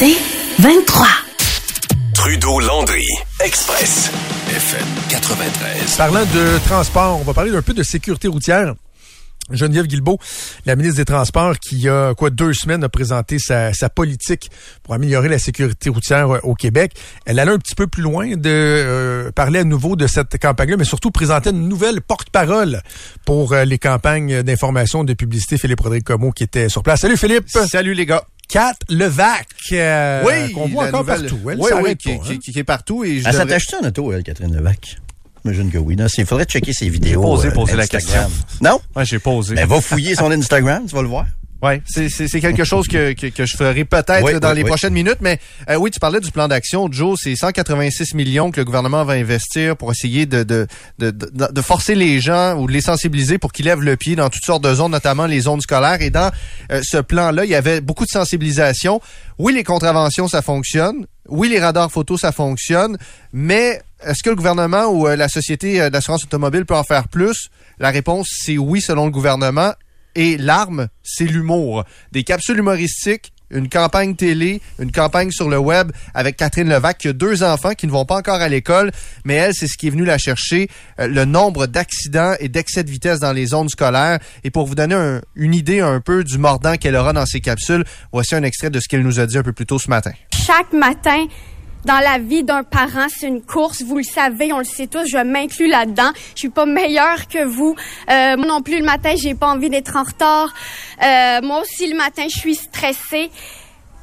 C'est 0.00 0.16
23. 0.60 1.06
Trudeau-Landry, 2.14 3.04
Express, 3.44 4.10
FM 4.48 4.86
93. 5.10 5.96
Parlant 5.98 6.24
de 6.24 6.58
transport, 6.66 7.18
on 7.20 7.24
va 7.24 7.34
parler 7.34 7.54
un 7.54 7.60
peu 7.60 7.74
de 7.74 7.82
sécurité 7.82 8.26
routière. 8.26 8.72
Geneviève 9.50 9.86
Guilbeault, 9.86 10.18
la 10.64 10.74
ministre 10.74 10.96
des 10.96 11.04
Transports, 11.04 11.58
qui 11.58 11.74
il 11.74 11.82
y 11.82 11.88
a 11.90 12.14
quoi 12.14 12.30
deux 12.30 12.54
semaines 12.54 12.82
a 12.82 12.88
présenté 12.88 13.38
sa, 13.38 13.74
sa 13.74 13.90
politique 13.90 14.50
pour 14.82 14.94
améliorer 14.94 15.28
la 15.28 15.38
sécurité 15.38 15.90
routière 15.90 16.34
euh, 16.34 16.40
au 16.44 16.54
Québec. 16.54 16.92
Elle 17.26 17.38
allait 17.38 17.52
un 17.52 17.58
petit 17.58 17.74
peu 17.74 17.86
plus 17.86 18.02
loin 18.02 18.36
de 18.36 18.40
euh, 18.46 19.30
parler 19.32 19.58
à 19.58 19.64
nouveau 19.64 19.96
de 19.96 20.06
cette 20.06 20.40
campagne-là, 20.40 20.78
mais 20.78 20.84
surtout 20.84 21.10
présenter 21.10 21.50
une 21.50 21.68
nouvelle 21.68 22.00
porte-parole 22.00 22.80
pour 23.26 23.52
euh, 23.52 23.66
les 23.66 23.78
campagnes 23.78 24.42
d'information, 24.42 25.04
de 25.04 25.12
publicité. 25.12 25.58
Philippe 25.58 25.80
Rodrigue 25.80 26.04
Comeau 26.04 26.30
qui 26.30 26.44
était 26.44 26.70
sur 26.70 26.82
place. 26.82 27.00
Salut 27.00 27.18
Philippe. 27.18 27.50
Salut 27.50 27.92
les 27.92 28.06
gars. 28.06 28.24
Kat 28.50 28.74
Levac, 28.88 29.46
euh, 29.72 30.22
Oui, 30.26 30.52
qu'on 30.52 30.66
voit 30.68 30.88
encore 30.88 31.00
nouvelle- 31.00 31.20
partout. 31.22 31.50
Elle 31.50 31.58
oui, 31.60 31.70
oui, 31.82 31.96
qui, 31.96 32.08
pas, 32.18 32.24
qui- 32.24 32.32
hein. 32.32 32.38
qui- 32.42 32.52
qui 32.52 32.58
est 32.58 32.64
partout. 32.64 33.04
Et 33.04 33.20
je 33.20 33.28
Elle 33.28 33.32
devrais- 33.32 33.58
s'attache 33.60 33.74
en 33.82 33.86
auto, 33.86 34.12
elle, 34.12 34.22
Catherine 34.24 34.54
Levac? 34.54 34.96
J'imagine 35.44 35.70
que 35.70 35.78
oui. 35.78 35.96
Non, 35.96 36.06
il 36.18 36.26
faudrait 36.26 36.44
checker 36.44 36.72
ses 36.72 36.88
vidéos. 36.88 37.22
posé, 37.22 37.48
euh, 37.48 37.52
posé 37.52 37.76
la 37.76 37.86
question. 37.86 38.20
Non? 38.60 38.80
Ouais, 38.96 39.04
j'ai 39.04 39.18
posé. 39.18 39.54
Ben, 39.54 39.66
va 39.66 39.80
fouiller 39.80 40.14
son 40.14 40.30
Instagram, 40.32 40.84
tu 40.86 40.94
vas 40.94 41.02
le 41.02 41.08
voir. 41.08 41.26
Ouais, 41.62 41.82
c'est 41.86 42.40
quelque 42.40 42.64
chose 42.64 42.88
que, 42.88 43.12
que, 43.12 43.26
que 43.26 43.44
je 43.44 43.54
ferai 43.56 43.84
peut-être 43.84 44.22
Oui, 44.24 44.40
dans 44.40 44.48
oui, 44.50 44.56
les 44.56 44.62
oui. 44.62 44.68
prochaines 44.68 44.94
minutes. 44.94 45.18
Mais 45.20 45.38
euh, 45.68 45.76
oui, 45.76 45.90
tu 45.90 46.00
parlais 46.00 46.20
du 46.20 46.30
plan 46.30 46.48
d'action, 46.48 46.88
Joe. 46.90 47.18
C'est 47.22 47.36
186 47.36 48.14
millions 48.14 48.50
que 48.50 48.60
le 48.60 48.64
gouvernement 48.64 49.04
va 49.04 49.12
investir 49.14 49.76
pour 49.76 49.90
essayer 49.92 50.24
de, 50.24 50.42
de, 50.42 50.66
de, 50.98 51.10
de, 51.10 51.28
de 51.52 51.60
forcer 51.60 51.94
les 51.94 52.18
gens 52.20 52.56
ou 52.56 52.66
de 52.66 52.72
les 52.72 52.80
sensibiliser 52.80 53.36
pour 53.36 53.52
qu'ils 53.52 53.66
lèvent 53.66 53.82
le 53.82 53.96
pied 53.96 54.16
dans 54.16 54.30
toutes 54.30 54.44
sortes 54.44 54.64
de 54.64 54.72
zones, 54.74 54.92
notamment 54.92 55.26
les 55.26 55.40
zones 55.40 55.60
scolaires. 55.60 56.00
Et 56.00 56.08
dans 56.10 56.30
euh, 56.72 56.80
ce 56.82 56.96
plan-là, 56.96 57.44
il 57.44 57.50
y 57.50 57.54
avait 57.54 57.82
beaucoup 57.82 58.04
de 58.04 58.10
sensibilisation. 58.10 59.00
Oui, 59.38 59.52
les 59.52 59.64
contraventions, 59.64 60.28
ça 60.28 60.40
fonctionne. 60.40 61.06
Oui, 61.28 61.50
les 61.50 61.60
radars 61.60 61.90
photos, 61.92 62.20
ça 62.22 62.32
fonctionne. 62.32 62.96
Mais 63.34 63.82
est-ce 64.02 64.22
que 64.22 64.30
le 64.30 64.36
gouvernement 64.36 64.86
ou 64.86 65.06
euh, 65.06 65.14
la 65.14 65.28
société 65.28 65.80
euh, 65.80 65.90
d'assurance 65.90 66.24
automobile 66.24 66.64
peut 66.64 66.74
en 66.74 66.84
faire 66.84 67.08
plus? 67.08 67.50
La 67.78 67.90
réponse, 67.90 68.28
c'est 68.44 68.56
oui, 68.56 68.80
selon 68.80 69.04
le 69.04 69.10
gouvernement. 69.10 69.72
Et 70.14 70.36
l'arme, 70.36 70.88
c'est 71.02 71.24
l'humour. 71.24 71.84
Des 72.12 72.24
capsules 72.24 72.58
humoristiques, 72.58 73.32
une 73.52 73.68
campagne 73.68 74.14
télé, 74.14 74.60
une 74.78 74.92
campagne 74.92 75.32
sur 75.32 75.48
le 75.48 75.58
web 75.58 75.90
avec 76.14 76.36
Catherine 76.36 76.68
Levac 76.68 76.98
qui 76.98 77.08
a 77.08 77.12
deux 77.12 77.42
enfants 77.42 77.72
qui 77.74 77.86
ne 77.88 77.90
vont 77.92 78.04
pas 78.04 78.16
encore 78.16 78.40
à 78.40 78.48
l'école, 78.48 78.92
mais 79.24 79.34
elle, 79.34 79.52
c'est 79.54 79.66
ce 79.66 79.76
qui 79.76 79.88
est 79.88 79.90
venu 79.90 80.04
la 80.04 80.18
chercher, 80.18 80.68
euh, 81.00 81.08
le 81.08 81.24
nombre 81.24 81.66
d'accidents 81.66 82.34
et 82.38 82.48
d'excès 82.48 82.84
de 82.84 82.90
vitesse 82.90 83.18
dans 83.18 83.32
les 83.32 83.46
zones 83.46 83.68
scolaires. 83.68 84.20
Et 84.44 84.50
pour 84.52 84.66
vous 84.66 84.76
donner 84.76 84.94
un- 84.94 85.20
une 85.34 85.52
idée 85.54 85.80
un 85.80 86.00
peu 86.00 86.22
du 86.22 86.38
mordant 86.38 86.76
qu'elle 86.76 86.94
aura 86.94 87.12
dans 87.12 87.26
ces 87.26 87.40
capsules, 87.40 87.84
voici 88.12 88.36
un 88.36 88.44
extrait 88.44 88.70
de 88.70 88.78
ce 88.78 88.86
qu'elle 88.88 89.02
nous 89.02 89.18
a 89.18 89.26
dit 89.26 89.36
un 89.38 89.42
peu 89.42 89.52
plus 89.52 89.66
tôt 89.66 89.78
ce 89.80 89.90
matin. 89.90 90.12
chaque 90.32 90.72
matin 90.72 91.26
dans 91.84 91.98
la 91.98 92.18
vie 92.18 92.42
d'un 92.42 92.62
parent, 92.62 93.06
c'est 93.08 93.26
une 93.26 93.42
course. 93.42 93.82
Vous 93.82 93.96
le 93.96 94.02
savez, 94.04 94.52
on 94.52 94.58
le 94.58 94.64
sait 94.64 94.86
tous. 94.86 95.06
Je 95.06 95.18
m'inclus 95.18 95.68
là-dedans. 95.68 96.10
Je 96.34 96.40
suis 96.40 96.48
pas 96.48 96.66
meilleure 96.66 97.26
que 97.28 97.44
vous. 97.44 97.74
Euh, 98.10 98.36
moi 98.36 98.46
non 98.46 98.62
plus 98.62 98.78
le 98.78 98.84
matin, 98.84 99.14
j'ai 99.16 99.34
pas 99.34 99.48
envie 99.48 99.70
d'être 99.70 99.96
en 99.96 100.02
retard. 100.02 100.52
Euh, 101.02 101.40
moi 101.42 101.62
aussi 101.62 101.90
le 101.90 101.96
matin, 101.96 102.24
je 102.28 102.38
suis 102.38 102.54
stressée. 102.54 103.30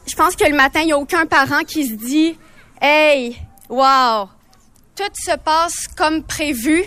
Je 0.08 0.16
pense 0.16 0.36
que 0.36 0.48
le 0.48 0.56
matin, 0.56 0.82
il 0.82 0.90
y 0.90 0.94
a 0.94 0.98
aucun 0.98 1.26
parent 1.26 1.64
qui 1.68 1.86
se 1.86 1.94
dit, 1.94 2.38
hey, 2.82 3.38
wow, 3.70 4.30
tout 4.96 5.04
se 5.14 5.36
passe 5.38 5.88
comme 5.96 6.24
prévu. 6.24 6.84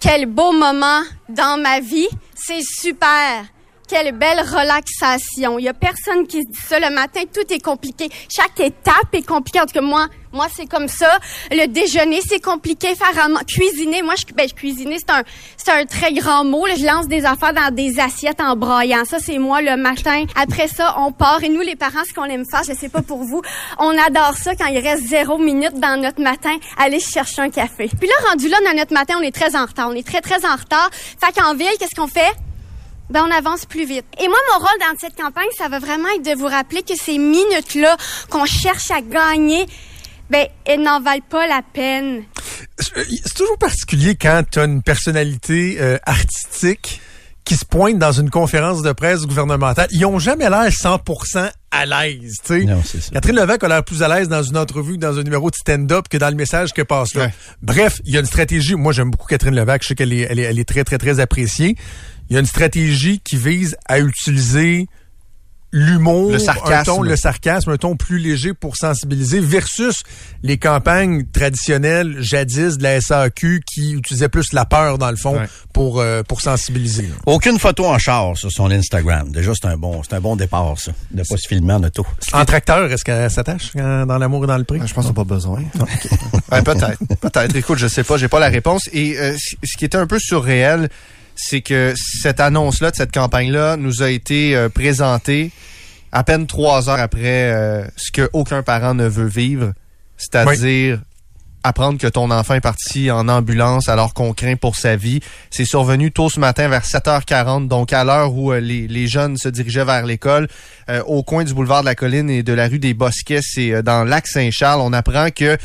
Quel 0.00 0.26
beau 0.26 0.52
moment 0.52 1.02
dans 1.28 1.60
ma 1.60 1.80
vie. 1.80 2.08
C'est 2.34 2.62
super. 2.62 3.44
Quelle 3.88 4.12
belle 4.12 4.40
relaxation. 4.40 5.58
Il 5.58 5.64
y 5.64 5.68
a 5.68 5.72
personne 5.72 6.26
qui 6.26 6.44
dit 6.44 6.58
ça 6.68 6.78
le 6.78 6.94
matin. 6.94 7.22
Tout 7.32 7.50
est 7.50 7.58
compliqué. 7.58 8.10
Chaque 8.28 8.60
étape 8.60 9.14
est 9.14 9.26
compliquée. 9.26 9.60
En 9.60 9.64
tout 9.64 9.72
cas, 9.72 9.80
moi, 9.80 10.08
moi, 10.32 10.46
c'est 10.54 10.66
comme 10.66 10.88
ça. 10.88 11.18
Le 11.50 11.66
déjeuner, 11.66 12.20
c'est 12.26 12.40
compliqué. 12.40 12.94
Faire 12.94 13.24
à 13.24 13.44
cuisiner. 13.44 14.02
Moi, 14.02 14.14
je, 14.18 14.34
ben, 14.34 14.46
cuisiner, 14.50 14.98
c'est 14.98 15.10
un, 15.10 15.22
c'est 15.56 15.70
un 15.70 15.86
très 15.86 16.12
grand 16.12 16.44
mot. 16.44 16.66
Je 16.66 16.84
lance 16.84 17.08
des 17.08 17.24
affaires 17.24 17.54
dans 17.54 17.74
des 17.74 17.98
assiettes 17.98 18.42
en 18.42 18.56
broyant. 18.56 19.06
Ça, 19.06 19.18
c'est 19.20 19.38
moi 19.38 19.62
le 19.62 19.76
matin. 19.76 20.24
Après 20.36 20.68
ça, 20.68 20.94
on 20.98 21.10
part. 21.10 21.42
Et 21.42 21.48
nous, 21.48 21.62
les 21.62 21.76
parents, 21.76 22.04
ce 22.06 22.12
qu'on 22.12 22.24
aime 22.24 22.44
faire, 22.50 22.64
je 22.64 22.74
sais 22.74 22.90
pas 22.90 23.00
pour 23.00 23.24
vous, 23.24 23.40
on 23.78 23.96
adore 23.96 24.34
ça 24.36 24.54
quand 24.54 24.66
il 24.66 24.80
reste 24.80 25.06
zéro 25.06 25.38
minute 25.38 25.80
dans 25.80 25.98
notre 25.98 26.20
matin, 26.20 26.54
aller 26.78 27.00
chercher 27.00 27.40
un 27.42 27.50
café. 27.50 27.88
Puis 27.98 28.08
là, 28.08 28.28
rendu 28.28 28.48
là, 28.48 28.58
dans 28.66 28.76
notre 28.76 28.92
matin, 28.92 29.14
on 29.18 29.22
est 29.22 29.34
très 29.34 29.56
en 29.56 29.64
retard. 29.64 29.88
On 29.88 29.94
est 29.94 30.06
très, 30.06 30.20
très 30.20 30.44
en 30.44 30.56
retard. 30.56 30.90
Fait 30.92 31.32
qu'en 31.40 31.54
ville, 31.54 31.68
qu'est-ce 31.78 31.94
qu'on 31.94 32.06
fait? 32.06 32.34
Ben, 33.10 33.24
on 33.26 33.30
avance 33.30 33.64
plus 33.64 33.86
vite. 33.86 34.04
Et 34.20 34.28
moi, 34.28 34.36
mon 34.52 34.58
rôle 34.58 34.78
dans 34.80 34.98
cette 34.98 35.16
campagne, 35.16 35.48
ça 35.56 35.68
va 35.68 35.78
vraiment 35.78 36.08
être 36.16 36.24
de 36.24 36.38
vous 36.38 36.46
rappeler 36.46 36.82
que 36.82 36.94
ces 36.94 37.16
minutes-là 37.16 37.96
qu'on 38.28 38.44
cherche 38.44 38.90
à 38.90 39.00
gagner, 39.00 39.66
ben, 40.30 40.46
elles 40.66 40.82
n'en 40.82 41.00
valent 41.00 41.24
pas 41.28 41.46
la 41.46 41.62
peine. 41.62 42.24
C'est 42.78 43.34
toujours 43.34 43.58
particulier 43.58 44.14
quand 44.14 44.42
tu 44.50 44.58
as 44.58 44.64
une 44.64 44.82
personnalité 44.82 45.78
euh, 45.80 45.98
artistique 46.04 47.00
qui 47.48 47.56
se 47.56 47.64
pointe 47.64 47.98
dans 47.98 48.12
une 48.12 48.28
conférence 48.28 48.82
de 48.82 48.92
presse 48.92 49.22
gouvernementale. 49.22 49.88
Ils 49.90 50.04
ont 50.04 50.18
jamais 50.18 50.50
l'air 50.50 50.68
100% 50.68 51.50
à 51.70 51.86
l'aise, 51.86 52.34
tu 52.44 52.60
sais. 52.60 52.64
Non, 52.64 52.82
c'est 52.84 53.00
ça. 53.00 53.10
Catherine 53.10 53.36
Levac 53.36 53.64
a 53.64 53.68
l'air 53.68 53.84
plus 53.84 54.02
à 54.02 54.08
l'aise 54.08 54.28
dans 54.28 54.42
une 54.42 54.58
entrevue 54.58 54.96
que 54.96 55.00
dans 55.00 55.18
un 55.18 55.22
numéro 55.22 55.50
de 55.50 55.54
stand-up 55.56 56.08
que 56.10 56.18
dans 56.18 56.28
le 56.28 56.34
message 56.34 56.74
qu'elle 56.74 56.84
passe 56.84 57.14
là. 57.14 57.24
Ouais. 57.24 57.34
Bref, 57.62 58.02
il 58.04 58.12
y 58.12 58.18
a 58.18 58.20
une 58.20 58.26
stratégie. 58.26 58.74
Moi, 58.74 58.92
j'aime 58.92 59.10
beaucoup 59.10 59.26
Catherine 59.26 59.54
Levac. 59.54 59.82
Je 59.82 59.88
sais 59.88 59.94
qu'elle 59.94 60.12
est, 60.12 60.26
elle 60.28 60.38
est, 60.38 60.42
elle 60.42 60.58
est 60.58 60.68
très, 60.68 60.84
très, 60.84 60.98
très 60.98 61.20
appréciée. 61.20 61.74
Il 62.30 62.34
y 62.34 62.36
a 62.36 62.40
une 62.40 62.46
stratégie 62.46 63.20
qui 63.24 63.36
vise 63.36 63.76
à 63.86 63.98
utiliser 64.00 64.86
l'humour, 65.70 66.32
Le 66.32 66.38
sarcasme. 66.38 66.72
un 66.72 66.82
ton, 66.96 67.02
le 67.02 67.14
sarcasme, 67.14 67.70
un 67.70 67.76
ton 67.76 67.94
plus 67.94 68.18
léger 68.18 68.54
pour 68.54 68.74
sensibiliser 68.78 69.38
versus 69.38 69.96
les 70.42 70.56
campagnes 70.56 71.26
traditionnelles 71.26 72.16
jadis 72.20 72.78
de 72.78 72.82
la 72.84 72.98
SAQ 73.02 73.60
qui 73.70 73.92
utilisaient 73.92 74.30
plus 74.30 74.54
la 74.54 74.64
peur 74.64 74.96
dans 74.96 75.10
le 75.10 75.16
fond 75.18 75.36
Ouais. 75.36 75.46
pour 75.74 76.00
euh, 76.00 76.22
pour 76.22 76.40
sensibiliser. 76.40 77.02
là. 77.02 77.14
Aucune 77.26 77.58
photo 77.58 77.84
en 77.86 77.98
char 77.98 78.34
sur 78.34 78.50
son 78.50 78.70
Instagram. 78.70 79.30
Déjà, 79.30 79.52
c'est 79.60 79.68
un 79.68 79.76
bon, 79.76 80.02
c'est 80.02 80.14
un 80.16 80.20
bon 80.20 80.36
départ, 80.36 80.72
ça. 80.78 80.92
De 81.10 81.22
pas 81.22 81.36
se 81.36 81.46
filmer 81.46 81.74
en 81.74 81.82
auto. 81.84 82.06
En 82.32 82.46
tracteur, 82.46 82.90
est-ce 82.90 83.04
qu'elle 83.04 83.30
s'attache 83.30 83.70
quand- 83.74 84.06
dans 84.06 84.16
l'amour 84.16 84.44
et 84.44 84.46
dans 84.46 84.56
le 84.58 84.64
prix? 84.64 84.78
Ah, 84.82 84.86
Je 84.86 84.94
pense 84.94 85.04
qu'on 85.04 85.10
n'a 85.10 85.16
pas 85.16 85.24
besoin. 85.24 85.62
Ouais, 86.50 86.62
peut-être. 86.62 86.98
Peut-être. 87.20 87.54
Écoute, 87.56 87.76
je 87.78 87.88
sais 87.88 88.04
pas, 88.04 88.16
j'ai 88.16 88.28
pas 88.28 88.40
la 88.40 88.48
réponse. 88.48 88.88
Et 88.94 89.18
euh, 89.18 89.36
ce 89.36 89.76
qui 89.76 89.84
était 89.84 89.98
un 89.98 90.06
peu 90.06 90.18
surréel, 90.18 90.88
c'est 91.38 91.60
que 91.60 91.94
cette 91.96 92.40
annonce-là, 92.40 92.90
de 92.90 92.96
cette 92.96 93.12
campagne-là, 93.12 93.76
nous 93.76 94.02
a 94.02 94.10
été 94.10 94.56
euh, 94.56 94.68
présentée 94.68 95.52
à 96.10 96.24
peine 96.24 96.46
trois 96.46 96.90
heures 96.90 97.00
après 97.00 97.52
euh, 97.52 97.84
ce 97.96 98.10
que 98.10 98.28
aucun 98.32 98.62
parent 98.62 98.94
ne 98.94 99.06
veut 99.06 99.28
vivre, 99.28 99.72
c'est-à-dire 100.16 101.00
apprendre 101.62 101.98
que 101.98 102.06
ton 102.06 102.30
enfant 102.30 102.54
est 102.54 102.60
parti 102.60 103.10
en 103.10 103.28
ambulance 103.28 103.88
alors 103.88 104.14
qu'on 104.14 104.32
craint 104.32 104.56
pour 104.56 104.76
sa 104.76 104.96
vie. 104.96 105.20
C'est 105.50 105.64
survenu 105.64 106.10
tôt 106.10 106.30
ce 106.30 106.40
matin 106.40 106.68
vers 106.68 106.84
7h40, 106.84 107.68
donc 107.68 107.92
à 107.92 108.04
l'heure 108.04 108.34
où 108.34 108.52
euh, 108.52 108.60
les, 108.60 108.88
les 108.88 109.06
jeunes 109.06 109.36
se 109.36 109.48
dirigeaient 109.48 109.84
vers 109.84 110.06
l'école, 110.06 110.48
euh, 110.88 111.02
au 111.04 111.22
coin 111.22 111.44
du 111.44 111.54
boulevard 111.54 111.82
de 111.82 111.86
la 111.86 111.94
Colline 111.94 112.30
et 112.30 112.42
de 112.42 112.52
la 112.52 112.66
rue 112.68 112.78
des 112.78 112.94
Bosquets, 112.94 113.42
c'est 113.42 113.82
dans 113.82 114.04
Lac 114.04 114.26
Saint-Charles. 114.26 114.80
On 114.80 114.92
apprend 114.92 115.30
que 115.30 115.56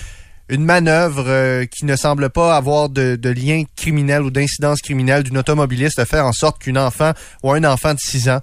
une 0.49 0.63
manœuvre 0.65 1.25
euh, 1.27 1.65
qui 1.65 1.85
ne 1.85 1.95
semble 1.95 2.29
pas 2.29 2.55
avoir 2.55 2.89
de, 2.89 3.15
de 3.15 3.29
lien 3.29 3.63
criminel 3.75 4.21
ou 4.23 4.29
d'incidence 4.29 4.81
criminelle 4.81 5.23
d'une 5.23 5.37
automobiliste 5.37 5.99
a 5.99 6.05
fait 6.05 6.19
en 6.19 6.33
sorte 6.33 6.59
qu'une 6.59 6.77
enfant 6.77 7.13
ou 7.43 7.51
un 7.51 7.63
enfant 7.63 7.93
de 7.93 7.99
6 7.99 8.29
ans 8.29 8.41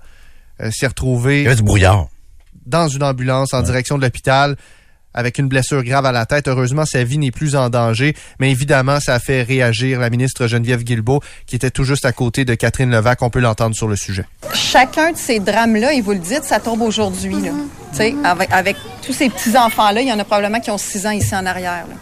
euh, 0.60 0.70
s'est 0.70 0.86
retrouvé 0.86 1.40
Il 1.40 1.44
y 1.44 1.46
avait 1.46 1.56
du 1.56 1.62
brouillard. 1.62 2.08
dans 2.66 2.88
une 2.88 3.02
ambulance 3.02 3.52
en 3.52 3.62
direction 3.62 3.98
de 3.98 4.02
l'hôpital 4.02 4.56
avec 5.14 5.38
une 5.38 5.48
blessure 5.48 5.82
grave 5.84 6.06
à 6.06 6.12
la 6.12 6.26
tête. 6.26 6.48
Heureusement, 6.48 6.84
sa 6.84 7.04
vie 7.04 7.18
n'est 7.18 7.30
plus 7.30 7.56
en 7.56 7.68
danger, 7.68 8.14
mais 8.38 8.50
évidemment, 8.50 9.00
ça 9.00 9.14
a 9.14 9.18
fait 9.18 9.42
réagir 9.42 10.00
la 10.00 10.10
ministre 10.10 10.46
Geneviève 10.46 10.82
Guilbeault, 10.82 11.20
qui 11.46 11.56
était 11.56 11.70
tout 11.70 11.84
juste 11.84 12.04
à 12.04 12.12
côté 12.12 12.44
de 12.44 12.54
Catherine 12.54 12.90
Levac. 12.90 13.22
On 13.22 13.30
peut 13.30 13.40
l'entendre 13.40 13.74
sur 13.74 13.88
le 13.88 13.96
sujet. 13.96 14.24
chacun 14.54 15.12
de 15.12 15.16
ces 15.16 15.40
drames-là, 15.40 15.92
et 15.92 16.00
vous 16.00 16.12
le 16.12 16.18
dites, 16.18 16.44
ça 16.44 16.60
tombe 16.60 16.82
aujourd'hui. 16.82 17.34
là. 17.34 17.50
Tu 17.92 17.96
sais, 17.96 18.14
avec, 18.24 18.52
avec 18.52 18.76
tous 19.04 19.12
ces 19.12 19.28
petits-enfants-là, 19.28 20.00
il 20.00 20.08
y 20.08 20.12
en 20.12 20.18
a 20.18 20.24
probablement 20.24 20.60
qui 20.60 20.70
ont 20.70 20.78
six 20.78 21.06
ans 21.06 21.10
ici 21.10 21.34
en 21.34 21.44
arrière. 21.46 21.86
là. 21.88 21.94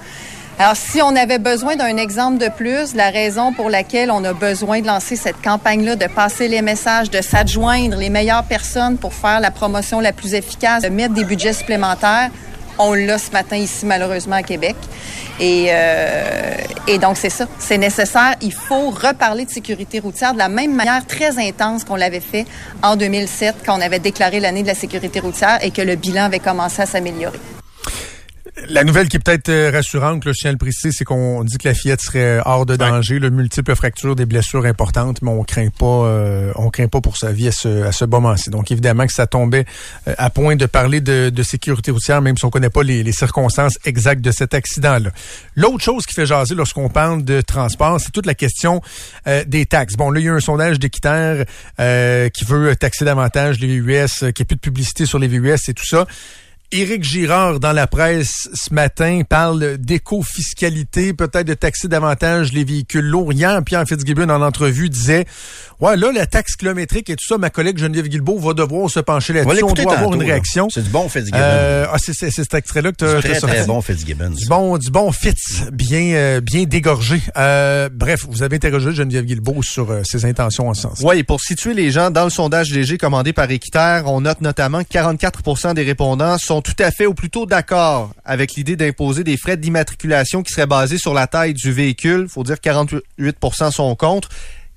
Alors, 0.60 0.74
si 0.76 1.00
on 1.00 1.14
avait 1.14 1.38
besoin 1.38 1.76
d'un 1.76 1.96
exemple 1.96 2.38
de 2.38 2.48
plus, 2.48 2.96
la 2.96 3.10
raison 3.10 3.52
pour 3.52 3.70
laquelle 3.70 4.10
on 4.10 4.24
a 4.24 4.32
besoin 4.32 4.80
de 4.80 4.88
lancer 4.88 5.14
cette 5.14 5.40
campagne-là, 5.40 5.94
de 5.94 6.06
passer 6.08 6.48
les 6.48 6.62
messages, 6.62 7.10
de 7.10 7.20
s'adjoindre 7.20 7.96
les 7.96 8.10
meilleures 8.10 8.42
personnes 8.42 8.98
pour 8.98 9.14
faire 9.14 9.38
la 9.38 9.52
promotion 9.52 10.00
la 10.00 10.12
plus 10.12 10.34
efficace, 10.34 10.82
de 10.82 10.88
mettre 10.88 11.14
des 11.14 11.22
budgets 11.22 11.52
supplémentaires, 11.52 12.30
on 12.78 12.94
l'a 12.94 13.18
ce 13.18 13.30
matin 13.30 13.56
ici, 13.56 13.86
malheureusement, 13.86 14.36
à 14.36 14.42
Québec. 14.42 14.76
Et, 15.40 15.68
euh, 15.70 16.54
et 16.86 16.98
donc, 16.98 17.16
c'est 17.16 17.30
ça. 17.30 17.46
C'est 17.58 17.78
nécessaire. 17.78 18.34
Il 18.40 18.52
faut 18.52 18.90
reparler 18.90 19.44
de 19.44 19.50
sécurité 19.50 19.98
routière 20.00 20.32
de 20.32 20.38
la 20.38 20.48
même 20.48 20.74
manière 20.74 21.06
très 21.06 21.38
intense 21.38 21.84
qu'on 21.84 21.96
l'avait 21.96 22.20
fait 22.20 22.46
en 22.82 22.96
2007, 22.96 23.56
quand 23.64 23.78
on 23.78 23.80
avait 23.80 23.98
déclaré 23.98 24.40
l'année 24.40 24.62
de 24.62 24.68
la 24.68 24.74
sécurité 24.74 25.20
routière 25.20 25.58
et 25.62 25.70
que 25.70 25.82
le 25.82 25.96
bilan 25.96 26.24
avait 26.24 26.40
commencé 26.40 26.82
à 26.82 26.86
s'améliorer. 26.86 27.38
La 28.66 28.84
nouvelle 28.84 29.08
qui 29.08 29.16
est 29.16 29.20
peut-être 29.20 29.48
euh, 29.50 29.70
rassurante, 29.70 30.24
là, 30.24 30.32
je 30.32 30.40
tiens 30.40 30.50
à 30.50 30.52
le 30.52 30.58
préciser, 30.58 30.90
c'est 30.92 31.04
qu'on 31.04 31.44
dit 31.44 31.58
que 31.58 31.68
la 31.68 31.74
fillette 31.74 32.00
serait 32.00 32.40
hors 32.44 32.66
de 32.66 32.76
danger, 32.76 33.18
le 33.18 33.30
multiple 33.30 33.74
fractures, 33.74 34.16
des 34.16 34.26
blessures 34.26 34.64
importantes, 34.66 35.22
mais 35.22 35.30
on 35.30 35.44
craint 35.44 35.68
pas, 35.68 35.86
euh, 35.86 36.52
on 36.56 36.70
craint 36.70 36.88
pas 36.88 37.00
pour 37.00 37.16
sa 37.16 37.30
vie 37.30 37.48
à 37.48 37.52
ce, 37.52 37.84
à 37.84 37.92
ce 37.92 38.04
moment-ci. 38.04 38.50
Donc 38.50 38.70
évidemment 38.70 39.06
que 39.06 39.12
ça 39.12 39.26
tombait 39.26 39.64
euh, 40.08 40.14
à 40.18 40.30
point 40.30 40.56
de 40.56 40.66
parler 40.66 41.00
de, 41.00 41.30
de, 41.30 41.42
sécurité 41.42 41.90
routière, 41.90 42.20
même 42.20 42.36
si 42.36 42.44
on 42.44 42.50
connaît 42.50 42.70
pas 42.70 42.82
les, 42.82 43.02
les 43.02 43.12
circonstances 43.12 43.78
exactes 43.84 44.22
de 44.22 44.32
cet 44.32 44.54
accident-là. 44.54 45.10
L'autre 45.54 45.82
chose 45.84 46.04
qui 46.04 46.14
fait 46.14 46.26
jaser 46.26 46.54
lorsqu'on 46.54 46.88
parle 46.88 47.24
de 47.24 47.40
transport, 47.40 48.00
c'est 48.00 48.12
toute 48.12 48.26
la 48.26 48.34
question 48.34 48.80
des 49.46 49.66
taxes. 49.66 49.94
Bon, 49.96 50.10
là 50.10 50.20
il 50.20 50.26
y 50.26 50.28
a 50.28 50.34
un 50.34 50.40
sondage 50.40 50.78
d'équitaire 50.78 51.44
qui 51.76 52.44
veut 52.44 52.74
taxer 52.76 53.04
davantage 53.04 53.60
les 53.60 53.80
VUS, 53.80 54.32
qui 54.32 54.42
n'y 54.42 54.46
plus 54.46 54.56
de 54.56 54.60
publicité 54.60 55.06
sur 55.06 55.18
les 55.18 55.28
VUS 55.28 55.56
et 55.68 55.74
tout 55.74 55.86
ça. 55.86 56.06
Éric 56.70 57.02
Girard, 57.02 57.60
dans 57.60 57.72
la 57.72 57.86
presse 57.86 58.50
ce 58.52 58.74
matin, 58.74 59.22
parle 59.26 59.78
d'éco-fiscalité, 59.78 61.14
peut-être 61.14 61.46
de 61.46 61.54
taxer 61.54 61.88
davantage 61.88 62.52
les 62.52 62.62
véhicules 62.62 63.06
lourds. 63.06 63.32
Hier, 63.32 63.62
Pierre 63.64 63.84
Fitzgibbon, 63.88 64.28
en 64.28 64.42
entrevue, 64.42 64.90
disait 64.90 65.24
Ouais, 65.80 65.96
là, 65.96 66.12
la 66.12 66.26
taxe 66.26 66.56
kilométrique 66.56 67.08
et 67.08 67.16
tout 67.16 67.24
ça, 67.26 67.38
ma 67.38 67.48
collègue 67.48 67.78
Geneviève 67.78 68.08
Guilbeault 68.08 68.38
va 68.38 68.52
devoir 68.52 68.90
se 68.90 69.00
pencher 69.00 69.32
là-dessus. 69.32 69.62
On 69.62 69.72
doit 69.72 69.96
avoir 69.96 70.12
une 70.12 70.22
réaction. 70.22 70.68
C'est 70.70 70.82
du 70.82 70.90
bon 70.90 71.08
Fitzgibbon. 71.08 71.38
Euh, 71.40 71.86
ah, 71.90 71.96
c'est, 71.98 72.12
c'est, 72.12 72.30
cet 72.30 72.52
extrait-là 72.52 72.92
que 72.92 72.96
tu 72.96 73.04
as 73.04 73.22
très, 73.22 73.40
très 73.40 73.64
bon 73.64 73.80
Fitzgibbon. 73.80 74.30
Du 74.30 74.46
bon, 74.46 74.76
du 74.76 74.90
bon 74.90 75.10
Fitz, 75.10 75.62
bien, 75.72 76.14
euh, 76.16 76.40
bien 76.40 76.64
dégorgé. 76.64 77.22
Euh, 77.38 77.88
bref, 77.90 78.26
vous 78.28 78.42
avez 78.42 78.56
interrogé 78.56 78.92
Geneviève 78.92 79.24
Guilbeault 79.24 79.62
sur 79.62 79.90
euh, 79.90 80.02
ses 80.04 80.26
intentions 80.26 80.68
en 80.68 80.74
ce 80.74 80.82
sens. 80.82 81.00
Oui, 81.02 81.18
et 81.18 81.22
pour 81.22 81.40
situer 81.40 81.72
les 81.72 81.90
gens, 81.92 82.10
dans 82.10 82.24
le 82.24 82.30
sondage 82.30 82.72
léger 82.72 82.98
commandé 82.98 83.32
par 83.32 83.50
Équiterre, 83.50 84.02
on 84.06 84.20
note 84.20 84.40
notamment 84.40 84.82
que 84.82 84.88
44% 84.88 85.74
des 85.74 85.84
répondants 85.84 86.36
sont 86.38 86.57
tout 86.62 86.76
à 86.78 86.90
fait 86.90 87.06
ou 87.06 87.14
plutôt 87.14 87.46
d'accord 87.46 88.12
avec 88.24 88.54
l'idée 88.54 88.76
d'imposer 88.76 89.24
des 89.24 89.36
frais 89.36 89.56
d'immatriculation 89.56 90.42
qui 90.42 90.52
seraient 90.52 90.66
basés 90.66 90.98
sur 90.98 91.14
la 91.14 91.26
taille 91.26 91.54
du 91.54 91.72
véhicule. 91.72 92.28
faut 92.28 92.44
dire 92.44 92.60
que 92.60 92.68
48% 92.68 93.70
sont 93.70 93.94
contre. 93.96 94.28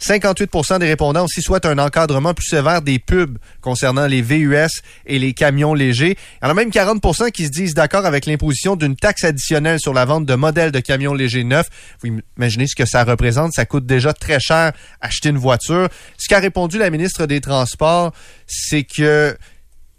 58% 0.01 0.79
des 0.79 0.87
répondants 0.87 1.25
aussi 1.25 1.41
souhaitent 1.41 1.65
un 1.65 1.77
encadrement 1.77 2.33
plus 2.33 2.47
sévère 2.47 2.81
des 2.81 2.97
pubs 2.97 3.37
concernant 3.61 4.07
les 4.07 4.21
VUS 4.21 4.81
et 5.05 5.19
les 5.19 5.33
camions 5.33 5.73
légers. 5.73 6.17
Il 6.41 6.45
y 6.45 6.47
en 6.47 6.49
a 6.49 6.53
même 6.55 6.71
40 6.71 7.31
qui 7.31 7.45
se 7.45 7.51
disent 7.51 7.75
d'accord 7.75 8.05
avec 8.05 8.25
l'imposition 8.25 8.75
d'une 8.75 8.95
taxe 8.95 9.23
additionnelle 9.23 9.79
sur 9.79 9.93
la 9.93 10.05
vente 10.05 10.25
de 10.25 10.33
modèles 10.33 10.71
de 10.71 10.79
camions 10.79 11.13
légers 11.13 11.43
neufs. 11.43 11.69
Vous 12.01 12.09
imaginez 12.35 12.65
ce 12.65 12.75
que 12.75 12.85
ça 12.85 13.03
représente. 13.03 13.53
Ça 13.53 13.65
coûte 13.65 13.85
déjà 13.85 14.11
très 14.13 14.39
cher 14.39 14.73
acheter 15.01 15.29
une 15.29 15.37
voiture. 15.37 15.87
Ce 16.17 16.27
qu'a 16.27 16.39
répondu 16.39 16.79
la 16.79 16.89
ministre 16.89 17.27
des 17.27 17.39
Transports, 17.39 18.11
c'est 18.47 18.83
que 18.83 19.37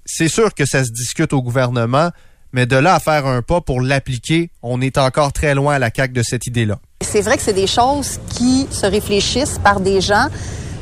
c'est 0.04 0.28
sûr 0.28 0.54
que 0.54 0.66
ça 0.66 0.84
se 0.84 0.90
discute 0.90 1.32
au 1.32 1.42
gouvernement, 1.42 2.10
mais 2.52 2.66
de 2.66 2.76
là 2.76 2.94
à 2.94 3.00
faire 3.00 3.26
un 3.26 3.42
pas 3.42 3.60
pour 3.60 3.80
l'appliquer, 3.80 4.50
on 4.62 4.80
est 4.80 4.98
encore 4.98 5.32
très 5.32 5.54
loin 5.54 5.74
à 5.74 5.78
la 5.78 5.90
CAQ 5.94 6.12
de 6.12 6.22
cette 6.22 6.46
idée-là. 6.46 6.78
C'est 7.00 7.22
vrai 7.22 7.36
que 7.36 7.42
c'est 7.42 7.52
des 7.52 7.66
choses 7.66 8.20
qui 8.28 8.66
se 8.70 8.86
réfléchissent 8.86 9.58
par 9.62 9.80
des 9.80 10.00
gens 10.00 10.28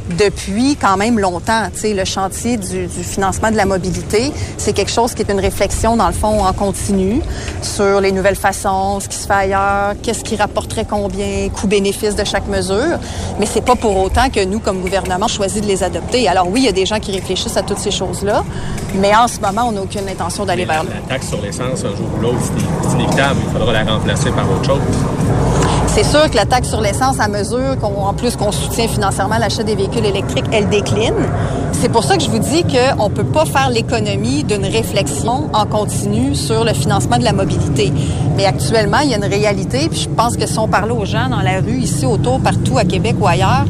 depuis 0.09 0.77
quand 0.77 0.97
même 0.97 1.19
longtemps. 1.19 1.69
Tu 1.73 1.81
sais, 1.81 1.95
le 1.95 2.05
chantier 2.05 2.57
du, 2.57 2.87
du, 2.87 3.05
financement 3.05 3.51
de 3.51 3.57
la 3.57 3.67
mobilité, 3.67 4.33
c'est 4.57 4.73
quelque 4.73 4.91
chose 4.91 5.15
qui 5.15 5.23
est 5.23 5.31
une 5.31 5.41
réflexion, 5.41 5.97
dans 5.97 6.07
le 6.07 6.13
fond, 6.13 6.45
en 6.45 6.53
continu 6.53 7.21
sur 7.63 8.01
les 8.01 8.13
nouvelles 8.13 8.37
façons, 8.37 9.01
ce 9.01 9.09
qui 9.09 9.17
se 9.17 9.27
fait 9.27 9.33
ailleurs, 9.33 9.95
qu'est-ce 10.03 10.25
qui 10.25 10.37
rapporterait 10.37 10.87
combien, 10.89 11.49
coût-bénéfice 11.49 12.17
de 12.17 12.25
chaque 12.25 12.49
mesure. 12.49 12.99
Mais 13.39 13.47
c'est 13.47 13.65
pas 13.65 13.77
pour 13.77 13.97
autant 13.97 14.29
que 14.31 14.45
nous, 14.45 14.59
comme 14.59 14.81
gouvernement, 14.81 15.29
choisit 15.29 15.63
de 15.63 15.69
les 15.69 15.83
adopter. 15.83 16.29
Alors 16.29 16.49
oui, 16.49 16.61
il 16.61 16.67
y 16.67 16.69
a 16.69 16.73
des 16.73 16.87
gens 16.87 16.99
qui 16.99 17.13
réfléchissent 17.13 17.57
à 17.57 17.63
toutes 17.63 17.79
ces 17.79 17.91
choses-là, 17.91 18.45
mais 18.97 19.15
en 19.15 19.29
ce 19.29 19.41
moment, 19.41 19.69
on 19.69 19.73
n'a 19.73 19.83
aucune 19.83 20.09
intention 20.09 20.45
d'aller 20.45 20.65
vers 20.65 20.85
là. 20.85 20.91
La 20.95 21.15
taxe 21.15 21.29
sur 21.29 21.41
l'essence, 21.41 21.85
un 21.85 21.97
jour 21.97 22.09
ou 22.17 22.21
l'autre, 22.21 22.39
c'est 22.83 22.95
inévitable. 22.95 23.41
Il 23.47 23.53
faudra 23.53 23.73
la 23.73 23.85
remplacer 23.85 24.31
par 24.31 24.51
autre 24.51 24.65
chose. 24.65 25.80
C'est 25.93 26.05
sûr 26.05 26.31
que 26.31 26.37
la 26.37 26.47
taxe 26.47 26.69
sur 26.69 26.81
l'essence, 26.81 27.19
à 27.19 27.27
mesure 27.27 27.77
qu'en 27.81 28.15
plus 28.15 28.37
qu'on 28.37 28.53
soutient 28.53 28.87
financièrement 28.87 29.39
l'achat 29.39 29.65
des 29.65 29.75
véhicules 29.75 30.07
électriques, 30.07 30.45
elle 30.53 30.69
décline. 30.69 31.15
C'est 31.73 31.89
pour 31.89 32.05
ça 32.05 32.17
que 32.17 32.23
je 32.23 32.31
vous 32.31 32.39
dis 32.39 32.63
qu'on 32.63 33.09
ne 33.09 33.15
peut 33.15 33.25
pas 33.25 33.45
faire 33.45 33.71
l'économie 33.71 34.45
d'une 34.45 34.65
réflexion 34.65 35.51
en 35.53 35.67
continu 35.67 36.37
sur 36.37 36.65
le 36.65 36.75
financement 36.75 37.19
de 37.19 37.25
la 37.25 37.33
mobilité. 37.33 37.93
Mais 38.37 38.47
actuellement, 38.47 39.01
il 39.03 39.11
y 39.11 39.15
a 39.15 39.17
une 39.17 39.25
réalité, 39.25 39.89
puis 39.91 40.03
je 40.03 40.09
pense 40.09 40.37
que 40.37 40.47
si 40.47 40.59
on 40.61 40.69
parlait 40.69 40.93
aux 40.93 41.05
gens 41.05 41.29
dans 41.29 41.43
la 41.43 41.61
rue, 41.61 41.79
ici, 41.79 42.07
autour, 42.07 42.41
partout, 42.41 42.79
à 42.79 42.85
Québec 42.85 43.17
ou 43.21 43.27
ailleurs, 43.27 43.65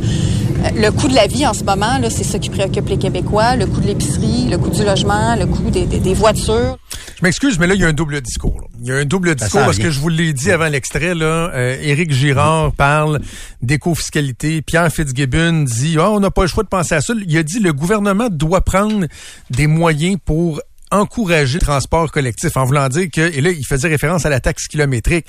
le 0.76 0.90
coût 0.90 1.08
de 1.08 1.14
la 1.14 1.26
vie 1.26 1.46
en 1.46 1.54
ce 1.54 1.64
moment, 1.64 1.98
c'est 2.10 2.24
ça 2.24 2.38
qui 2.38 2.50
préoccupe 2.50 2.88
les 2.90 2.98
Québécois. 2.98 3.56
Le 3.56 3.64
coût 3.64 3.80
de 3.80 3.86
l'épicerie, 3.86 4.46
le 4.50 4.58
coût 4.58 4.70
du 4.70 4.84
logement, 4.84 5.36
le 5.36 5.46
coût 5.46 5.70
des 5.70 6.14
voitures. 6.14 6.76
Je 7.20 7.26
m'excuse, 7.26 7.58
mais 7.58 7.66
là, 7.66 7.74
il 7.74 7.80
y 7.82 7.84
a 7.84 7.86
un 7.88 7.92
double 7.92 8.22
discours. 8.22 8.62
Là. 8.62 8.66
Il 8.80 8.86
y 8.86 8.92
a 8.92 8.94
un 8.94 9.04
double 9.04 9.34
discours 9.34 9.60
parce 9.60 9.76
que 9.76 9.90
je 9.90 10.00
vous 10.00 10.08
l'ai 10.08 10.32
dit 10.32 10.50
avant 10.50 10.68
l'extrait. 10.68 11.14
Là, 11.14 11.50
euh, 11.52 11.76
Éric 11.82 12.12
Girard 12.12 12.72
parle 12.72 13.20
d'éco-fiscalité. 13.60 14.62
Pierre 14.62 14.90
Fitzgibbon 14.90 15.64
dit 15.64 15.98
oh, 15.98 16.12
on 16.14 16.20
n'a 16.20 16.30
pas 16.30 16.40
le 16.40 16.48
choix 16.48 16.62
de 16.62 16.70
penser 16.70 16.94
à 16.94 17.02
ça. 17.02 17.12
Il 17.14 17.36
a 17.36 17.42
dit 17.42 17.60
le 17.60 17.74
gouvernement 17.74 18.28
doit 18.30 18.62
prendre 18.62 19.06
des 19.50 19.66
moyens 19.66 20.16
pour 20.24 20.62
encourager 20.90 21.58
le 21.58 21.64
transport 21.64 22.10
collectif 22.10 22.56
en 22.56 22.64
voulant 22.64 22.88
dire 22.88 23.08
que, 23.12 23.20
et 23.20 23.42
là, 23.42 23.50
il 23.50 23.66
faisait 23.66 23.88
référence 23.88 24.24
à 24.24 24.30
la 24.30 24.40
taxe 24.40 24.66
kilométrique. 24.66 25.26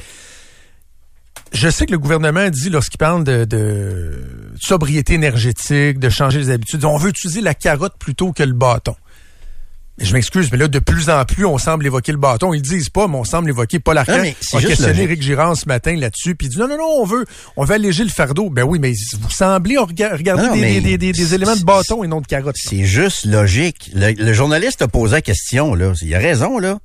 Je 1.52 1.70
sais 1.70 1.86
que 1.86 1.92
le 1.92 2.00
gouvernement 2.00 2.50
dit, 2.50 2.70
lorsqu'il 2.70 3.00
parle 3.00 3.26
de, 3.26 3.44
de, 3.44 4.54
sobriété 4.62 5.16
énergétique, 5.16 6.00
de 6.00 6.10
changer 6.10 6.40
les 6.40 6.52
habitudes, 6.52 6.86
on 6.86 6.96
veut 6.96 7.10
utiliser 7.10 7.42
la 7.42 7.54
carotte 7.54 7.98
plutôt 8.00 8.32
que 8.32 8.44
le 8.44 8.54
bâton. 8.54 8.96
Je 10.01 10.13
m'excuse, 10.13 10.51
mais 10.51 10.57
là, 10.57 10.68
de 10.68 10.80
plus 10.80 11.09
en 11.09 11.24
plus, 11.25 11.45
on 11.45 11.57
semble 11.57 11.86
évoquer 11.86 12.12
le 12.12 12.18
bâton. 12.18 12.53
Ils 12.53 12.57
le 12.57 12.63
disent 12.63 12.89
pas, 12.89 13.07
mais 13.07 13.15
on 13.15 13.24
semble 13.24 13.50
évoquer 13.50 13.80
Paul 13.80 13.98
Arcand. 13.98 14.21
On 14.53 14.57
a 14.57 14.62
questionné 14.62 15.03
Éric 15.03 15.21
Girard 15.21 15.56
ce 15.56 15.68
matin 15.68 15.95
là-dessus, 15.95 16.36
puis 16.36 16.48
il 16.48 16.50
dit 16.51 16.57
non, 16.57 16.68
non, 16.68 16.77
non, 16.77 16.89
on 17.00 17.06
veut, 17.06 17.25
on 17.57 17.63
veut 17.63 17.75
alléger 17.75 18.03
le 18.03 18.09
fardeau. 18.09 18.50
Ben 18.50 18.63
oui, 18.63 18.80
mais 18.80 18.94
vous 19.19 19.30
semblez 19.30 19.77
regarder 19.77 20.81
des, 20.81 20.98
des, 20.98 21.12
des, 21.12 21.33
éléments 21.33 21.56
de 21.56 21.63
bâton 21.63 22.03
et 22.03 22.07
non 22.07 22.21
de 22.21 22.27
carotte. 22.27 22.56
C'est 22.57 22.83
juste 22.83 23.25
logique. 23.25 23.92
Le, 23.94 24.33
journaliste 24.33 24.81
a 24.81 24.88
posé 24.88 25.13
la 25.13 25.21
question, 25.21 25.75
là. 25.75 25.94
Il 26.01 26.13
a 26.15 26.19
raison, 26.19 26.57
là. 26.57 26.80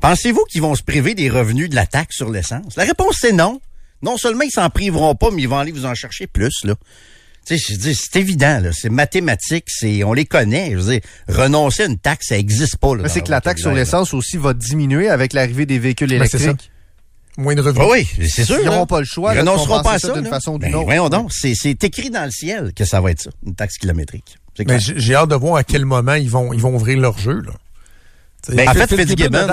Pensez-vous 0.00 0.44
qu'ils 0.50 0.62
vont 0.62 0.74
se 0.74 0.82
priver 0.82 1.14
des 1.14 1.28
revenus 1.28 1.68
de 1.68 1.74
la 1.74 1.86
taxe 1.86 2.16
sur 2.16 2.30
l'essence? 2.30 2.76
La 2.76 2.84
réponse, 2.84 3.16
c'est 3.20 3.32
non. 3.32 3.60
Non 4.02 4.16
seulement 4.16 4.42
ils 4.42 4.50
s'en 4.50 4.70
priveront 4.70 5.14
pas, 5.14 5.30
mais 5.30 5.42
ils 5.42 5.48
vont 5.48 5.58
aller 5.58 5.72
vous 5.72 5.84
en 5.84 5.94
chercher 5.94 6.26
plus, 6.26 6.64
là 6.64 6.74
c'est 7.44 8.16
évident, 8.16 8.62
c'est 8.72 8.90
mathématique, 8.90 9.64
c'est 9.68 10.04
on 10.04 10.12
les 10.12 10.26
connaît. 10.26 10.72
Je 10.72 10.76
veux 10.78 10.92
dire, 10.92 11.00
renoncer 11.28 11.84
à 11.84 11.86
une 11.86 11.98
taxe, 11.98 12.28
ça 12.28 12.36
n'existe 12.36 12.76
pas. 12.76 12.92
C'est 13.08 13.22
que 13.22 13.30
la 13.30 13.40
taxe 13.40 13.62
sur 13.62 13.72
l'essence 13.72 14.14
aussi 14.14 14.36
va 14.36 14.54
diminuer 14.54 15.08
avec 15.08 15.32
l'arrivée 15.32 15.66
des 15.66 15.78
véhicules 15.78 16.08
ben, 16.08 16.16
électriques. 16.16 16.70
Moins 17.36 17.54
de 17.54 17.62
revenus. 17.62 17.86
Ah 17.88 17.90
oui, 17.90 18.06
c'est 18.28 18.44
sûr. 18.44 18.58
Ils 18.60 18.66
n'auront 18.66 18.86
pas 18.86 18.98
le 18.98 19.06
choix. 19.06 19.34
Ils 19.34 19.40
renonceront 19.40 19.82
pas 19.82 19.92
à 19.92 19.98
ça, 19.98 20.12
d'une 20.12 20.26
façon 20.26 20.54
ou 20.54 20.58
d'une 20.58 20.70
ben, 20.70 20.76
autre. 20.76 20.84
Voyons 20.86 21.08
donc, 21.08 21.32
c'est 21.32 21.84
écrit 21.84 22.10
dans 22.10 22.24
le 22.24 22.30
ciel 22.30 22.72
que 22.74 22.84
ça 22.84 23.00
va 23.00 23.10
être 23.10 23.22
ça, 23.22 23.30
une 23.46 23.54
taxe 23.54 23.78
kilométrique. 23.78 24.38
Mais 24.66 24.78
j'ai 24.78 25.14
hâte 25.14 25.30
de 25.30 25.34
voir 25.36 25.56
à 25.56 25.64
quel 25.64 25.86
moment 25.86 26.14
ils 26.14 26.28
vont 26.28 26.52
ils 26.52 26.60
vont 26.60 26.74
ouvrir 26.74 26.98
leur 26.98 27.18
jeu 27.18 27.40
là. 27.40 27.52
Ben, 28.48 28.68
en 28.68 28.72
fait, 28.72 28.96
Fitzgibbon, 28.96 29.46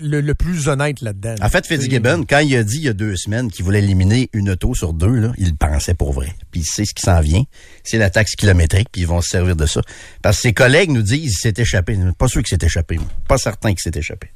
le, 0.00 0.20
le, 0.20 0.34
plus 0.34 0.68
honnête 0.68 1.00
là-dedans. 1.00 1.34
En 1.40 1.48
fait, 1.48 1.66
Fitzgibbon, 1.66 2.24
quand 2.28 2.40
il 2.40 2.56
a 2.56 2.64
dit 2.64 2.76
il 2.78 2.84
y 2.84 2.88
a 2.88 2.92
deux 2.92 3.16
semaines 3.16 3.50
qu'il 3.50 3.64
voulait 3.64 3.78
éliminer 3.78 4.28
une 4.32 4.50
auto 4.50 4.74
sur 4.74 4.92
deux, 4.92 5.14
là, 5.14 5.32
il 5.38 5.56
pensait 5.56 5.94
pour 5.94 6.12
vrai. 6.12 6.34
Puis 6.50 6.62
il 6.62 6.64
sait 6.64 6.84
ce 6.84 6.94
qui 6.94 7.02
s'en 7.02 7.20
vient. 7.20 7.44
C'est 7.82 7.98
la 7.98 8.10
taxe 8.10 8.32
kilométrique, 8.32 8.88
puis 8.90 9.02
ils 9.02 9.06
vont 9.06 9.20
se 9.20 9.28
servir 9.28 9.56
de 9.56 9.66
ça. 9.66 9.80
Parce 10.22 10.36
que 10.38 10.42
ses 10.42 10.52
collègues 10.52 10.90
nous 10.90 11.02
disent 11.02 11.38
qu'il 11.38 11.54
s'est 11.54 11.62
échappé. 11.62 11.98
Pas 12.18 12.28
sûr 12.28 12.42
qu'il 12.42 12.58
s'est 12.58 12.66
échappé. 12.66 12.98
Pas 13.28 13.38
certain 13.38 13.70
qu'il 13.74 13.80
s'est 13.80 13.98
échappé. 13.98 14.30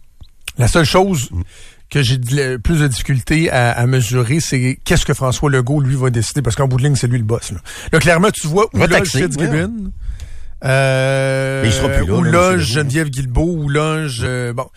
La 0.59 0.69
seule 0.69 0.85
chose 0.85 1.31
mm. 1.31 1.43
que 1.91 2.03
j'ai 2.03 2.19
plus 2.59 2.81
de 2.81 2.89
difficulté 2.89 3.51
à, 3.51 3.87
mesurer, 3.87 4.41
c'est 4.41 4.79
qu'est-ce 4.85 5.07
que 5.07 5.15
François 5.15 5.51
Legault, 5.51 5.81
lui, 5.81 5.97
va 5.97 6.11
décider. 6.11 6.43
Parce 6.43 6.57
qu'en 6.57 6.69
bout 6.69 6.77
de 6.77 6.83
ligne, 6.83 6.97
c'est 6.97 7.07
lui 7.07 7.19
le 7.19 7.25
boss. 7.25 7.53
Là, 7.93 7.99
clairement, 7.99 8.31
tu 8.31 8.47
vois 8.47 8.69
où 8.73 8.79
loge 8.79 9.09
Fitzgibbon. 9.09 9.93
Euh, 10.65 11.63
Mais 11.63 11.69
il 11.69 11.73
sera 11.73 11.89
plus 11.89 12.07
là. 12.07 12.15
Ou 12.15 12.23
loge 12.23 12.63
Geneviève 12.63 13.11
Guilbeault, 13.11 13.57
ou 13.57 13.69
loge... 13.69 14.23
Euh, 14.25 14.53
bon, 14.53 14.69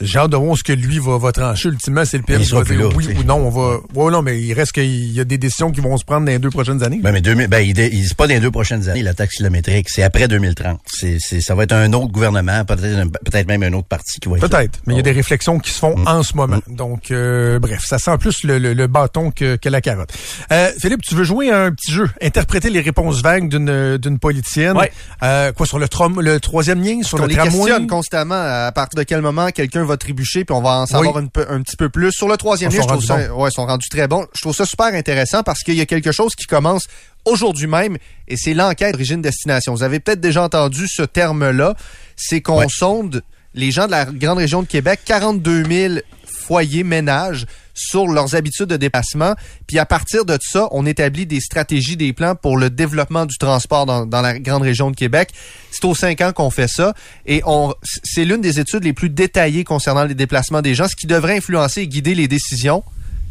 j'ai 0.00 0.18
hâte 0.18 0.30
de 0.30 0.36
voir 0.36 0.56
ce 0.56 0.62
que 0.62 0.72
lui 0.72 0.98
va, 0.98 1.18
va 1.18 1.32
trancher. 1.32 1.68
Ultimement, 1.68 2.04
c'est 2.04 2.18
le 2.18 2.22
PM 2.22 2.42
qui 2.42 2.50
va 2.52 2.62
dire 2.62 2.90
oui 2.96 3.08
ou 3.18 3.24
non. 3.24 3.36
On 3.46 3.50
va. 3.50 3.78
Ouais, 3.94 4.10
non, 4.10 4.22
mais 4.22 4.40
il 4.40 4.52
reste 4.52 4.72
qu'il 4.72 5.12
y 5.12 5.20
a 5.20 5.24
des 5.24 5.38
décisions 5.38 5.70
qui 5.70 5.80
vont 5.80 5.96
se 5.96 6.04
prendre 6.04 6.26
dans 6.26 6.32
les 6.32 6.38
deux 6.38 6.50
prochaines 6.50 6.82
années. 6.82 7.00
Ben, 7.02 7.12
mais 7.12 7.20
deux, 7.20 7.34
ben, 7.34 7.60
il, 7.60 7.78
il 7.78 8.06
c'est 8.06 8.16
pas 8.16 8.26
dans 8.26 8.34
les 8.34 8.40
deux 8.40 8.50
prochaines 8.50 8.88
années, 8.88 9.02
la 9.02 9.14
taxe 9.14 9.36
kilométrique. 9.36 9.88
C'est 9.88 10.02
après 10.02 10.28
2030. 10.28 10.80
C'est, 10.86 11.18
c'est, 11.20 11.40
ça 11.40 11.54
va 11.54 11.64
être 11.64 11.72
un 11.72 11.92
autre 11.92 12.12
gouvernement, 12.12 12.64
peut-être, 12.64 13.10
peut-être 13.24 13.48
même 13.48 13.62
un 13.62 13.72
autre 13.72 13.88
parti 13.88 14.20
qui 14.20 14.28
va 14.28 14.36
être 14.36 14.48
Peut-être. 14.48 14.80
Mais 14.86 14.94
il 14.94 14.96
y 14.96 15.00
a 15.00 15.02
des 15.02 15.12
réflexions 15.12 15.58
qui 15.58 15.70
se 15.70 15.78
font 15.78 15.96
mm. 15.96 16.06
en 16.06 16.22
ce 16.22 16.36
moment. 16.36 16.60
Mm. 16.66 16.76
Donc, 16.76 17.10
euh, 17.10 17.58
bref, 17.58 17.82
ça 17.84 17.98
sent 17.98 18.16
plus 18.18 18.44
le, 18.44 18.58
le, 18.58 18.86
bâton 18.86 19.30
que, 19.30 19.56
que 19.56 19.68
la 19.68 19.80
carotte. 19.80 20.12
Euh, 20.52 20.70
Philippe, 20.78 21.02
tu 21.02 21.14
veux 21.14 21.24
jouer 21.24 21.50
à 21.50 21.62
un 21.62 21.72
petit 21.72 21.92
jeu, 21.92 22.08
interpréter 22.22 22.70
les 22.70 22.80
réponses 22.80 23.22
vagues 23.22 23.48
d'une, 23.48 23.96
d'une 23.98 24.18
politicienne. 24.18 24.76
Ouais. 24.76 24.92
Euh, 25.22 25.52
quoi, 25.52 25.66
sur 25.66 25.78
le, 25.78 25.88
trom, 25.88 26.20
le 26.20 26.40
troisième 26.40 26.82
lien, 26.82 27.02
sur 27.02 27.18
le 27.18 27.28
tramway? 27.28 27.50
questionne 27.50 27.86
constamment 27.86 28.34
à 28.34 28.70
partir 28.72 28.98
de 28.98 29.02
quel 29.04 29.22
moment 29.22 29.48
quelqu'un 29.50 29.84
va 29.86 29.96
trébucher, 29.96 30.44
puis 30.44 30.54
on 30.54 30.62
va 30.62 30.80
en 30.80 30.86
savoir 30.86 31.16
un, 31.16 31.26
petit 31.26 31.76
peu 31.76 31.88
plus. 31.88 32.12
Sur 32.12 32.28
le 32.28 32.36
troisième 32.36 32.72
lien, 32.72 32.82
je 32.82 32.86
trouve 32.86 33.04
ça, 33.04 33.34
ouais, 33.34 33.48
ils 33.48 33.52
sont 33.52 33.66
rendus 33.66 33.88
très 33.88 34.08
bons. 34.08 34.26
Je 34.34 34.42
trouve 34.42 34.54
ça 34.54 34.66
super 34.66 34.86
intéressant 34.86 35.42
parce 35.42 35.62
qu'il 35.62 35.74
y 35.74 35.80
a 35.80 35.86
quelque 35.86 36.12
chose 36.12 36.34
qui 36.34 36.46
commence 36.46 36.86
aujourd'hui 37.24 37.66
même, 37.66 37.96
et 38.28 38.36
c'est 38.36 38.54
l'enquête 38.54 38.92
d'origine-destination. 38.92 39.74
Vous 39.74 39.82
avez 39.82 40.00
peut-être 40.00 40.20
déjà 40.20 40.42
entendu 40.42 40.86
ce 40.88 41.02
terme-là. 41.02 41.74
C'est 42.16 42.40
qu'on 42.40 42.68
sonde 42.68 43.22
les 43.54 43.70
gens 43.70 43.86
de 43.86 43.90
la 43.90 44.04
grande 44.04 44.38
région 44.38 44.62
de 44.62 44.66
Québec, 44.66 45.00
42 45.04 45.64
000 45.64 45.94
foyers, 46.26 46.84
ménages 46.84 47.46
sur 47.76 48.08
leurs 48.08 48.34
habitudes 48.34 48.66
de 48.66 48.76
déplacement. 48.76 49.34
Puis 49.68 49.78
à 49.78 49.86
partir 49.86 50.24
de 50.24 50.36
ça, 50.40 50.66
on 50.72 50.84
établit 50.86 51.26
des 51.26 51.40
stratégies, 51.40 51.96
des 51.96 52.12
plans 52.12 52.34
pour 52.34 52.56
le 52.56 52.70
développement 52.70 53.26
du 53.26 53.36
transport 53.38 53.86
dans, 53.86 54.06
dans 54.06 54.22
la 54.22 54.38
grande 54.40 54.62
région 54.62 54.90
de 54.90 54.96
Québec. 54.96 55.28
C'est 55.70 55.84
aux 55.84 55.94
cinq 55.94 56.20
ans 56.22 56.32
qu'on 56.32 56.50
fait 56.50 56.68
ça. 56.68 56.94
Et 57.26 57.42
on, 57.44 57.74
c'est 58.02 58.24
l'une 58.24 58.40
des 58.40 58.58
études 58.58 58.82
les 58.82 58.92
plus 58.94 59.10
détaillées 59.10 59.62
concernant 59.62 60.04
les 60.04 60.14
déplacements 60.14 60.62
des 60.62 60.74
gens, 60.74 60.88
ce 60.88 60.96
qui 60.96 61.06
devrait 61.06 61.36
influencer 61.36 61.82
et 61.82 61.86
guider 61.88 62.14
les 62.14 62.26
décisions, 62.28 62.82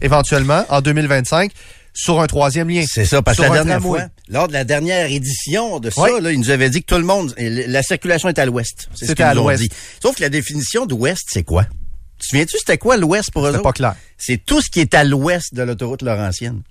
éventuellement, 0.01 0.63
en 0.69 0.81
2025 0.81 1.51
sur 1.97 2.19
un 2.19 2.27
troisième 2.27 2.69
lien. 2.69 2.83
C'est 2.85 3.05
ça, 3.05 3.21
parce 3.21 3.37
que 3.37 3.43
la 3.43 3.49
dernière 3.49 3.81
fois, 3.81 4.01
lors 4.27 4.49
de 4.49 4.53
la 4.53 4.65
dernière 4.65 5.09
édition 5.09 5.79
de 5.79 5.89
ça, 5.89 6.01
Oui. 6.03 6.09
là, 6.21 6.31
il 6.33 6.39
nous 6.39 6.49
avait 6.49 6.69
dit 6.69 6.81
que 6.81 6.87
tout 6.93 6.99
le 6.99 7.05
monde, 7.05 7.33
la 7.37 7.81
circulation 7.83 8.27
est 8.27 8.37
à 8.37 8.45
l'ouest. 8.45 8.89
C'est 8.93 9.05
ce 9.07 9.13
qu'ils 9.13 9.23
à 9.23 9.33
nous 9.33 9.39
ont 9.39 9.43
l'ouest. 9.45 9.63
dit. 9.63 9.69
Sauf 10.01 10.17
que 10.17 10.21
la 10.21 10.27
définition 10.29 10.85
d'ouest, 10.85 11.23
c'est 11.31 11.43
quoi? 11.43 11.65
Tu 12.17 12.21
te 12.21 12.25
souviens-tu, 12.29 12.57
c'était 12.57 12.77
quoi 12.77 12.97
l'ouest 12.97 13.29
pour 13.31 13.45
eux 13.45 13.49
autres? 13.51 13.61
pas 13.61 13.73
clair. 13.73 13.95
C'est 14.17 14.37
tout 14.43 14.61
ce 14.61 14.69
qui 14.69 14.79
est 14.79 14.93
à 14.93 15.03
l'ouest 15.03 15.53
de 15.53 15.61
l'autoroute 15.63 16.01
Laurentienne. 16.01 16.61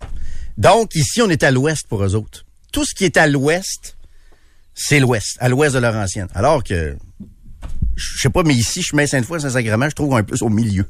Donc, 0.56 0.94
ici, 0.94 1.20
on 1.22 1.28
est 1.28 1.42
à 1.42 1.50
l'ouest 1.50 1.86
pour 1.88 2.02
eux 2.04 2.14
autres. 2.14 2.44
Tout 2.72 2.84
ce 2.84 2.94
qui 2.94 3.04
est 3.04 3.16
à 3.16 3.26
l'ouest, 3.26 3.96
c'est 4.74 5.00
l'ouest, 5.00 5.36
à 5.40 5.48
l'ouest 5.48 5.74
de 5.74 5.80
Laurentienne. 5.80 6.28
Alors 6.34 6.64
que, 6.64 6.96
je 7.96 8.18
sais 8.20 8.30
pas, 8.30 8.42
mais 8.42 8.54
ici, 8.54 8.82
chemin 8.82 9.06
Sainte-Foy, 9.06 9.40
Saint-Sacrement, 9.40 9.88
je 9.90 9.94
trouve 9.94 10.14
un 10.16 10.22
peu 10.22 10.36
au 10.40 10.48
milieu. 10.48 10.86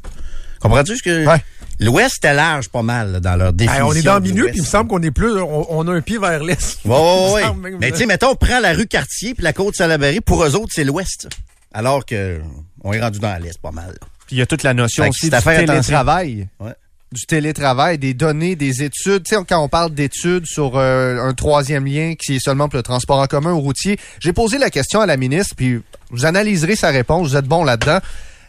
Comprends-tu 0.60 0.96
ce 0.96 1.02
que... 1.02 1.26
Ouais. 1.26 1.42
L'ouest 1.80 2.24
est 2.24 2.32
large 2.34 2.68
pas 2.68 2.82
mal 2.82 3.10
là, 3.12 3.20
dans 3.20 3.34
leur 3.36 3.48
Hey, 3.48 3.54
définition. 3.54 3.86
on 3.88 3.92
est 3.94 4.02
dans 4.02 4.14
le 4.14 4.20
milieu, 4.20 4.46
puis 4.46 4.56
il 4.58 4.62
me 4.62 4.66
semble 4.66 4.88
qu'on 4.88 5.02
est 5.02 5.10
plus, 5.10 5.40
on, 5.40 5.66
on 5.76 5.88
a 5.88 5.92
un 5.92 6.00
pied 6.00 6.18
vers 6.18 6.42
l'est. 6.44 6.78
Ouais, 6.84 6.90
ouais, 6.92 6.96
Il 7.26 7.28
me 7.28 7.34
ouais. 7.34 7.42
semble 7.42 7.62
même, 7.62 7.78
Mais 7.80 7.90
tu 7.90 7.98
sais, 7.98 8.06
mettons, 8.06 8.28
on 8.30 8.36
prend 8.36 8.60
la 8.60 8.72
rue 8.74 8.86
Cartier 8.86 9.34
puis 9.34 9.42
la 9.42 9.52
côte 9.52 9.74
Salaberry, 9.74 10.20
pour 10.20 10.44
eux 10.44 10.54
autres, 10.54 10.70
c'est 10.72 10.84
l'ouest. 10.84 11.28
Alors 11.72 12.06
que 12.06 12.40
on 12.84 12.92
est 12.92 13.00
rendu 13.00 13.18
dans 13.18 13.36
l'est 13.42 13.58
pas 13.60 13.72
mal. 13.72 13.88
là. 13.88 14.06
Il 14.34 14.38
y 14.38 14.42
a 14.42 14.46
toute 14.46 14.62
la 14.64 14.74
notion 14.74 15.04
aussi 15.10 15.30
du 15.38 15.44
télétravail. 15.82 16.48
Ouais. 16.60 16.72
Du 17.12 17.26
télétravail, 17.26 17.98
des 17.98 18.12
données, 18.14 18.56
des 18.56 18.82
études. 18.82 19.22
Tu 19.22 19.36
sais, 19.36 19.40
quand 19.48 19.60
on 19.62 19.68
parle 19.68 19.94
d'études 19.94 20.46
sur 20.46 20.76
euh, 20.76 21.20
un 21.20 21.32
troisième 21.34 21.86
lien 21.86 22.14
qui 22.18 22.34
est 22.36 22.40
seulement 22.40 22.68
pour 22.68 22.76
le 22.78 22.82
transport 22.82 23.20
en 23.20 23.26
commun 23.26 23.52
ou 23.52 23.60
routier, 23.60 23.96
j'ai 24.18 24.32
posé 24.32 24.58
la 24.58 24.68
question 24.70 25.00
à 25.00 25.06
la 25.06 25.16
ministre, 25.16 25.54
puis 25.56 25.80
vous 26.10 26.26
analyserez 26.26 26.74
sa 26.74 26.88
réponse, 26.90 27.28
vous 27.30 27.36
êtes 27.36 27.44
bon 27.46 27.62
là-dedans. 27.62 28.00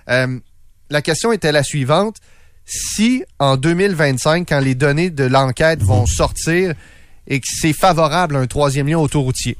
Euh, 0.10 0.40
la 0.90 1.02
question 1.04 1.32
était 1.32 1.52
la 1.52 1.62
suivante. 1.62 2.18
Si 2.66 3.24
en 3.38 3.56
2025, 3.58 4.50
quand 4.50 4.60
les 4.60 4.74
données 4.74 5.12
de 5.12 5.26
l'enquête 5.26 5.84
vont 5.84 6.08
sortir 6.08 6.74
et 7.28 7.40
que 7.40 7.46
c'est 7.48 7.74
favorable 7.74 8.36
à 8.36 8.40
un 8.40 8.48
troisième 8.48 8.88
lien 8.88 8.98
autoroutier, 8.98 9.58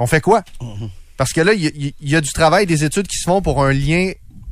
on 0.00 0.08
fait 0.08 0.20
quoi? 0.20 0.42
Parce 1.16 1.32
que 1.32 1.40
là, 1.40 1.52
il 1.52 1.62
y, 1.62 1.66
a- 1.68 1.92
il 2.00 2.10
y 2.10 2.16
a 2.16 2.20
du 2.20 2.32
travail, 2.32 2.66
des 2.66 2.82
études 2.82 3.06
qui 3.06 3.18
se 3.18 3.24
font 3.24 3.40
pour 3.42 3.64
un 3.64 3.72
lien 3.72 4.10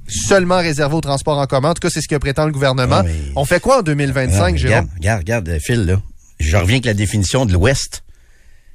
seulement 0.09 0.59
réservé 0.59 0.95
au 0.97 1.01
transport 1.01 1.39
en 1.39 1.47
commun. 1.47 1.71
En 1.71 1.75
tout 1.75 1.81
cas, 1.81 1.91
c'est 1.91 2.01
ce 2.01 2.09
que 2.09 2.17
prétend 2.17 2.47
le 2.47 2.53
gouvernement. 2.53 2.97
Ah, 3.01 3.03
mais- 3.05 3.15
On 3.37 3.45
fait 3.45 3.61
quoi 3.61 3.77
en 3.77 3.79
Non, 3.79 3.83
2025, 3.85 4.53
mais 4.53 4.59
Jérôme? 4.59 4.75
regarde, 4.79 4.89
regarde, 4.99 5.21
regarde, 5.21 5.49
euh, 5.49 5.59
Phil, 5.61 5.85
là. 5.87 6.01
Je 6.39 6.57
reviens 6.57 6.77
avec 6.77 6.87
la 6.87 6.95
définition 6.95 7.47
de 7.47 7.53
l'ouest. 7.53 8.03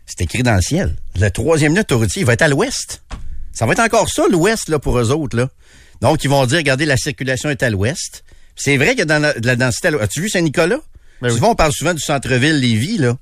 C'est 0.06 0.22
écrit 0.22 0.44
dans 0.44 0.56
le 0.56 0.62
ciel. 0.62 0.96
Le 1.20 1.30
troisième 1.30 1.74
lien 1.74 1.82
autoroutier, 1.82 2.22
il 2.22 2.26
va 2.26 2.34
être 2.34 2.44
à 2.44 2.48
l'ouest. 2.48 3.02
Ça 3.54 3.66
va 3.66 3.74
être 3.74 3.80
encore 3.80 4.10
ça, 4.10 4.24
l'ouest, 4.30 4.70
là, 4.70 4.78
pour 4.80 5.00
eux 5.00 5.12
autres, 5.12 5.36
là. 5.36 5.50
Donc, 6.02 6.24
ils 6.24 6.30
vont 6.30 6.46
dire, 6.46 6.58
regardez, 6.58 6.86
la 6.86 6.98
circulation 6.98 7.50
est 7.50 7.64
à 7.64 7.70
l'ouest. 7.70 8.24
C'est 8.56 8.78
vrai 8.78 8.90
qu'il 8.90 9.00
y 9.00 9.02
a 9.02 9.06
dans 9.06 9.20
la, 9.20 9.34
de 9.34 9.48
la 9.48 9.56
densité 9.56 9.88
à 9.88 9.92
l'ouest. 9.92 10.04
As-tu 10.04 10.22
vu 10.22 10.30
Saint-Nicolas? 10.30 10.78
Ben 11.22 11.30
oui. 11.30 11.34
Souvent, 11.36 11.52
on 11.52 11.56
parle 11.56 11.72
souvent 11.72 11.94
du 11.94 12.02
centre-ville 12.02 12.60
Lévis, 12.60 12.98
là. 12.98 13.18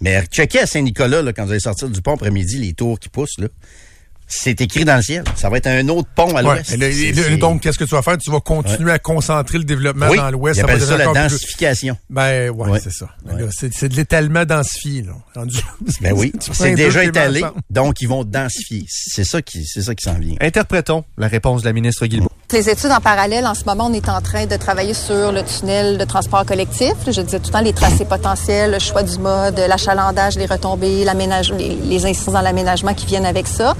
Mais 0.00 0.22
checkez 0.26 0.60
à 0.60 0.66
Saint-Nicolas, 0.66 1.22
là, 1.22 1.32
quand 1.32 1.44
vous 1.44 1.52
allez 1.52 1.60
sortir 1.60 1.88
du 1.88 2.02
pont 2.02 2.14
après-midi, 2.14 2.58
les 2.58 2.72
tours 2.74 2.98
qui 3.00 3.08
poussent, 3.08 3.38
là. 3.38 3.48
C'est 4.30 4.60
écrit 4.60 4.84
dans 4.84 4.96
le 4.96 5.02
ciel. 5.02 5.24
Ça 5.36 5.48
va 5.48 5.56
être 5.56 5.66
un 5.66 5.88
autre 5.88 6.08
pont 6.14 6.36
à 6.36 6.42
l'ouest. 6.42 6.76
Donc, 7.38 7.62
qu'est-ce 7.62 7.78
que 7.78 7.84
tu 7.84 7.94
vas 7.94 8.02
faire? 8.02 8.18
Tu 8.18 8.30
vas 8.30 8.40
continuer 8.40 8.92
à 8.92 8.98
concentrer 8.98 9.58
le 9.58 9.64
développement 9.64 10.08
oui, 10.10 10.18
dans 10.18 10.30
l'ouest. 10.30 10.58
ils 10.60 10.66
va 10.66 10.78
ça 10.78 10.78
devenir 10.78 10.98
la 10.98 11.04
plus- 11.12 11.32
densification. 11.32 11.96
Ben, 12.10 12.50
ouais, 12.50 12.68
Ouais. 12.70 12.80
c'est 12.82 12.92
ça. 12.92 13.06
C'est 13.72 13.88
de 13.88 13.96
l'étalement 13.96 14.44
densifié, 14.44 15.02
là. 15.02 15.12
Ben 16.00 16.12
oui, 16.12 16.32
c'est 16.52 16.74
déjà 16.74 17.04
étalé, 17.04 17.42
donc 17.70 18.00
ils 18.00 18.08
vont 18.08 18.24
densifier. 18.24 18.84
C'est 18.88 19.24
ça 19.24 19.40
qui, 19.42 19.64
c'est 19.64 19.82
ça 19.82 19.94
qui 19.94 20.04
s'en 20.04 20.14
vient. 20.18 20.34
Interprétons 20.40 21.04
la 21.16 21.28
réponse 21.28 21.62
de 21.62 21.66
la 21.66 21.72
ministre 21.72 22.06
Guilbeault. 22.06 22.28
Les 22.52 22.70
études 22.70 22.90
en 22.90 23.00
parallèle, 23.00 23.46
en 23.46 23.54
ce 23.54 23.64
moment, 23.64 23.86
on 23.90 23.92
est 23.92 24.08
en 24.08 24.22
train 24.22 24.46
de 24.46 24.56
travailler 24.56 24.94
sur 24.94 25.32
le 25.32 25.42
tunnel 25.42 25.98
de 25.98 26.04
transport 26.04 26.46
collectif. 26.46 26.92
Je 27.06 27.20
disais 27.20 27.38
tout 27.40 27.48
le 27.48 27.52
temps 27.52 27.60
les 27.60 27.74
tracés 27.74 28.06
potentiels, 28.06 28.72
le 28.72 28.78
choix 28.78 29.02
du 29.02 29.18
mode, 29.18 29.58
l'achalandage, 29.68 30.36
les 30.36 30.46
retombées, 30.46 31.04
les, 31.04 31.76
les 31.84 32.06
incidences 32.06 32.32
dans 32.34 32.40
l'aménagement 32.40 32.94
qui 32.94 33.04
viennent 33.06 33.26
avec 33.26 33.46
ça. 33.46 33.74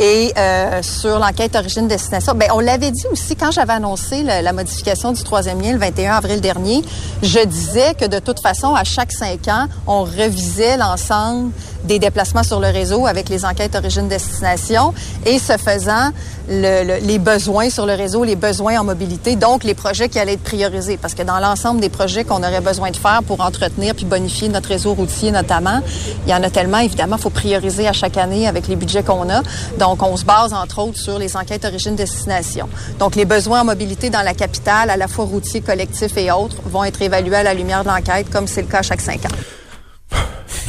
Et 0.00 0.32
euh, 0.36 0.82
sur 0.82 1.18
l'enquête 1.18 1.54
origine-destination, 1.54 2.34
ben 2.34 2.48
on 2.52 2.60
l'avait 2.60 2.90
dit 2.90 3.06
aussi 3.12 3.36
quand 3.36 3.52
j'avais 3.52 3.74
annoncé 3.74 4.22
la 4.22 4.52
modification 4.52 5.12
du 5.12 5.22
troisième 5.22 5.60
lien 5.60 5.72
le 5.72 5.78
21 5.78 6.14
avril 6.14 6.40
dernier, 6.40 6.82
je 7.22 7.44
disais 7.44 7.94
que 7.94 8.06
de 8.06 8.18
toute 8.18 8.40
façon, 8.40 8.74
à 8.74 8.84
chaque 8.84 9.12
cinq 9.12 9.48
ans, 9.48 9.66
on 9.86 10.02
revisait 10.02 10.76
l'ensemble 10.76 11.52
des 11.84 11.98
déplacements 11.98 12.42
sur 12.42 12.60
le 12.60 12.68
réseau 12.68 13.06
avec 13.06 13.28
les 13.28 13.44
enquêtes 13.44 13.74
origine-destination 13.74 14.94
et 15.26 15.38
ce 15.38 15.56
faisant, 15.56 16.10
le- 16.48 16.84
le- 16.84 17.06
les 17.06 17.18
besoins 17.18 17.70
sur 17.70 17.86
le 17.86 17.94
réseau, 17.94 18.24
les 18.24 18.36
besoins 18.36 18.78
en 18.80 18.84
mobilité, 18.84 19.36
donc 19.36 19.64
les 19.64 19.74
projets 19.74 20.08
qui 20.08 20.18
allaient 20.18 20.34
être 20.34 20.42
priorisés. 20.42 20.96
Parce 20.96 21.14
que 21.14 21.22
dans 21.22 21.38
l'ensemble 21.38 21.80
des 21.80 21.88
projets 21.88 22.24
qu'on 22.24 22.42
aurait 22.42 22.60
besoin 22.60 22.90
de 22.90 22.96
faire 22.96 23.22
pour 23.26 23.40
entretenir 23.40 23.94
puis 23.94 24.04
bonifier 24.04 24.48
notre 24.48 24.68
réseau 24.70 24.94
routier 24.94 25.30
notamment, 25.30 25.80
il 26.26 26.30
y 26.30 26.34
en 26.34 26.42
a 26.42 26.50
tellement, 26.50 26.78
évidemment, 26.78 27.18
faut 27.18 27.30
prioriser 27.30 27.86
à 27.86 27.92
chaque 27.92 28.16
année 28.16 28.48
avec 28.48 28.68
les 28.68 28.76
budgets 28.76 29.02
qu'on 29.02 29.28
a. 29.30 29.42
Donc, 29.78 30.02
on 30.02 30.16
se 30.16 30.24
base, 30.24 30.52
entre 30.52 30.80
autres, 30.80 30.98
sur 30.98 31.18
les 31.18 31.36
enquêtes 31.36 31.64
origine-destination. 31.64 32.68
Donc, 32.98 33.14
les 33.16 33.24
besoins 33.24 33.60
en 33.60 33.64
mobilité 33.64 34.10
dans 34.10 34.22
la 34.22 34.34
capitale, 34.34 34.90
à 34.90 34.96
la 34.96 35.08
fois 35.08 35.24
routier, 35.24 35.60
collectif 35.60 36.16
et 36.16 36.30
autres, 36.32 36.56
vont 36.64 36.84
être 36.84 37.00
évalués 37.02 37.36
à 37.36 37.42
la 37.42 37.54
lumière 37.54 37.82
de 37.84 37.88
l'enquête, 37.88 38.30
comme 38.30 38.46
c'est 38.46 38.62
le 38.62 38.68
cas 38.68 38.82
chaque 38.82 39.00
cinq 39.00 39.24
ans. 39.26 39.63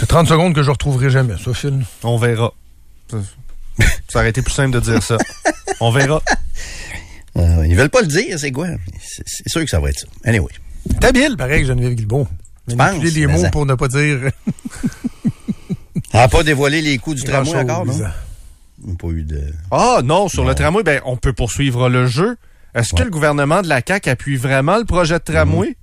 C'est 0.06 0.10
30 0.10 0.28
secondes 0.28 0.54
que 0.54 0.62
je 0.62 0.70
retrouverai 0.70 1.10
jamais, 1.10 1.34
ça, 1.44 1.52
Phil. 1.56 1.84
On 2.04 2.18
verra. 2.18 2.54
Ça- 3.10 3.18
aurait 4.20 4.30
été 4.30 4.44
plus 4.44 4.54
simple 4.54 4.70
de 4.76 4.80
dire 4.80 5.02
ça. 5.02 5.18
On 5.80 5.90
verra. 5.90 6.22
Euh, 7.36 7.66
ils 7.68 7.76
veulent 7.76 7.90
pas 7.90 8.02
le 8.02 8.08
dire, 8.08 8.38
c'est 8.38 8.52
quoi? 8.52 8.68
C'est, 9.02 9.50
sûr 9.50 9.64
que 9.64 9.70
ça 9.70 9.80
va 9.80 9.90
être 9.90 9.98
ça. 10.02 10.06
Anyway. 10.24 10.52
T'es 11.02 11.08
habile, 11.08 11.36
pareil, 11.36 11.66
Geneviève 11.66 11.96
Guilbeault. 11.96 12.28
Manipuler 12.76 13.10
penses, 13.10 13.16
les 13.16 13.26
mots 13.26 13.42
ça- 13.42 13.50
pour 13.50 13.66
ne 13.66 13.74
pas 13.74 13.88
dire... 13.88 14.30
On 16.14 16.18
n'a 16.20 16.28
pas 16.28 16.44
dévoilé 16.44 16.84
les 16.84 17.00
coûts 17.00 17.16
du 17.16 17.24
tramway 17.24 17.56
encore, 17.56 17.88
non? 17.88 17.94
Il 17.94 18.86
n'y 18.90 18.94
a 18.94 18.96
pas 18.98 19.08
eu 19.08 19.24
de... 19.24 19.42
Ah 19.72 20.02
non, 20.04 20.28
sur 20.30 20.44
Non. 20.44 20.50
le 20.50 20.56
tramway, 20.56 20.84
ben 20.84 21.02
on 21.06 21.18
peut 21.18 21.34
poursuivre 21.34 21.90
le 21.90 22.06
jeu. 22.06 22.38
Est-ce 22.76 22.94
que 22.94 23.02
le 23.02 23.10
gouvernement 23.10 23.64
de 23.64 23.68
la 23.70 23.82
CAQ 23.84 24.08
appuie 24.12 24.36
vraiment 24.38 24.78
le 24.78 24.86
projet 24.86 25.16
de 25.18 25.24
tramway? 25.24 25.76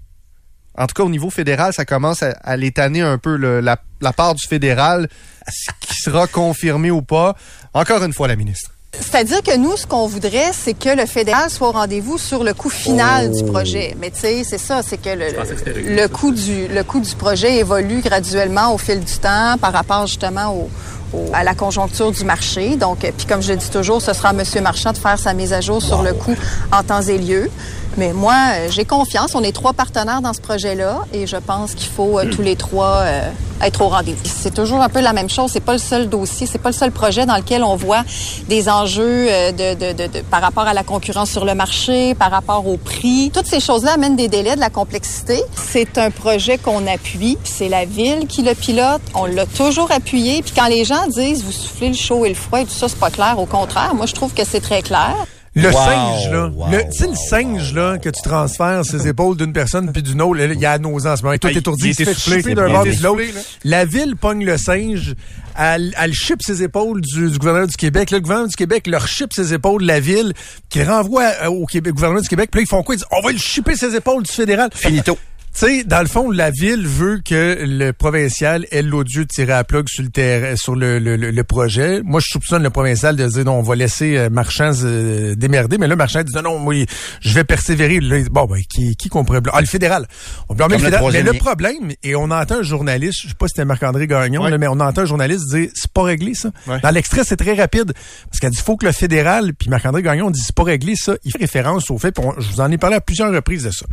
En 0.79 0.87
tout 0.87 0.95
cas, 0.95 1.03
au 1.03 1.09
niveau 1.11 1.29
fédéral, 1.31 1.73
ça 1.73 1.85
commence 1.85 2.23
à, 2.23 2.31
à 2.43 2.57
l'étaner 2.57 3.03
un 3.03 3.19
peu 3.19 3.37
le- 3.37 3.61
la, 3.61 3.77
la 4.01 4.13
part 4.13 4.35
du 4.35 4.47
fédéral, 4.47 5.09
ce 5.49 5.71
qui 5.87 5.97
sera 6.01 6.27
confirmé 6.27 6.91
ou 6.91 7.03
pas? 7.03 7.35
Encore 7.75 8.03
une 8.03 8.13
fois, 8.13 8.29
la 8.29 8.37
ministre. 8.37 8.71
C'est-à-dire 8.99 9.43
que 9.43 9.57
nous, 9.57 9.75
ce 9.79 9.87
qu'on 9.87 10.07
voudrait, 10.07 10.51
c'est 10.53 10.75
que 10.75 10.91
le 10.95 11.07
fédéral 11.07 11.49
soit 11.49 11.69
au 11.69 11.73
rendez-vous 11.73 12.19
sur 12.19 12.45
le 12.45 12.53
coût 12.53 12.69
final 12.69 13.31
du 13.33 13.43
projet. 13.45 13.97
Mais 13.99 14.11
tu 14.11 14.21
sais, 14.21 14.43
c'est 14.45 14.59
ça, 14.59 14.83
c'est 14.83 14.99
que 14.99 15.09
le, 15.09 15.33
que 15.33 15.71
le 16.03 16.09
coût 16.09 16.31
du 16.31 16.69
le 16.69 16.83
coût 16.85 17.01
du 17.01 17.15
projet 17.15 17.57
évolue 17.57 18.03
graduellement 18.03 18.75
au 18.75 18.79
fil 18.79 19.01
du 19.01 19.17
temps 19.19 19.57
par 19.59 19.73
rapport 19.73 20.07
justement 20.07 20.55
au, 20.55 20.71
au- 21.15 21.31
à 21.33 21.43
la 21.43 21.55
conjoncture 21.55 22.13
du 22.13 22.25
marché. 22.25 22.77
Donc, 22.77 23.03
euh, 23.07 23.13
puis 23.17 23.27
comme 23.27 23.41
je 23.43 23.53
le 23.53 23.57
dis 23.59 23.71
toujours, 23.71 24.03
ce 24.03 24.13
sera 24.13 24.29
à 24.29 24.33
M. 24.35 24.43
Marchand 24.63 24.93
de 24.93 24.99
faire 24.99 25.19
sa 25.19 25.33
mise 25.33 25.55
à 25.55 25.63
jour 25.63 25.81
sur 25.83 26.03
le 26.03 26.13
coût 26.13 26.37
en 26.71 26.83
temps 26.83 27.01
et 27.03 27.17
lieu. 27.17 27.51
Mais 27.99 28.13
moi, 28.13 28.35
euh, 28.55 28.69
j'ai 28.71 28.85
confiance. 28.85 29.35
On 29.35 29.43
est 29.43 29.53
trois 29.53 29.75
partenaires 29.75 30.23
dans 30.23 30.33
ce 30.33 30.41
projet-là 30.41 31.01
et 31.13 31.27
je 31.27 31.37
pense 31.37 31.75
qu'il 31.75 31.91
faut 31.91 32.19
euh, 32.19 32.25
tous 32.31 32.41
les 32.41 32.57
trois 32.57 33.03
euh, 33.03 33.31
être 33.61 33.83
au 33.83 33.89
rendez-vous. 33.89 34.23
C'est 34.25 34.55
toujours 34.55 34.81
un 34.81 34.89
peu 34.89 35.01
la 35.01 35.13
même 35.13 35.29
chose. 35.29 35.51
C'est 35.53 35.61
pas 35.61 35.75
le 35.75 35.79
seul 35.79 36.09
dossier, 36.09 36.47
c'est 36.47 36.59
pas 36.59 36.71
le 36.71 36.75
seul 36.75 36.91
projet 36.91 37.27
dans 37.27 37.37
lequel 37.37 37.63
on 37.63 37.77
voit 37.77 38.03
des 38.49 38.69
enjeux 38.69 39.27
de, 39.27 40.21
par 40.23 40.41
rapport 40.41 40.67
à 40.67 40.75
la 40.75 40.83
concurrence 40.83 41.31
sur 41.31 41.45
le 41.45 41.55
marché, 41.55 42.15
par 42.15 42.31
rapport 42.31 42.67
au 42.67 42.77
prix. 42.77 43.31
Toutes 43.33 43.47
ces 43.47 43.61
choses-là 43.61 43.93
amènent 43.93 44.17
des 44.17 44.29
délais, 44.29 44.57
de 44.57 44.61
la 44.61 44.71
complexité. 44.71 45.41
C'est 45.55 45.99
un 45.99 46.11
projet 46.11 46.59
qu'on 46.59 46.87
appuie. 46.87 47.37
C'est 47.45 47.69
la 47.69 47.85
ville 47.85 48.27
qui 48.27 48.43
le 48.43 48.55
pilote. 48.55 49.03
On 49.15 49.27
l'a 49.27 49.47
toujours 49.47 49.93
appuyé. 49.93 50.43
Puis 50.43 50.53
quand 50.57 50.67
les 50.67 50.85
gens 50.85 51.07
disent 51.09 51.45
vous 51.45 51.53
soufflez 51.53 51.89
le 51.89 51.95
chaud 51.95 52.25
et 52.25 52.31
le 52.31 52.35
froid 52.35 52.61
tout 52.61 52.71
ça, 52.71 52.89
c'est 52.89 52.99
pas 52.99 53.11
clair. 53.11 53.39
Au 53.39 53.47
contraire, 53.47 53.95
moi 53.95 54.07
je 54.07 54.15
trouve 54.15 54.33
que 54.33 54.45
c'est 54.45 54.61
très 54.61 54.83
clair. 54.83 55.15
Le 55.55 55.69
Wow, 55.69 55.73
singe, 55.75 56.31
là. 56.31 56.47
wow, 56.55 56.71
le- 56.71 56.83
tu 56.91 56.99
sais, 56.99 57.07
le 57.09 57.15
singe, 57.15 57.75
là, 57.75 57.99
que 57.99 58.09
tu 58.09 58.23
transfères 58.23 58.87
ses 58.87 59.07
épaules 59.07 59.37
d'une 59.37 59.53
personne 59.53 59.93
puis 59.93 60.03
d'une 60.03 60.23
autre, 60.23 60.39
là, 60.39 60.47
il 60.47 60.59
y 60.59 60.65
a 60.65 60.79
nausée 60.79 61.11
en 61.11 61.17
ce 61.17 61.23
moment. 61.23 61.37
T'es 61.37 61.53
il- 61.53 61.59
étourdi, 61.59 61.89
il 61.89 61.91
il 61.91 61.95
se 61.95 62.05
fait 62.41 62.55
d'un 62.55 62.69
bord 62.71 62.87
et 62.87 62.95
de 62.97 63.03
l'autre. 63.03 63.23
La 63.63 63.85
ville 63.85 64.17
pogne 64.17 64.47
le 64.47 64.57
singe, 64.57 65.15
elle, 65.59 65.95
elle 66.01 66.15
chip 66.15 66.41
ses 66.43 66.63
épaules 66.63 67.03
du, 67.03 67.31
du 67.31 67.37
gouvernement 67.39 67.67
du 67.67 67.77
Québec. 67.77 68.11
Là, 68.11 68.17
le 68.17 68.23
gouvernement 68.23 68.49
du 68.49 68.57
Québec 68.57 68.87
leur 68.87 69.07
chip 69.07 69.35
ses 69.35 69.53
épaules 69.53 69.83
de 69.83 69.87
la 69.89 70.01
ville, 70.01 70.33
qui 70.71 70.83
renvoie 70.83 71.25
euh, 71.43 71.49
au 71.49 71.67
Québec, 71.67 71.93
gouvernement 71.93 72.23
du 72.23 72.29
Québec. 72.29 72.49
Puis 72.51 72.61
là, 72.61 72.63
ils 72.65 72.69
font 72.69 72.83
quoi? 72.83 72.95
Ils 72.95 72.99
disent, 72.99 73.07
on 73.11 73.21
va 73.21 73.33
le 73.33 73.39
chipper 73.39 73.77
ses 73.77 73.95
épaules 73.95 74.23
du 74.23 74.33
fédéral. 74.33 74.71
Finito. 74.73 75.19
Tu 75.55 75.67
sais, 75.67 75.85
dans 75.85 76.01
le 76.01 76.07
fond, 76.09 76.31
la 76.31 76.51
ville 76.51 76.87
veut 76.87 77.21
que 77.23 77.59
le 77.61 77.93
provincial 77.93 78.67
ait 78.71 78.81
l'odieux 78.81 79.25
de 79.25 79.29
tirer 79.29 79.53
à 79.53 79.65
plug 79.65 79.87
sur 79.87 80.03
le 80.03 80.09
terrain, 80.09 80.57
sur 80.57 80.75
le, 80.75 80.99
le, 80.99 81.17
le- 81.17 81.45
projet. 81.45 82.01
Moi, 82.03 82.21
je 82.21 82.29
soupçonne 82.31 82.63
le 82.63 82.71
provincial 82.71 83.17
de 83.17 83.27
dire 83.29 83.45
non, 83.45 83.59
on 83.59 83.63
va 83.63 83.75
laisser 83.75 84.17
euh, 84.17 84.31
Marchand 84.31 84.73
se 84.73 85.35
démerder, 85.35 85.77
mais 85.77 85.89
là, 85.89 85.95
Marchand 85.97 86.23
dit 86.23 86.33
non, 86.35 86.41
non, 86.43 86.65
oui, 86.67 86.87
je 87.21 87.35
vais 87.35 87.45
persévérer. 87.45 88.01
Là, 88.01 88.21
bon, 88.31 88.47
ben, 88.47 88.63
qui, 88.67 88.97
qui 88.97 89.11
qu'on 89.11 89.27
pourrait? 89.27 89.41
Ah, 89.53 89.61
le 89.61 89.67
fédéral. 89.67 90.07
On 90.49 90.55
blâme 90.55 90.71
le 90.73 90.79
fédéral. 90.79 91.13
Mais 91.13 91.23
le 91.23 91.35
problème, 91.35 91.93
et 92.03 92.15
on 92.17 92.31
entend 92.31 92.61
un 92.61 92.63
journaliste, 92.63 93.21
je 93.25 93.29
sais 93.29 93.35
pas 93.35 93.47
si 93.47 93.53
c'était 93.55 93.67
Marc-André 93.67 94.07
Gagnon, 94.07 94.45
Ouais. 94.45 94.51
là, 94.51 94.57
mais 94.57 94.69
on 94.69 94.81
entend 94.81 95.03
un 95.03 95.05
journaliste 95.05 95.49
dire 95.51 95.69
c'est 95.75 95.91
pas 95.93 96.05
réglé, 96.05 96.33
ça. 96.35 96.51
Ouais. 96.67 96.81
Dans 96.81 96.91
l'extrait, 96.91 97.23
c'est 97.25 97.37
très 97.37 97.53
rapide. 97.55 97.93
Parce 98.31 98.41
qu'elle 98.41 98.53
dit 98.53 98.63
faut 98.65 98.79
que 98.79 98.87
le 98.87 98.93
fédéral, 98.93 99.53
puis 99.53 99.69
Marc-André 99.69 100.03
Gagnon 100.03 100.31
dit 100.31 100.41
c'est 100.41 100.55
pas 100.55 100.65
réglé, 100.65 100.95
ça. 100.97 101.15
Il 101.27 101.33
fait 101.33 101.39
référence 101.41 101.91
au 101.91 101.99
fait, 101.99 102.19
on- 102.19 102.33
je 102.41 102.49
vous 102.53 102.61
en 102.63 102.71
ai 102.71 102.79
parlé 102.79 102.97
à 102.97 103.01
plusieurs 103.03 103.31
reprises 103.31 103.65
de 103.65 103.71
ça 103.71 103.85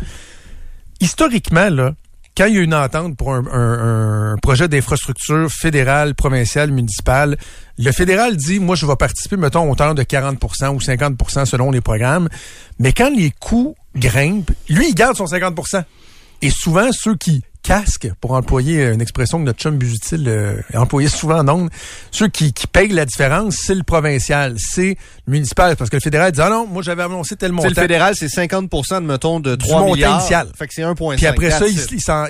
historiquement, 0.99 1.69
là, 1.69 1.93
quand 2.35 2.45
il 2.45 2.55
y 2.55 2.57
a 2.57 2.61
une 2.61 2.73
entente 2.73 3.17
pour 3.17 3.33
un, 3.33 4.37
projet 4.41 4.67
d'infrastructure 4.67 5.51
fédérale, 5.51 6.15
provinciale, 6.15 6.71
municipale, 6.71 7.37
le 7.77 7.91
fédéral 7.91 8.37
dit, 8.37 8.59
moi, 8.59 8.75
je 8.75 8.85
vais 8.85 8.95
participer, 8.95 9.35
mettons, 9.35 9.69
hauteur 9.69 9.93
de 9.93 10.03
40% 10.03 10.69
ou 10.69 10.79
50% 10.79 11.45
selon 11.45 11.71
les 11.71 11.81
programmes. 11.81 12.29
Mais 12.79 12.93
quand 12.93 13.09
les 13.09 13.31
coûts 13.31 13.75
grimpent, 13.95 14.51
lui, 14.69 14.89
il 14.89 14.95
garde 14.95 15.17
son 15.17 15.25
50% 15.25 15.83
Et 16.41 16.49
souvent, 16.49 16.89
ceux 16.91 17.15
qui 17.15 17.43
casquent, 17.61 18.11
pour 18.21 18.31
employer 18.31 18.83
une 18.85 19.01
expression 19.01 19.39
que 19.39 19.43
notre 19.43 19.59
chum 19.59 19.77
Busutil 19.77 20.27
euh, 20.27 20.61
a 20.73 20.81
employée 20.81 21.09
souvent 21.09 21.39
en 21.39 21.47
ondes, 21.49 21.69
ceux 22.11 22.27
qui, 22.27 22.53
qui 22.53 22.67
payent 22.67 22.89
la 22.89 23.05
différence, 23.05 23.57
c'est 23.57 23.75
le 23.75 23.83
provincial, 23.83 24.55
c'est 24.57 24.97
le 25.25 25.31
municipal. 25.31 25.75
Parce 25.75 25.89
que 25.89 25.97
le 25.97 26.01
fédéral 26.01 26.31
dit, 26.31 26.41
ah 26.41 26.49
non, 26.49 26.65
moi, 26.67 26.81
j'avais 26.81 27.03
annoncé 27.03 27.35
tel 27.35 27.51
montant. 27.51 27.69
le 27.69 27.75
fédéral, 27.75 28.15
c'est 28.15 28.27
50% 28.27 29.01
de, 29.01 29.05
mettons, 29.05 29.39
de 29.39 29.55
Du 29.55 29.65
3 29.65 29.79
montant 29.81 29.93
milliards. 29.93 30.19
initial. 30.19 30.47
Fait 30.57 30.67
que 30.67 30.73
c'est 30.73 30.81
1,5. 30.83 31.15
Puis 31.17 31.25
après 31.27 31.51
ça, 31.51 31.67
il, 31.67 31.77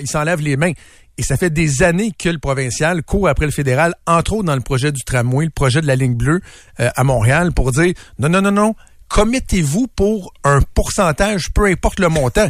il 0.01 0.07
s'enlève 0.07 0.41
les 0.41 0.57
mains. 0.57 0.73
Et 1.17 1.23
ça 1.23 1.35
fait 1.35 1.49
des 1.49 1.83
années 1.83 2.13
que 2.17 2.29
le 2.29 2.37
provincial 2.39 3.03
court 3.03 3.27
après 3.27 3.45
le 3.45 3.51
fédéral, 3.51 3.93
entre 4.07 4.33
autres 4.33 4.45
dans 4.45 4.55
le 4.55 4.61
projet 4.61 4.93
du 4.93 5.03
tramway, 5.03 5.45
le 5.45 5.51
projet 5.51 5.81
de 5.81 5.87
la 5.87 5.97
ligne 5.97 6.15
bleue 6.15 6.39
euh, 6.79 6.89
à 6.95 7.03
Montréal, 7.03 7.51
pour 7.51 7.73
dire 7.73 7.93
non, 8.19 8.29
non, 8.29 8.41
non, 8.41 8.51
non, 8.51 8.75
commettez-vous 9.09 9.87
pour 9.87 10.31
un 10.45 10.61
pourcentage, 10.73 11.51
peu 11.53 11.65
importe 11.65 11.99
le 11.99 12.07
montant. 12.07 12.47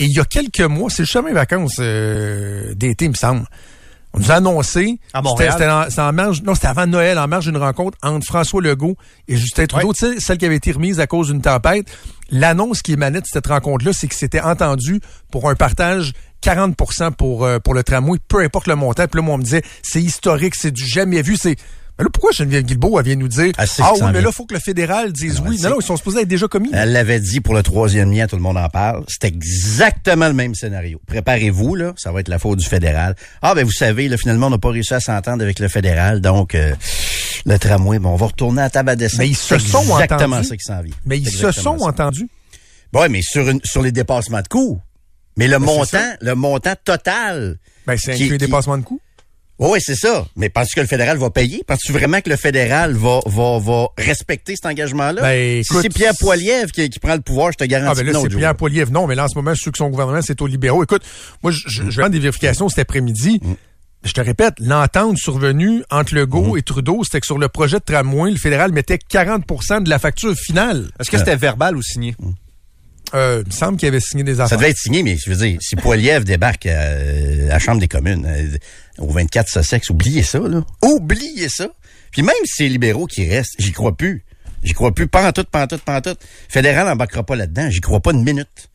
Et 0.00 0.04
il 0.04 0.16
y 0.16 0.18
a 0.18 0.24
quelques 0.24 0.60
mois, 0.60 0.88
c'est 0.88 1.02
le 1.02 1.06
chemin 1.06 1.28
de 1.28 1.34
vacances 1.34 1.76
euh, 1.78 2.72
d'été, 2.74 3.04
il 3.04 3.10
me 3.10 3.14
semble. 3.14 3.44
On 4.14 4.18
nous 4.18 4.30
a 4.30 4.36
annoncé. 4.36 4.98
À 5.12 5.20
Montréal? 5.20 5.52
C'était, 5.52 5.68
c'était 5.90 6.00
en, 6.00 6.12
marge, 6.14 6.42
non, 6.42 6.54
c'était 6.54 6.68
avant 6.68 6.86
Noël, 6.86 7.18
en 7.18 7.28
marge 7.28 7.44
d'une 7.44 7.58
rencontre 7.58 7.98
entre 8.02 8.26
François 8.26 8.62
Legault 8.62 8.96
et 9.28 9.36
Justin 9.36 9.66
Trudeau. 9.66 9.92
Ouais. 10.02 10.18
Celle 10.18 10.38
qui 10.38 10.46
avait 10.46 10.56
été 10.56 10.72
remise 10.72 11.00
à 11.00 11.06
cause 11.06 11.28
d'une 11.28 11.42
tempête. 11.42 11.86
L'annonce 12.30 12.80
qui 12.80 12.92
émanait 12.92 13.20
de 13.20 13.26
cette 13.26 13.46
rencontre-là, 13.46 13.92
c'est 13.92 14.08
que 14.08 14.14
c'était 14.14 14.40
entendu 14.40 15.00
pour 15.30 15.50
un 15.50 15.54
partage 15.54 16.12
40 16.40 16.76
pour, 17.16 17.44
euh, 17.44 17.58
pour 17.58 17.74
le 17.74 17.84
tramway, 17.84 18.18
peu 18.26 18.40
importe 18.40 18.68
le 18.68 18.76
montant. 18.76 19.06
Puis 19.06 19.20
là, 19.20 19.22
moi, 19.22 19.34
on 19.34 19.38
me 19.38 19.44
disait, 19.44 19.62
c'est 19.82 20.02
historique, 20.02 20.54
c'est 20.54 20.70
du 20.70 20.86
jamais 20.86 21.20
vu. 21.20 21.36
C'est 21.36 21.56
mais 22.00 22.04
là, 22.04 22.10
pourquoi 22.10 22.32
Geneviève 22.32 22.64
Guilbeault, 22.64 22.98
elle 22.98 23.04
vient 23.04 23.16
nous 23.16 23.28
dire, 23.28 23.52
ah 23.58 23.64
oui, 23.94 24.00
mais 24.12 24.22
là, 24.22 24.30
il 24.30 24.34
faut 24.34 24.46
que 24.46 24.54
le 24.54 24.60
fédéral 24.60 25.12
dise 25.12 25.42
oui. 25.46 25.60
Non, 25.60 25.76
ils 25.78 25.84
sont 25.84 25.98
supposés 25.98 26.22
être 26.22 26.28
déjà 26.28 26.48
commis. 26.48 26.70
Elle 26.72 26.92
l'avait 26.92 27.20
dit 27.20 27.40
pour 27.40 27.52
le 27.52 27.62
troisième 27.62 28.10
lien, 28.10 28.26
tout 28.26 28.36
le 28.36 28.42
monde 28.42 28.56
en 28.56 28.68
parle. 28.70 29.04
C'est 29.06 29.24
exactement 29.24 30.26
le 30.26 30.32
même 30.32 30.54
scénario. 30.54 30.98
Préparez-vous, 31.06 31.74
là, 31.74 31.92
ça 31.98 32.10
va 32.10 32.20
être 32.20 32.28
la 32.28 32.38
faute 32.38 32.58
du 32.58 32.66
fédéral. 32.66 33.16
Ah 33.42 33.54
ben 33.54 33.66
vous 33.66 33.72
savez, 33.72 34.08
là, 34.08 34.16
finalement, 34.16 34.46
on 34.46 34.50
n'a 34.50 34.58
pas 34.58 34.70
réussi 34.70 34.94
à 34.94 35.00
s'entendre 35.00 35.42
avec 35.42 35.58
le 35.58 35.68
fédéral, 35.68 36.22
donc 36.22 36.54
euh, 36.54 36.74
le 37.44 37.58
tramway, 37.58 37.98
bon, 37.98 38.10
on 38.10 38.16
va 38.16 38.26
retourner 38.26 38.60
à 38.62 38.64
la 38.64 38.70
table 38.70 38.88
à. 38.90 38.94
Mais 39.18 39.28
ils 39.28 39.36
se 39.36 39.58
C'est 39.58 39.68
sont 39.68 39.82
exactement 39.82 40.36
entendus. 40.36 40.48
ça 40.48 40.56
qui 40.56 40.64
s'en 40.64 40.80
vient. 40.82 40.94
Mais 41.04 41.18
ils 41.18 41.28
se 41.28 41.34
exactement 41.36 41.78
sont 41.78 41.84
entendus. 41.84 42.28
Ouais, 42.94 43.08
mais 43.10 43.20
sur 43.22 43.46
une, 43.48 43.60
sur 43.62 43.82
les 43.82 43.92
dépassements 43.92 44.40
de 44.40 44.48
coûts. 44.48 44.80
Mais 45.36 45.46
le 45.48 45.58
Ben, 45.58 45.64
montant, 45.66 45.98
le 46.20 46.34
montant 46.34 46.74
total. 46.84 47.58
Ben, 47.86 47.96
c'est 47.96 48.12
inclus 48.14 48.30
les 48.30 48.38
dépassements 48.38 48.78
de 48.78 48.82
coûts. 48.82 49.00
Oui, 49.60 49.78
c'est 49.80 49.94
ça. 49.94 50.26
Mais 50.36 50.48
penses-tu 50.48 50.74
que 50.76 50.80
le 50.80 50.86
fédéral 50.86 51.18
va 51.18 51.28
payer? 51.30 51.62
Penses-tu 51.66 51.92
vraiment 51.92 52.20
que 52.22 52.30
le 52.30 52.36
fédéral 52.36 52.94
va, 52.94 53.20
va, 53.26 53.58
va 53.58 53.88
respecter 53.98 54.54
cet 54.56 54.64
engagement-là? 54.66 55.20
Ben, 55.20 55.62
si 55.62 55.70
écoute, 55.70 55.82
c'est 55.82 55.88
Pierre 55.92 56.14
Poilievre 56.18 56.72
qui, 56.72 56.88
qui 56.88 56.98
prend 56.98 57.14
le 57.14 57.20
pouvoir, 57.20 57.52
je 57.52 57.58
te 57.58 57.64
garantis 57.64 58.00
Ah, 58.00 58.02
ben 58.02 58.06
là, 58.06 58.12
que 58.12 58.16
non, 58.16 58.22
c'est. 58.30 58.36
Pierre 58.36 58.56
Poilievre. 58.56 58.90
Non, 58.90 59.06
mais 59.06 59.14
là, 59.14 59.24
en 59.24 59.28
ce 59.28 59.36
moment, 59.36 59.52
ceux 59.54 59.70
qui 59.70 59.76
sont 59.78 59.84
au 59.84 59.90
gouvernement, 59.90 60.22
c'est 60.22 60.40
aux 60.40 60.46
libéraux. 60.46 60.82
Écoute, 60.82 61.02
moi, 61.42 61.52
je, 61.52 61.60
je, 61.66 61.90
je 61.90 61.96
vais 61.96 62.02
rendre 62.02 62.14
des 62.14 62.20
vérifications 62.20 62.68
cet 62.70 62.78
après-midi. 62.78 63.38
Mm. 63.42 63.52
Je 64.02 64.12
te 64.12 64.20
répète, 64.22 64.54
l'entente 64.60 65.18
survenue 65.18 65.82
entre 65.90 66.14
Legault 66.14 66.56
Mm-hmm. 66.56 66.58
et 66.58 66.62
Trudeau, 66.62 67.04
c'était 67.04 67.20
que 67.20 67.26
sur 67.26 67.36
le 67.36 67.48
projet 67.48 67.76
de 67.80 67.84
tramway, 67.84 68.30
le 68.30 68.38
fédéral 68.38 68.72
mettait 68.72 68.96
40% 69.12 69.82
de 69.82 69.90
la 69.90 69.98
facture 69.98 70.34
finale. 70.34 70.88
Est-ce 70.98 71.10
que 71.10 71.18
c'était 71.18 71.36
verbal 71.36 71.76
ou 71.76 71.82
signé? 71.82 72.16
Euh, 73.12 73.42
il 73.44 73.48
me 73.48 73.52
semble 73.52 73.76
qu'il 73.76 73.88
avait 73.88 74.00
signé 74.00 74.22
des 74.22 74.36
Ça 74.36 74.44
affaires. 74.44 74.56
devait 74.56 74.70
être 74.70 74.78
signé, 74.78 75.02
mais 75.02 75.16
je 75.22 75.28
veux 75.30 75.36
dire, 75.44 75.58
si 75.60 75.74
Poilievre 75.76 76.24
débarque 76.24 76.64
à, 76.66 76.80
à 76.80 76.94
la 77.48 77.58
Chambre 77.58 77.80
des 77.80 77.88
communes, 77.88 78.24
euh, 78.24 78.56
au 79.00 79.10
24 79.10 79.48
Sussex, 79.48 79.90
oubliez 79.90 80.22
ça, 80.22 80.38
là. 80.38 80.62
Oubliez 80.82 81.48
ça. 81.48 81.68
Puis 82.12 82.22
même 82.22 82.34
si 82.44 82.54
c'est 82.56 82.62
les 82.64 82.70
libéraux 82.70 83.06
qui 83.06 83.28
restent, 83.28 83.54
j'y 83.58 83.72
crois 83.72 83.96
plus. 83.96 84.24
J'y 84.62 84.74
crois 84.74 84.92
plus. 84.92 85.06
Pas 85.08 85.26
en 85.28 85.32
tout, 85.32 85.44
pas 85.50 85.64
en 85.64 85.66
tout, 85.66 85.78
pas 85.78 85.96
en 85.98 86.00
tout. 86.00 86.14
Fédéral 86.48 86.86
n'embarquera 86.86 87.22
pas 87.24 87.34
là-dedans. 87.36 87.70
J'y 87.70 87.80
crois 87.80 88.00
pas 88.00 88.12
une 88.12 88.22
minute. 88.24 88.68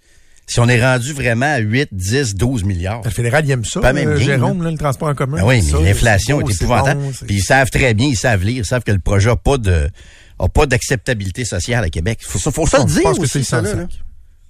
Si 0.47 0.59
on 0.59 0.67
est 0.69 0.79
rendu 0.81 1.11
vraiment 1.13 1.51
à 1.53 1.57
8, 1.57 1.89
10, 1.91 2.35
12 2.35 2.63
milliards. 2.65 3.01
Le 3.03 3.09
fédéral, 3.09 3.45
il 3.45 3.51
aime 3.51 3.65
ça, 3.65 3.81
Pas 3.81 3.93
même 3.93 4.09
euh, 4.09 4.15
bien, 4.17 4.25
Jérôme, 4.25 4.61
là, 4.63 4.69
le 4.71 4.77
transport 4.77 5.09
en 5.09 5.15
commun. 5.15 5.37
Ah 5.41 5.45
oui, 5.45 5.61
Ça, 5.63 5.77
mais 5.79 5.85
l'inflation 5.85 6.39
est 6.47 6.53
épouvantable. 6.53 7.01
bon, 7.01 7.11
Puis 7.25 7.35
ils 7.37 7.43
savent 7.43 7.71
très 7.71 7.93
bien, 7.95 8.07
ils 8.09 8.15
savent 8.17 8.43
lire, 8.43 8.57
ils 8.59 8.65
savent 8.65 8.83
que 8.83 8.91
le 8.91 8.99
projet 8.99 9.29
n'a 9.29 9.35
pas 9.37 9.57
de 9.57 9.89
a 10.37 10.49
pas 10.49 10.65
d'acceptabilité 10.65 11.45
sociale 11.45 11.83
à 11.83 11.89
Québec. 11.89 12.19
Faut, 12.21 12.37
ça- 12.37 12.51
faut 12.51 12.67
ça 12.67 12.77
le 12.79 12.83
Non, 12.83 12.89
je 12.89 12.93
dire 12.93 13.03
pense 13.03 13.19
que 13.19 13.25
c'est 13.27 13.43
ça, 13.43 13.61
là. 13.61 13.87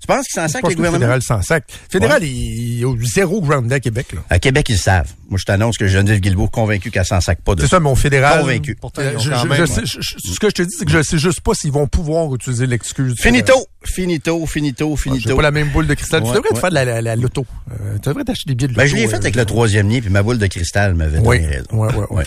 Tu 0.06 0.14
penses 0.14 0.28
qu'ils 0.28 0.36
s'en 0.36 0.42
pense 0.44 0.54
les 0.56 0.62
que 0.62 0.68
le 0.70 0.76
gouvernements? 0.76 1.00
fédéral 1.00 1.22
s'en 1.24 1.42
sac. 1.42 1.64
Le 1.68 1.92
fédéral, 1.92 2.24
il, 2.24 2.80
il 2.80 2.86
a 2.86 2.94
zéro 3.14 3.42
ground 3.42 3.72
à 3.74 3.80
Québec, 3.80 4.08
là. 4.14 4.20
À 4.30 4.38
Québec, 4.40 4.68
ils 4.70 4.74
le 4.74 4.78
savent. 4.78 5.12
Moi, 5.30 5.40
je 5.40 5.46
t'annonce 5.46 5.78
que 5.78 5.88
Geneviève 5.88 6.20
Guilbeault 6.20 6.48
convaincu 6.50 6.92
qu'elle 6.92 7.06
s'en 7.06 7.20
sac 7.22 7.40
pas 7.42 7.56
de 7.56 7.62
C'est 7.62 7.68
ça, 7.68 7.80
mon 7.80 7.96
fédéral. 7.96 8.42
Convaincu. 8.42 8.76
Pourtant, 8.80 9.02
Euh, 9.02 9.12
ils 9.14 9.18
ont 9.18 9.20
je- 9.20 9.30
quand 9.32 9.38
je- 9.44 9.48
même, 9.48 9.58
je 9.58 9.66
sais- 9.66 9.82
je- 9.86 10.00
je- 10.02 10.32
ce 10.34 10.40
que 10.40 10.48
je 10.50 10.54
te 10.54 10.62
dis, 10.62 10.76
c'est 10.78 10.86
que 10.86 10.92
je 10.92 11.02
sais 11.02 11.18
juste 11.18 11.42
pas 11.42 11.54
s'ils 11.56 11.72
vont 11.72 11.88
pouvoir 11.88 12.34
utiliser 12.36 12.68
l'excuse. 12.68 13.16
du 13.16 13.22
fédéral. 13.22 13.46
Finito, 13.52 13.68
finito, 13.84 14.46
finito, 14.46 14.94
Ah, 14.96 15.02
finito. 15.02 15.36
pas 15.36 15.42
la 15.42 15.52
même 15.52 15.70
boule 15.70 15.88
de 15.88 15.94
cristal. 15.96 16.22
Ouais, 16.24 16.30
tu 16.30 16.36
devrais 16.36 16.50
te 16.50 16.60
faire 16.60 16.70
de 16.70 16.76
la, 16.76 16.86
la, 16.86 17.02
la 17.02 17.16
loto. 17.16 17.46
Euh, 17.72 17.96
tu 18.02 18.10
devrais 18.10 18.24
t'acheter 18.24 18.50
des 18.50 18.56
billets 18.56 18.68
de 18.68 18.74
loto. 18.74 18.82
Ben, 18.84 18.88
je 18.88 18.96
l'ai 18.96 19.08
fait 19.08 19.16
euh, 19.16 19.18
avec 19.20 19.36
le 19.36 19.46
troisième 19.46 19.90
lien, 19.90 20.00
puis 20.02 20.10
ma 20.12 20.22
boule 20.24 20.38
de 20.38 20.48
cristal 20.48 20.94
m'avait 20.94 21.20
Oui, 21.20 21.40
donné 21.40 21.56
raison. 21.56 21.66
ouais, 21.72 21.94
ouais, 21.96 22.06
ouais. 22.12 22.24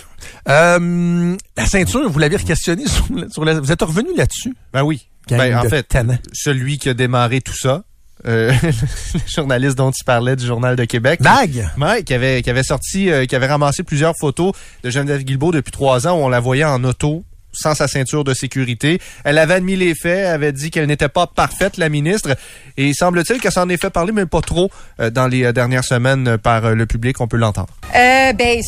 Euh, 0.49 1.37
la 1.57 1.67
ceinture, 1.67 2.11
vous 2.11 2.19
l'avez 2.19 2.37
questionné 2.38 2.87
sur, 2.87 3.07
la- 3.14 3.29
sur 3.29 3.45
la- 3.45 3.61
vous 3.61 3.71
êtes 3.73 3.83
revenu 3.83 4.09
là-dessus? 4.17 4.55
Ben 4.73 4.83
oui. 4.83 5.07
Gang 5.29 5.38
Ben, 5.38 5.57
en 5.59 5.62
de 5.62 5.69
fait, 5.69 5.97
celui 6.33 6.79
qui 6.79 6.88
a 6.88 6.95
démarré 6.95 7.41
tout 7.41 7.57
ça, 7.57 7.83
euh, 8.27 8.53
le 8.62 9.21
journaliste 9.27 9.77
dont 9.77 9.91
tu 9.91 10.05
parlais 10.05 10.37
du 10.37 10.45
Journal 10.45 10.75
de 10.75 10.85
Québec. 10.85 11.21
Mag. 11.21 11.71
Ouais, 11.79 12.03
qui 12.03 12.14
avait, 12.14 12.43
qui 12.43 12.51
avait 12.51 12.64
sorti, 12.64 13.11
euh, 13.11 13.27
qui 13.27 13.37
avait 13.37 13.47
ramassé 13.47 13.83
plusieurs 13.83 14.14
photos 14.19 14.53
de 14.83 14.91
Geneviève 14.91 15.23
Guilbeault 15.23 15.53
depuis 15.53 15.71
trois 15.71 16.07
ans 16.07 16.19
où 16.19 16.25
on 16.25 16.29
la 16.29 16.41
voyait 16.41 16.64
en 16.64 16.83
auto 16.85 17.25
sans 17.53 17.75
sa 17.75 17.88
ceinture 17.88 18.25
de 18.25 18.35
sécurité. 18.35 19.01
Elle 19.25 19.38
avait 19.38 19.55
admis 19.55 19.77
les 19.77 19.95
faits, 19.95 20.27
avait 20.27 20.53
dit 20.53 20.71
qu'elle 20.71 20.87
n'était 20.87 21.09
pas 21.09 21.27
parfaite, 21.27 21.77
la 21.77 21.88
ministre, 21.88 22.37
et 22.77 22.88
il 22.88 22.95
semble-t-il 22.95 23.41
qu'elle 23.41 23.53
s'en 23.53 23.69
est 23.69 23.81
fait 23.81 23.91
parler, 23.91 24.12
mais 24.12 24.27
pas 24.27 24.41
trop, 24.41 24.71
euh, 25.01 25.11
dans 25.11 25.27
les 25.27 25.45
euh, 25.45 25.53
dernières 25.53 25.85
semaines 25.85 26.29
euh, 26.29 26.38
par 26.38 26.64
euh, 26.64 26.75
le 26.75 26.87
public, 26.87 27.21
on 27.21 27.27
peut 27.27 27.37
l'entendre. 27.37 27.69
Euh, 27.95 28.33
ben, 28.33 28.61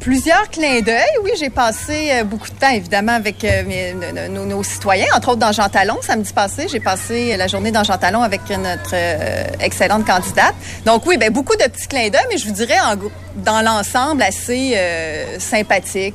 plusieurs 0.00 0.48
clins 0.50 0.80
d'œil. 0.80 1.02
Oui, 1.22 1.30
j'ai 1.38 1.50
passé 1.50 2.10
euh, 2.12 2.24
beaucoup 2.24 2.48
de 2.48 2.54
temps, 2.54 2.70
évidemment, 2.70 3.12
avec 3.12 3.44
euh, 3.44 4.28
nos, 4.28 4.62
citoyens, 4.62 5.06
entre 5.14 5.30
autres 5.30 5.40
dans 5.40 5.52
Jean 5.52 5.68
Talon. 5.68 5.98
Samedi 6.02 6.32
passé, 6.32 6.66
j'ai 6.70 6.80
passé 6.80 7.36
la 7.36 7.46
journée 7.46 7.72
dans 7.72 7.84
Jean 7.84 7.98
Talon 7.98 8.22
avec 8.22 8.48
notre 8.50 8.94
euh, 8.94 9.44
excellente 9.60 10.06
candidate. 10.06 10.54
Donc 10.84 11.06
oui, 11.06 11.16
ben, 11.16 11.32
beaucoup 11.32 11.56
de 11.56 11.64
petits 11.64 11.88
clins 11.88 12.08
d'œil, 12.08 12.26
mais 12.30 12.38
je 12.38 12.46
vous 12.46 12.52
dirais, 12.52 12.78
en 12.80 12.96
dans 13.36 13.60
l'ensemble, 13.62 14.22
assez 14.22 14.74
euh, 14.76 15.38
sympathique. 15.38 16.14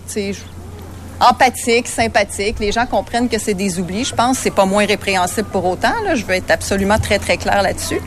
empathique, 1.20 1.88
sympathique. 1.88 2.58
Les 2.60 2.72
gens 2.72 2.86
comprennent 2.86 3.30
que 3.30 3.38
c'est 3.38 3.54
des 3.54 3.80
oublis. 3.80 4.06
Je 4.06 4.16
pense 4.16 4.40
c'est 4.40 4.52
pas 4.52 4.66
moins 4.66 4.86
répréhensible 4.86 5.48
pour 5.50 5.66
autant. 5.66 5.94
Là. 6.04 6.16
Je 6.16 6.26
veux 6.26 6.34
être 6.34 6.52
absolument 6.52 6.98
très, 6.98 7.20
très 7.20 7.38
clair 7.38 7.62
là-dessus. 7.62 8.02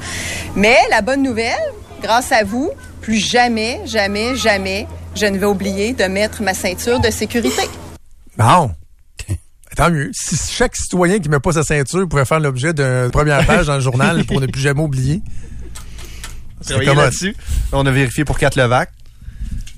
Mais 0.57 0.77
la 0.91 1.01
bonne 1.01 1.23
nouvelle, 1.23 1.73
grâce 2.05 2.33
à 2.33 2.45
vous, 2.45 2.71
plus 3.01 3.17
jamais, 3.17 3.81
jamais, 3.87 4.37
jamais, 4.37 4.87
je 5.17 5.25
ne 5.25 5.39
vais 5.39 5.47
oublier 5.47 5.95
de 5.95 6.05
mettre 6.05 6.43
ma 6.43 6.53
ceinture 6.53 7.01
de 7.01 7.11
sécurité. 7.11 7.63
Bon. 8.37 8.73
Tant 9.77 9.91
mieux. 9.91 10.11
Si 10.13 10.37
chaque 10.53 10.77
citoyen 10.77 11.19
qui 11.19 11.31
met 11.31 11.41
pas 11.41 11.53
sa 11.53 11.63
ceinture 11.63 12.07
pourrait 12.07 12.27
faire 12.27 12.41
l'objet 12.41 12.75
d'une 12.75 13.11
première 13.11 13.47
page 13.47 13.67
dans 13.69 13.77
le 13.77 13.81
journal 13.81 14.25
pour 14.27 14.41
ne 14.41 14.47
plus 14.47 14.61
jamais 14.61 14.83
oublier. 14.83 15.23
C'est 16.61 16.79
là-dessus. 16.85 17.35
On 17.73 17.87
a 17.87 17.91
vérifié 17.91 18.25
pour 18.25 18.39
Kat 18.39 18.51
Levac. 18.55 18.91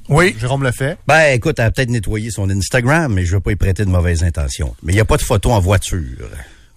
Oui. 0.08 0.36
Jérôme 0.38 0.64
le 0.64 0.72
fait. 0.72 0.98
Ben, 1.06 1.32
écoute, 1.32 1.58
elle 1.58 1.66
a 1.66 1.70
peut-être 1.70 1.90
nettoyé 1.90 2.30
son 2.30 2.50
Instagram, 2.50 3.12
mais 3.12 3.24
je 3.24 3.34
veux 3.34 3.40
pas 3.40 3.52
y 3.52 3.56
prêter 3.56 3.84
de 3.84 3.90
mauvaises 3.90 4.24
intentions. 4.24 4.74
Mais 4.82 4.92
il 4.92 4.96
n'y 4.96 5.00
a 5.00 5.04
pas 5.04 5.16
de 5.16 5.22
photo 5.22 5.50
en 5.50 5.60
voiture 5.60 6.28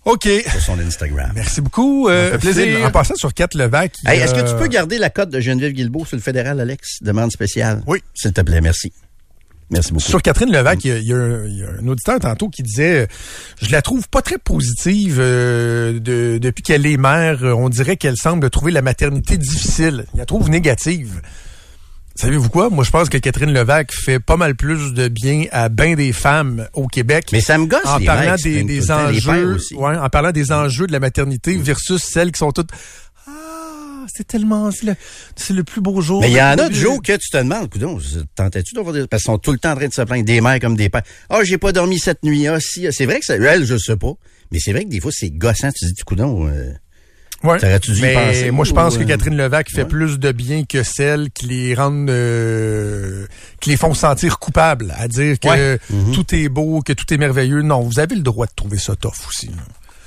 OK. 0.10 0.28
sur 0.50 0.62
son 0.62 0.80
Instagram. 0.80 1.32
Merci 1.36 1.62
beaucoup. 1.62 2.10
Euh, 2.10 2.38
plaisir. 2.38 2.86
En 2.86 2.92
passant 2.92 3.16
sur 3.16 3.34
Kat 3.34 3.48
Levac. 3.54 3.94
Hey, 4.06 4.20
est-ce 4.20 4.34
que 4.34 4.50
tu 4.50 4.56
peux 4.56 4.68
garder 4.68 4.98
la 4.98 5.10
cote 5.10 5.30
de 5.30 5.40
Geneviève 5.40 5.74
Guilbeault 5.74 6.06
sur 6.06 6.18
le 6.18 6.22
fédéral, 6.22 6.60
Alex? 6.60 6.98
Demande 7.02 7.32
spéciale. 7.32 7.82
Oui. 7.88 8.00
S'il 8.16 8.34
te 8.34 8.42
plaît, 8.42 8.62
merci. 8.62 8.92
Merci 9.72 9.94
beaucoup. 9.94 10.04
Sur 10.06 10.22
Catherine 10.24 10.52
Levac, 10.52 10.84
il 10.84 10.88
y, 10.90 10.92
a, 10.94 10.98
y 10.98 11.14
un, 11.14 11.46
il 11.46 11.58
y 11.60 11.64
a 11.64 11.68
un 11.80 11.88
auditeur 11.88 12.20
tantôt 12.20 12.50
qui 12.50 12.64
disait, 12.64 13.02
euh, 13.02 13.08
je 13.62 13.72
la 13.72 13.84
trouve 13.84 14.10
pas 14.10 14.24
très 14.24 14.40
positive 14.40 15.18
euh, 15.20 16.00
de- 16.00 16.40
depuis 16.40 16.64
qu'elle 16.64 16.88
est 16.88 16.98
mère. 16.98 17.44
Euh, 17.44 17.54
On 17.54 17.70
dirait 17.70 17.96
qu'elle 17.96 18.18
semble 18.18 18.50
trouver 18.50 18.72
la 18.72 18.82
maternité 18.82 19.38
difficile. 19.38 20.06
Il 20.16 20.18
la 20.18 20.26
trouve 20.26 20.50
négative. 20.50 21.22
Savez-vous 22.20 22.50
quoi? 22.50 22.70
Moi, 22.70 22.84
je 22.84 22.90
pense 22.90 23.08
que 23.08 23.18
Catherine 23.18 23.54
Levac 23.54 23.94
fait 23.94 24.20
pas 24.20 24.36
mal 24.36 24.54
plus 24.54 24.94
de 24.94 25.08
bien 25.08 25.46
à 25.54 25.70
bien 25.70 25.96
des 25.96 26.12
femmes 26.12 26.68
au 26.74 26.86
Québec. 26.86 27.30
Mais 27.32 27.40
ça 27.40 27.58
me 27.58 27.66
gosse, 27.66 27.86
en 27.86 27.98
les 27.98 28.06
parlant 28.06 28.34
mecs, 28.34 28.44
des, 28.44 28.62
des 28.64 28.92
enjeux, 28.92 29.56
aussi. 29.56 29.74
ouais, 29.76 29.96
en 29.96 30.10
parlant 30.10 30.34
des 30.34 30.52
enjeux 30.52 30.86
de 30.86 30.92
la 30.92 31.00
maternité 31.00 31.56
versus 31.56 32.04
celles 32.04 32.34
qui 32.34 32.40
sont 32.40 32.52
toutes 32.52 32.72
ah 33.26 34.06
c'est 34.14 34.28
tellement 34.28 34.70
c'est 34.70 35.54
le, 35.54 35.64
plus 35.64 35.80
beau 35.80 36.02
jour. 36.02 36.20
Mais 36.20 36.30
il 36.30 36.36
y 36.36 36.42
en 36.42 36.58
a, 36.58 36.66
plus- 36.68 36.76
Joe, 36.76 37.00
que 37.02 37.14
tu 37.14 37.30
te 37.30 37.38
demandes, 37.38 37.70
coudonc, 37.70 38.00
tentais-tu 38.36 38.74
d'avoir 38.76 38.94
des... 38.94 39.08
Parce 39.08 39.24
qu'ils 39.24 39.32
sont 39.32 39.38
tout 39.38 39.54
le 39.54 39.58
temps 39.58 39.72
en 39.72 39.76
train 39.78 39.88
de 39.88 39.94
se 39.94 40.02
plaindre 40.02 40.26
des 40.26 40.42
mères 40.42 40.60
comme 40.60 40.76
des 40.76 40.90
pères. 40.90 41.04
Ah, 41.30 41.40
j'ai 41.46 41.58
pas 41.58 41.72
dormi 41.72 42.00
cette 42.00 42.24
nuit. 42.24 42.48
Ah, 42.48 42.60
si. 42.60 42.86
ah. 42.86 42.92
C'est 42.92 43.06
vrai 43.06 43.22
que 43.22 43.26
ça, 43.26 43.36
elle, 43.36 43.64
je 43.64 43.78
sais 43.78 43.96
pas. 43.96 44.12
Mais 44.52 44.60
c'est 44.60 44.74
vrai 44.74 44.84
que 44.84 44.90
des 44.90 45.00
fois, 45.00 45.12
c'est 45.14 45.30
gossant. 45.30 45.72
Tu 45.72 45.86
dis, 45.86 45.94
du 45.94 46.04
coudonc, 46.04 46.48
euh, 46.48 46.74
Ouais. 47.44 47.58
T'aurais-tu 47.60 47.92
dû 47.94 48.00
y 48.00 48.02
Mais 48.02 48.14
penser, 48.14 48.52
moi, 48.52 48.66
je 48.66 48.74
pense 48.74 48.96
ou, 48.96 49.00
que 49.00 49.04
Catherine 49.06 49.38
Levac 49.38 49.70
fait 49.70 49.84
ouais. 49.84 49.88
plus 49.88 50.20
de 50.20 50.32
bien 50.34 50.66
que 50.66 50.84
celles 50.84 51.30
qui 51.32 51.46
les 51.48 51.74
rendent, 51.74 52.10
euh, 52.10 53.26
qui 53.62 53.70
les 53.70 53.78
font 53.78 53.94
sentir 53.94 54.40
coupables, 54.40 54.94
à 54.98 55.08
dire 55.08 55.40
que 55.40 55.48
Ouais. 55.48 55.80
Mhm. 55.90 56.14
tout 56.14 56.36
est 56.36 56.50
beau, 56.50 56.82
que 56.82 56.92
tout 56.94 57.12
est 57.14 57.18
merveilleux. 57.18 57.62
Non, 57.62 57.80
vous 57.82 58.00
avez 58.00 58.16
le 58.16 58.22
droit 58.22 58.46
de 58.46 58.52
trouver 58.56 58.78
ça 58.78 58.96
tough 58.96 59.14
aussi. 59.30 59.50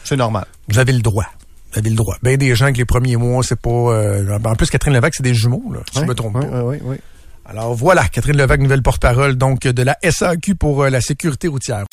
C'est 0.05 0.17
normal. 0.17 0.45
Vous 0.69 0.79
avez 0.79 0.93
le 0.93 1.01
droit. 1.01 1.25
Vous 1.73 1.79
avez 1.79 1.89
le 1.89 1.97
droit. 1.97 2.17
Ben 2.23 2.37
des 2.37 2.55
gens 2.55 2.71
que 2.71 2.77
les 2.79 2.85
premiers 2.85 3.17
mois, 3.17 3.43
c'est 3.43 3.59
pas. 3.59 3.71
euh, 3.71 4.39
en 4.45 4.55
plus, 4.55 4.69
Catherine 4.69 4.93
Levac, 4.93 5.15
c'est 5.15 5.23
des 5.23 5.33
jumeaux, 5.35 5.63
là, 5.73 5.81
si 5.91 6.01
je 6.01 6.05
me 6.05 6.15
trompe 6.15 6.35
pas. 6.35 6.41
Oui, 6.47 6.77
oui, 6.77 6.79
oui. 6.85 6.97
Alors 7.47 7.75
voilà, 7.75 8.07
Catherine 8.09 8.37
Levac, 8.37 8.61
nouvelle 8.61 8.83
porte-parole 8.83 9.37
donc 9.37 9.63
de 9.63 9.83
la 9.83 9.97
SAQ 10.09 10.55
pour 10.55 10.83
euh, 10.85 10.91
la 10.91 11.01
sécurité 11.01 11.49
routière. 11.49 11.85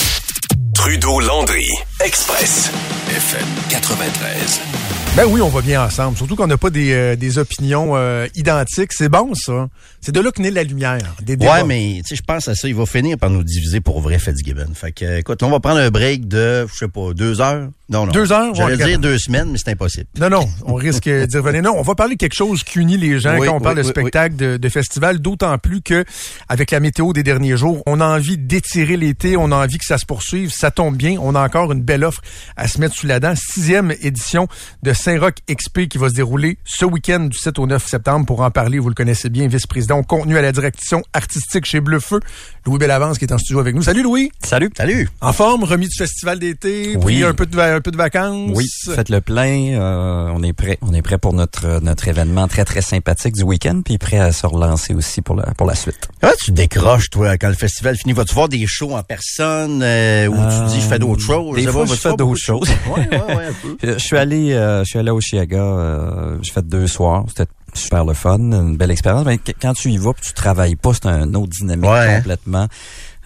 Trudeau-Landry, 0.74 1.68
Express, 2.04 2.70
FM 3.10 3.48
93. 3.70 4.99
Ben 5.16 5.26
oui, 5.26 5.42
on 5.42 5.50
va 5.50 5.62
bien 5.62 5.84
ensemble. 5.84 6.16
Surtout 6.16 6.38
qu'on 6.38 6.48
n'a 6.48 6.56
pas 6.58 6.70
des, 6.70 6.94
euh, 6.94 7.16
des 7.18 7.40
opinions 7.40 7.98
euh, 7.98 8.28
identiques. 8.36 8.94
C'est 8.94 9.10
bon, 9.10 9.34
ça. 9.34 9.68
C'est 10.00 10.14
de 10.14 10.22
là 10.22 10.32
que 10.32 10.42
naît 10.42 10.52
la 10.52 10.64
lumière. 10.64 11.00
Des 11.22 11.36
débats. 11.36 11.56
Ouais, 11.58 11.64
mais 11.66 11.96
tu 12.04 12.10
sais, 12.10 12.16
je 12.16 12.22
pense 12.22 12.48
à 12.48 12.56
ça. 12.56 12.70
Il 12.70 12.76
va 12.76 12.86
finir 12.86 13.18
par 13.18 13.30
nous 13.30 13.44
diviser 13.44 13.82
pour 13.82 14.00
vrai, 14.00 14.18
Fitzgibbon. 14.18 14.74
Fait 14.74 14.94
que, 14.94 15.04
euh, 15.04 15.18
écoute, 15.20 15.44
on 15.44 15.50
va 15.50 15.60
prendre 15.60 15.80
un 15.80 15.90
break 15.90 16.30
de, 16.30 16.66
je 16.72 16.78
sais 16.78 16.88
pas, 16.88 17.14
deux 17.14 17.42
heures? 17.42 17.68
Non, 17.90 18.06
non. 18.06 18.12
Deux 18.14 18.32
heures? 18.32 18.54
J'allais 18.54 18.78
Ouais, 18.78 18.86
dire 18.86 19.00
deux 19.00 19.18
semaines, 19.18 19.50
mais 19.52 19.58
c'est 19.58 19.72
impossible. 19.72 20.06
Non, 20.20 20.30
non, 20.30 20.48
on 20.64 20.76
risque 20.76 21.10
d'y 21.10 21.38
revenir. 21.38 21.64
Non, 21.64 21.74
on 21.76 21.82
va 21.82 21.96
parler 21.96 22.14
de 22.16 22.20
quelque 22.20 22.36
chose 22.36 22.64
qui 22.64 22.78
unit 22.80 22.98
les 22.98 23.20
gens 23.20 23.36
Oui, 23.40 23.48
quand 23.48 23.56
on 23.56 23.60
parle 23.60 23.78
oui, 23.80 23.84
de 23.84 23.88
spectacle, 23.90 24.36
de, 24.36 24.58
de 24.58 24.70
festival, 24.70 25.18
d'autant 25.20 25.58
plus 25.58 25.82
que 25.82 26.06
avec 26.48 26.70
la 26.70 26.80
météo 26.80 27.14
des 27.14 27.24
derniers 27.24 27.58
jours, 27.58 27.82
on 27.88 28.00
a 28.00 28.06
envie 28.06 28.38
d'étirer 28.38 28.96
l'été, 28.96 29.36
on 29.38 29.52
a 29.52 29.56
envie 29.56 29.80
que 29.80 29.86
ça 29.86 29.98
se 29.98 30.06
poursuive, 30.06 30.52
ça 30.52 30.70
tombe 30.70 30.96
bien, 30.96 31.18
on 31.20 31.34
a 31.34 31.44
encore 31.44 31.72
une 31.72 31.82
belle 31.82 32.04
offre 32.06 32.22
à 32.56 32.68
se 32.68 32.80
mettre 32.80 32.94
sous 32.96 33.08
la 33.08 33.20
dent. 33.20 33.34
Sixième 33.36 33.92
édition 34.04 34.48
de 34.84 34.94
Saint-Roch 35.00 35.36
XP 35.50 35.88
qui 35.88 35.98
va 35.98 36.10
se 36.10 36.14
dérouler 36.16 36.58
ce 36.66 36.84
week-end 36.84 37.22
du 37.22 37.38
7 37.38 37.58
au 37.60 37.68
9 37.68 37.88
septembre. 37.88 38.26
Pour 38.26 38.42
en 38.42 38.52
parler, 38.52 38.80
vous 38.80 38.90
le 38.90 38.96
connaissez 38.96 39.30
bien, 39.30 39.48
vice-président 39.48 40.04
contenu 40.04 40.38
à 40.38 40.42
la 40.42 40.52
direction 40.52 41.02
artistique 41.14 41.66
chez 41.66 41.80
Bleu 41.80 42.00
Feu, 42.02 42.20
Louis 42.66 42.78
Bellavance 42.80 43.18
qui 43.18 43.24
est 43.26 43.32
en 43.34 43.38
studio 43.38 43.60
avec 43.62 43.76
nous. 43.76 43.82
Salut 43.82 44.04
Louis! 44.04 44.30
Salut. 44.44 44.70
Salut! 44.76 45.10
En 45.22 45.32
forme, 45.32 45.64
remis 45.64 45.88
du 45.88 45.96
festival 45.98 46.38
d'été, 46.40 46.96
Oui. 46.98 47.00
pris 47.20 47.24
un 47.24 47.34
peu 47.34 47.46
de, 47.46 47.58
un 47.58 47.80
peu 47.80 47.92
de 47.92 47.98
vacances. 47.98 48.52
Oui, 48.54 48.66
faites 48.94 49.10
le 49.10 49.22
plein. 49.22 49.74
euh, 49.80 50.32
on 50.36 50.44
est 50.44 50.52
prêt. 50.54 50.78
On 50.82 50.94
est 50.94 51.02
prêt 51.02 51.18
pour 51.18 51.34
notre 51.34 51.80
notre 51.82 52.08
événement 52.10 52.48
très 52.50 52.66
très 52.66 52.82
sympathique 52.82 53.36
du 53.36 53.44
week-end, 53.44 53.82
puis 53.84 53.98
prêt 53.98 54.20
à 54.20 54.32
se 54.34 54.46
relancer 54.48 54.94
aussi 54.94 55.22
pour 55.22 55.36
la 55.36 55.54
pour 55.54 55.66
la 55.66 55.76
suite. 55.76 56.10
Comment 56.20 56.34
tu 56.44 56.52
décroches, 56.52 57.10
toi, 57.10 57.38
quand 57.38 57.48
le 57.48 57.54
festival 57.56 57.96
finit? 57.96 58.14
Vas-tu 58.14 58.34
voir 58.34 58.50
des 58.50 58.66
shows 58.68 58.96
en 58.96 59.04
personne 59.04 59.82
euh, 59.82 60.28
ou 60.28 60.36
tu 60.36 60.74
dis 60.74 60.82
je 60.82 60.88
fais 60.88 61.00
d'autres 61.00 61.22
choses? 61.22 61.56
Des 61.56 61.64
fois, 61.72 61.86
je 61.86 61.92
vas-tu 61.92 62.02
fais 62.02 62.16
d'autres 62.16 62.36
choses. 62.42 62.70
Ouais, 62.96 63.08
ouais, 63.10 63.36
ouais, 63.36 63.46
un 63.46 63.54
peu. 63.62 63.78
Je 63.82 63.94
je 63.94 63.98
suis 64.06 64.18
allé, 64.18 64.52
euh, 64.54 64.84
je 64.90 64.94
suis 64.94 65.00
allé 65.00 65.12
au 65.12 65.22
Chiaga. 65.22 65.58
Euh, 65.58 66.38
j'ai 66.42 66.52
fait 66.52 66.66
deux 66.68 66.88
soirs. 66.88 67.26
C'était 67.28 67.46
super 67.76 68.04
le 68.06 68.16
fun, 68.16 68.40
une 68.40 68.76
belle 68.76 68.90
expérience. 68.90 69.24
Mais 69.24 69.38
qu- 69.38 69.54
quand 69.62 69.74
tu 69.74 69.92
y 69.92 69.98
vas, 70.00 70.14
tu 70.20 70.34
travailles 70.34 70.76
pas, 70.76 70.94
c'est 70.96 71.06
un 71.06 71.32
autre 71.36 71.50
dynamique 71.52 71.88
Ouais. 71.88 72.16
complètement. 72.18 72.66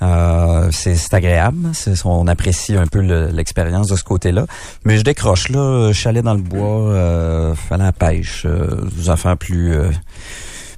Euh, 0.01 0.67
c'est 0.71 0.97
agréable. 1.13 1.69
C'est, 1.71 1.93
on 2.05 2.27
apprécie 2.27 2.75
un 2.75 2.85
peu 2.87 2.99
le- 3.01 3.27
l'expérience 3.27 3.87
de 3.87 3.95
ce 3.95 4.03
côté-là. 4.03 4.45
Mais 4.83 4.97
je 4.97 5.03
décroche 5.03 5.47
là. 5.47 5.93
Je 5.93 5.97
suis 5.97 6.09
allé 6.09 6.21
dans 6.21 6.33
le 6.33 6.41
bois, 6.41 6.89
euh, 6.91 7.55
à 7.71 7.77
la 7.77 7.93
pêche, 7.93 8.43
euh, 8.45 8.81
des 8.97 9.09
affaires 9.09 9.37
plus 9.37 9.73
euh, 9.73 9.89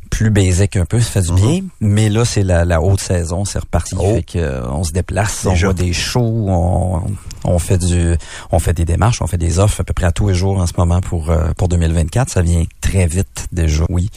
plus 0.10 0.30
basic 0.30 0.78
un 0.78 0.86
peu, 0.86 1.00
ça 1.00 1.10
fait 1.10 1.22
du 1.22 1.34
bien. 1.34 1.62
Mais 1.82 2.10
là, 2.10 2.26
c'est 2.26 2.44
la, 2.44 2.66
la 2.66 2.82
haute 2.82 3.02
saison, 3.02 3.46
c'est 3.46 3.60
reparti. 3.60 3.96
Oh. 3.98 4.16
Fait 4.16 4.24
que, 4.24 4.38
euh, 4.40 4.68
on 4.70 4.84
se 4.84 4.92
déplace, 4.92 5.46
on 5.46 5.54
voit 5.54 5.74
des 5.74 5.94
shows, 5.94 6.46
on, 6.48 7.02
on 7.44 7.60
fait 7.60 7.78
du, 7.78 8.16
on 8.52 8.60
fait 8.60 8.74
des 8.74 8.86
démarches, 8.86 9.22
on 9.22 9.28
fait 9.28 9.38
des 9.38 9.60
offres 9.60 9.82
à 9.82 9.84
peu 9.84 9.94
près 9.94 10.06
à 10.06 10.12
tous 10.12 10.30
les 10.30 10.36
jours 10.36 10.58
en 10.60 10.68
ce 10.68 10.74
moment 10.78 11.02
pour 11.02 11.30
euh, 11.30 11.52
pour 11.58 11.68
2024. 11.68 12.30
Ça 12.30 12.42
vient 12.42 12.64
très 12.82 13.08
vite 13.08 13.48
déjà. 13.52 13.86
Oui, 13.90 14.10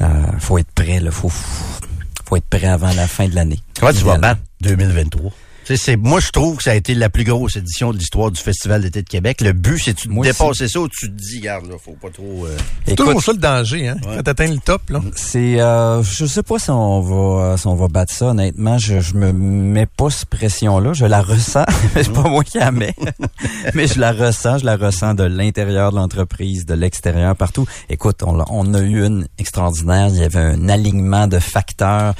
euh, 0.00 0.06
faut 0.38 0.58
être 0.58 0.70
prêt. 0.74 1.00
Là, 1.00 1.10
faut 1.10 1.30
faut 1.30 2.36
être 2.36 2.48
prêt 2.48 2.66
avant 2.66 2.92
la 2.94 3.06
fin 3.06 3.28
de 3.28 3.34
l'année. 3.34 3.60
Comment 3.78 3.92
tu 3.92 3.98
vas 3.98 4.16
Idéalement. 4.16 4.20
battre 4.20 4.40
2023? 4.62 5.30
Tu 5.66 5.76
sais, 5.76 5.82
c'est, 5.84 5.96
moi, 5.96 6.20
je 6.20 6.30
trouve 6.30 6.58
que 6.58 6.62
ça 6.62 6.70
a 6.70 6.74
été 6.74 6.94
la 6.94 7.08
plus 7.10 7.24
grosse 7.24 7.56
édition 7.56 7.92
de 7.92 7.98
l'histoire 7.98 8.30
du 8.30 8.40
Festival 8.40 8.82
d'été 8.82 9.02
de 9.02 9.08
Québec. 9.08 9.40
Le 9.40 9.52
but, 9.52 9.80
c'est 9.84 10.06
de 10.06 10.12
Moi 10.12 10.24
dépasser 10.24 10.68
ça 10.68 10.78
ou 10.78 10.88
tu 10.88 11.08
te 11.10 11.12
dis, 11.20 11.38
regarde, 11.40 11.66
là, 11.68 11.74
faut 11.84 11.96
pas 12.00 12.10
trop... 12.10 12.46
euh, 12.46 12.56
C'est 12.84 12.92
Écoute, 12.92 13.04
toujours 13.06 13.20
ça 13.22 13.32
le 13.32 13.38
danger, 13.38 13.88
hein? 13.88 13.96
Quand 14.00 14.22
t'atteins 14.22 14.46
le 14.46 14.58
top, 14.58 14.88
là. 14.90 15.00
C'est, 15.16 15.60
euh, 15.60 16.04
je 16.04 16.24
sais 16.24 16.44
pas 16.44 16.60
si 16.60 16.70
on 16.70 17.00
va, 17.00 17.42
euh, 17.42 17.56
si 17.56 17.66
on 17.66 17.74
va 17.74 17.88
battre 17.88 18.12
ça. 18.12 18.26
Honnêtement, 18.26 18.78
je, 18.78 19.00
je 19.00 19.14
me 19.14 19.32
mets 19.32 19.86
pas 19.86 20.08
cette 20.08 20.28
pression-là. 20.28 20.92
Je 20.92 21.04
la 21.04 21.20
ressens. 21.20 21.64
c'est 21.94 22.12
pas 22.12 22.28
moi 22.28 22.44
qui 22.44 22.58
la 22.58 22.70
mets, 22.70 22.94
mais 23.74 23.88
je 23.88 23.98
la 23.98 24.12
ressens. 24.12 24.58
Je 24.58 24.66
la 24.66 24.76
ressens 24.76 25.14
de 25.14 25.24
l'intérieur 25.24 25.90
de 25.90 25.96
l'entreprise, 25.96 26.64
de 26.64 26.74
l'extérieur, 26.74 27.34
partout. 27.34 27.66
Écoute, 27.90 28.22
on, 28.22 28.34
l'a- 28.36 28.44
on 28.50 28.72
a 28.72 28.80
eu 28.82 29.04
une 29.04 29.26
extraordinaire. 29.38 30.10
Il 30.10 30.18
y 30.18 30.22
avait 30.22 30.38
un 30.38 30.68
alignement 30.68 31.26
de 31.26 31.40
facteurs. 31.40 32.14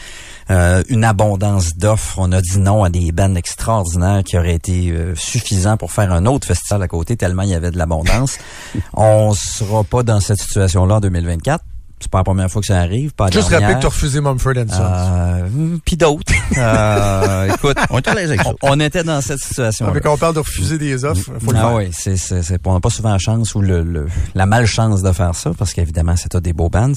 Euh, 0.51 0.83
une 0.89 1.05
abondance 1.05 1.77
d'offres. 1.77 2.19
On 2.19 2.33
a 2.33 2.41
dit 2.41 2.59
non 2.59 2.85
à 2.85 2.91
des 2.91 3.13
bandes 3.13 3.37
extraordinaires 3.37 4.23
qui 4.25 4.39
auraient 4.39 4.55
été 4.55 4.91
euh, 4.91 5.15
suffisants 5.17 5.77
pour 5.77 5.93
faire 5.93 6.13
un 6.13 6.27
autre 6.27 6.47
festival 6.47 6.83
à 6.83 6.89
côté, 6.89 7.17
tellement 7.17 7.43
il 7.43 7.51
y 7.51 7.55
avait 7.55 7.71
de 7.71 7.79
l'abondance. 7.79 8.39
On 8.95 9.33
sera 9.35 9.85
pas 9.85 10.03
dans 10.03 10.21
cette 10.21 10.41
situation-là 10.41 10.97
en 10.97 11.01
2024. 11.01 11.65
C'est 11.99 12.11
pas 12.11 12.19
la 12.19 12.25
première 12.25 12.51
fois 12.51 12.61
que 12.61 12.67
ça 12.67 12.79
arrive, 12.79 13.13
pas 13.15 13.31
Juste 13.31 13.49
rappeler 13.49 13.75
que 13.75 13.81
t'as 13.81 13.89
refusé 13.89 14.21
Mumford 14.21 14.53
Sons. 14.55 14.65
Euh, 14.81 15.47
hum, 15.47 15.81
Puis 15.85 15.97
d'autres. 15.97 16.33
Euh, 16.59 17.53
écoute, 17.53 17.77
On 17.91 17.99
est 17.99 18.09
à 18.09 18.15
l'aise 18.15 18.29
avec 18.31 18.43
ça. 18.43 18.51
on, 18.63 18.71
on 18.77 18.81
était 18.81 19.03
dans 19.05 19.21
cette 19.21 19.41
situation. 19.41 19.91
Mais 19.93 20.01
quand 20.01 20.15
on 20.15 20.17
parle 20.17 20.35
de 20.35 20.39
refuser 20.39 20.79
des 20.79 21.05
offres, 21.05 21.33
faut 21.45 21.51
le 21.53 21.59
Ah 21.59 21.61
faire. 21.69 21.75
oui, 21.75 21.89
c'est, 21.93 22.17
c'est, 22.17 22.43
c'est, 22.43 22.59
on 22.67 22.75
n'a 22.75 22.81
pas 22.81 22.89
souvent 22.91 23.11
la 23.11 23.19
chance 23.19 23.55
ou 23.55 23.61
le, 23.61 23.83
le- 23.83 24.07
la 24.35 24.47
malchance 24.47 25.03
de 25.03 25.13
faire 25.13 25.35
ça, 25.35 25.51
parce 25.59 25.73
qu'évidemment, 25.75 26.15
c'est 26.17 26.37
des 26.37 26.53
beaux 26.53 26.69
bands. 26.71 26.93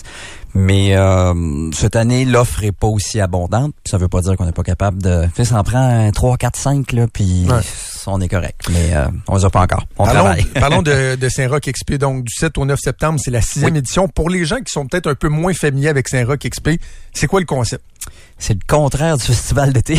Mais 0.53 0.95
euh, 0.95 1.71
cette 1.73 1.95
année, 1.95 2.25
l'offre 2.25 2.63
est 2.63 2.71
pas 2.71 2.87
aussi 2.87 3.19
abondante. 3.19 3.73
Ça 3.85 3.97
veut 3.97 4.07
pas 4.07 4.21
dire 4.21 4.35
qu'on 4.37 4.45
n'est 4.45 4.51
pas 4.51 4.63
capable 4.63 5.01
de... 5.01 5.25
Tu 5.25 5.31
sais, 5.37 5.45
ça 5.45 5.59
en 5.59 5.63
prend 5.63 5.79
un 5.79 6.11
3, 6.11 6.37
4, 6.37 6.55
5, 6.55 6.91
là, 6.93 7.05
puis 7.11 7.45
Ouais. 7.49 7.59
on 8.07 8.19
est 8.21 8.27
correct. 8.29 8.61
Mais 8.71 8.93
euh, 8.95 9.07
on 9.27 9.35
les 9.37 9.45
a 9.45 9.49
pas 9.49 9.61
encore. 9.61 9.85
On 9.97 10.05
Parlons, 10.05 10.19
travaille. 10.21 10.45
parlons 10.45 10.81
de, 10.81 11.15
de 11.19 11.29
Saint-Roch 11.29 11.61
XP, 11.61 11.95
donc 11.95 12.23
du 12.23 12.33
7 12.33 12.57
au 12.57 12.65
9 12.65 12.79
septembre, 12.79 13.19
c'est 13.23 13.31
la 13.31 13.41
sixième 13.41 13.75
édition. 13.75 14.07
Pour 14.07 14.29
les 14.29 14.45
gens 14.45 14.57
qui 14.57 14.71
sont 14.71 14.87
peut-être 14.89 15.07
un 15.07 15.15
peu 15.15 15.29
moins 15.29 15.53
familiers 15.53 15.89
avec 15.89 16.07
Saint-Roch 16.07 16.39
XP, 16.39 16.71
c'est 17.13 17.27
quoi 17.27 17.39
le 17.39 17.45
concept? 17.45 17.83
C'est 18.37 18.53
le 18.53 18.59
contraire 18.65 19.17
du 19.17 19.23
festival 19.25 19.73
d'été. 19.73 19.97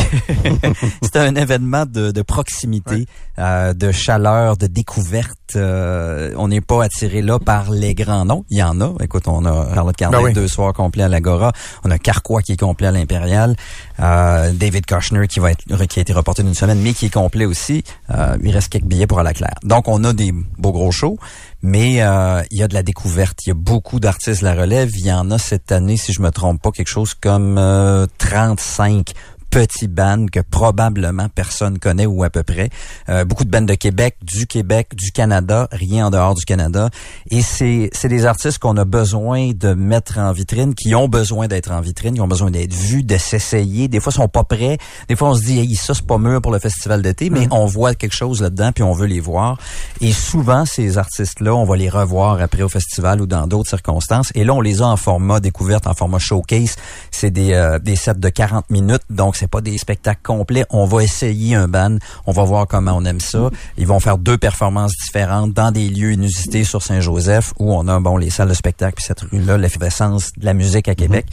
c'est 1.02 1.16
un 1.16 1.34
événement 1.34 1.84
de, 1.84 2.10
de 2.10 2.22
proximité, 2.22 3.06
euh, 3.38 3.74
de 3.74 3.92
chaleur, 3.92 4.56
de 4.56 4.66
découverte. 4.66 5.36
Euh, 5.56 6.32
on 6.36 6.48
n'est 6.48 6.62
pas 6.62 6.84
attiré 6.84 7.20
là 7.22 7.38
par 7.38 7.70
les 7.70 7.94
grands 7.94 8.24
noms. 8.24 8.44
Il 8.48 8.56
y 8.56 8.62
en 8.62 8.80
a. 8.80 8.94
Écoute, 9.02 9.24
on 9.26 9.44
a 9.44 9.74
Charlotte 9.74 9.96
Carnet 9.96 10.16
Ben 10.16 10.24
oui. 10.24 10.32
deux 10.32 10.48
soirs 10.48 10.72
complets 10.72 11.02
à 11.02 11.08
l'Agora. 11.08 11.52
On 11.84 11.90
a 11.90 11.98
Carquois 11.98 12.40
qui 12.40 12.52
est 12.52 12.60
complet 12.60 12.86
à 12.86 12.92
l'Impérial. 12.92 13.56
Euh, 14.00 14.52
David 14.52 14.86
Kushner 14.86 15.26
qui 15.28 15.40
va 15.40 15.50
être 15.50 15.64
qui 15.86 15.98
a 15.98 16.02
été 16.02 16.12
reporté 16.12 16.42
d'une 16.42 16.54
semaine, 16.54 16.80
mais 16.80 16.94
qui 16.94 17.06
est 17.06 17.12
complet 17.12 17.44
aussi. 17.44 17.84
Euh, 18.10 18.38
il 18.42 18.52
reste 18.52 18.70
quelques 18.70 18.84
billets 18.86 19.06
pour 19.06 19.20
à 19.20 19.22
la 19.22 19.34
Claire. 19.34 19.56
Donc 19.64 19.88
on 19.88 20.02
a 20.04 20.12
des 20.12 20.32
beaux 20.32 20.72
gros 20.72 20.92
shows. 20.92 21.18
Mais 21.62 22.02
euh, 22.02 22.42
il 22.50 22.58
y 22.58 22.62
a 22.62 22.68
de 22.68 22.74
la 22.74 22.82
découverte. 22.82 23.44
Il 23.46 23.50
y 23.50 23.52
a 23.52 23.54
beaucoup 23.54 24.00
d'artistes 24.00 24.42
la 24.42 24.54
relève. 24.54 24.90
Il 24.96 25.04
y 25.04 25.12
en 25.12 25.30
a 25.30 25.38
cette 25.38 25.72
année, 25.72 25.96
si 25.96 26.12
je 26.12 26.22
me 26.22 26.30
trompe 26.30 26.62
pas, 26.62 26.70
quelque 26.70 26.88
chose 26.88 27.14
comme 27.14 27.58
euh, 27.58 28.06
35 28.18 29.12
petits 29.50 29.88
bands 29.88 30.26
que 30.26 30.40
probablement 30.40 31.28
personne 31.28 31.78
connaît 31.78 32.06
ou 32.06 32.22
à 32.24 32.30
peu 32.30 32.42
près. 32.42 32.70
Euh, 33.08 33.24
beaucoup 33.24 33.44
de 33.44 33.50
bands 33.50 33.60
de 33.62 33.74
Québec, 33.74 34.16
du 34.22 34.46
Québec, 34.46 34.94
du 34.94 35.12
Canada, 35.12 35.68
rien 35.72 36.06
en 36.06 36.10
dehors 36.10 36.34
du 36.34 36.44
Canada. 36.44 36.90
Et 37.30 37.42
c'est 37.42 37.90
c'est 37.92 38.08
des 38.08 38.26
artistes 38.26 38.58
qu'on 38.58 38.76
a 38.76 38.84
besoin 38.84 39.50
de 39.52 39.74
mettre 39.74 40.18
en 40.18 40.32
vitrine, 40.32 40.74
qui 40.74 40.94
ont 40.94 41.08
besoin 41.08 41.48
d'être 41.48 41.72
en 41.72 41.80
vitrine, 41.80 42.14
qui 42.14 42.20
ont 42.20 42.28
besoin 42.28 42.50
d'être 42.50 42.72
vus, 42.72 43.02
de 43.02 43.16
s'essayer. 43.16 43.88
Des 43.88 44.00
fois, 44.00 44.12
ils 44.14 44.20
sont 44.20 44.28
pas 44.28 44.44
prêts. 44.44 44.78
Des 45.08 45.16
fois, 45.16 45.30
on 45.30 45.34
se 45.34 45.42
dit, 45.42 45.58
hey, 45.58 45.74
ça, 45.74 45.94
c'est 45.94 46.06
pas 46.06 46.18
mûr 46.18 46.40
pour 46.40 46.52
le 46.52 46.58
festival 46.58 47.02
d'été, 47.02 47.30
mais 47.30 47.48
on 47.50 47.66
voit 47.66 47.94
quelque 47.94 48.14
chose 48.14 48.40
là-dedans, 48.40 48.72
puis 48.72 48.82
on 48.82 48.92
veut 48.92 49.06
les 49.06 49.20
voir. 49.20 49.58
Et 50.00 50.12
souvent, 50.12 50.64
ces 50.64 50.98
artistes-là, 50.98 51.54
on 51.54 51.64
va 51.64 51.76
les 51.76 51.88
revoir 51.88 52.40
après 52.40 52.62
au 52.62 52.68
festival 52.68 53.20
ou 53.20 53.26
dans 53.26 53.46
d'autres 53.46 53.68
circonstances. 53.68 54.30
Et 54.34 54.44
là, 54.44 54.54
on 54.54 54.60
les 54.60 54.82
a 54.82 54.86
en 54.86 54.96
format 54.96 55.40
découverte, 55.40 55.86
en 55.86 55.94
format 55.94 56.18
showcase. 56.18 56.76
C'est 57.10 57.30
des, 57.30 57.52
euh, 57.52 57.78
des 57.78 57.96
sets 57.96 58.14
de 58.14 58.28
40 58.28 58.70
minutes, 58.70 59.02
donc 59.10 59.36
c'est 59.40 59.50
pas 59.50 59.62
des 59.62 59.78
spectacles 59.78 60.20
complets. 60.22 60.66
On 60.68 60.84
va 60.84 61.02
essayer 61.02 61.54
un 61.54 61.66
ban, 61.66 61.96
on 62.26 62.32
va 62.32 62.44
voir 62.44 62.66
comment 62.66 62.92
on 62.92 63.04
aime 63.06 63.20
ça. 63.20 63.48
Ils 63.78 63.86
vont 63.86 63.98
faire 63.98 64.18
deux 64.18 64.36
performances 64.36 64.92
différentes 65.02 65.54
dans 65.54 65.72
des 65.72 65.88
lieux 65.88 66.12
inusités 66.12 66.62
sur 66.62 66.82
Saint-Joseph 66.82 67.54
où 67.58 67.72
on 67.72 67.88
a 67.88 67.98
bon 68.00 68.18
les 68.18 68.28
salles 68.28 68.50
de 68.50 68.54
spectacle 68.54 68.96
puis 68.96 69.04
cette 69.06 69.20
rue-là, 69.20 69.56
l'effervescence 69.56 70.32
de 70.36 70.44
la 70.44 70.52
musique 70.52 70.88
à 70.88 70.94
Québec. 70.94 71.24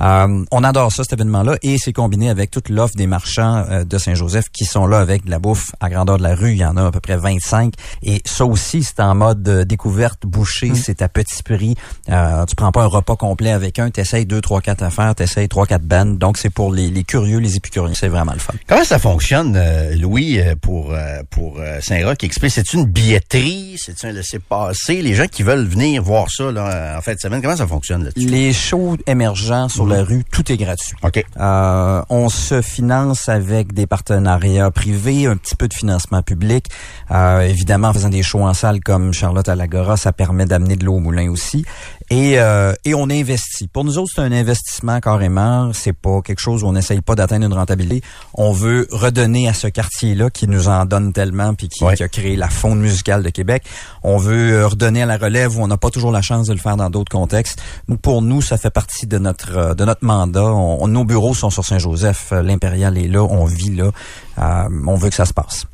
Euh, 0.00 0.44
on 0.50 0.64
adore 0.64 0.92
ça 0.92 1.02
cet 1.02 1.14
événement-là 1.14 1.56
et 1.62 1.76
c'est 1.78 1.92
combiné 1.92 2.30
avec 2.30 2.50
toute 2.50 2.68
l'offre 2.68 2.94
des 2.94 3.06
marchands 3.06 3.64
euh, 3.68 3.84
de 3.84 3.98
Saint-Joseph 3.98 4.46
qui 4.52 4.64
sont 4.64 4.86
là 4.86 4.98
avec 4.98 5.24
de 5.24 5.30
la 5.30 5.38
bouffe 5.38 5.72
à 5.80 5.88
grandeur 5.88 6.18
de 6.18 6.22
la 6.22 6.34
rue. 6.34 6.52
Il 6.52 6.58
y 6.58 6.64
en 6.64 6.76
a 6.76 6.86
à 6.86 6.90
peu 6.90 7.00
près 7.00 7.16
25 7.16 7.74
et 8.02 8.22
ça 8.24 8.44
aussi 8.44 8.82
c'est 8.82 9.00
en 9.00 9.14
mode 9.14 9.46
euh, 9.48 9.64
découverte 9.64 10.24
bouchée. 10.24 10.72
C'est 10.74 11.02
à 11.02 11.08
petit 11.08 11.42
prix. 11.42 11.74
Euh, 12.08 12.44
tu 12.46 12.54
prends 12.54 12.72
pas 12.72 12.82
un 12.82 12.86
repas 12.86 13.16
complet 13.16 13.50
avec 13.50 13.78
un, 13.78 13.90
t'essayes 13.90 14.26
deux, 14.26 14.40
trois, 14.40 14.60
quatre 14.60 14.82
affaires, 14.82 15.14
t'essayes 15.14 15.48
trois, 15.48 15.66
quatre 15.66 15.84
bandes. 15.84 16.18
Donc 16.18 16.38
c'est 16.38 16.50
pour 16.50 16.72
les, 16.72 16.90
les 16.90 17.04
curieux, 17.04 17.38
les 17.38 17.56
épicuriens. 17.56 17.94
C'est 17.94 18.08
vraiment 18.08 18.32
le 18.32 18.38
fun. 18.38 18.54
Comment 18.66 18.84
ça 18.84 18.98
fonctionne, 18.98 19.54
euh, 19.56 19.96
Louis, 19.96 20.40
pour 20.62 20.92
euh, 20.92 21.22
pour 21.30 21.58
Saint-Roch 21.80 22.22
Express? 22.22 22.54
C'est 22.54 22.72
une 22.74 22.84
billetterie? 22.84 23.76
C'est 23.78 24.04
un 24.04 24.12
laisser-passer? 24.12 25.02
Les 25.02 25.14
gens 25.14 25.26
qui 25.26 25.42
veulent 25.42 25.66
venir 25.66 26.02
voir 26.02 26.30
ça 26.30 26.50
là, 26.52 26.96
en 26.96 27.00
fin 27.00 27.14
de 27.14 27.18
semaine, 27.18 27.42
comment 27.42 27.56
ça 27.56 27.66
fonctionne 27.66 28.04
là-dessus? 28.04 28.28
Les 28.28 28.52
shows 28.52 28.96
émergents 29.06 29.68
sur 29.68 29.87
la 29.88 30.04
rue, 30.04 30.24
tout 30.30 30.50
est 30.52 30.56
gratuit. 30.56 30.96
Euh, 31.38 32.02
on 32.08 32.28
se 32.28 32.62
finance 32.62 33.28
avec 33.28 33.72
des 33.72 33.86
partenariats 33.86 34.70
privés, 34.70 35.26
un 35.26 35.36
petit 35.36 35.56
peu 35.56 35.68
de 35.68 35.74
financement 35.74 36.22
public. 36.22 36.66
Euh, 37.10 37.40
évidemment, 37.40 37.88
en 37.88 37.92
faisant 37.92 38.08
des 38.08 38.22
shows 38.22 38.42
en 38.42 38.54
salle 38.54 38.80
comme 38.80 39.12
Charlotte 39.12 39.48
à 39.48 39.54
l'Agora, 39.54 39.96
ça 39.96 40.12
permet 40.12 40.46
d'amener 40.46 40.76
de 40.76 40.84
l'eau 40.84 40.94
au 40.94 41.00
moulin 41.00 41.30
aussi. 41.30 41.64
Et, 42.10 42.38
euh, 42.38 42.72
et 42.86 42.94
on 42.94 43.10
investit. 43.10 43.68
Pour 43.68 43.84
nous 43.84 43.98
autres, 43.98 44.10
c'est 44.14 44.22
un 44.22 44.32
investissement 44.32 44.98
carrément. 45.00 45.72
C'est 45.74 45.92
pas 45.92 46.22
quelque 46.22 46.38
chose 46.40 46.64
où 46.64 46.66
on 46.66 46.72
n'essaye 46.72 47.02
pas 47.02 47.14
d'atteindre 47.14 47.44
une 47.46 47.52
rentabilité. 47.52 48.02
On 48.32 48.50
veut 48.52 48.88
redonner 48.90 49.46
à 49.46 49.52
ce 49.52 49.66
quartier-là 49.66 50.30
qui 50.30 50.48
nous 50.48 50.68
en 50.68 50.86
donne 50.86 51.12
tellement 51.12 51.52
puis 51.54 51.68
qui, 51.68 51.84
Ouais. 51.84 51.96
qui 51.96 52.02
a 52.02 52.08
créé 52.08 52.34
la 52.36 52.48
faune 52.48 52.80
musicale 52.80 53.22
de 53.22 53.28
Québec. 53.28 53.62
On 54.02 54.16
veut 54.16 54.52
euh, 54.54 54.66
redonner 54.68 55.02
à 55.02 55.06
la 55.06 55.18
relève 55.18 55.58
où 55.58 55.62
on 55.62 55.66
n'a 55.68 55.76
pas 55.76 55.90
toujours 55.90 56.10
la 56.10 56.22
chance 56.22 56.46
de 56.46 56.54
le 56.54 56.58
faire 56.58 56.78
dans 56.78 56.88
d'autres 56.88 57.12
contextes. 57.12 57.60
Pour 58.00 58.22
nous, 58.22 58.40
ça 58.40 58.56
fait 58.56 58.70
partie 58.70 59.06
de 59.06 59.18
notre 59.18 59.56
euh, 59.56 59.74
de 59.74 59.84
notre 59.84 60.04
mandat. 60.04 60.44
On- 60.44 60.78
on- 60.82 60.88
nos 60.88 61.04
bureaux 61.04 61.34
sont 61.34 61.50
sur 61.50 61.64
Saint-Joseph. 61.64 62.28
Euh, 62.32 62.42
L'Impérial 62.42 62.96
est 62.96 63.08
là. 63.08 63.22
On 63.22 63.44
vit 63.44 63.74
là. 63.76 63.90
Euh, 64.38 64.68
on 64.86 64.94
veut 64.94 65.10
que 65.10 65.14
ça 65.14 65.26
se 65.26 65.34
passe. 65.34 65.66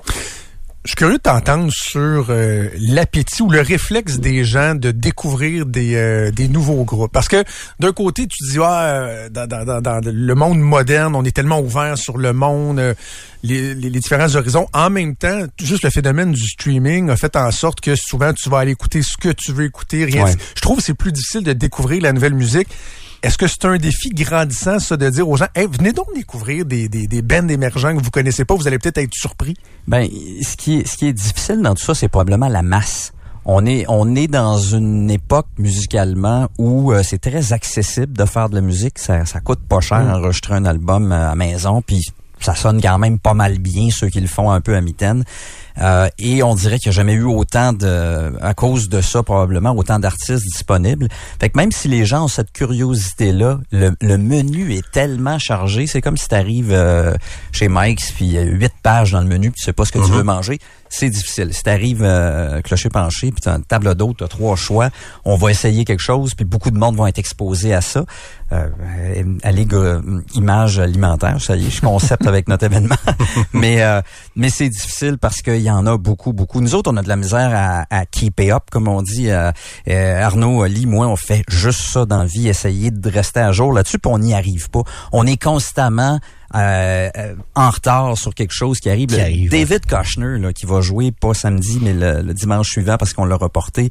Je 0.85 0.90
suis 0.90 0.97
curieux 0.97 1.16
de 1.16 1.23
t'entendre 1.23 1.73
sur 1.73 2.27
euh, 2.29 2.68
l'appétit 2.79 3.40
ou 3.40 3.49
le 3.49 3.62
réflexe 3.62 4.18
des 4.18 4.44
gens 4.44 4.75
de 4.75 4.90
découvrir 4.90 5.64
des, 5.64 5.94
euh, 5.94 6.31
des 6.31 6.47
nouveaux 6.47 6.85
groupes. 6.85 7.11
Parce 7.11 7.29
que 7.29 7.42
d'un 7.81 7.92
côté, 7.92 8.27
tu 8.27 8.44
dis, 8.44 8.59
ah, 8.62 8.83
euh, 8.83 9.29
dans, 9.31 9.47
dans, 9.47 9.64
dans, 9.64 9.81
dans 9.81 10.01
le 10.05 10.35
monde 10.35 10.59
moderne, 10.59 11.16
on 11.16 11.25
est 11.25 11.35
tellement 11.35 11.59
ouvert 11.61 11.97
sur 11.97 12.18
le 12.18 12.35
monde, 12.35 12.79
euh, 12.79 12.92
les, 13.42 13.75
les, 13.75 13.88
les 13.88 13.99
différents 13.99 14.37
horizons. 14.37 14.66
En 14.75 14.90
même 14.90 15.16
temps, 15.16 15.47
juste 15.59 15.85
le 15.85 15.90
phénomène 15.90 16.33
du 16.33 16.47
streaming 16.47 17.09
a 17.09 17.16
fait 17.16 17.35
en 17.35 17.51
sorte 17.51 17.81
que 17.81 17.97
souvent, 17.97 18.35
tu 18.35 18.51
vas 18.51 18.59
aller 18.59 18.73
écouter 18.73 19.01
ce 19.01 19.16
que 19.16 19.31
tu 19.31 19.53
veux 19.53 19.64
écouter. 19.64 20.05
Rien. 20.05 20.27
Ouais. 20.27 20.35
Je 20.55 20.61
trouve 20.61 20.77
que 20.77 20.83
c'est 20.83 20.92
plus 20.92 21.12
difficile 21.12 21.44
de 21.44 21.55
découvrir 21.55 22.03
la 22.03 22.12
nouvelle 22.12 22.35
musique. 22.35 22.68
Est-ce 23.24 23.38
que 23.38 23.46
c'est 23.46 23.64
un 23.64 23.78
défi 23.78 24.10
grandissant, 24.10 24.78
ça, 24.78 24.98
de 24.98 25.08
dire 25.08 25.26
aux 25.26 25.38
gens, 25.38 25.46
hey, 25.54 25.66
venez 25.66 25.92
donc 25.92 26.08
découvrir 26.14 26.66
des, 26.66 26.90
des, 26.90 27.06
des 27.06 27.22
bands 27.22 27.48
émergents 27.48 27.96
que 27.96 28.02
vous 28.02 28.10
connaissez 28.10 28.44
pas, 28.44 28.54
vous 28.54 28.66
allez 28.66 28.78
peut-être 28.78 28.98
être 28.98 29.14
surpris? 29.14 29.56
Ben, 29.88 30.06
ce 30.42 30.58
qui 30.58 30.80
est, 30.80 30.87
ce 30.87 30.98
qui 30.98 31.06
est 31.06 31.14
difficile 31.14 31.62
dans 31.62 31.74
tout 31.74 31.82
ça, 31.82 31.94
c'est 31.94 32.08
probablement 32.08 32.48
la 32.48 32.60
masse. 32.60 33.14
On 33.46 33.64
est, 33.64 33.87
on 33.88 34.14
est 34.14 34.26
dans 34.26 34.58
une 34.58 35.10
époque 35.10 35.46
musicalement 35.56 36.48
où 36.58 36.92
euh, 36.92 37.02
c'est 37.02 37.18
très 37.18 37.54
accessible 37.54 38.12
de 38.12 38.26
faire 38.26 38.50
de 38.50 38.56
la 38.56 38.60
musique. 38.60 38.98
Ça, 38.98 39.24
ça 39.24 39.40
coûte 39.40 39.60
pas 39.66 39.80
cher 39.80 40.00
enregistrer 40.00 40.52
un 40.56 40.66
album 40.66 41.10
euh, 41.10 41.30
à 41.30 41.34
maison, 41.34 41.80
puis 41.80 42.02
ça 42.40 42.54
sonne 42.54 42.82
quand 42.82 42.98
même 42.98 43.18
pas 43.18 43.32
mal 43.32 43.58
bien 43.58 43.88
ceux 43.90 44.10
qui 44.10 44.20
le 44.20 44.28
font 44.28 44.50
un 44.50 44.60
peu 44.60 44.76
à 44.76 44.82
mitaine. 44.82 45.24
Euh, 45.80 46.08
et 46.18 46.42
on 46.42 46.54
dirait 46.54 46.78
qu'il 46.78 46.90
n'y 46.90 46.94
a 46.94 46.96
jamais 46.96 47.14
eu 47.14 47.24
autant 47.24 47.72
de, 47.72 48.32
à 48.40 48.54
cause 48.54 48.88
de 48.88 49.00
ça 49.00 49.22
probablement, 49.22 49.72
autant 49.72 49.98
d'artistes 49.98 50.44
disponibles. 50.44 51.08
Fait 51.40 51.50
que 51.50 51.58
même 51.58 51.72
si 51.72 51.88
les 51.88 52.04
gens 52.04 52.24
ont 52.24 52.28
cette 52.28 52.52
curiosité-là, 52.52 53.60
le, 53.72 53.92
le 54.00 54.18
menu 54.18 54.72
est 54.74 54.88
tellement 54.92 55.38
chargé, 55.38 55.87
c'est 55.87 56.00
comme 56.00 56.16
si 56.16 56.28
tu 56.28 56.34
arrives 56.34 56.76
chez 57.52 57.68
Mike's 57.68 58.12
puis 58.12 58.26
il 58.26 58.32
y 58.32 58.38
a 58.38 58.42
huit 58.42 58.72
pages 58.82 59.12
dans 59.12 59.20
le 59.20 59.26
menu 59.26 59.50
puis 59.50 59.60
tu 59.60 59.64
sais 59.64 59.72
pas 59.72 59.84
ce 59.84 59.92
que 59.92 59.98
tu 59.98 60.10
veux 60.10 60.22
manger. 60.22 60.58
C'est 60.88 61.10
difficile. 61.10 61.52
Si 61.52 61.64
tu 61.64 61.70
arrives 61.70 62.06
clocher 62.62 62.88
penché 62.88 63.32
puis 63.32 63.40
tu 63.40 63.48
as 63.48 63.54
une 63.54 63.64
table 63.64 63.94
d'hôte, 63.94 64.18
tu 64.18 64.24
as 64.24 64.28
trois 64.28 64.54
choix, 64.54 64.90
on 65.24 65.37
va 65.37 65.50
essayer 65.50 65.84
quelque 65.84 66.02
chose 66.02 66.34
puis 66.34 66.44
beaucoup 66.44 66.70
de 66.70 66.78
monde 66.78 66.96
vont 66.96 67.06
être 67.06 67.18
exposés 67.18 67.74
à 67.74 67.80
ça. 67.80 68.04
Euh, 68.52 68.68
allez, 69.42 69.66
euh, 69.72 70.00
image 70.34 70.78
alimentaire, 70.78 71.40
ça 71.40 71.56
y 71.56 71.66
est, 71.66 71.70
je 71.70 71.80
concept 71.80 72.26
avec 72.26 72.48
notre 72.48 72.64
événement. 72.64 72.96
mais 73.52 73.82
euh, 73.82 74.00
mais 74.37 74.50
c'est 74.50 74.68
difficile 74.68 75.18
parce 75.18 75.42
qu'il 75.42 75.60
y 75.64 75.70
en 75.70 75.87
a 75.87 75.98
beaucoup, 75.98 76.33
beaucoup. 76.33 76.61
Nous 76.61 76.74
autres, 76.74 76.90
on 76.92 76.96
a 76.96 77.03
de 77.03 77.09
la 77.09 77.16
misère 77.16 77.50
à, 77.55 77.87
à 77.90 78.07
keep 78.07 78.40
it 78.40 78.50
up, 78.50 78.64
comme 78.70 78.88
on 78.88 79.03
dit. 79.03 79.31
Euh, 79.31 79.50
euh, 79.88 80.22
Arnaud, 80.22 80.62
Ali, 80.62 80.87
moi, 80.87 81.07
on 81.07 81.16
fait 81.16 81.42
juste 81.48 81.81
ça 81.81 82.07
dans 82.07 82.18
la 82.18 82.27
vie, 82.27 82.48
essayer 82.48 82.90
de 82.90 83.11
rester 83.11 83.40
à 83.40 83.53
jour 83.53 83.72
là-dessus, 83.72 83.98
puis 83.98 84.11
on 84.12 84.18
n'y 84.18 84.35
arrive 84.35 84.70
pas. 84.70 84.83
On 85.12 85.27
est 85.27 85.42
constamment 85.42 86.20
euh, 86.55 87.11
en 87.55 87.70
retard 87.70 88.16
sur 88.16 88.35
quelque 88.35 88.55
chose 88.55 88.81
qui 88.81 88.90
arrive. 88.90 89.09
Qui 89.09 89.20
arrive, 89.20 89.50
David 89.50 89.87
Kochner, 89.87 90.38
là, 90.38 90.53
qui 90.53 90.66
va 90.66 90.81
jouer 90.81 91.11
pas 91.12 91.35
samedi, 91.35 91.79
mais 91.83 91.92
le, 91.92 92.22
le 92.22 92.35
dimanche 92.35 92.70
suivant 92.70 92.96
parce 92.96 93.12
qu'on 93.12 93.24
l'a 93.24 93.37
reporté. 93.37 93.90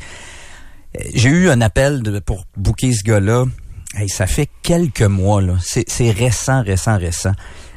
J'ai 1.14 1.30
eu 1.30 1.50
un 1.50 1.62
appel 1.62 2.04
de, 2.04 2.20
pour 2.20 2.46
booker 2.56 2.94
ce 2.94 3.04
gars-là. 3.04 3.46
Hey, 3.96 4.10
ça 4.10 4.26
fait 4.26 4.50
quelques 4.64 5.02
mois, 5.02 5.42
là. 5.42 5.54
C'est 5.62 6.12
récent, 6.12 6.64
récent, 6.64 6.98
récent. 6.98 7.34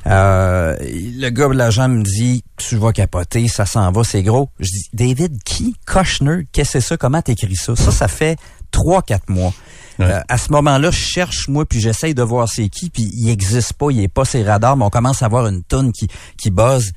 Euh, 0.06 0.76
le 0.80 1.28
gars, 1.30 1.48
l'agent 1.48 1.88
me 1.88 2.02
dit, 2.02 2.44
tu 2.56 2.76
vas 2.76 2.92
capoter, 2.92 3.48
ça 3.48 3.66
s'en 3.66 3.90
va, 3.90 4.04
c'est 4.04 4.22
gros. 4.22 4.48
Je 4.60 4.66
dis, 4.70 4.88
David, 4.92 5.42
qui? 5.44 5.74
Kochner? 5.84 6.46
Qu'est-ce 6.52 6.74
que 6.74 6.80
c'est 6.80 6.88
ça? 6.88 6.96
Comment 6.96 7.22
t'écris 7.22 7.56
ça? 7.56 7.74
Ça, 7.74 7.90
ça 7.90 8.08
fait 8.08 8.38
trois, 8.70 9.02
quatre 9.02 9.28
mois. 9.28 9.52
Ouais. 9.98 10.06
Euh, 10.06 10.20
à 10.28 10.38
ce 10.38 10.52
moment-là, 10.52 10.90
je 10.90 10.98
cherche, 10.98 11.48
moi, 11.48 11.64
puis 11.64 11.80
j'essaye 11.80 12.14
de 12.14 12.22
voir 12.22 12.48
c'est 12.48 12.68
qui, 12.68 12.90
puis 12.90 13.10
il 13.14 13.30
existe 13.30 13.72
pas, 13.72 13.90
il 13.90 14.00
est 14.00 14.08
pas 14.08 14.24
ses 14.24 14.44
radars, 14.44 14.76
mais 14.76 14.84
on 14.84 14.90
commence 14.90 15.22
à 15.22 15.28
voir 15.28 15.46
une 15.46 15.62
tonne 15.62 15.92
qui, 15.92 16.08
qui 16.38 16.50
buzz. 16.50 16.92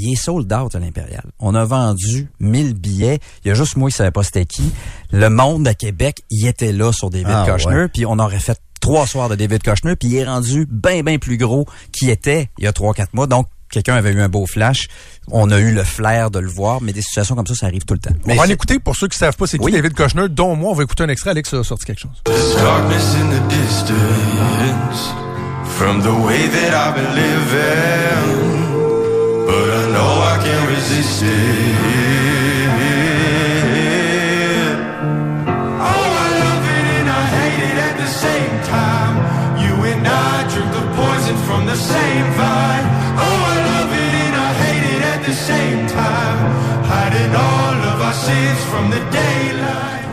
Il 0.00 0.12
est 0.12 0.16
sold 0.16 0.52
out 0.52 0.74
à 0.74 0.78
l'Impérial. 0.78 1.24
On 1.40 1.56
a 1.56 1.64
vendu 1.64 2.28
1000 2.38 2.74
billets. 2.74 3.18
Il 3.44 3.48
y 3.48 3.50
a 3.50 3.54
juste 3.54 3.76
moi 3.76 3.90
qui 3.90 3.96
savais 3.96 4.12
pas 4.12 4.22
c'était 4.22 4.46
qui. 4.46 4.70
Le 5.10 5.28
monde 5.28 5.66
à 5.66 5.74
Québec, 5.74 6.20
il 6.30 6.46
était 6.46 6.72
là 6.72 6.92
sur 6.92 7.10
David 7.10 7.26
Ah, 7.30 7.44
Kochner, 7.46 7.86
puis 7.92 8.06
on 8.06 8.18
aurait 8.20 8.38
fait 8.38 8.58
trois 8.80 9.08
soirs 9.08 9.28
de 9.28 9.34
David 9.34 9.62
Kochner, 9.64 9.96
puis 9.96 10.08
il 10.08 10.16
est 10.16 10.24
rendu 10.24 10.66
bien, 10.70 11.02
bien 11.02 11.18
plus 11.18 11.36
gros 11.36 11.66
qu'il 11.92 12.10
était 12.10 12.48
il 12.58 12.64
y 12.64 12.66
a 12.68 12.72
trois, 12.72 12.94
quatre 12.94 13.12
mois. 13.12 13.26
Donc, 13.26 13.48
quelqu'un 13.72 13.96
avait 13.96 14.12
eu 14.12 14.20
un 14.20 14.28
beau 14.28 14.46
flash. 14.46 14.86
On 15.32 15.50
a 15.50 15.58
eu 15.58 15.72
le 15.74 15.82
flair 15.82 16.30
de 16.30 16.38
le 16.38 16.48
voir, 16.48 16.80
mais 16.80 16.92
des 16.92 17.02
situations 17.02 17.34
comme 17.34 17.46
ça, 17.48 17.54
ça 17.56 17.66
arrive 17.66 17.84
tout 17.84 17.94
le 17.94 18.00
temps. 18.00 18.14
on 18.24 18.34
va 18.36 18.46
l'écouter 18.46 18.78
pour 18.78 18.94
ceux 18.94 19.08
qui 19.08 19.18
savent 19.18 19.36
pas 19.36 19.48
c'est 19.48 19.58
qui 19.58 19.64
Oui. 19.64 19.72
David 19.72 19.94
Kochner, 19.94 20.28
dont 20.28 20.54
moi, 20.54 20.70
on 20.70 20.74
va 20.74 20.84
écouter 20.84 21.02
un 21.02 21.08
extrait. 21.08 21.30
Alex 21.30 21.52
a 21.54 21.64
sorti 21.64 21.86
quelque 21.86 22.00
chose. 22.00 22.22
There's 22.24 22.54
darkness 22.54 23.14
in 23.16 23.30
the 23.30 23.42
distance 23.48 25.12
from 25.76 26.00
the 26.02 26.24
way 26.24 26.46
that 26.48 26.72
I've 26.72 26.94
been 26.94 27.14
living, 27.14 28.67
but 29.48 29.68
I 29.82 29.84
know 29.96 30.12
I 30.32 30.36
can't 30.44 30.66
resist 30.76 31.22
it. 31.22 31.28
Oh, 35.88 36.08
I 36.24 36.28
love 36.44 36.64
it 36.76 36.86
and 36.98 37.08
I 37.20 37.24
hate 37.38 37.62
it 37.70 37.78
at 37.88 37.96
the 37.96 38.10
same 38.24 38.54
time. 38.76 39.14
You 39.64 39.72
and 39.90 40.04
I 40.06 40.34
drink 40.52 40.70
the 40.78 40.84
poison 41.00 41.36
from 41.48 41.64
the 41.64 41.78
same 41.92 42.26
vine. 42.36 42.86
Oh, 43.24 43.38
I 43.54 43.56
love 43.72 43.90
it 44.04 44.14
and 44.24 44.34
I 44.48 44.50
hate 44.64 44.86
it 44.96 45.02
at 45.14 45.20
the 45.28 45.36
same 45.50 45.80
time. 46.00 46.38
Hiding 46.92 47.32
all 47.48 47.76
of 47.92 47.96
our 48.06 48.16
sins 48.26 48.60
from 48.70 48.84
the 48.94 49.00
daylight. 49.20 50.04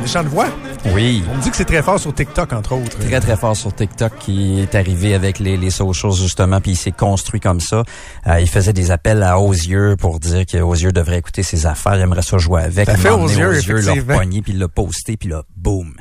Oui. 0.94 1.24
On 1.32 1.38
me 1.38 1.42
dit 1.42 1.50
que 1.50 1.56
c'est 1.58 1.66
très 1.66 1.82
fort 1.82 2.00
sur 2.00 2.14
TikTok, 2.14 2.54
entre 2.54 2.74
autres. 2.76 2.98
Très, 3.00 3.20
très 3.20 3.36
fort 3.36 3.56
sur 3.56 3.74
TikTok 3.74 4.14
qui 4.20 4.60
est 4.62 4.76
arrivé 4.76 5.14
avec 5.16 5.40
les, 5.40 5.58
les 5.58 5.70
socials, 5.72 6.12
justement, 6.14 6.62
puis 6.62 6.72
il 6.72 6.76
s'est 6.76 6.92
construit 6.92 7.40
comme 7.40 7.60
ça. 7.60 7.84
Euh, 8.28 8.40
il 8.40 8.48
faisait 8.48 8.74
des 8.74 8.92
appels 8.92 9.24
à 9.24 9.40
Osier 9.40 9.96
pour 9.98 10.20
dire 10.20 10.46
que 10.46 10.58
Osier 10.58 10.92
devrait 10.92 11.18
écouter 11.18 11.44
ses 11.44 11.66
affaires, 11.66 11.96
il 11.96 12.02
aimerait 12.02 12.22
ça 12.22 12.38
jouer 12.38 12.62
avec. 12.64 12.86
Ça 12.86 12.94
Il 12.94 13.00
fait 13.00 13.10
Osier, 13.10 13.44
l'a 13.44 13.52
effectivement. 13.58 14.14
poigné, 14.14 14.42
puis 14.42 14.54
il 14.54 14.60
l'a 14.60 14.68
posté, 14.68 15.18
puis 15.18 15.30
là, 15.30 15.44
boum. 15.58 15.94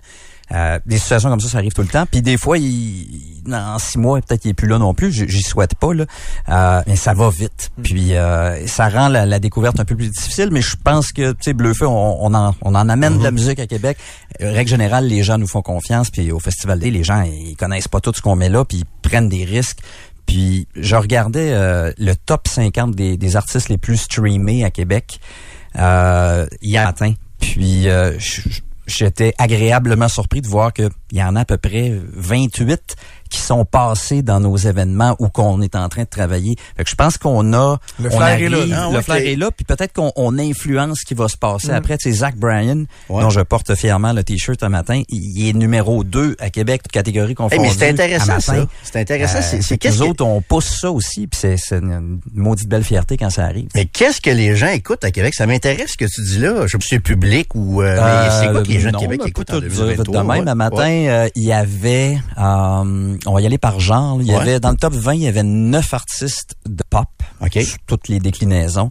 Euh, 0.53 0.79
des 0.85 0.99
situations 0.99 1.31
comme 1.31 1.41
ça, 1.41 1.49
ça 1.49 1.59
arrive 1.59 1.73
tout 1.73 1.81
le 1.83 1.89
temps. 1.89 2.05
Puis 2.07 2.21
des 2.21 2.37
fois, 2.37 2.59
il, 2.59 3.43
dans 3.47 3.79
six 3.79 3.97
mois, 3.99 4.21
peut-être 4.21 4.43
qu'il 4.43 4.51
est 4.51 4.55
plus 4.55 4.69
là 4.69 4.79
non 4.79 4.93
plus. 4.93 5.11
J'y 5.13 5.43
souhaite 5.43 5.75
pas 5.75 5.95
là, 5.95 6.05
Euh, 6.51 6.83
mais 6.87 6.97
ça 6.97 7.15
va 7.15 7.31
vite. 7.31 7.71
Puis 7.83 8.15
euh, 8.15 8.67
ça 8.67 8.89
rend 8.89 9.09
la, 9.09 9.25
la 9.25 9.39
découverte 9.39 9.81
un 9.81 9.85
peu 9.87 9.97
plus 9.97 10.11
difficile. 10.11 10.51
Mais 10.53 10.61
je 10.61 10.77
pense 10.83 11.13
que 11.13 11.33
tu 11.33 11.39
sais, 11.41 11.53
Bluefeu, 11.55 11.87
on, 11.87 12.19
on 12.27 12.35
en, 12.35 12.55
on 12.61 12.75
en 12.75 12.89
amène 12.89 13.19
de 13.19 13.25
la 13.25 13.31
musique 13.31 13.59
à 13.59 13.67
Québec. 13.67 13.97
Euh, 14.43 14.53
règle 14.53 14.69
générale, 14.71 15.07
les 15.07 15.23
gens 15.23 15.39
nous 15.39 15.47
font 15.49 15.63
confiance. 15.63 16.11
Puis 16.11 16.31
au 16.31 16.39
festival 16.41 16.79
D, 16.79 16.91
les 16.91 17.05
gens 17.05 17.23
ils 17.23 17.57
connaissent 17.57 17.89
pas 17.89 18.01
tout 18.01 18.13
ce 18.15 18.21
qu'on 18.21 18.37
met 18.37 18.49
là, 18.51 18.65
puis 18.67 18.79
ils 18.79 19.09
prennent 19.09 19.29
des 19.31 19.45
risques. 19.45 19.79
Puis 20.27 20.69
je 20.77 20.97
regardais 20.97 21.53
euh, 21.53 21.91
le 21.99 22.15
top 22.17 22.49
50 22.49 22.95
des, 22.95 23.17
des 23.17 23.37
artistes 23.37 23.69
les 23.71 23.79
plus 23.79 23.97
streamés 23.99 24.65
à 24.65 24.71
Québec 24.71 25.21
euh, 25.79 26.47
hier 26.63 26.85
matin. 26.85 27.15
Puis 27.41 27.89
euh, 27.89 28.19
je- 28.19 28.43
j'étais 28.87 29.35
agréablement 29.39 30.09
surpris 30.09 30.41
de 30.41 30.49
voir 30.49 30.73
qu'il 30.73 30.91
y 31.13 31.23
en 31.23 31.37
a 31.37 31.41
à 31.41 31.45
peu 31.45 31.57
près 31.57 31.93
28 32.13 32.97
qui 33.35 33.41
sont 33.41 33.65
passés 33.65 34.23
dans 34.23 34.41
nos 34.41 34.57
événements 34.57 35.17
ou 35.19 35.29
qu'on 35.29 35.61
est 35.63 35.75
en 35.77 35.89
train 35.89 36.03
de 36.03 36.09
travailler. 36.09 36.57
Fait 36.77 36.85
que 36.85 36.91
je 36.91 36.95
pense 36.95 37.19
qu'on 37.19 37.53
a 37.53 37.79
Le 38.01 38.09
on 38.13 38.17
flair 38.17 38.29
est 38.41 38.49
là. 38.49 38.59
arrive- 38.59 38.75
Ah, 38.77 38.89
le 38.91 38.97
ouais, 38.97 39.03
flair 39.03 39.17
est 39.27 39.37
là, 39.37 39.51
puis 39.51 39.65
peut-être 39.65 39.93
qu'on 39.93 40.13
on 40.17 40.39
influence 40.39 40.99
ce 41.01 41.05
qui 41.05 41.15
va 41.15 41.29
se 41.29 41.37
passer 41.37 41.69
Mm. 41.69 41.75
après. 41.75 41.97
Sais, 42.01 42.13
Zach 42.13 42.37
Bryan, 42.37 42.87
Ouais. 43.09 43.23
dont 43.23 43.31
je 43.31 43.41
porte 43.41 43.75
fièrement 43.75 44.13
le 44.13 44.23
t-shirt 44.25 44.63
un 44.63 44.69
matin, 44.69 45.03
il 45.09 45.49
est 45.49 45.53
numéro 45.53 46.05
2 46.05 46.37
à 46.39 46.51
Québec, 46.51 46.83
toute 46.85 46.93
catégorie 46.93 47.31
Hey, 47.31 47.35
confondue. 47.35 47.63
mais 47.63 47.71
c'est 47.77 47.89
intéressant, 47.91 48.41
ça. 48.41 48.67
C'est 48.83 48.97
intéressant. 49.01 49.39
Euh, 49.39 49.43
c'est, 49.43 49.63
c'est 49.63 49.79
qu'est-ce 49.79 49.99
nous 49.99 50.05
que- 50.07 50.11
autres, 50.11 50.25
on 50.25 50.41
pousse 50.41 50.79
ça 50.81 50.91
aussi, 50.91 51.27
puis 51.27 51.39
c'est, 51.41 51.57
c'est 51.57 51.77
une 51.79 52.21
maudite 52.35 52.69
belle 52.69 52.85
fierté 52.85 53.17
quand 53.17 53.31
ça 53.31 53.45
arrive. 53.45 53.69
Mais 53.75 53.87
qu'est-ce 53.87 54.21
que 54.21 54.31
les 54.31 54.55
gens 54.57 54.69
écoutent 54.69 55.05
à 55.05 55.11
Québec? 55.11 55.35
Ça 55.35 55.47
m'intéresse 55.47 55.93
ce 55.93 55.97
que 55.97 56.05
tu 56.11 56.23
dis 56.23 56.39
là. 56.39 56.67
Je 56.67 56.77
suis 56.81 57.01
public 57.01 57.55
ou... 57.55 57.83
euh, 57.83 57.97
mais 57.97 58.31
c'est 58.41 58.53
quoi 58.53 58.63
que 58.63 58.69
les 58.69 58.81
gens 58.81 58.91
de 58.93 58.99
Québec 58.99 59.21
écoutent 59.27 59.51
en 59.51 59.55
tout 59.55 59.61
dire 59.61 59.71
2023? 59.71 60.23
De 60.23 60.29
même, 60.29 60.45
ouais? 60.45 60.51
un 60.51 60.55
matin, 60.55 60.77
Ouais. 60.77 61.09
euh, 61.09 61.29
il 61.35 61.45
y 61.45 61.53
avait, 61.53 62.19
euh, 62.39 63.17
on 63.27 63.33
va 63.35 63.41
y 63.41 63.47
aller 63.47 63.59
par 63.59 63.81
genre, 63.81 64.21
il 64.21 64.29
y 64.29 64.31
Ouais. 64.31 64.41
avait, 64.41 64.61
dans 64.61 64.71
le 64.71 64.77
top 64.77 64.93
20, 64.95 65.15
il 65.15 65.21
y 65.23 65.27
avait 65.29 65.43
neuf 65.43 65.95
artistes 65.95 66.55
de 66.67 66.83
pop. 66.89 67.07
OK. 67.41 67.53
Sur 67.63 67.79
toutes 67.87 68.09
les 68.09 68.21
déclinaisons. 68.21 68.91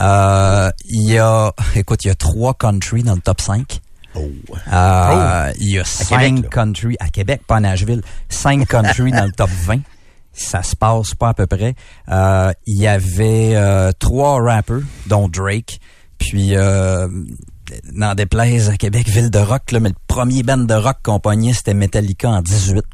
Euh, 0.00 0.70
il 0.86 1.10
y 1.10 1.18
a, 1.18 1.52
écoute, 1.74 2.04
il 2.04 2.08
y 2.08 2.10
a 2.10 2.14
trois 2.14 2.54
country 2.54 3.02
dans 3.02 3.14
le 3.14 3.20
top 3.20 3.40
5. 3.40 3.80
Oh. 4.16 4.20
Euh, 4.72 5.52
Il 5.58 5.72
y 5.72 5.78
a 5.78 5.84
cinq 5.84 6.34
Québec, 6.36 6.50
country 6.50 6.96
à 7.00 7.08
Québec, 7.08 7.42
pas 7.46 7.56
à 7.56 7.60
Nashville. 7.60 8.02
Cinq 8.28 8.66
country 8.68 9.10
dans 9.10 9.24
le 9.24 9.32
top 9.32 9.50
20. 9.66 9.80
Ça 10.32 10.62
se 10.62 10.74
passe 10.76 11.14
pas 11.14 11.28
à 11.30 11.34
peu 11.34 11.46
près. 11.46 11.74
Euh, 12.08 12.52
Il 12.66 12.80
y 12.80 12.86
avait 12.86 13.52
euh, 13.54 13.92
trois 13.98 14.40
rappers, 14.40 14.80
dont 15.06 15.28
Drake. 15.28 15.78
Puis, 16.18 16.56
euh, 16.56 17.08
n'en 17.92 18.14
déplaise 18.14 18.68
à 18.70 18.76
Québec, 18.76 19.08
ville 19.08 19.30
de 19.30 19.38
rock, 19.38 19.72
là, 19.72 19.80
mais 19.80 19.88
le 19.90 19.94
premier 20.06 20.42
band 20.42 20.58
de 20.58 20.74
rock 20.74 20.96
qu'on 21.02 21.18
pognait, 21.20 21.52
c'était 21.52 21.74
Metallica 21.74 22.28
en 22.30 22.40
18. 22.42 22.84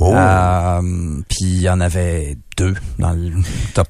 Oh. 0.00 0.14
Euh, 0.14 1.20
puis 1.28 1.44
il 1.44 1.60
y 1.60 1.68
en 1.68 1.80
avait 1.80 2.36
deux 2.56 2.74
dans 2.98 3.12
le 3.12 3.32
top 3.74 3.88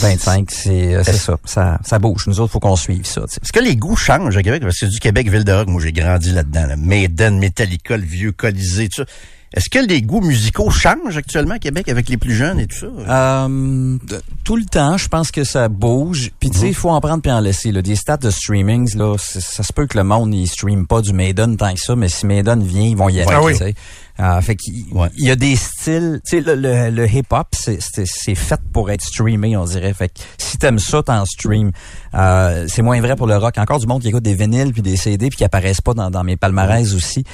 25. 0.00 0.50
C'est 0.50 0.94
euh, 0.94 1.02
ça, 1.02 1.36
ça. 1.44 1.78
Ça 1.84 1.98
bouge. 1.98 2.26
Nous 2.26 2.40
autres, 2.40 2.52
faut 2.52 2.60
qu'on 2.60 2.76
suive 2.76 3.04
ça. 3.04 3.22
Est-ce 3.22 3.52
que 3.52 3.60
les 3.60 3.76
goûts 3.76 3.96
changent 3.96 4.36
à 4.36 4.42
Québec? 4.42 4.62
Parce 4.62 4.74
que 4.74 4.86
c'est 4.86 4.92
du 4.92 5.00
Québec, 5.00 5.28
Ville 5.28 5.44
de 5.44 5.52
Rock. 5.52 5.68
Moi, 5.68 5.82
j'ai 5.82 5.92
grandi 5.92 6.32
là-dedans. 6.32 6.66
Là. 6.66 6.76
Maiden, 6.76 7.38
Metallica, 7.38 7.96
le 7.96 8.04
vieux 8.04 8.32
Colisée, 8.32 8.88
tout 8.88 9.02
ça. 9.02 9.10
Est-ce 9.52 9.68
que 9.68 9.84
les 9.84 10.00
goûts 10.00 10.20
musicaux 10.20 10.70
changent 10.70 11.16
actuellement 11.16 11.54
à 11.54 11.58
Québec 11.58 11.88
avec 11.88 12.08
les 12.08 12.16
plus 12.16 12.34
jeunes 12.34 12.60
et 12.60 12.68
tout 12.68 12.76
ça? 12.76 12.86
Euh, 12.86 13.98
tout 14.44 14.54
le 14.54 14.64
temps, 14.64 14.96
je 14.96 15.08
pense 15.08 15.32
que 15.32 15.42
ça 15.42 15.68
bouge. 15.68 16.30
Puis 16.38 16.50
tu 16.50 16.58
sais, 16.58 16.68
il 16.68 16.74
faut 16.74 16.90
en 16.90 17.00
prendre 17.00 17.20
puis 17.20 17.32
en 17.32 17.40
laisser. 17.40 17.72
Là. 17.72 17.82
Des 17.82 17.96
stats 17.96 18.18
de 18.18 18.30
streamings, 18.30 18.96
là, 18.96 19.16
ça 19.18 19.64
se 19.64 19.72
peut 19.72 19.88
que 19.88 19.98
le 19.98 20.04
monde 20.04 20.32
il 20.32 20.46
stream 20.46 20.86
pas 20.86 21.00
du 21.00 21.12
Maiden 21.12 21.56
tant 21.56 21.74
que 21.74 21.80
ça, 21.80 21.96
mais 21.96 22.08
si 22.08 22.26
Maiden 22.26 22.62
vient, 22.62 22.86
ils 22.86 22.96
vont 22.96 23.08
y 23.08 23.20
aller. 23.20 23.32
Ah 23.32 23.42
oui. 23.42 23.74
Euh, 24.20 24.40
fait 24.42 24.54
qu'il 24.54 24.84
Ouais. 24.92 25.08
y 25.16 25.30
a 25.30 25.36
des 25.36 25.56
styles, 25.56 26.20
tu 26.28 26.36
sais, 26.36 26.40
le, 26.42 26.54
le, 26.54 26.90
le 26.90 27.08
hip-hop, 27.08 27.46
c'est- 27.52 28.34
fait 28.34 28.60
pour 28.72 28.90
être 28.90 29.00
streamé, 29.02 29.56
on 29.56 29.64
dirait. 29.64 29.94
Fait 29.94 30.08
que 30.08 30.14
si 30.36 30.58
t'aimes 30.58 30.78
ça, 30.78 31.02
t'en 31.02 31.24
stream. 31.24 31.70
Euh, 32.14 32.66
c'est 32.68 32.82
moins 32.82 33.00
vrai 33.00 33.16
pour 33.16 33.26
le 33.26 33.36
rock. 33.38 33.56
Encore 33.56 33.78
du 33.78 33.86
monde 33.86 34.02
qui 34.02 34.08
écoute 34.08 34.22
des 34.22 34.34
vinyles 34.34 34.72
puis 34.72 34.82
des 34.82 34.96
CD 34.96 35.28
puis 35.30 35.38
qui 35.38 35.44
apparaissent 35.44 35.80
pas 35.80 35.94
dans, 35.94 36.10
dans 36.10 36.22
mes 36.24 36.36
palmarès 36.36 36.92
aussi. 36.92 37.24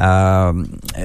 Euh, 0.00 0.52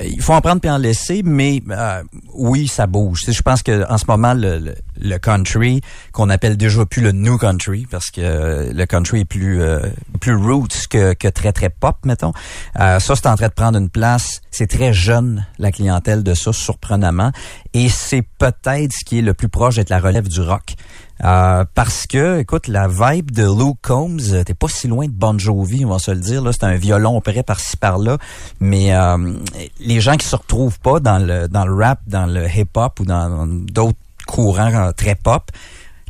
il 0.05 0.21
faut 0.21 0.33
en 0.33 0.41
prendre 0.41 0.61
puis 0.61 0.69
en 0.69 0.77
laisser, 0.77 1.21
mais 1.23 1.63
euh, 1.69 2.03
oui, 2.35 2.67
ça 2.67 2.85
bouge. 2.87 3.23
Je 3.27 3.41
pense 3.41 3.63
que 3.63 3.89
en 3.91 3.97
ce 3.97 4.05
moment, 4.07 4.33
le, 4.33 4.59
le, 4.59 4.75
le 5.01 5.17
country, 5.17 5.81
qu'on 6.11 6.29
appelle 6.29 6.57
déjà 6.57 6.85
plus 6.85 7.01
le 7.01 7.11
new 7.11 7.37
country, 7.37 7.87
parce 7.89 8.11
que 8.11 8.21
euh, 8.21 8.73
le 8.73 8.85
country 8.85 9.21
est 9.21 9.25
plus 9.25 9.61
euh, 9.61 9.79
plus 10.19 10.35
roots 10.35 10.87
que, 10.89 11.13
que 11.13 11.27
très 11.27 11.51
très 11.51 11.69
pop, 11.69 11.97
mettons. 12.05 12.33
Euh, 12.79 12.99
ça, 12.99 13.15
c'est 13.15 13.27
en 13.27 13.35
train 13.35 13.47
de 13.47 13.53
prendre 13.53 13.77
une 13.77 13.89
place. 13.89 14.41
C'est 14.51 14.67
très 14.67 14.93
jeune 14.93 15.45
la 15.59 15.71
clientèle 15.71 16.23
de 16.23 16.33
ça, 16.33 16.53
surprenamment, 16.53 17.31
et 17.73 17.89
c'est 17.89 18.23
peut-être 18.37 18.93
ce 18.93 19.05
qui 19.05 19.19
est 19.19 19.23
le 19.23 19.33
plus 19.33 19.49
proche 19.49 19.75
d'être 19.75 19.89
la 19.89 19.99
relève 19.99 20.27
du 20.27 20.41
rock. 20.41 20.75
Euh, 21.23 21.65
parce 21.75 22.07
que, 22.07 22.39
écoute, 22.39 22.67
la 22.67 22.87
vibe 22.87 23.31
de 23.31 23.43
Luke 23.43 23.77
Combs, 23.81 24.17
euh, 24.31 24.43
t'es 24.43 24.55
pas 24.55 24.67
si 24.67 24.87
loin 24.87 25.05
de 25.05 25.11
Bon 25.11 25.37
Jovi, 25.37 25.85
on 25.85 25.89
va 25.89 25.99
se 25.99 26.11
le 26.11 26.19
dire. 26.19 26.41
Là, 26.41 26.51
c'est 26.51 26.63
un 26.63 26.75
violon 26.75 27.21
près 27.21 27.43
par-ci 27.43 27.77
par-là, 27.77 28.17
mais 28.59 28.95
euh, 28.95 29.33
les 29.79 30.01
gens 30.01 30.15
qui 30.15 30.25
se 30.25 30.35
retrouvent 30.35 30.79
pas 30.79 30.99
dans 30.99 31.19
le 31.19 31.47
dans 31.47 31.65
le 31.65 31.73
rap, 31.75 31.99
dans 32.07 32.25
le 32.25 32.47
hip-hop 32.47 32.99
ou 32.99 33.05
dans 33.05 33.45
d'autres 33.47 33.99
courants 34.31 34.73
euh, 34.73 34.91
très 34.91 35.15
pop, 35.15 35.51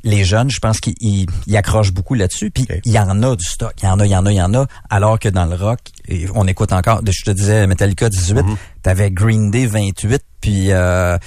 les 0.03 0.23
jeunes, 0.23 0.49
je 0.49 0.59
pense 0.59 0.79
qu'ils 0.79 0.95
ils- 0.99 1.27
ils 1.45 1.57
accrochent 1.57 1.91
beaucoup 1.91 2.15
là-dessus. 2.15 2.49
Puis 2.49 2.65
il 2.85 2.91
y 2.91 2.97
en 2.99 3.21
a 3.21 3.35
du 3.35 3.45
stock, 3.45 3.73
il 3.81 3.85
y 3.85 3.87
en 3.89 3.99
a, 3.99 4.05
il 4.05 4.11
y 4.11 4.15
en 4.15 4.25
a, 4.25 4.31
il 4.31 4.35
y 4.37 4.41
en 4.41 4.53
a. 4.55 4.65
Alors 4.89 5.19
que 5.19 5.29
dans 5.29 5.45
le 5.45 5.55
rock, 5.55 5.79
on 6.33 6.47
écoute 6.47 6.73
encore. 6.73 7.01
Je 7.07 7.23
te 7.23 7.31
disais 7.31 7.67
Metallica 7.67 8.09
18, 8.09 8.43
t'avais 8.81 9.11
Green 9.11 9.51
Day 9.51 9.67
28, 9.67 10.23
puis 10.41 10.71
euh, 10.71 11.17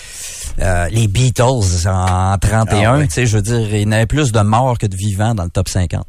euh, 0.61 0.89
les 0.89 1.07
Beatles 1.07 1.87
en 1.87 2.37
31. 2.39 2.95
Ah 2.95 2.99
ouais. 2.99 3.07
Tu 3.07 3.13
sais, 3.15 3.27
je 3.27 3.37
veux 3.37 3.43
dire, 3.43 3.61
il 3.75 3.83
y 3.83 3.87
en 3.87 3.93
avait 3.93 4.07
plus 4.07 4.33
de 4.33 4.41
morts 4.41 4.77
que 4.79 4.87
de 4.87 4.97
vivants 4.97 5.37
dans 5.37 5.45
le 5.45 5.51
top 5.51 5.69
50. 5.69 6.05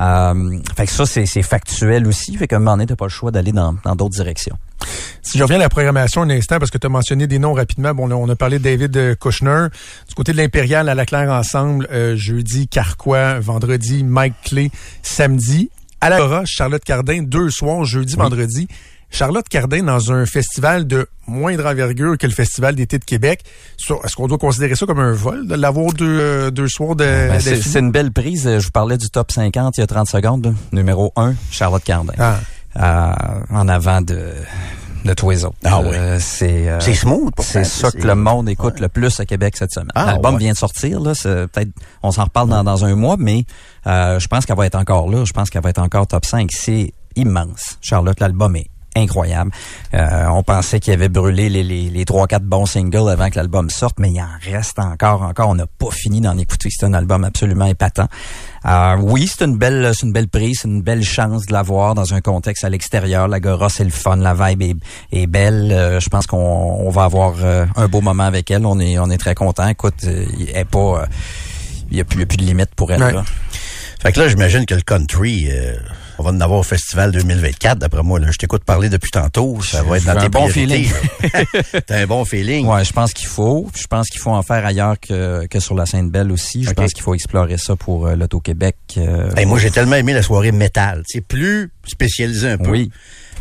Euh, 0.00 0.58
fait 0.76 0.86
que 0.86 0.92
ça, 0.92 1.06
c'est 1.06 1.26
c'est 1.26 1.42
factuel 1.42 2.06
aussi. 2.06 2.36
Fait 2.36 2.48
qu'à 2.48 2.56
un 2.56 2.58
moment 2.60 2.72
donné, 2.72 2.86
t'as 2.86 2.96
pas 2.96 3.06
le 3.06 3.10
choix 3.10 3.30
d'aller 3.30 3.52
dans 3.52 3.76
dans 3.84 3.94
d'autres 3.94 4.14
directions. 4.16 4.56
Si 5.22 5.38
je 5.38 5.42
reviens 5.42 5.58
à 5.58 5.60
la 5.60 5.68
programmation 5.68 6.22
un 6.22 6.30
instant, 6.30 6.58
parce 6.58 6.70
que 6.70 6.78
tu 6.78 6.86
as 6.86 6.90
mentionné 6.90 7.26
des 7.26 7.38
noms 7.38 7.52
rapidement. 7.52 7.94
Bon, 7.94 8.06
là, 8.06 8.16
on 8.16 8.28
a 8.28 8.36
parlé 8.36 8.58
de 8.58 8.64
David 8.64 8.96
euh, 8.96 9.14
Kushner. 9.14 9.66
Du 10.08 10.14
côté 10.14 10.32
de 10.32 10.38
l'Impérial, 10.38 10.88
à 10.88 10.94
la 10.94 11.06
Claire 11.06 11.30
Ensemble, 11.30 11.86
euh, 11.92 12.16
jeudi, 12.16 12.68
Carquois, 12.68 13.38
vendredi, 13.38 14.02
Mike 14.02 14.34
Clay, 14.44 14.70
samedi. 15.02 15.70
À 16.00 16.10
la 16.10 16.16
Cora, 16.16 16.42
Charlotte 16.44 16.82
Cardin, 16.82 17.22
deux 17.22 17.48
soirs, 17.48 17.84
jeudi, 17.84 18.16
vendredi. 18.16 18.66
Charlotte 19.12 19.48
Cardin 19.48 19.82
dans 19.82 20.10
un 20.10 20.26
festival 20.26 20.86
de 20.86 21.06
moindre 21.26 21.66
envergure 21.66 22.16
que 22.18 22.26
le 22.26 22.32
Festival 22.32 22.74
d'été 22.74 22.98
de 22.98 23.04
Québec. 23.04 23.42
Ça, 23.78 23.94
Est-ce 24.04 24.16
qu'on 24.16 24.26
doit 24.26 24.38
considérer 24.38 24.74
ça 24.74 24.86
comme 24.86 24.98
un 25.00 25.12
vol 25.12 25.46
de 25.46 25.54
l'avoir 25.54 25.92
deux, 25.92 26.18
euh, 26.20 26.50
deux 26.50 26.66
soirs 26.68 26.96
de, 26.96 27.04
Ben, 27.04 27.38
c'est 27.40 27.78
une 27.78 27.92
belle 27.92 28.10
prise. 28.10 28.44
Je 28.58 28.64
vous 28.64 28.70
parlais 28.72 28.98
du 28.98 29.08
top 29.10 29.30
50 29.30 29.76
il 29.76 29.80
y 29.80 29.84
a 29.84 29.86
30 29.86 30.08
secondes. 30.08 30.46
là. 30.46 30.52
Numéro 30.72 31.12
1, 31.16 31.34
Charlotte 31.50 31.84
Cardin. 31.84 32.14
Ah. 32.18 32.38
Euh, 32.74 33.12
en 33.50 33.68
avant 33.68 34.00
de, 34.00 34.32
de 35.04 35.12
tous 35.12 35.28
les 35.28 35.44
autres. 35.44 35.56
Ah 35.62 35.80
oui. 35.82 35.90
Euh, 35.92 36.16
c'est 36.18 36.70
euh, 36.70 36.80
C'est 36.80 36.94
smooth 36.94 37.34
C'est 37.40 37.64
ça 37.64 37.90
que 37.90 38.06
le 38.06 38.14
monde 38.14 38.48
écoute 38.48 38.74
ouais. 38.76 38.80
le 38.80 38.88
plus 38.88 39.20
à 39.20 39.26
Québec 39.26 39.56
cette 39.58 39.72
semaine. 39.72 39.90
Ah, 39.94 40.06
L'album 40.06 40.34
ouais. 40.34 40.40
vient 40.40 40.52
de 40.52 40.56
sortir. 40.56 41.00
là. 41.00 41.14
C'est 41.14 41.48
Peut-être 41.48 41.68
on 42.02 42.12
s'en 42.12 42.24
reparle 42.24 42.48
dans, 42.48 42.64
dans 42.64 42.86
un 42.86 42.94
mois, 42.94 43.16
mais 43.18 43.44
euh, 43.86 44.18
je 44.18 44.26
pense 44.26 44.46
qu'elle 44.46 44.56
va 44.56 44.64
être 44.64 44.74
encore 44.76 45.10
là. 45.10 45.24
Je 45.26 45.32
pense 45.34 45.50
qu'elle 45.50 45.62
va 45.62 45.68
être 45.68 45.82
encore 45.82 46.06
top 46.06 46.24
5. 46.24 46.48
C'est 46.50 46.94
immense. 47.14 47.76
Charlotte, 47.82 48.18
l'album 48.20 48.56
est 48.56 48.68
incroyable. 48.96 49.50
Euh, 49.94 50.26
on 50.28 50.42
pensait 50.42 50.80
qu'il 50.80 50.92
avait 50.92 51.08
brûlé 51.08 51.48
les, 51.48 51.62
les, 51.62 51.90
les 51.90 52.04
3-4 52.04 52.40
bons 52.40 52.66
singles 52.66 53.08
avant 53.10 53.30
que 53.30 53.36
l'album 53.36 53.70
sorte, 53.70 53.98
mais 53.98 54.10
il 54.10 54.20
en 54.20 54.28
reste 54.42 54.78
encore, 54.78 55.22
encore. 55.22 55.48
On 55.48 55.54
n'a 55.54 55.66
pas 55.66 55.90
fini 55.90 56.20
d'en 56.20 56.36
écouter. 56.38 56.68
C'est 56.70 56.86
un 56.86 56.94
album 56.94 57.24
absolument 57.24 57.66
épatant. 57.66 58.08
Euh, 58.64 58.96
oui, 59.00 59.26
c'est 59.26 59.44
une 59.44 59.56
belle, 59.56 59.92
c'est 59.94 60.06
une 60.06 60.12
belle 60.12 60.28
prise, 60.28 60.60
c'est 60.62 60.68
une 60.68 60.82
belle 60.82 61.02
chance 61.02 61.46
de 61.46 61.52
l'avoir 61.52 61.94
dans 61.94 62.14
un 62.14 62.20
contexte 62.20 62.64
à 62.64 62.68
l'extérieur. 62.68 63.28
L'agora, 63.28 63.68
c'est 63.68 63.84
le 63.84 63.90
fun, 63.90 64.16
la 64.16 64.34
vibe 64.34 64.62
est, 64.62 64.76
est 65.12 65.26
belle. 65.26 65.72
Euh, 65.72 66.00
je 66.00 66.08
pense 66.08 66.26
qu'on 66.26 66.36
on 66.36 66.90
va 66.90 67.04
avoir 67.04 67.34
euh, 67.42 67.66
un 67.76 67.88
beau 67.88 68.00
moment 68.00 68.24
avec 68.24 68.50
elle. 68.50 68.66
On 68.66 68.78
est, 68.78 68.98
on 68.98 69.10
est 69.10 69.18
très 69.18 69.34
content. 69.34 69.66
Écoute, 69.68 70.04
euh, 70.04 70.24
il 70.38 70.50
est 70.50 70.64
pas, 70.64 71.02
euh, 71.02 71.06
il 71.90 71.96
y 71.96 71.98
y 71.98 72.00
a 72.00 72.04
plus 72.04 72.36
de 72.36 72.44
limite 72.44 72.74
pour 72.74 72.92
elle. 72.92 73.02
Ouais. 73.02 73.12
là. 73.12 73.24
Fait 74.02 74.10
que 74.12 74.18
là, 74.18 74.28
j'imagine 74.28 74.66
que 74.66 74.74
le 74.74 74.80
country, 74.82 75.46
euh, 75.48 75.76
on 76.22 76.24
va 76.24 76.30
en 76.36 76.40
avoir 76.40 76.60
au 76.60 76.62
Festival 76.62 77.10
2024, 77.10 77.78
d'après 77.78 78.02
moi. 78.04 78.20
Là. 78.20 78.28
Je 78.30 78.38
t'écoute 78.38 78.62
parler 78.64 78.88
depuis 78.88 79.10
tantôt. 79.10 79.60
Ça 79.60 79.82
va 79.82 79.96
être 79.96 80.04
dans 80.04 80.14
tes 80.14 80.26
un 80.26 80.28
bon 80.28 80.46
feeling. 80.46 80.88
T'as 81.86 81.98
un 81.98 82.06
bon 82.06 82.24
feeling. 82.24 82.66
Ouais, 82.66 82.84
je 82.84 82.92
pense 82.92 83.12
qu'il 83.12 83.26
faut. 83.26 83.68
Je 83.74 83.86
pense 83.88 84.08
qu'il 84.08 84.20
faut 84.20 84.30
en 84.30 84.42
faire 84.42 84.64
ailleurs 84.64 85.00
que, 85.00 85.46
que 85.46 85.58
sur 85.58 85.74
la 85.74 85.84
Sainte-Belle 85.84 86.30
aussi. 86.30 86.62
Je 86.62 86.70
pense 86.72 86.92
qu'il 86.92 87.02
faut 87.02 87.14
explorer 87.14 87.58
ça 87.58 87.74
pour 87.74 88.06
euh, 88.06 88.14
l'Auto-Québec. 88.14 88.76
euh, 88.98 89.30
Hey, 89.36 89.46
moi, 89.46 89.58
j'ai 89.58 89.70
tellement 89.72 89.96
aimé 89.96 90.12
la 90.12 90.22
soirée 90.22 90.52
métal. 90.52 91.02
C'est 91.06 91.22
plus 91.22 91.70
spécialisé 91.86 92.50
un 92.50 92.58
peu. 92.58 92.70
Oui. 92.70 92.90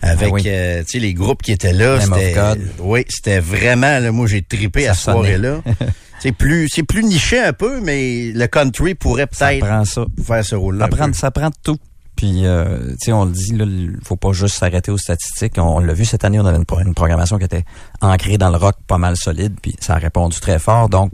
Avec 0.02 0.30
Ah 0.30 0.32
oui. 0.34 0.44
euh, 0.48 0.82
tu 0.84 0.94
sais, 0.94 1.00
les 1.00 1.14
groupes 1.14 1.44
qui 1.44 1.52
étaient 1.52 1.74
là. 1.74 2.00
C'était, 2.02 2.34
oui, 2.80 3.06
c'était 3.08 3.40
vraiment, 3.40 4.00
là, 4.00 4.12
moi, 4.12 4.26
j'ai 4.26 4.42
tripé 4.42 4.88
à 4.88 4.96
cette 4.96 5.14
soirée-là. 5.14 5.62
c'est 6.20 6.32
plus, 6.32 6.68
c'est 6.70 6.82
plus 6.82 7.04
niché 7.04 7.40
un 7.40 7.54
peu, 7.54 7.80
mais 7.82 8.32
le 8.34 8.48
country 8.48 8.96
pourrait 8.96 9.28
peut-être 9.28 9.60
prend 9.64 9.86
ça. 9.86 10.06
faire 10.26 10.44
ce 10.44 10.56
rôle-là. 10.56 10.88
Ça 10.90 10.98
prend, 10.98 11.14
ça 11.14 11.30
prend 11.32 11.50
tout. 11.64 11.78
Puis, 12.22 12.46
euh, 12.46 12.92
tu 12.92 13.06
sais, 13.06 13.14
on 13.14 13.26
le 13.26 13.32
dit, 13.32 13.52
là, 13.56 13.66
il 13.66 13.98
faut 14.04 14.16
pas 14.16 14.32
juste 14.32 14.58
s'arrêter 14.60 14.92
aux 14.92 14.98
statistiques. 15.00 15.54
On, 15.58 15.80
l'a 15.80 15.92
vu 15.96 16.06
cette 16.06 16.24
année, 16.24 16.40
on 16.40 16.46
avait 16.46 16.58
une, 16.60 16.66
pro- 16.66 16.80
une 16.80 16.94
programmation 16.94 17.40
qui 17.40 17.46
était 17.46 17.66
ancrée 18.00 18.38
dans 18.38 18.52
le 18.52 18.58
rock 18.58 18.76
pas 18.86 19.00
mal 19.00 19.16
solide, 19.18 19.56
puis 19.60 19.76
ça 19.80 19.96
a 19.96 19.98
répondu 19.98 20.40
très 20.40 20.60
fort. 20.60 20.88
Donc, 20.88 21.12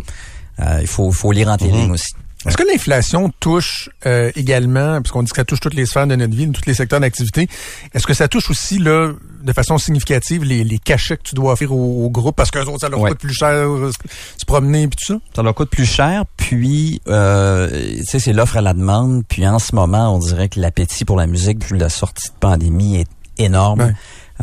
euh, 0.60 0.80
il 0.82 0.88
faut, 0.88 1.10
faut 1.14 1.32
lire 1.32 1.48
entre 1.48 1.64
les 1.64 1.72
lignes 1.72 1.92
aussi. 1.92 2.12
Est-ce 2.48 2.58
que 2.58 2.64
l'inflation 2.64 3.32
touche 3.40 3.90
euh, 4.06 4.32
également, 4.36 5.02
puisqu'on 5.02 5.22
dit 5.24 5.30
que 5.32 5.36
ça 5.38 5.44
touche 5.46 5.60
toutes 5.60 5.74
les 5.74 5.86
sphères 5.86 6.08
de 6.08 6.16
notre 6.16 6.34
vie, 6.36 6.50
tous 6.52 6.62
les 6.66 6.74
secteurs 6.74 7.00
d'activité, 7.00 7.48
est-ce 7.94 8.08
que 8.08 8.14
ça 8.14 8.28
touche 8.28 8.50
aussi 8.50 8.80
là, 8.80 9.12
de 9.44 9.54
façon 9.54 9.78
significative 9.78 10.44
les, 10.44 10.64
les 10.64 10.78
cachets 10.78 11.18
que 11.18 11.24
tu 11.24 11.36
dois 11.36 11.54
offrir 11.54 11.72
au, 11.74 12.06
au 12.06 12.10
groupe 12.10 12.36
parce 12.36 12.50
qu'eux 12.52 12.62
autres, 12.64 12.80
ça 12.82 12.90
leur 12.90 13.02
Ouais. 13.02 13.10
coûte 13.12 13.20
plus 13.20 13.34
cher 13.34 13.50
euh, 13.50 13.92
se 14.38 14.46
promener 14.46 14.88
puis 14.88 14.98
tout 15.06 15.14
ça? 15.14 15.20
Ça 15.36 15.44
leur 15.44 15.54
coûte 15.56 15.70
plus 15.70 15.86
cher, 15.86 16.24
puis 16.38 17.02
euh, 17.08 17.70
tu 17.98 18.04
sais, 18.06 18.20
c'est 18.20 18.34
l'offre 18.34 18.58
à 18.58 18.62
la 18.62 18.74
demande. 18.74 19.24
Puis 19.28 19.46
en 19.48 19.60
ce 19.60 19.76
moment, 19.76 20.16
on 20.16 20.20
dirait 20.20 20.50
que 20.50 20.60
l'appétit 20.60 21.06
pour 21.06 21.18
la 21.18 21.28
musique, 21.28 21.64
vu 21.66 21.78
la 21.78 21.90
sortie 21.90 22.30
de 22.30 22.36
pandémie, 22.40 22.98
est 23.02 23.08
énorme. 23.38 23.82
Ouais. 23.82 23.94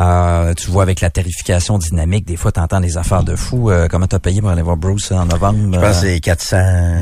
Euh, 0.00 0.54
tu 0.54 0.70
vois, 0.70 0.82
avec 0.82 1.00
la 1.00 1.10
tarification 1.10 1.78
dynamique, 1.78 2.26
des 2.26 2.36
fois, 2.36 2.50
tu 2.50 2.58
entends 2.60 2.80
des 2.80 2.96
affaires 2.96 3.22
de 3.22 3.36
fou. 3.36 3.70
Euh, 3.70 3.86
comment 3.88 4.06
t'as 4.08 4.18
payé 4.18 4.40
pour 4.40 4.50
aller 4.50 4.62
voir 4.62 4.76
Bruce 4.76 5.12
en 5.12 5.24
novembre? 5.26 5.58
Je 5.72 5.78
pense 5.78 6.00
que 6.00 6.06
Euh, 6.06 6.14
c'est 6.14 6.20
400, 6.20 6.56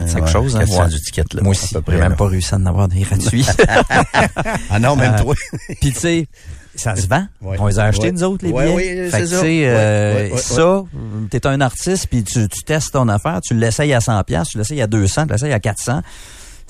c'est 0.07 0.15
quelque 0.15 0.25
ouais, 0.27 0.31
chose, 0.31 0.57
hein? 0.57 0.61
400 0.61 0.83
Ouais. 0.85 0.89
du 0.91 1.01
ticket. 1.01 1.25
Là, 1.33 1.41
Moi 1.43 1.51
aussi, 1.53 1.69
j'ai 1.89 1.95
même 1.99 2.11
là. 2.11 2.17
pas 2.17 2.27
réussi 2.27 2.55
à 2.55 2.59
en 2.59 2.67
avoir 2.67 2.89
des 2.89 3.01
gratuits. 3.01 3.47
Ah 4.71 4.79
non, 4.79 4.97
même 4.97 5.15
Euh, 5.15 5.23
toi. 5.23 5.35
Puis 5.81 5.93
tu 5.93 5.99
sais, 5.99 6.27
ça 6.75 6.97
se 6.97 7.07
vend. 7.07 7.27
Ouais. 7.43 7.57
On 7.59 7.67
les 7.67 7.79
a 7.79 7.85
achetés, 7.85 8.07
Ouais. 8.07 8.13
nous 8.13 8.23
autres, 8.25 8.45
les 8.45 8.53
Ouais, 8.53 8.65
billets. 8.65 8.75
oui, 9.05 9.11
fait 9.11 9.11
c'est 9.11 9.19
que 9.23 9.25
tu 9.27 9.35
ça. 9.35 9.41
sais, 9.41 9.47
Ouais, 9.47 9.65
euh, 9.67 10.15
ouais, 10.29 10.33
ouais, 10.33 10.39
ça, 10.39 10.85
t'es 11.31 11.47
un 11.47 11.61
artiste, 11.61 12.07
puis 12.09 12.23
tu, 12.25 12.49
tu 12.49 12.63
testes 12.63 12.93
ton 12.93 13.09
affaire, 13.09 13.41
tu 13.43 13.55
l'essayes 13.55 13.95
à 13.95 14.01
100 14.01 14.23
pièces, 14.25 14.49
tu 14.49 14.59
l'essayes 14.59 14.83
à 14.83 14.87
200, 14.87 15.27
tu 15.27 15.33
l'essayes 15.33 15.53
à 15.53 15.61
400. 15.61 16.03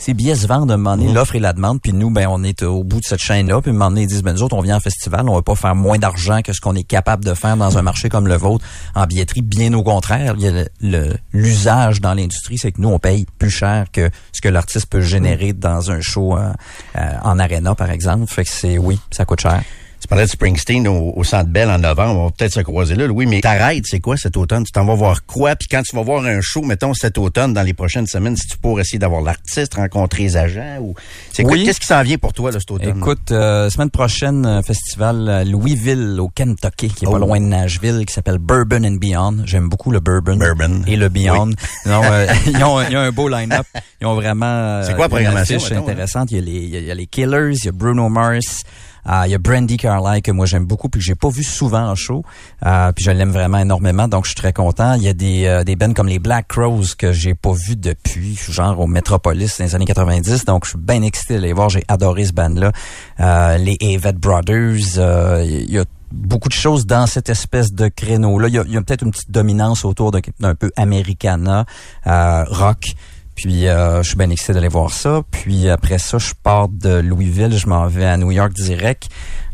Ces 0.05 0.15
billets 0.15 0.35
se 0.35 0.49
vendent 0.49 0.69
à 0.69 0.75
un 0.75 0.79
moment 0.79 0.97
donné, 0.97 1.13
l'offre 1.13 1.37
et 1.37 1.39
la 1.39 1.53
demande, 1.53 1.81
puis 1.81 1.93
nous, 1.93 2.11
ben, 2.11 2.27
on 2.29 2.43
est 2.43 2.65
au 2.65 2.83
bout 2.83 2.99
de 2.99 3.05
cette 3.05 3.21
chaîne-là, 3.21 3.61
puis 3.61 3.71
à 3.71 3.73
un 3.73 3.77
moment 3.77 3.91
donné, 3.91 4.03
ils 4.03 4.09
disent, 4.09 4.25
ben, 4.25 4.33
nous 4.33 4.43
autres, 4.43 4.57
on 4.57 4.61
vient 4.61 4.75
en 4.77 4.81
festival, 4.81 5.29
on 5.29 5.35
va 5.37 5.43
pas 5.43 5.55
faire 5.55 5.77
moins 5.77 5.97
d'argent 5.97 6.43
que 6.43 6.53
ce 6.53 6.61
qu'on 6.61 6.75
est 6.75 6.83
capable 6.83 7.25
de 7.25 7.35
faire 7.35 7.57
dans 7.57 7.79
un 7.79 7.83
marché 7.83 8.09
comme 8.09 8.27
le 8.27 8.35
vôtre 8.37 8.65
en 8.97 9.07
billetterie. 9.07 9.43
Bien 9.43 9.73
au 9.75 9.85
contraire, 9.85 10.35
il 10.37 10.43
y 10.43 10.49
a 10.49 10.51
le- 10.51 10.69
le- 10.81 11.17
l'usage 11.33 12.01
dans 12.01 12.15
l'industrie, 12.15 12.59
c'est 12.59 12.73
que 12.73 12.81
nous, 12.81 12.89
on 12.89 12.99
paye 12.99 13.27
plus 13.39 13.51
cher 13.51 13.87
que 13.93 14.11
ce 14.33 14.41
que 14.41 14.49
l'artiste 14.49 14.87
peut 14.87 15.03
générer 15.03 15.53
dans 15.53 15.93
un 15.93 16.01
show 16.01 16.37
euh, 16.37 16.51
euh, 16.97 17.11
en 17.23 17.39
arena, 17.39 17.77
par 17.77 17.91
exemple. 17.93 18.27
Fait 18.27 18.43
que 18.43 18.51
c'est, 18.51 18.79
oui, 18.79 18.99
ça 19.13 19.25
coûte 19.25 19.41
cher. 19.43 19.63
Tu 20.03 20.09
parlais 20.09 20.25
de 20.25 20.31
Springsteen 20.31 20.89
au, 20.89 21.13
au 21.15 21.23
Centre 21.23 21.49
Bell 21.49 21.71
en 21.71 21.79
novembre. 21.79 22.21
On 22.21 22.25
va 22.27 22.31
peut-être 22.37 22.53
se 22.55 22.61
croiser 22.61 22.97
là, 22.97 23.07
Louis. 23.07 23.25
Mais 23.27 23.41
ta 23.41 23.53
ride, 23.53 23.85
c'est 23.87 24.01
quoi 24.01 24.17
cet 24.17 24.37
automne? 24.37 24.65
Tu 24.65 24.73
t'en 24.73 24.85
vas 24.85 24.97
voir 24.97 25.25
quoi? 25.25 25.55
Puis 25.55 25.69
quand 25.71 25.81
tu 25.83 25.95
vas 25.95 26.03
voir 26.03 26.25
un 26.25 26.41
show, 26.41 26.61
mettons, 26.63 26.93
cet 26.93 27.19
automne, 27.19 27.53
dans 27.55 27.63
les 27.63 27.73
prochaines 27.73 28.09
semaines, 28.09 28.37
si 28.37 28.49
tu 28.49 28.59
pourrais 28.59 28.83
essayer 28.83 28.99
d'avoir 28.99 29.23
l'artiste, 29.23 29.75
rencontrer 29.75 30.25
les 30.25 30.37
agents 30.37 30.79
ou... 30.81 30.95
C'est 31.33 31.45
quoi? 31.45 31.53
Oui. 31.53 31.65
Qu'est-ce 31.65 31.79
qui 31.79 31.87
s'en 31.87 32.03
vient 32.03 32.19
pour 32.19 32.33
toi, 32.33 32.51
là, 32.51 32.59
cet 32.59 32.73
automne? 32.73 32.99
Écoute, 32.99 33.31
euh, 33.31 33.71
semaine 33.71 33.91
prochaine, 33.91 34.45
un 34.45 34.63
festival 34.65 35.49
Louisville, 35.49 36.19
au 36.21 36.29
Kentucky, 36.29 36.89
qui 36.89 37.05
est 37.05 37.09
Oh. 37.09 37.13
pas 37.13 37.19
loin 37.21 37.39
de 37.39 37.45
Nashville, 37.47 38.05
qui 38.05 38.13
s'appelle 38.13 38.39
Bourbon 38.39 38.83
and 38.85 38.97
Beyond. 38.97 39.43
J'aime 39.45 39.69
beaucoup 39.69 39.93
le 39.93 40.01
Bourbon. 40.01 40.37
Bourbon. 40.37 40.83
Et 40.89 40.97
le 40.97 41.09
Beyond. 41.09 41.51
Non, 41.87 42.01
euh, 42.05 42.27
ils, 42.47 42.65
ont, 42.65 42.81
ils 42.83 42.97
ont 42.97 43.01
un 43.01 43.13
beau 43.13 43.29
line-up. 43.29 43.67
Ils 44.01 44.07
ont 44.09 44.15
vraiment... 44.15 44.47
euh, 44.47 44.83
C'est 44.85 44.95
quoi 44.97 45.07
la 45.09 45.21
une 45.21 45.27
programmation, 45.27 45.59
hein? 45.71 45.79
intéressante. 45.79 46.31
Il, 46.33 46.37
y 46.37 46.39
a 46.39 46.43
les, 46.43 46.53
il 46.81 46.85
y 46.87 46.91
a- 46.91 46.95
les 46.95 47.07
Killers, 47.07 47.53
il 47.55 47.65
y 47.65 47.69
a 47.69 47.73
Bruno 47.73 48.09
Mars, 48.09 48.63
euh, 48.65 48.92
il 49.07 49.31
y 49.31 49.35
a 49.35 49.39
Brandy 49.39 49.77
Carlyle 49.77 50.23
que 50.23 50.31
moi 50.31 50.47
j'aime 50.47 50.65
beaucoup 50.65 50.89
puis 50.89 51.01
que 51.01 51.05
j'ai 51.05 51.15
pas 51.15 51.29
vu 51.29 51.43
souvent 51.43 51.89
en 51.89 51.95
show. 51.95 52.25
Euh, 52.65 52.93
puis 52.93 53.05
je 53.05 53.11
l'aime 53.11 53.31
vraiment 53.31 53.59
énormément 53.59 54.09
donc 54.09 54.25
je 54.25 54.31
suis 54.31 54.37
très 54.37 54.53
content. 54.53 54.95
Il 54.95 55.03
y 55.03 55.09
a 55.09 55.13
des 55.13 55.47
euh, 55.47 55.65
des 55.65 55.77
bands 55.77 55.93
comme 55.93 56.09
les 56.09 56.19
Black 56.19 56.49
Crows 56.49 56.95
que 56.97 57.13
j'ai 57.13 57.35
pas 57.35 57.53
vu 57.53 57.77
depuis 57.77 58.37
genre 58.49 58.79
au 58.79 58.87
Metropolis 58.87 59.59
dans 59.59 59.65
les 59.65 59.75
années 59.75 59.85
90 59.85 60.45
donc 60.45 60.65
je 60.65 60.71
suis 60.71 60.79
bien 60.79 61.03
excité 61.03 61.35
d'aller 61.35 61.53
voir. 61.53 61.69
J'ai 61.69 61.85
adoré 61.89 62.25
ce 62.25 62.33
band 62.33 62.49
là. 62.51 62.73
Euh, 63.21 63.59
les 63.59 63.77
Avett 63.83 64.17
Brothers, 64.17 64.99
euh, 64.99 65.45
il 65.45 65.71
y 65.71 65.79
a 65.79 65.85
beaucoup 66.13 66.49
de 66.49 66.55
choses 66.55 66.87
dans 66.87 67.07
cette 67.07 67.29
espèce 67.29 67.73
de 67.73 67.89
créneau-là. 67.89 68.49
Il 68.49 68.55
y 68.55 68.59
a, 68.59 68.61
a 68.63 68.83
peut-être 68.83 69.03
une 69.03 69.11
petite 69.11 69.31
dominance 69.31 69.85
autour 69.85 70.11
d'un 70.11 70.21
d'un 70.41 70.55
peu 70.55 70.71
Americana, 70.77 71.65
euh, 72.07 72.45
rock. 72.45 72.95
Puis 73.35 73.67
euh, 73.69 74.03
je 74.03 74.09
suis 74.09 74.17
bien 74.17 74.31
excité 74.31 74.53
d'aller 74.53 74.69
voir 74.69 74.91
ça. 74.91 75.23
Puis 75.31 75.69
après 75.69 75.99
ça, 75.99 76.19
je 76.19 76.33
pars 76.43 76.69
de 76.69 77.01
Louisville, 77.01 77.57
je 77.57 77.67
m'en 77.67 77.87
vais 77.87 78.05
à 78.05 78.17
New 78.17 78.31
York 78.31 78.53
direct. 78.53 79.09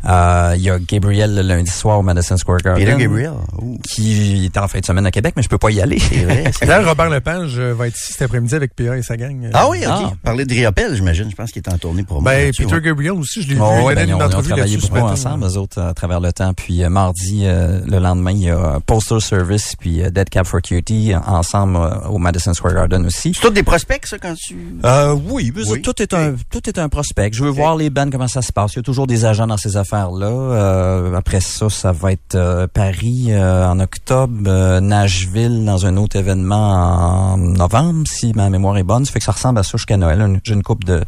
Euh, 0.07 0.55
Il 0.57 0.62
y 0.62 0.70
a 0.70 0.78
Gabriel 0.78 1.34
le 1.34 1.42
lundi 1.42 1.70
soir 1.70 1.99
au 1.99 2.03
Madison 2.03 2.36
Square 2.36 2.59
Garden. 2.59 2.84
Peter 2.84 2.96
Gabriel. 3.03 3.32
Ouh. 3.61 3.78
Qui 3.82 4.44
est 4.46 4.57
en 4.59 4.68
fin 4.68 4.78
de 4.80 4.84
semaine 4.84 5.07
à 5.07 5.11
Québec, 5.11 5.34
mais 5.36 5.42
je 5.42 5.49
peux 5.49 5.59
pas 5.59 5.70
y 5.70 5.80
aller. 5.80 5.99
C'est 5.99 6.24
vrai. 6.24 6.44
c'est 6.53 6.64
vrai. 6.64 6.66
D'ailleurs, 6.66 6.88
Robert 6.90 7.11
Lepage 7.11 7.59
euh, 7.59 7.74
va 7.74 7.88
être 7.88 7.96
ici 7.96 8.12
cet 8.12 8.22
après-midi 8.22 8.55
avec 8.55 8.74
PA 8.74 8.96
et 8.96 9.03
sa 9.03 9.16
gang. 9.16 9.51
Ah 9.53 9.68
oui, 9.68 9.78
OK. 9.80 9.92
Ah. 9.92 10.12
Parler 10.22 10.44
de 10.44 10.55
Riopel, 10.55 10.94
j'imagine. 10.94 11.30
Je 11.30 11.34
pense 11.36 11.51
qu'il 11.51 11.62
est 11.62 11.72
en 11.72 11.78
tournée 11.78 12.03
pour 12.05 12.22
moi. 12.22 12.32
Ben, 12.32 12.53
Peter. 12.57 12.80
Gabriel 12.80 13.12
aussi, 13.12 13.42
je 13.42 13.49
l'ai 13.49 13.55
vu. 13.55 13.61
Oh, 13.62 13.74
il 13.80 13.84
ouais, 13.84 13.94
ben, 13.94 14.14
ont 14.14 14.20
entrevue 14.20 14.49
travaillé 14.53 14.76
beaucoup 14.76 14.94
matin. 14.94 15.07
ensemble, 15.12 15.44
eux 15.46 15.57
autres, 15.57 15.80
à 15.80 15.94
travers 15.94 16.20
le 16.20 16.32
temps. 16.32 16.53
Puis 16.55 16.82
euh, 16.84 16.88
mardi, 16.88 17.42
euh, 17.44 17.80
le 17.86 17.99
lendemain, 17.99 18.32
il 18.32 18.42
y 18.44 18.51
a 18.51 18.78
Postal 18.86 19.20
Service 19.20 19.74
puis 19.78 20.03
euh, 20.03 20.11
Dead 20.11 20.28
Cab 20.28 20.46
for 20.46 20.62
Cutie 20.62 21.12
ensemble 21.26 21.76
euh, 21.76 22.09
au 22.09 22.18
Madison 22.18 22.55
Square 22.55 22.74
Garden 22.74 23.07
aussi. 23.07 23.32
C'est 23.34 23.40
tous 23.40 23.51
des 23.51 23.62
prospects, 23.62 24.07
ça, 24.07 24.18
quand 24.18 24.34
tu... 24.34 24.57
Euh, 24.84 25.14
oui, 25.28 25.53
mais 25.55 25.68
Oui. 25.68 25.82
tout 25.82 26.01
est 26.01 26.14
un 26.14 26.34
tout 26.51 26.68
est 26.68 26.78
un 26.78 26.88
prospect. 26.88 27.30
Je 27.32 27.42
veux 27.44 27.51
voir 27.51 27.76
les 27.76 27.90
bands 27.90 28.09
comment 28.11 28.28
ça 28.28 28.42
se 28.42 28.53
passe. 28.53 28.74
Il 28.74 28.76
y 28.76 28.80
a 28.80 28.82
toujours 28.82 29.07
des 29.07 29.24
agents 29.24 29.46
dans 29.46 29.57
ces 29.57 29.76
Euh, 29.93 31.14
après 31.14 31.41
ça, 31.41 31.70
ça 31.70 31.93
va 31.93 32.12
être 32.12 32.34
euh, 32.34 32.66
Paris 32.66 33.26
euh, 33.30 33.66
en 33.66 33.80
octobre, 33.80 34.80
Nashville 34.80 35.64
dans 35.64 35.86
un 35.86 35.97
autre 35.97 36.16
événement 36.16 37.32
en 37.32 37.39
novembre, 37.39 38.05
si 38.09 38.32
ma 38.34 38.51
mémoire 38.51 38.76
est 38.76 38.82
bonne. 38.82 39.05
Ça 39.05 39.12
fait 39.12 39.18
que 39.18 39.24
ça 39.24 39.32
ressemble 39.32 39.59
à 39.61 39.62
ça 39.62 39.78
jusqu'à 39.78 39.97
Noël. 39.97 40.41
J'ai 40.45 40.55
une 40.55 40.62
coupe 40.62 40.84
de 40.84 41.03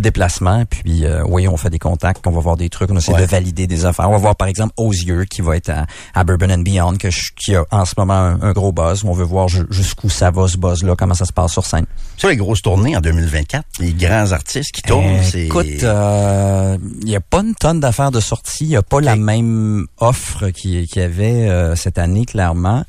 de 0.00 0.04
déplacements, 0.04 0.64
puis 0.68 1.04
euh, 1.04 1.22
oui, 1.26 1.46
on 1.48 1.56
fait 1.56 1.70
des 1.70 1.78
contacts, 1.78 2.26
on 2.26 2.30
va 2.30 2.40
voir 2.40 2.56
des 2.56 2.68
trucs, 2.68 2.90
on 2.90 2.96
essaie 2.96 3.12
Ouais. 3.12 3.20
de 3.20 3.26
valider 3.26 3.66
des 3.66 3.84
affaires. 3.86 4.08
On 4.08 4.12
va 4.12 4.18
voir 4.18 4.36
par 4.36 4.48
exemple 4.48 4.72
Osier 4.76 5.26
qui 5.30 5.42
va 5.42 5.56
être 5.56 5.70
à, 5.70 5.86
à 6.14 6.24
Bourbon 6.24 6.50
and 6.50 6.58
Beyond, 6.62 6.96
que 6.96 7.10
je- 7.10 7.32
qui 7.36 7.54
a 7.54 7.64
en 7.70 7.84
ce 7.84 7.94
moment 7.98 8.14
un, 8.14 8.40
un 8.42 8.52
gros 8.52 8.72
buzz. 8.72 9.04
On 9.04 9.12
veut 9.12 9.24
voir 9.24 9.48
ju- 9.48 9.66
jusqu'où 9.70 10.08
ça 10.08 10.30
va 10.30 10.48
ce 10.48 10.56
buzz-là, 10.56 10.94
comment 10.96 11.14
ça 11.14 11.24
se 11.26 11.32
passe 11.32 11.52
sur 11.52 11.66
scène. 11.66 11.86
Ça, 12.16 12.28
les 12.28 12.36
grosses 12.36 12.62
tournées 12.62 12.96
en 12.96 13.00
2024, 13.00 13.64
les 13.80 13.92
grands 13.92 14.32
artistes 14.32 14.72
qui 14.72 14.82
tournent, 14.82 15.04
Euh, 15.06 15.22
c'est... 15.22 15.46
Écoute, 15.46 15.66
il 15.66 17.04
n'y 17.04 17.16
a 17.16 17.20
pas 17.20 17.40
une 17.40 17.54
tonne 17.54 17.80
d'affaires 17.80 18.10
de 18.10 18.20
sortie. 18.20 18.64
Il 18.64 18.68
n'y 18.70 18.76
a 18.76 18.82
pas 18.82 19.00
la 19.00 19.16
même 19.16 19.86
offre 19.98 20.48
qu'il 20.50 20.86
qu'il 20.86 21.02
y 21.02 21.04
avait 21.04 21.48
euh, 21.48 21.76
cette 21.76 21.98
année, 21.98 22.24
clairement. 22.26 22.84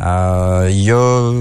Euh, 0.00 0.68
Il 0.70 0.80
y 0.82 0.90
a... 0.92 1.32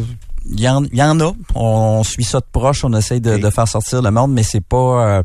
Il 0.52 0.60
y, 0.60 0.70
en, 0.70 0.84
il 0.86 0.98
y 0.98 1.04
en 1.04 1.20
a. 1.22 1.32
On, 1.56 2.04
suit 2.04 2.24
ça 2.24 2.40
de 2.40 2.46
proche. 2.52 2.84
On 2.84 2.94
essaye 2.94 3.22
de, 3.22 3.38
de 3.38 3.50
faire 3.50 3.68
sortir 3.68 4.02
le 4.02 4.12
monde, 4.12 4.32
mais 4.34 4.44
c'est 4.44 4.62
pas... 4.64 5.18
euh, 5.18 5.24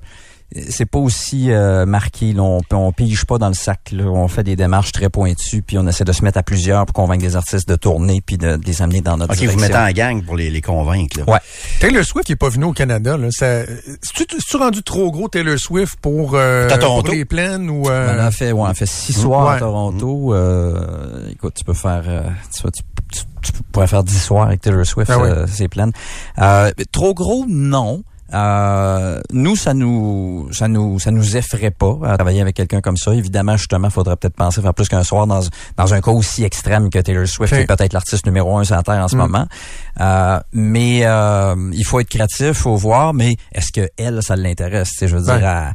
c'est 0.69 0.85
pas 0.87 0.99
aussi 0.99 1.53
euh, 1.53 1.87
marqué. 1.87 2.33
Là. 2.33 2.43
On, 2.43 2.61
on 2.73 2.91
pige 2.91 3.25
pas 3.25 3.39
dans 3.39 3.47
le 3.47 3.55
sac. 3.55 3.91
Là. 3.93 4.07
On 4.07 4.27
fait 4.27 4.43
des 4.43 4.57
démarches 4.57 4.91
très 4.91 5.09
pointues, 5.09 5.63
puis 5.63 5.79
on 5.79 5.87
essaie 5.87 6.03
de 6.03 6.11
se 6.11 6.25
mettre 6.25 6.39
à 6.39 6.43
plusieurs 6.43 6.87
pour 6.87 6.93
convaincre 6.93 7.23
des 7.23 7.37
artistes 7.37 7.69
de 7.69 7.77
tourner, 7.77 8.21
puis 8.21 8.37
de, 8.37 8.57
de 8.57 8.67
les 8.67 8.83
amener 8.83 9.01
dans 9.01 9.17
notre 9.17 9.33
OK, 9.35 9.39
vous 9.39 9.57
direction. 9.57 9.79
mettez 9.79 9.79
en 9.79 9.93
gang 9.93 10.25
pour 10.25 10.37
les, 10.37 10.51
les 10.51 10.61
convaincre. 10.61 11.21
Là. 11.21 11.33
Ouais. 11.35 11.39
Taylor 11.79 12.03
Swift 12.05 12.27
qui 12.27 12.33
est 12.33 12.37
pas 12.37 12.49
venu 12.49 12.65
au 12.65 12.73
Canada, 12.73 13.17
là, 13.17 13.29
ça, 13.31 13.65
c'est-tu, 14.03 14.25
c'est-tu 14.41 14.57
rendu 14.57 14.83
trop 14.83 15.13
gros 15.13 15.29
Taylor 15.29 15.57
Swift 15.57 16.01
pour, 16.03 16.33
euh, 16.35 16.69
pour 16.81 17.07
les 17.07 17.25
plaines 17.25 17.71
ou, 17.71 17.83
On 17.85 17.89
euh, 17.91 18.27
a 18.27 18.33
fait, 18.33 18.51
ouais, 18.51 18.61
on 18.61 18.65
a 18.65 18.75
fait 18.75 18.87
six 18.87 19.13
soirs 19.13 19.47
Ouais. 19.51 19.55
à 19.55 19.59
Toronto. 19.61 20.35
Euh, 20.35 21.29
écoute, 21.31 21.55
tu 21.57 21.65
peux 21.65 21.75
faire, 21.75 22.03
euh, 22.09 22.23
tu, 22.53 22.63
vois, 22.63 22.73
tu, 22.73 22.83
tu- 23.43 23.53
pourrais 23.73 23.87
faire 23.87 24.05
dix 24.05 24.19
soirs 24.21 24.47
avec 24.47 24.61
Taylor 24.61 24.85
Swift, 24.87 25.11
Ah 25.15 25.21
euh, 25.21 25.47
c'est 25.49 25.69
plein. 25.69 25.91
Euh, 26.39 26.71
trop 26.93 27.15
gros, 27.15 27.45
non. 27.49 28.03
Euh, 28.33 29.21
nous, 29.33 29.57
ça 29.57 29.75
nous, 29.75 30.49
ça 30.53 30.69
nous, 30.69 31.01
ça 31.01 31.11
nous 31.11 31.37
effraie 31.37 31.73
pas 31.73 31.99
à 32.05 32.17
travailler 32.17 32.41
avec 32.41 32.55
quelqu'un 32.55 32.81
comme 32.81 32.97
ça. 32.97 33.13
Évidemment, 33.13 33.57
justement, 33.57 33.91
faudrait 33.91 34.15
peut-être 34.17 34.37
penser 34.37 34.63
faire 34.63 34.73
plus 34.73 34.89
qu'un 34.89 35.03
soir 35.03 35.27
dans, 35.27 35.41
dans 35.77 35.95
un 35.95 36.01
cas 36.01 36.13
aussi 36.13 36.45
extrême 36.45 36.91
que 36.91 37.01
Taylor 37.01 37.27
Swift, 37.27 37.53
qui 37.53 37.61
est 37.63 37.67
peut-être 37.67 37.93
l'artiste 37.93 38.25
numéro 38.27 38.57
un 38.57 38.63
sur 38.63 38.77
la 38.77 38.85
terre 38.85 39.03
en 39.03 39.09
ce 39.09 39.17
Mm. 39.17 39.19
moment. 39.19 39.47
Euh, 40.01 40.39
mais 40.53 41.01
euh, 41.07 41.57
il 41.73 41.85
faut 41.85 41.99
être 41.99 42.09
créatif, 42.09 42.53
faut 42.53 42.77
voir. 42.77 43.15
Mais 43.15 43.37
est-ce 43.53 43.73
que 43.73 43.89
elle, 43.99 44.23
ça 44.23 44.37
l'intéresse? 44.37 44.93
Je 45.01 45.17
veux 45.17 45.23
dire. 45.23 45.35
elle- 45.35 45.73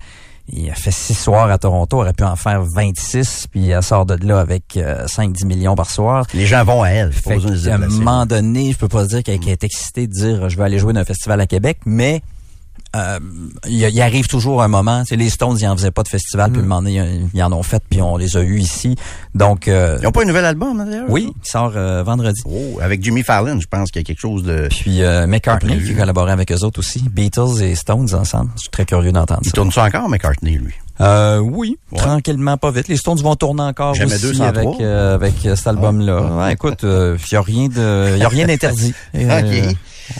il 0.48 0.70
a 0.70 0.76
fait 0.76 0.92
six 0.92 1.16
soirs 1.16 1.50
à 1.50 1.58
Toronto, 1.58 1.98
aurait 1.98 2.14
pu 2.14 2.24
en 2.24 2.36
faire 2.36 2.64
26, 2.64 3.48
puis 3.52 3.70
elle 3.70 3.82
sort 3.84 4.06
de 4.06 4.16
là 4.26 4.40
avec 4.40 4.78
euh, 4.78 5.06
5-10 5.06 5.46
millions 5.46 5.76
par 5.76 5.90
soir. 5.90 6.26
Les 6.34 6.46
gens 6.46 6.64
vont 6.64 6.84
à 6.84 6.90
elle. 6.90 7.12
Fait 7.12 7.38
qu'à 7.40 7.76
un 7.76 7.78
moment 7.78 8.26
donné, 8.26 8.72
je 8.72 8.78
peux 8.78 8.88
pas 8.88 9.06
dire 9.06 9.24
qu'elle 9.24 9.48
est 9.48 9.64
excitée 9.64 10.08
de 10.08 10.14
dire 10.14 10.50
je 10.50 10.58
vais 10.58 10.64
aller 10.64 10.80
jouer 10.80 10.94
dans 10.94 11.02
un 11.02 11.06
festival 11.06 11.42
à 11.42 11.48
Québec, 11.48 11.80
mais 11.86 12.22
il, 13.68 13.84
a- 13.86 13.90
il 13.90 14.02
arrive 14.02 14.28
toujours 14.28 14.62
un 14.64 14.68
moment. 14.68 15.02
Tu 15.02 15.10
sais, 15.10 15.16
les 15.16 15.30
Stones, 15.30 15.58
ils 15.60 15.68
en 15.68 15.76
faisaient 15.76 15.92
pas 15.92 16.04
de 16.04 16.08
festival, 16.08 16.52
puis 16.52 16.60
à 16.62 16.64
un 16.64 16.68
moment 16.68 16.82
donné, 16.82 17.28
ils, 17.34 17.44
en 17.44 17.52
ont 17.52 17.64
fait, 17.64 17.82
puis 17.90 18.02
on 18.02 18.18
les 18.18 18.38
a 18.38 18.42
eus 18.42 18.60
ici. 18.60 18.96
Donc, 19.34 19.68
euh, 19.68 19.98
Ils 20.02 20.06
n'ont 20.06 20.12
pas 20.12 20.22
un 20.22 20.26
nouvel 20.26 20.46
album, 20.46 20.80
hein, 20.80 20.86
d'ailleurs? 20.86 21.06
oui, 21.10 21.34
qui 21.44 21.50
sort 21.50 21.74
euh, 21.76 22.04
vendredi. 22.04 22.42
Oh, 22.46 22.80
avec 22.82 23.04
Jimmy 23.04 23.24
Fallon, 23.24 23.60
je 23.60 23.68
pense 23.68 23.92
qu'il 23.92 24.02
y 24.02 24.04
a 24.04 24.06
quelque 24.06 24.20
chose 24.22 24.44
de... 24.44 24.68
Puis 24.70 25.02
euh, 25.04 25.28
McCartney 25.28 25.82
qui 25.84 25.96
collaborait 25.96 26.32
avec 26.32 26.52
eux 26.52 26.64
autres 26.64 26.80
aussi. 26.80 27.04
Beatles 27.10 27.62
et 27.62 27.76
Stones 27.76 28.14
ensemble. 28.14 28.52
Je 28.56 28.62
suis 28.62 28.70
très 28.70 28.86
curieux 28.86 29.12
d'entendre 29.12 29.42
Il 29.44 29.48
ça. 29.50 29.54
tourne 29.54 29.72
ça 29.72 29.84
encore, 29.86 30.08
McCartney, 30.10 30.58
lui? 30.58 30.74
Euh, 31.02 31.40
oui, 31.40 31.78
Ouais. 31.92 31.98
tranquillement, 31.98 32.56
pas 32.56 32.72
vite. 32.72 32.88
Les 32.88 32.96
Stones 32.96 33.20
vont 33.20 33.36
tourner 33.36 33.64
encore 33.64 33.92
aussi 33.92 34.00
203. 34.06 34.46
avec 34.48 34.68
euh, 34.80 35.16
avec 35.16 35.46
euh, 35.46 35.56
cet 35.58 35.68
album-là. 35.68 36.22
Ouais, 36.38 36.54
écoute, 36.54 36.84
il 36.84 37.18
y 37.32 37.36
a 37.36 37.42
rien 37.42 37.68
de 37.68 38.18
y 38.18 38.24
a 38.24 38.30
rien 38.30 38.48
d'interdit. 38.48 38.94
Euh. 39.16 39.72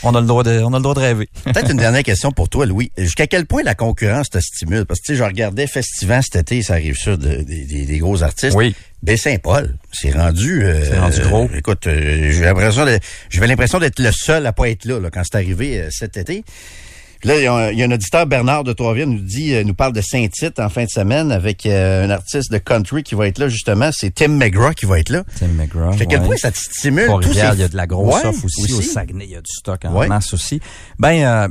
On 0.04 0.14
a 0.16 0.22
le 0.22 0.28
droit 0.28 0.44
de 0.44 0.60
on 0.62 0.74
a 0.74 0.78
le 0.78 0.84
droit 0.84 0.96
de 0.96 1.00
rêver. 1.00 1.30
Peut-être 1.46 1.72
une 1.72 1.78
dernière 1.78 2.04
question 2.04 2.32
pour 2.32 2.50
toi, 2.50 2.66
Louis. 2.66 2.92
Jusqu'à 2.98 3.28
quel 3.28 3.46
point 3.46 3.64
la 3.64 3.76
concurrence 3.76 4.30
te 4.30 4.40
stimule? 4.40 4.86
Parce 4.86 5.00
que, 5.00 5.06
tu 5.08 5.14
sais, 5.14 5.18
je 5.20 5.24
regardais 5.24 5.68
Festivant 5.68 6.22
cet 6.22 6.36
été, 6.36 6.62
ça 6.64 6.74
arrive 6.74 6.96
sur 6.96 7.18
de- 7.18 7.42
des- 7.44 7.98
gros 8.00 8.24
artistes. 8.24 8.56
Oui. 8.56 8.76
Baie-Saint-Paul, 9.04 9.76
c'est 9.94 10.12
rendu... 10.12 10.64
euh, 10.64 10.84
C'est 10.84 10.98
rendu 11.00 11.20
gros. 11.22 11.50
écoute, 11.56 11.86
euh, 11.88 12.32
j'ai 12.32 12.42
l'impression 12.44 12.86
de- 12.86 12.98
j'avais 13.30 13.48
l'impression 13.48 13.80
d'être 13.80 14.00
le 14.00 14.12
seul 14.12 14.46
à 14.48 14.54
pas 14.54 14.70
être 14.70 14.86
là, 14.86 15.00
là, 15.00 15.10
quand 15.12 15.22
c'est 15.24 15.38
arrivé 15.38 15.80
euh, 15.80 15.88
cet 15.92 16.18
été. 16.18 16.44
Là, 17.26 17.38
il 17.38 17.44
y, 17.44 17.48
a 17.48 17.54
un, 17.54 17.72
il 17.72 17.80
y 17.80 17.84
a 17.84 17.86
un 17.88 17.92
auditeur, 17.92 18.28
Bernard 18.28 18.64
de 18.64 18.72
Trois-Rivières, 18.72 19.08
nous 19.08 19.20
dit, 19.20 19.54
euh, 19.54 19.64
nous 19.64 19.74
parle 19.74 19.94
de 19.94 20.02
Saint-Tite 20.02 20.60
en 20.60 20.70
fin 20.70 20.84
de 20.84 20.90
semaine 20.90 21.32
avec 21.32 21.66
euh, 21.66 22.06
un 22.06 22.10
artiste 22.12 22.52
de 22.52 22.58
country 22.60 23.02
qui 23.04 23.16
va 23.16 23.28
être 23.28 23.40
là, 23.40 23.48
justement. 23.50 23.90
C'est 23.92 24.14
Tim 24.14 24.28
McGraw 24.30 24.74
qui 24.74 24.86
va 24.86 25.00
être 25.00 25.10
là. 25.10 25.24
Tim 25.40 25.48
McGraw. 25.48 25.92
Jusqu'à 25.92 26.06
quel 26.06 26.20
ouais. 26.22 26.26
point 26.28 26.38
ça 26.38 26.52
te 26.52 26.58
stimule? 26.60 27.10
Ces- 27.24 27.30
il 27.32 27.36
y 27.38 27.42
a 27.64 27.68
de 27.68 27.76
la 27.76 27.88
grosse 27.88 28.16
Ouais, 28.24 28.30
offre 28.30 28.46
aussi. 28.46 28.72
Au 28.74 28.82
Saguenay, 28.82 29.26
il 29.26 29.32
y 29.32 29.36
a 29.36 29.42
du 29.42 29.52
stock 29.52 29.84
en 29.86 29.94
Ouais. 29.96 30.08
masse 30.08 30.34
aussi. 30.34 30.60
Ben, 31.00 31.24
euh, 31.24 31.48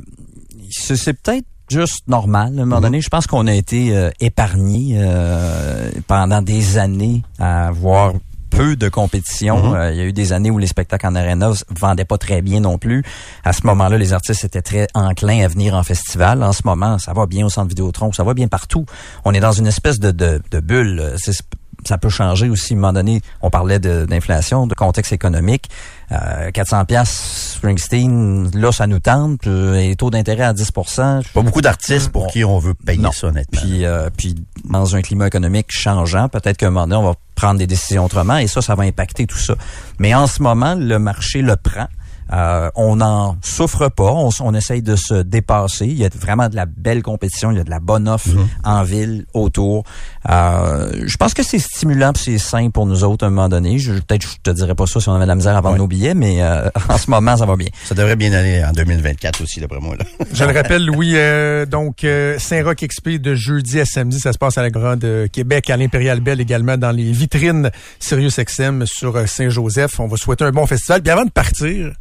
c'est 0.71 1.13
peut-être 1.21 1.45
juste 1.71 2.07
normal. 2.07 2.57
À 2.59 2.63
un 2.63 2.67
moment 2.67 2.81
donné, 2.81 3.01
je 3.01 3.09
pense 3.09 3.27
qu'on 3.27 3.47
a 3.49 3.55
été 3.55 3.97
euh, 3.97 4.11
épargné 4.21 4.95
euh, 4.99 5.91
pendant 6.07 6.41
des 6.43 6.79
années 6.79 7.23
à 7.39 7.67
avoir 7.69 8.13
peu 8.57 8.77
de 8.77 8.89
compétition. 8.89 9.71
Mhm. 9.71 9.75
Euh, 9.75 9.91
il 9.93 9.97
y 9.99 10.01
a 10.01 10.05
eu 10.05 10.13
des 10.13 10.33
années 10.33 10.51
où 10.51 10.59
les 10.59 10.67
spectacles 10.67 11.07
en 11.07 11.15
arena 11.15 11.51
vendaient 11.71 12.05
pas 12.05 12.19
très 12.19 12.43
bien 12.43 12.61
non 12.61 12.79
plus. 12.79 13.03
À 13.45 13.53
ce 13.53 13.67
moment-là, 13.67 13.99
les 13.99 14.13
artistes 14.13 14.45
étaient 14.45 14.63
très 14.63 14.87
enclins 14.95 15.45
à 15.45 15.49
venir 15.49 15.75
en 15.75 15.83
festival. 15.83 16.43
En 16.43 16.53
ce 16.53 16.63
moment, 16.65 16.99
ça 16.99 17.13
va 17.13 17.27
bien 17.27 17.45
au 17.47 17.49
centre 17.49 17.69
Vidéotron, 17.69 18.13
ça 18.13 18.25
va 18.25 18.35
bien 18.35 18.49
partout. 18.49 18.87
On 19.25 19.33
est 19.33 19.41
dans 19.41 19.53
une 19.53 19.67
espèce 19.67 19.99
de, 19.99 20.11
de, 20.11 20.41
de 20.51 20.61
bulle. 20.61 21.01
Euh, 21.01 21.17
C'est- 21.19 21.43
ça 21.89 21.99
peut 21.99 22.09
changer 22.09 22.49
aussi. 22.49 22.75
À 22.75 22.77
un 22.77 22.81
moment 22.81 22.93
donné, 22.93 23.21
on 23.43 23.51
parlait 23.51 23.79
d'inflation, 23.79 24.67
de, 24.67 24.75
contexte 24.75 25.13
économique. 25.13 25.69
Euh, 26.13 26.51
400 26.51 26.85
pièces 26.85 27.55
Springsteen, 27.57 28.51
là, 28.55 28.73
ça 28.73 28.87
nous 28.87 28.99
tente. 28.99 29.47
Les 29.47 29.97
taux 29.97 30.11
d'intérêt 30.11 30.45
à 30.45 30.53
10 30.53 30.71
Pas 30.71 31.23
beaucoup 31.43 31.63
d'artistes 31.63 32.11
pour 32.11 32.27
qui 32.27 32.45
on 32.45 32.59
veut 32.59 32.75
payer 32.75 33.01
Non. 33.01 33.13
ça, 33.13 33.29
honnêtement. 33.29 33.61
puis, 33.61 33.85
euh, 33.85 34.11
puis 34.17 34.35
dans 34.69 34.97
un 34.97 35.03
climat 35.03 35.27
économique 35.27 35.67
changeant, 35.71 36.29
peut-être 36.29 36.57
qu'à 36.57 36.67
un 36.67 36.71
moment 36.71 36.87
donné, 36.87 36.97
on 36.97 37.11
va 37.11 37.15
prendre 37.35 37.59
des 37.59 37.67
décisions 37.67 38.05
autrement 38.05 38.37
et 38.37 38.47
ça, 38.47 38.63
ça 38.63 38.75
va 38.75 38.85
impacter 38.85 39.27
tout 39.27 39.39
ça. 39.39 39.55
Mais 39.99 40.15
en 40.15 40.27
ce 40.27 40.43
moment, 40.43 40.75
le 40.75 40.99
marché 40.99 41.43
le 41.43 41.57
prend. 41.57 41.87
Euh, 42.33 42.71
on 42.75 42.97
n'en 42.97 43.37
souffre 43.43 43.89
pas, 43.89 44.11
on, 44.13 44.31
on 44.41 44.55
essaye 44.55 44.83
de 44.83 44.97
se 44.97 45.23
dépasser. 45.23 45.87
Il 45.87 45.97
y 45.99 46.05
a 46.05 46.09
vraiment 46.09 46.49
de 46.49 46.57
la 46.57 46.67
belle 46.67 47.03
compétition, 47.03 47.51
il 47.51 47.59
y 47.59 47.61
a 47.61 47.65
de 47.65 47.71
la 47.71 47.81
bonne 47.81 48.09
offre 48.09 48.29
en 48.65 48.83
ville, 48.83 49.27
autour. 49.35 49.85
Euh, 50.31 50.91
je 51.07 51.17
pense 51.17 51.35
que 51.35 51.43
c'est 51.43 51.59
stimulant, 51.59 52.13
c'est 52.17 52.39
sain 52.39 52.71
pour 52.71 52.87
nous 52.87 53.05
autres 53.05 53.25
à 53.25 53.29
un 53.29 53.31
moment 53.31 53.49
donné. 53.49 53.79
Je- 53.79 53.93
Peut-être 53.93 54.23
je 54.23 54.37
te 54.43 54.51
dirais 54.51 54.75
pas 54.75 54.87
ça 54.87 55.01
si 55.01 55.09
on 55.09 55.15
avait 55.15 55.25
de 55.25 55.29
la 55.29 55.35
misère 55.35 55.57
à 55.57 55.61
vendre 55.61 55.75
Ouais. 55.75 55.79
nos 55.79 55.87
billets, 55.87 56.15
mais 56.15 56.43
euh, 56.43 56.69
en 56.89 56.99
ce 56.99 57.11
moment, 57.11 57.37
ça 57.37 57.47
va 57.47 57.57
bien. 57.57 57.69
Ça 57.85 57.95
devrait 57.95 58.17
bien 58.17 58.33
aller 58.33 58.63
en 58.65 58.73
2024 58.73 59.43
aussi, 59.43 59.61
d'après 59.61 59.81
moi. 59.81 59.95
Là. 59.97 60.05
Je 60.33 60.45
le 60.45 60.53
rappelle, 60.53 60.85
Louis, 60.87 61.13
euh, 61.15 61.67
donc 61.67 62.05
euh, 62.05 62.39
Saint-Roch 62.39 62.77
XP 62.87 63.21
de 63.21 63.35
jeudi 63.35 63.81
à 63.81 63.85
samedi, 63.85 64.19
ça 64.19 64.33
se 64.33 64.39
passe 64.39 64.57
à 64.59 64.63
la 64.63 64.71
Grande 64.71 65.05
euh, 65.05 65.27
Québec, 65.29 65.69
à 65.71 65.77
l'Impérial 65.77 66.21
Belle 66.21 66.41
également, 66.41 66.77
dans 66.77 66.91
les 66.91 67.13
vitrines 67.13 67.71
Sirius 68.01 68.39
XM 68.39 68.85
sur 68.87 69.29
Saint-Joseph. 69.29 70.01
On 70.01 70.07
va 70.09 70.17
souhaiter 70.17 70.45
un 70.45 70.51
bon 70.53 70.67
festival. 70.67 71.03
Puis 71.03 71.11
avant 71.11 71.25
de 71.25 71.31
partir, 71.31 71.93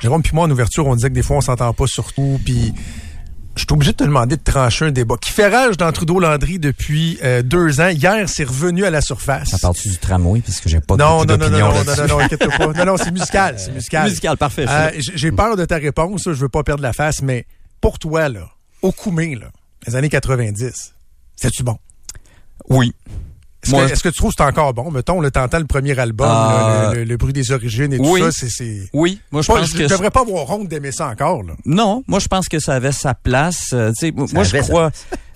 Jérôme 0.00 0.22
puis 0.22 0.32
moi, 0.34 0.44
en 0.46 0.50
ouverture, 0.50 0.86
on 0.86 0.94
disait 0.94 1.08
que 1.08 1.14
des 1.14 1.22
fois, 1.22 1.36
on 1.36 1.40
s'entend 1.40 1.72
pas 1.72 1.86
surtout, 1.86 2.38
puis 2.44 2.74
je 3.54 3.60
suis 3.62 3.66
obligé 3.72 3.92
de 3.92 3.96
te 3.96 4.04
demander 4.04 4.36
de 4.36 4.42
trancher 4.42 4.84
un 4.84 4.90
débat 4.90 5.16
qui 5.18 5.30
fait 5.30 5.48
rage 5.48 5.78
dans 5.78 5.90
Trudeau-Landry 5.90 6.58
depuis 6.58 7.18
euh, 7.24 7.42
deux 7.42 7.80
ans. 7.80 7.88
Hier, 7.88 8.28
c'est 8.28 8.44
revenu 8.44 8.84
à 8.84 8.90
la 8.90 9.00
surface. 9.00 9.48
Ça 9.48 9.58
parle-tu 9.58 9.88
du 9.88 9.96
tramway, 9.98 10.40
parce 10.42 10.60
que 10.60 10.68
j'ai 10.68 10.80
pas 10.80 10.96
Non, 10.96 11.24
non, 11.24 11.38
non, 11.38 11.48
non, 11.48 11.58
non, 11.58 11.84
non, 11.84 11.96
non, 11.96 12.06
non, 12.08 12.18
inquiète 12.18 12.46
pas. 12.58 12.66
Non, 12.74 12.84
non, 12.84 12.96
c'est 12.98 13.10
musical, 13.10 13.58
c'est 13.58 13.72
musical. 13.74 14.08
Musical, 14.08 14.36
parfait. 14.36 14.66
Euh, 14.68 14.90
J'ai 14.98 15.32
peur 15.32 15.56
de 15.56 15.64
ta 15.64 15.76
réponse, 15.76 16.24
je 16.24 16.30
veux 16.32 16.50
pas 16.50 16.62
perdre 16.62 16.82
la 16.82 16.92
face, 16.92 17.22
mais 17.22 17.46
pour 17.80 17.98
toi, 17.98 18.28
là, 18.28 18.50
au 18.82 18.92
Koumé, 18.92 19.34
là, 19.34 19.46
les 19.86 19.96
années 19.96 20.10
90, 20.10 20.92
c'est-tu 21.36 21.62
bon? 21.62 21.78
Oui. 22.68 22.92
Est-ce 23.66 23.86
que, 23.86 23.92
est-ce 23.92 24.02
que 24.02 24.08
tu 24.10 24.16
trouves 24.18 24.30
que 24.30 24.36
c'est 24.38 24.48
encore 24.48 24.72
bon? 24.74 24.90
Mettons, 24.90 25.20
là, 25.20 25.30
t'entends 25.30 25.58
le 25.58 25.64
premier 25.66 25.98
album, 25.98 26.26
là, 26.28 26.90
Euh, 26.90 26.92
le, 26.92 26.98
le- 27.00 27.04
le 27.04 27.16
bruit 27.16 27.32
des 27.32 27.50
origines 27.52 27.92
et 27.92 27.98
oui. 27.98 28.20
tout 28.20 28.26
ça, 28.26 28.30
c'est... 28.32 28.48
c'est- 28.48 28.88
Oui, 28.92 29.20
moi 29.32 29.42
je 29.42 29.46
Pas- 29.48 29.54
pense 29.60 29.70
je 29.70 29.78
que 29.78 29.88
devrais 29.88 30.10
pas 30.10 30.20
avoir 30.22 30.48
honte 30.50 30.68
d'aimer 30.68 30.92
ça 30.92 31.08
encore, 31.08 31.42
là. 31.42 31.54
non, 31.64 32.02
moi 32.06 32.18
je 32.18 32.28
pense 32.28 32.48
que 32.48 32.58
ça 32.58 32.74
avait 32.74 32.92
sa 32.92 33.14
place. 33.14 33.70
Euh, 33.72 33.90
tu 33.98 34.06
sais, 34.08 34.12
moi 34.12 34.44
je 34.44 34.56
crois. 34.58 34.90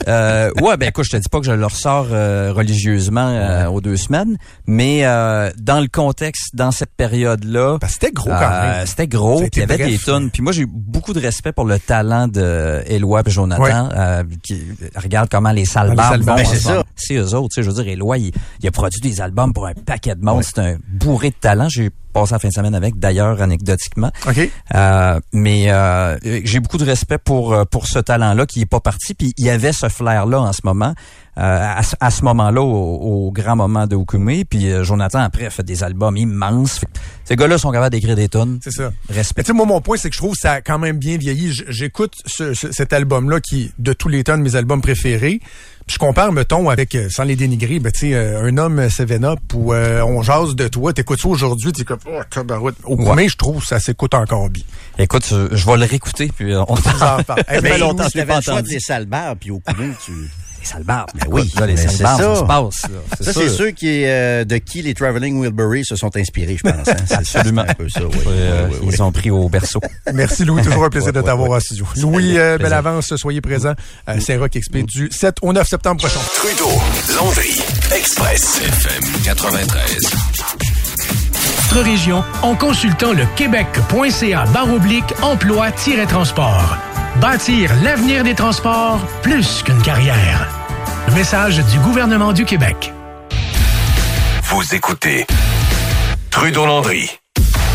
Euh, 0.09 0.51
ouais, 0.63 0.77
ben 0.77 0.89
écoute, 0.89 1.05
je 1.05 1.11
te 1.11 1.17
dis 1.17 1.29
pas 1.31 1.41
que 1.41 1.47
je 1.47 1.53
le 1.53 1.65
ressors 1.67 2.09
euh, 2.11 2.53
religieusement 2.55 3.29
euh, 3.29 3.67
aux 3.67 3.81
deux 3.81 3.97
semaines, 3.97 4.37
mais 4.67 5.05
euh, 5.05 5.51
dans 5.59 5.81
le 5.81 5.89
contexte, 5.89 6.55
dans 6.55 6.71
cette 6.71 6.95
période-là, 6.97 7.79
c'était 7.89 8.11
gros 8.13 8.31
quand 8.31 8.41
euh, 8.41 8.79
même. 8.79 8.87
c'était 8.87 9.07
gros, 9.09 9.43
il 9.53 9.59
y 9.59 9.63
avait 9.63 9.77
des 9.79 9.99
tonnes. 9.99 10.31
Puis 10.31 10.43
moi 10.43 10.53
j'ai 10.53 10.63
eu 10.63 10.69
beaucoup 10.71 11.13
de 11.13 11.21
respect 11.21 11.53
pour 11.53 11.65
le 11.67 11.79
talent 11.79 12.29
de 12.29 12.83
Éloi 12.87 13.23
et 13.27 13.31
Jonathan. 13.31 13.89
euh, 13.95 14.23
qui 14.43 14.63
regarde 14.97 15.29
comment 15.31 15.53
les 15.53 15.65
salles 15.67 15.95
Ah, 15.99 16.17
vont. 16.17 16.25
Ben, 16.25 16.39
c'est 16.45 16.57
ce 16.57 16.63
ça. 16.63 16.83
C'est 16.97 17.15
eux 17.17 17.35
autres. 17.35 17.49
Tu 17.55 17.57
sais, 17.57 17.63
je 17.63 17.69
veux 17.71 17.83
dire, 17.83 17.93
Éloi, 17.93 18.19
il, 18.19 18.33
il 18.63 18.69
a 18.69 18.71
produit 18.71 19.01
des 19.01 19.21
albums 19.21 19.53
pour 19.53 19.67
un 19.67 19.75
paquet 19.75 20.15
de 20.15 20.25
monde. 20.25 20.43
C'est 20.45 20.59
un 20.59 20.77
bourré 20.89 21.31
de 21.31 21.35
talent. 21.35 21.69
J'ai 21.69 21.91
passé 22.13 22.35
la 22.35 22.39
fin 22.39 22.49
de 22.49 22.53
semaine 22.53 22.75
avec, 22.75 22.99
d'ailleurs, 22.99 23.41
anecdotiquement. 23.41 24.11
OK? 24.27 24.51
Euh, 24.75 25.21
mais 25.33 25.71
euh, 25.71 26.19
j'ai 26.23 26.61
beaucoup 26.61 26.79
de 26.79 26.85
respect 26.85 27.19
pour 27.19 27.53
euh, 27.53 27.65
pour 27.65 27.87
ce 27.87 27.99
talent-là 27.99 28.47
qui 28.47 28.61
est 28.61 28.67
pas 28.67 28.81
parti. 28.81 29.15
Puis 29.15 29.33
il 29.39 29.45
y 29.45 29.51
avait 29.51 29.73
ce 29.73 29.89
flair-là 29.89 30.41
en 30.41 30.53
ce 30.53 30.61
moment, 30.65 30.95
à, 31.41 31.83
ce- 31.83 31.97
à 32.01 32.11
ce 32.11 32.23
moment-là, 32.25 32.61
au, 32.63 33.27
au 33.27 33.33
grand 33.33 33.57
moment 33.57 33.87
de 33.87 33.97
Okume. 33.97 34.45
Puis 34.49 34.71
euh, 34.71 34.85
Jonathan 34.85 35.21
après 35.21 35.47
a 35.47 35.51
fait 35.51 35.63
des 35.63 35.83
albums 35.83 36.17
immenses. 36.17 36.79
Fait 36.81 36.87
que 36.87 36.93
ces 37.25 37.37
gars-là 37.37 37.59
sont 37.59 37.71
capables 37.71 37.93
d'écrire 37.93 38.17
des 38.17 38.29
tonnes. 38.29 38.59
C'est 38.63 38.71
ça. 38.73 38.91
Mais 39.09 39.17
Respect. 39.17 39.43
tu 39.43 39.47
sais, 39.49 39.53
moi, 39.53 39.67
mon 39.67 39.81
point, 39.81 39.97
c'est 39.97 40.11
que 40.11 40.15
je 40.15 40.21
trouve 40.21 40.33
que 40.35 40.41
ça 40.41 40.53
a 40.53 40.61
quand 40.61 40.79
même 40.79 40.99
bien 40.99 41.17
vieilli. 41.17 41.53
J'écoute 41.69 42.15
ce- 42.27 42.55
ce- 42.55 42.73
cet 42.73 42.93
album-là 42.93 43.41
qui 43.41 43.63
est 43.65 43.71
de 43.79 43.93
tous 43.93 44.09
les 44.09 44.25
temps 44.25 44.37
de 44.39 44.43
mes 44.43 44.57
albums 44.57 44.81
préférés. 44.83 45.41
Puis 45.87 45.95
je 45.95 45.99
compare, 45.99 46.31
mettons, 46.31 46.69
avec, 46.69 46.95
euh, 46.95 47.09
sans 47.11 47.25
les 47.25 47.35
dénigrer, 47.35 47.81
ben, 47.81 47.91
tu 47.91 48.01
sais, 48.01 48.15
euh, 48.15 48.45
un 48.45 48.57
homme 48.59 48.79
euh, 48.79 48.89
Seven 48.91 49.25
Up 49.25 49.41
ou 49.55 49.73
euh, 49.73 50.03
on 50.03 50.23
jase 50.23 50.55
de 50.55 50.69
toi, 50.69 50.93
t'écoutes 50.93 51.21
ça 51.21 51.29
aujourd'hui, 51.29 51.73
t'es 51.73 51.85
comme, 51.85 51.99
oh, 52.07 52.21
tabarouette. 52.31 52.77
Au 52.85 52.97
Ouais. 52.97 53.05
Koumé, 53.05 53.29
je 53.29 53.37
trouve 53.37 53.61
que 53.63 53.67
ça 53.67 53.81
s'écoute 53.81 54.15
encore 54.15 54.51
bien. 54.51 54.63
Écoute, 54.99 55.27
je, 55.29 55.49
je 55.57 55.67
vais 55.67 55.77
le 55.79 55.87
réécouter. 55.87 56.31
Puis 56.37 56.53
euh, 56.53 56.61
on 56.69 56.73
On 56.73 56.75
vous 56.75 57.03
en 57.03 57.23
parle. 57.25 57.43
Eh 57.49 57.55
Mais 57.63 57.71
ben, 57.71 57.81
longtemps 57.81 58.05
que 58.05 58.11
je 58.19 58.25
pas 58.25 58.37
entendu. 58.39 58.79
puis 59.41 59.51
au 59.51 59.59
courant, 59.59 59.89
tu... 60.05 60.13
les 60.61 60.67
salles 60.67 60.85
barbes. 60.85 61.11
Ben 61.15 61.27
oui, 61.31 61.51
là, 61.59 61.67
les 61.67 61.77
c'est 61.77 62.03
barbes, 62.03 62.21
ça 62.21 62.35
ça. 62.35 62.41
se 62.41 62.45
passe. 62.45 62.83
là. 62.83 62.99
Ça, 63.11 63.17
C'est 63.21 63.33
c'est 63.33 63.49
ceux 63.49 63.71
qui, 63.71 64.05
euh, 64.05 64.45
de 64.45 64.57
qui 64.59 64.83
les 64.83 64.95
Traveling 64.95 65.41
Wilbury 65.41 65.85
se 65.85 65.97
sont 65.97 66.15
inspirés, 66.17 66.57
je 66.63 66.71
pense. 66.71 66.89
Hein? 66.89 66.97
C'est- 67.07 67.15
Absolument. 67.39 67.63
C'est 67.67 67.71
un 67.71 67.75
peu 67.75 67.89
ça, 67.89 68.01
oui. 68.05 68.17
Euh, 68.29 68.67
Oui, 68.69 68.75
oui, 68.75 68.87
oui. 68.89 68.95
Ils 68.95 69.03
ont 69.03 69.13
pris 69.13 69.31
au 69.31 69.49
berceau. 69.49 69.81
Merci 70.15 70.45
Louis, 70.45 70.63
toujours 70.63 70.85
un 70.85 70.91
plaisir 70.91 71.13
de 71.13 71.19
ouais, 71.21 71.25
t'avoir 71.25 71.49
ouais. 71.51 71.57
en 71.57 71.61
studio. 71.61 71.87
Louis 71.97 72.39
euh. 72.39 72.59
Bellavance, 72.59 73.15
soyez 73.17 73.41
présent 73.41 73.73
à 74.07 74.21
Saint-Roch 74.21 74.51
XP 74.51 74.79
du 74.85 75.09
7 75.11 75.37
au 75.43 75.53
9 75.53 75.67
septembre 75.67 76.01
prochain. 76.03 76.21
Trudeau, 76.37 76.71
Landry, 77.17 77.61
Express, 77.97 78.61
FM 78.63 79.03
93. 79.25 79.99
Votre 81.73 81.85
région 81.85 82.25
en 82.43 82.57
consultant 82.57 83.13
le 83.13 83.25
québec.ca 83.37 84.45
baroblique 84.53 85.15
emploi-transport. 85.23 86.77
Bâtir 87.17 87.71
l'avenir 87.83 88.25
des 88.25 88.35
transports 88.35 89.01
plus 89.23 89.63
qu'une 89.63 89.83
carrière. 89.83 90.49
Message 91.15 91.59
du 91.67 91.79
gouvernement 91.81 92.33
du 92.33 92.45
Québec. 92.45 92.93
Vous 94.45 94.75
écoutez 94.75 95.27
Trudeau 96.31 96.67
Landry 96.67 97.11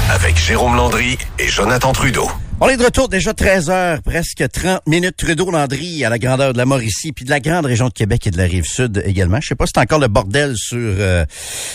avec 0.09 0.37
Jérôme 0.37 0.75
Landry 0.75 1.17
et 1.37 1.47
Jonathan 1.47 1.91
Trudeau. 1.91 2.29
On 2.61 2.69
est 2.69 2.77
de 2.77 2.85
retour 2.85 3.09
déjà 3.09 3.33
13 3.33 3.69
heures, 3.69 4.01
presque 4.01 4.41
30 4.49 4.87
minutes. 4.87 5.17
Trudeau 5.17 5.51
Landry 5.51 6.05
à 6.05 6.09
la 6.09 6.17
grandeur 6.17 6.53
de 6.53 6.57
la 6.57 6.63
Mauricie, 6.63 7.11
puis 7.11 7.25
de 7.25 7.29
la 7.29 7.41
grande 7.41 7.65
région 7.65 7.89
de 7.89 7.93
Québec 7.93 8.25
et 8.27 8.31
de 8.31 8.37
la 8.37 8.45
rive 8.45 8.63
sud 8.63 9.03
également. 9.05 9.41
Je 9.41 9.49
sais 9.49 9.55
pas 9.55 9.65
si 9.65 9.73
c'est 9.75 9.81
encore 9.81 9.99
le 9.99 10.07
bordel 10.07 10.55
sur 10.55 10.77
euh, 10.79 11.25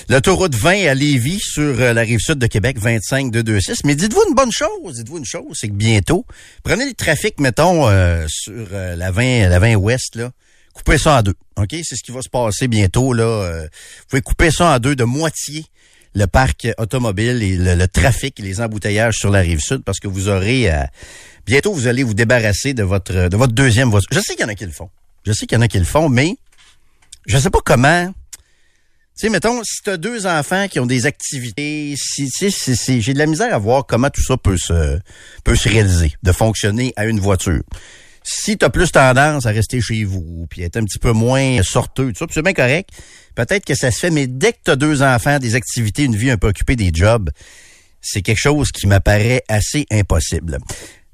l'autoroute 0.08 0.54
20 0.54 0.86
à 0.86 0.94
Lévis, 0.94 1.40
sur 1.40 1.78
euh, 1.78 1.92
la 1.92 2.00
rive 2.00 2.20
sud 2.20 2.38
de 2.38 2.46
Québec, 2.46 2.78
25 2.78 3.30
226. 3.30 3.84
Mais 3.84 3.94
dites-vous 3.94 4.22
une 4.30 4.34
bonne 4.34 4.52
chose, 4.52 4.94
dites-vous 4.94 5.18
une 5.18 5.26
chose, 5.26 5.52
c'est 5.52 5.68
que 5.68 5.74
bientôt, 5.74 6.24
prenez 6.62 6.86
le 6.86 6.94
trafic, 6.94 7.38
mettons, 7.40 7.86
euh, 7.86 8.24
sur 8.28 8.68
euh, 8.72 8.96
la 8.96 9.10
20, 9.10 9.50
la 9.50 9.58
20 9.58 9.74
ouest, 9.74 10.16
là. 10.16 10.30
Coupez 10.72 10.98
ça 10.98 11.18
en 11.18 11.22
deux. 11.22 11.34
OK? 11.56 11.76
C'est 11.82 11.96
ce 11.96 12.02
qui 12.02 12.12
va 12.12 12.22
se 12.22 12.28
passer 12.28 12.68
bientôt, 12.68 13.12
là. 13.12 13.24
Euh, 13.24 13.62
vous 13.64 14.06
pouvez 14.08 14.22
couper 14.22 14.50
ça 14.50 14.76
en 14.76 14.78
deux 14.78 14.96
de 14.96 15.04
moitié 15.04 15.66
le 16.14 16.26
parc 16.26 16.68
automobile 16.78 17.42
et 17.42 17.56
le, 17.56 17.86
trafic 17.86 18.38
et 18.40 18.42
les 18.42 18.60
embouteillages 18.60 19.16
sur 19.16 19.30
la 19.30 19.40
rive 19.40 19.60
sud 19.60 19.82
parce 19.84 20.00
que 20.00 20.08
vous 20.08 20.28
aurez 20.28 20.70
euh, 20.72 20.82
bientôt 21.46 21.72
vous 21.72 21.86
allez 21.86 22.02
vous 22.02 22.14
débarrasser 22.14 22.74
de 22.74 22.82
votre 22.82 23.28
de 23.28 23.36
votre 23.36 23.52
deuxième 23.52 23.90
voiture. 23.90 24.08
Je 24.12 24.20
sais 24.20 24.34
qu'il 24.34 24.42
y 24.42 24.44
en 24.44 24.48
a 24.48 24.54
qui 24.54 24.66
le 24.66 24.72
font. 24.72 24.90
Je 25.24 25.32
sais 25.32 25.46
qu'il 25.46 25.56
y 25.56 25.58
en 25.58 25.62
a 25.62 25.68
qui 25.68 25.78
le 25.78 25.84
font, 25.84 26.08
mais 26.08 26.36
je 27.26 27.38
sais 27.38 27.50
pas 27.50 27.60
comment. 27.64 28.12
Tu 29.18 29.26
sais, 29.26 29.28
mettons, 29.32 29.62
si 29.64 29.82
tu 29.82 29.90
as 29.90 29.98
deux 29.98 30.26
enfants 30.26 30.66
qui 30.68 30.80
ont 30.80 30.86
des 30.86 31.04
activités, 31.04 31.94
si, 31.96 32.30
sais, 32.30 32.50
c'est- 32.50 32.74
c'est- 32.74 33.02
j'ai 33.02 33.12
de 33.12 33.18
la 33.18 33.26
misère 33.26 33.54
à 33.54 33.58
voir 33.58 33.84
comment 33.86 34.08
tout 34.08 34.22
ça 34.22 34.38
peut 34.38 34.56
se, 34.56 34.98
peut 35.44 35.56
se 35.56 35.68
réaliser, 35.68 36.14
de 36.22 36.32
fonctionner 36.32 36.94
à 36.96 37.04
une 37.04 37.20
voiture. 37.20 37.60
Si 38.22 38.58
tu 38.58 38.68
plus 38.70 38.92
tendance 38.92 39.46
à 39.46 39.50
rester 39.50 39.80
chez 39.80 40.04
vous, 40.04 40.46
puis 40.50 40.62
être 40.62 40.76
un 40.76 40.84
petit 40.84 40.98
peu 40.98 41.12
moins 41.12 41.62
sorteux, 41.62 42.12
tout 42.12 42.18
ça, 42.18 42.26
c'est 42.30 42.42
bien 42.42 42.52
correct, 42.52 42.90
peut-être 43.34 43.64
que 43.64 43.74
ça 43.74 43.90
se 43.90 43.98
fait, 43.98 44.10
mais 44.10 44.26
dès 44.26 44.52
que 44.52 44.58
tu 44.64 44.70
as 44.70 44.76
deux 44.76 45.02
enfants, 45.02 45.38
des 45.38 45.54
activités, 45.54 46.04
une 46.04 46.16
vie 46.16 46.30
un 46.30 46.36
peu 46.36 46.48
occupée, 46.48 46.76
des 46.76 46.90
jobs, 46.92 47.30
c'est 48.00 48.22
quelque 48.22 48.40
chose 48.40 48.70
qui 48.72 48.86
m'apparaît 48.86 49.42
assez 49.48 49.86
impossible. 49.90 50.58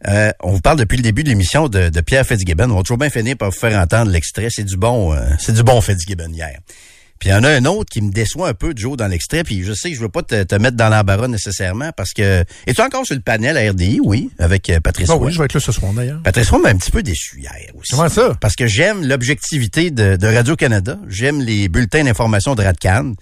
Euh, 0.06 0.30
on 0.42 0.52
vous 0.52 0.60
parle 0.60 0.78
depuis 0.78 0.96
le 0.96 1.02
début 1.02 1.24
de 1.24 1.28
l'émission 1.28 1.68
de, 1.68 1.88
de 1.88 2.00
Pierre 2.00 2.26
Fitzgibbon. 2.26 2.70
On 2.70 2.76
va 2.76 2.82
toujours 2.82 2.98
bien 2.98 3.10
finir 3.10 3.36
par 3.36 3.50
vous 3.50 3.58
faire 3.58 3.78
entendre 3.80 4.10
l'extrait. 4.10 4.48
C'est 4.50 4.64
du 4.64 4.76
bon, 4.76 5.12
euh, 5.12 5.30
c'est 5.38 5.52
du 5.52 5.62
bon 5.62 5.80
Fitzgibbon 5.80 6.30
hier. 6.32 6.58
Puis 7.18 7.30
il 7.30 7.32
y 7.32 7.34
en 7.34 7.44
a 7.44 7.48
un 7.50 7.64
autre 7.64 7.90
qui 7.90 8.02
me 8.02 8.10
déçoit 8.12 8.48
un 8.48 8.54
peu, 8.54 8.72
Joe, 8.76 8.96
dans 8.96 9.06
l'extrait. 9.06 9.42
Puis 9.42 9.62
je 9.64 9.72
sais 9.72 9.90
que 9.90 9.96
je 9.96 10.00
veux 10.00 10.08
pas 10.08 10.22
te, 10.22 10.42
te 10.42 10.54
mettre 10.56 10.76
dans 10.76 10.88
l'embarras 10.88 11.28
nécessairement 11.28 11.90
parce 11.96 12.12
que... 12.12 12.44
Es-tu 12.66 12.80
encore 12.82 13.06
sur 13.06 13.14
le 13.14 13.22
panel 13.22 13.56
à 13.56 13.70
RDI? 13.70 14.00
Oui, 14.04 14.30
avec 14.38 14.68
euh, 14.70 14.80
Patrice 14.80 15.08
Bon, 15.08 15.16
Roy. 15.18 15.26
oui, 15.28 15.32
je 15.32 15.38
vais 15.38 15.44
être 15.46 15.54
là 15.54 15.60
ce 15.60 15.72
soir 15.72 15.92
d'ailleurs. 15.92 16.20
Patrice 16.22 16.50
Roy 16.50 16.58
m'a 16.60 16.68
un 16.68 16.76
petit 16.76 16.90
peu 16.90 17.02
déçu 17.02 17.40
hier 17.40 17.70
aussi. 17.74 17.92
Comment 17.94 18.08
ça? 18.08 18.36
Parce 18.40 18.54
que 18.54 18.66
j'aime 18.66 19.06
l'objectivité 19.06 19.90
de, 19.90 20.16
de 20.16 20.26
Radio-Canada. 20.26 20.98
J'aime 21.08 21.40
les 21.40 21.68
bulletins 21.68 22.04
d'information 22.04 22.54
de 22.54 22.62
Radcan. 22.62 23.14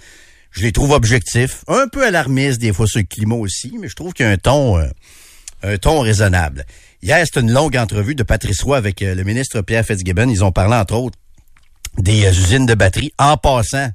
Je 0.51 0.63
les 0.63 0.73
trouve 0.73 0.91
objectifs. 0.93 1.65
Un 1.69 1.89
peu 1.89 2.05
alarmistes 2.07 2.61
des 2.61 2.73
fois 2.73 2.87
sur 2.87 2.99
le 3.01 3.07
climat 3.07 3.35
aussi, 3.37 3.75
mais 3.81 3.89
je 3.89 3.95
trouve 3.95 4.13
qu'il 4.13 4.25
y 4.27 4.29
a 4.29 4.33
un 4.33 4.37
ton... 4.37 4.79
euh, 4.79 4.87
un 5.63 5.77
ton 5.79 6.01
raisonnable. 6.01 6.65
Hier, 7.03 7.21
c'était 7.25 7.41
une 7.41 7.53
longue 7.53 7.77
entrevue 7.77 8.15
de 8.15 8.23
Patrice 8.23 8.63
Roy 8.63 8.77
avec 8.77 9.03
euh, 9.03 9.15
le 9.15 9.25
ministre 9.25 9.61
Pierre 9.63 9.85
Fitzgibbon. 9.85 10.29
Ils 10.29 10.43
ont 10.45 10.53
parlé, 10.53 10.75
entre 10.75 10.95
autres, 10.95 11.19
des 11.99 12.25
euh, 12.25 12.31
usines 12.31 12.67
de 12.67 12.75
batterie. 12.75 13.13
En 13.19 13.37
passant, 13.37 13.89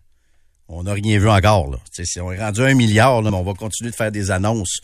on 0.67 0.83
n'a 0.83 0.93
rien 0.93 1.19
vu 1.19 1.29
encore. 1.29 1.71
Là. 1.71 1.77
Si 1.91 2.19
on 2.19 2.31
est 2.31 2.39
rendu 2.39 2.61
un 2.61 2.73
milliard, 2.73 3.21
là, 3.21 3.31
mais 3.31 3.37
on 3.37 3.43
va 3.43 3.53
continuer 3.53 3.91
de 3.91 3.95
faire 3.95 4.11
des 4.11 4.31
annonces 4.31 4.79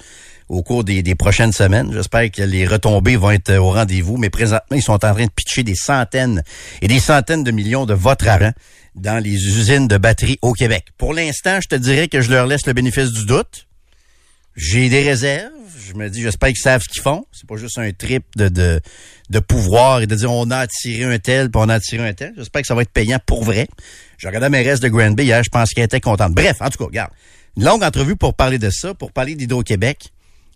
au 0.49 0.61
cours 0.63 0.83
des, 0.83 1.03
prochaines 1.15 1.51
semaines. 1.53 1.91
J'espère 1.93 2.29
que 2.31 2.41
les 2.41 2.67
retombées 2.67 3.15
vont 3.15 3.31
être 3.31 3.55
au 3.55 3.71
rendez-vous, 3.71 4.17
mais 4.17 4.29
présentement, 4.29 4.75
ils 4.75 4.81
sont 4.81 4.93
en 4.93 5.13
train 5.13 5.25
de 5.25 5.31
pitcher 5.31 5.63
des 5.63 5.75
centaines 5.75 6.43
et 6.81 6.87
des 6.87 6.99
centaines 6.99 7.43
de 7.43 7.51
millions 7.51 7.85
de 7.85 7.93
à 7.93 8.37
rang 8.37 8.51
dans 8.95 9.23
les 9.23 9.33
usines 9.33 9.87
de 9.87 9.97
batterie 9.97 10.37
au 10.41 10.53
Québec. 10.53 10.85
Pour 10.97 11.13
l'instant, 11.13 11.59
je 11.61 11.67
te 11.67 11.75
dirais 11.75 12.07
que 12.07 12.21
je 12.21 12.29
leur 12.29 12.47
laisse 12.47 12.65
le 12.65 12.73
bénéfice 12.73 13.11
du 13.11 13.25
doute. 13.25 13.67
J'ai 14.55 14.89
des 14.89 15.03
réserves. 15.03 15.51
Je 15.87 15.93
me 15.93 16.09
dis, 16.09 16.21
j'espère 16.21 16.49
qu'ils 16.49 16.57
savent 16.57 16.81
ce 16.81 16.89
qu'ils 16.89 17.01
font. 17.01 17.25
C'est 17.31 17.47
pas 17.47 17.57
juste 17.57 17.77
un 17.77 17.91
trip 17.91 18.23
de, 18.35 18.47
de, 18.47 18.79
de 19.29 19.39
pouvoir 19.39 20.01
et 20.01 20.07
de 20.07 20.15
dire 20.15 20.31
on 20.31 20.49
a 20.49 20.57
attiré 20.57 21.03
un 21.03 21.19
tel, 21.19 21.51
puis 21.51 21.61
on 21.63 21.69
a 21.69 21.75
attiré 21.75 22.07
un 22.07 22.13
tel. 22.13 22.33
J'espère 22.37 22.61
que 22.61 22.67
ça 22.67 22.75
va 22.75 22.81
être 22.81 22.91
payant 22.91 23.19
pour 23.25 23.43
vrai. 23.43 23.67
Je 24.17 24.27
regardais 24.27 24.49
mes 24.49 24.61
restes 24.61 24.81
de 24.81 24.87
Granby 24.87 25.23
hier, 25.23 25.43
je 25.43 25.49
pense 25.49 25.71
qu'elle 25.71 25.85
était 25.85 25.99
contente. 25.99 26.33
Bref, 26.33 26.57
en 26.61 26.69
tout 26.69 26.77
cas, 26.77 26.85
regarde. 26.85 27.11
Une 27.57 27.65
longue 27.65 27.83
entrevue 27.83 28.15
pour 28.15 28.33
parler 28.33 28.57
de 28.57 28.69
ça, 28.69 28.93
pour 28.93 29.11
parler 29.11 29.35
d'Hydro-Québec. 29.35 30.11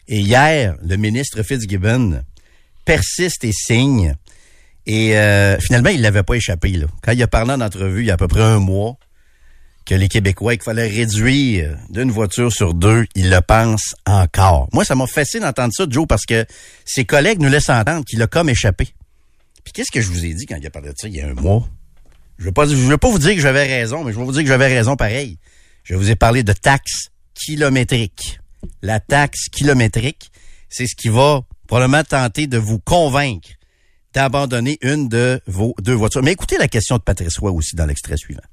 Et 0.08 0.20
hier, 0.20 0.76
le 0.84 0.96
ministre 0.96 1.44
Fitzgibbon 1.44 2.24
persiste 2.84 3.44
et 3.44 3.52
signe. 3.52 4.16
Et 4.86 5.16
euh, 5.18 5.58
finalement, 5.60 5.90
il 5.90 6.02
l'avait 6.02 6.24
pas 6.24 6.34
échappé. 6.34 6.72
Là. 6.72 6.88
Quand 7.04 7.12
il 7.12 7.22
a 7.22 7.28
parlé 7.28 7.52
en 7.54 7.62
entrevue 7.62 8.02
il 8.02 8.08
y 8.08 8.12
a 8.12 8.16
à 8.16 8.18
peu 8.18 8.28
près 8.28 8.42
un 8.42 8.60
mois 8.60 8.98
que 9.90 9.96
les 9.96 10.08
Québécois, 10.08 10.54
qu'il 10.54 10.62
fallait 10.62 10.88
réduire 10.88 11.76
d'une 11.90 12.12
voiture 12.12 12.54
sur 12.54 12.76
deux, 12.76 13.08
il 13.16 13.32
le 13.32 13.42
pense 13.42 13.96
encore. 14.06 14.70
Moi, 14.72 14.86
ça 14.86 14.94
m'a 14.94 15.08
fasciné 15.08 15.42
d'entendre 15.42 15.74
ça, 15.76 15.86
Joe, 15.90 16.06
parce 16.08 16.28
que 16.28 16.46
ses 16.86 17.06
collègues 17.06 17.42
nous 17.42 17.50
laissent 17.50 17.72
entendre 17.72 18.06
qu'il 18.06 18.22
a 18.22 18.28
comme 18.28 18.50
échappé. 18.50 18.90
Puis 19.64 19.74
qu'est-ce 19.74 19.92
que 19.92 20.00
je 20.00 20.12
vous 20.12 20.26
ai 20.26 20.36
dit 20.36 20.46
quand 20.46 20.58
il 20.58 20.68
a 20.68 20.70
parlé 20.70 20.90
de 20.90 20.96
ça 20.96 21.08
il 21.08 21.16
y 21.16 21.22
a 21.22 21.28
un 21.28 21.34
mois? 21.34 21.68
Je 22.38 22.46
veux 22.46 22.52
pas, 22.52 22.68
je 22.68 22.76
veux 22.76 23.00
pas 23.00 23.10
vous 23.10 23.18
dire 23.18 23.34
que 23.34 23.42
j'avais 23.42 23.66
raison, 23.66 24.04
mais 24.04 24.14
je 24.14 24.20
vais 24.20 24.24
vous 24.24 24.32
dire 24.32 24.44
que 24.44 24.48
j'avais 24.48 24.68
raison 24.68 24.96
pareil. 24.96 25.40
Je 25.84 25.96
vous 25.96 26.12
ai 26.12 26.16
parlé 26.16 26.44
de 26.44 26.54
taxes 26.54 27.10
kilométriques. 27.34 28.40
La 28.84 29.00
taxe 29.00 29.50
kilométrique, 29.50 30.32
c'est 30.70 30.86
ce 30.86 30.96
qui 30.96 31.10
va 31.10 31.42
probablement 31.66 32.04
tenter 32.04 32.46
de 32.46 32.60
vous 32.60 32.78
convaincre 32.78 33.50
d'abandonner 34.14 34.78
une 34.84 35.10
de 35.10 35.42
vos 35.48 35.74
deux 35.82 35.96
voitures. 35.96 36.22
Mais 36.22 36.34
écoutez 36.34 36.60
la 36.60 36.68
question 36.68 36.98
de 36.98 37.02
Patrice 37.02 37.40
Roy 37.40 37.52
aussi 37.52 37.76
dans 37.76 37.88
l'extrait 37.88 38.18
suivant. 38.18 38.44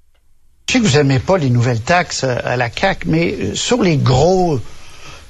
Je 0.68 0.72
sais 0.72 0.80
que 0.80 0.86
vous 0.88 0.96
n'aimez 0.96 1.20
pas 1.20 1.38
les 1.38 1.48
nouvelles 1.48 1.80
taxes 1.80 2.24
à 2.24 2.56
la 2.56 2.68
CAC, 2.70 3.04
mais 3.06 3.36
euh, 3.40 3.54
sur 3.54 3.84
les 3.84 3.96
gros, 3.98 4.60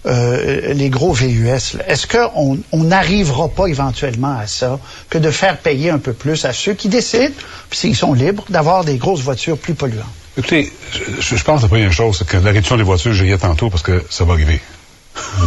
euh, 0.07 0.73
les 0.73 0.89
gros 0.89 1.13
VUS, 1.13 1.77
est-ce 1.87 2.07
qu'on 2.07 2.59
on 2.73 2.85
n'arrivera 2.85 3.49
pas 3.51 3.67
éventuellement 3.67 4.39
à 4.39 4.47
ça 4.47 4.81
que 5.11 5.19
de 5.19 5.31
faire 5.31 5.59
payer 5.59 5.91
un 5.91 5.99
peu 5.99 6.15
plus 6.15 6.47
à 6.47 6.55
ceux 6.55 6.73
qui 6.73 6.89
décident, 6.89 7.35
puis 7.69 7.79
s'ils 7.79 7.97
sont 7.97 8.15
libres, 8.15 8.47
d'avoir 8.49 8.83
des 8.83 8.97
grosses 8.97 9.21
voitures 9.21 9.59
plus 9.59 9.75
polluantes? 9.75 10.07
Écoutez, 10.39 10.73
je, 11.21 11.37
je 11.37 11.45
pense 11.45 11.61
que 11.61 11.65
la 11.67 11.69
première 11.69 11.93
chose, 11.93 12.17
c'est 12.17 12.27
que 12.27 12.39
la 12.39 12.51
réduction 12.53 12.79
des 12.79 12.83
voitures, 12.83 13.13
je 13.13 13.23
riais 13.25 13.37
tantôt 13.37 13.69
parce 13.69 13.83
que 13.83 14.03
ça 14.09 14.25
va 14.25 14.33
arriver. 14.33 14.59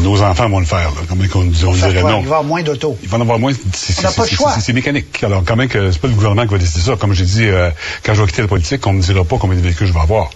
Nos 0.02 0.22
enfants 0.22 0.50
vont 0.50 0.60
le 0.60 0.66
faire. 0.66 0.90
Là. 0.90 1.02
Comment 1.08 1.24
qu'on 1.28 1.40
on 1.42 1.46
dirait 1.46 1.72
non? 1.72 1.90
Il 1.90 1.94
va 1.94 2.12
y 2.12 2.24
avoir 2.26 2.44
moins 2.44 2.62
d'autos. 2.64 2.98
Il 3.04 3.10
va 3.10 3.18
en 3.18 3.22
avoir 3.22 3.40
moins. 3.40 3.52
C'est 3.74 4.00
On 4.00 4.02
n'a 4.04 4.10
c'est- 4.10 4.16
pas 4.16 4.24
le 4.24 4.30
c'est- 4.30 4.36
choix. 4.36 4.52
c'est- 4.54 4.62
C'est 4.62 4.74
mécanique. 4.74 5.24
Alors, 5.24 5.44
quand 5.46 5.56
même 5.56 5.68
que 5.68 5.92
c'est 5.92 6.00
pas 6.02 6.08
le 6.08 6.14
gouvernement 6.14 6.44
qui 6.46 6.52
va 6.52 6.58
décider 6.58 6.82
ça. 6.84 6.96
Comme 6.96 7.14
j'ai 7.14 7.26
dit, 7.26 7.46
euh, 7.46 7.70
quand 8.04 8.14
je 8.14 8.22
vais 8.22 8.28
quitter 8.28 8.42
la 8.44 8.48
politique, 8.48 8.86
on 8.88 8.94
me 8.94 9.02
dira 9.02 9.24
pas 9.24 9.38
combien 9.40 9.58
de 9.58 9.62
véhicules 9.62 9.88
je 9.88 9.94
vais 9.94 10.00
avoir. 10.00 10.30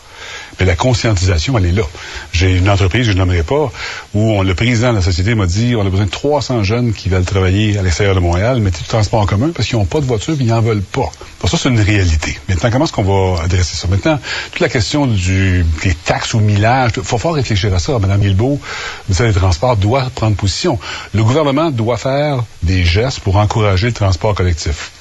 Mais 0.59 0.65
la 0.65 0.75
conscientisation, 0.75 1.57
elle 1.57 1.65
est 1.65 1.71
là. 1.71 1.83
J'ai 2.31 2.57
une 2.57 2.69
entreprise, 2.69 3.05
je 3.05 3.11
ne 3.11 3.17
nommerai 3.17 3.43
pas, 3.43 3.71
où 4.13 4.43
le 4.43 4.55
président 4.55 4.91
de 4.91 4.97
la 4.97 5.01
société 5.01 5.35
m'a 5.35 5.45
dit 5.45 5.75
on 5.75 5.85
a 5.85 5.89
besoin 5.89 6.05
de 6.05 6.11
300 6.11 6.63
jeunes 6.63 6.93
qui 6.93 7.09
veulent 7.09 7.25
travailler 7.25 7.77
à 7.77 7.81
l'extérieur 7.81 8.15
de 8.15 8.19
Montréal, 8.19 8.59
mettre 8.59 8.79
du 8.79 8.85
transport 8.85 9.21
en 9.21 9.25
commun 9.25 9.51
parce 9.53 9.67
qu'ils 9.67 9.77
n'ont 9.77 9.85
pas 9.85 9.99
de 9.99 10.05
voiture 10.05 10.35
ils 10.39 10.47
n'en 10.47 10.61
veulent 10.61 10.81
pas. 10.81 11.11
Alors 11.39 11.49
ça, 11.49 11.57
c'est 11.57 11.69
une 11.69 11.79
réalité. 11.79 12.37
Maintenant, 12.47 12.69
comment 12.71 12.85
est-ce 12.85 12.93
qu'on 12.93 13.03
va 13.03 13.43
adresser 13.43 13.75
ça? 13.75 13.87
Maintenant, 13.87 14.19
toute 14.51 14.59
la 14.59 14.69
question 14.69 15.07
du, 15.07 15.65
des 15.83 15.93
taxes 15.93 16.33
ou 16.33 16.39
millage, 16.39 16.91
il 16.97 17.03
faut 17.03 17.17
fort 17.17 17.35
réfléchir 17.35 17.73
à 17.73 17.79
ça. 17.79 17.97
Mme 17.99 18.21
Guilbeault, 18.21 18.59
le 18.61 19.07
ministère 19.07 19.27
des 19.27 19.33
Transports, 19.33 19.77
doit 19.77 20.09
prendre 20.15 20.35
position. 20.35 20.79
Le 21.13 21.23
gouvernement 21.23 21.71
doit 21.71 21.97
faire 21.97 22.43
des 22.61 22.85
gestes 22.85 23.19
pour 23.19 23.37
encourager 23.37 23.87
le 23.87 23.93
transport 23.93 24.35
collectif. 24.35 24.91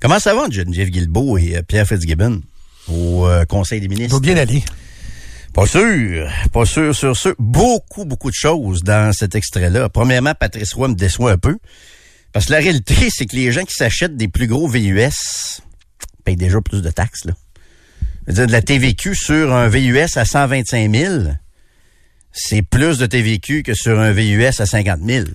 Comment 0.00 0.18
ça 0.18 0.34
va, 0.34 0.48
Geneviève 0.50 0.90
Guilbeault 0.90 1.38
et 1.38 1.56
euh, 1.56 1.62
Pierre 1.62 1.86
Fitzgibbon? 1.86 2.40
Au 2.88 3.26
euh, 3.26 3.44
Conseil 3.44 3.80
des 3.80 3.88
ministres? 3.88 4.16
Ça 4.16 4.20
bien 4.20 4.36
aller. 4.36 4.62
Pas 5.52 5.66
sûr, 5.66 6.28
pas 6.52 6.66
sûr, 6.66 6.94
sûr, 6.94 7.16
sûr. 7.16 7.34
Beaucoup, 7.38 8.04
beaucoup 8.04 8.30
de 8.30 8.34
choses 8.34 8.82
dans 8.82 9.12
cet 9.12 9.36
extrait-là. 9.36 9.88
Premièrement, 9.88 10.34
Patrice 10.34 10.74
Roy 10.74 10.88
me 10.88 10.94
déçoit 10.94 11.30
un 11.30 11.38
peu. 11.38 11.56
Parce 12.32 12.46
que 12.46 12.52
la 12.52 12.58
réalité, 12.58 13.08
c'est 13.10 13.26
que 13.26 13.36
les 13.36 13.52
gens 13.52 13.62
qui 13.62 13.74
s'achètent 13.74 14.16
des 14.16 14.26
plus 14.26 14.48
gros 14.48 14.66
VUS 14.66 15.60
payent 16.24 16.36
déjà 16.36 16.60
plus 16.60 16.82
de 16.82 16.90
taxes, 16.90 17.24
là. 17.24 17.34
Je 18.26 18.32
veux 18.32 18.36
dire, 18.38 18.46
de 18.46 18.52
la 18.52 18.62
TVQ 18.62 19.14
sur 19.14 19.54
un 19.54 19.68
VUS 19.68 20.16
à 20.16 20.24
125 20.24 20.92
000, 20.92 21.22
c'est 22.32 22.62
plus 22.62 22.98
de 22.98 23.06
TVQ 23.06 23.62
que 23.62 23.74
sur 23.74 24.00
un 24.00 24.12
VUS 24.12 24.60
à 24.60 24.66
50 24.66 25.00
000. 25.06 25.26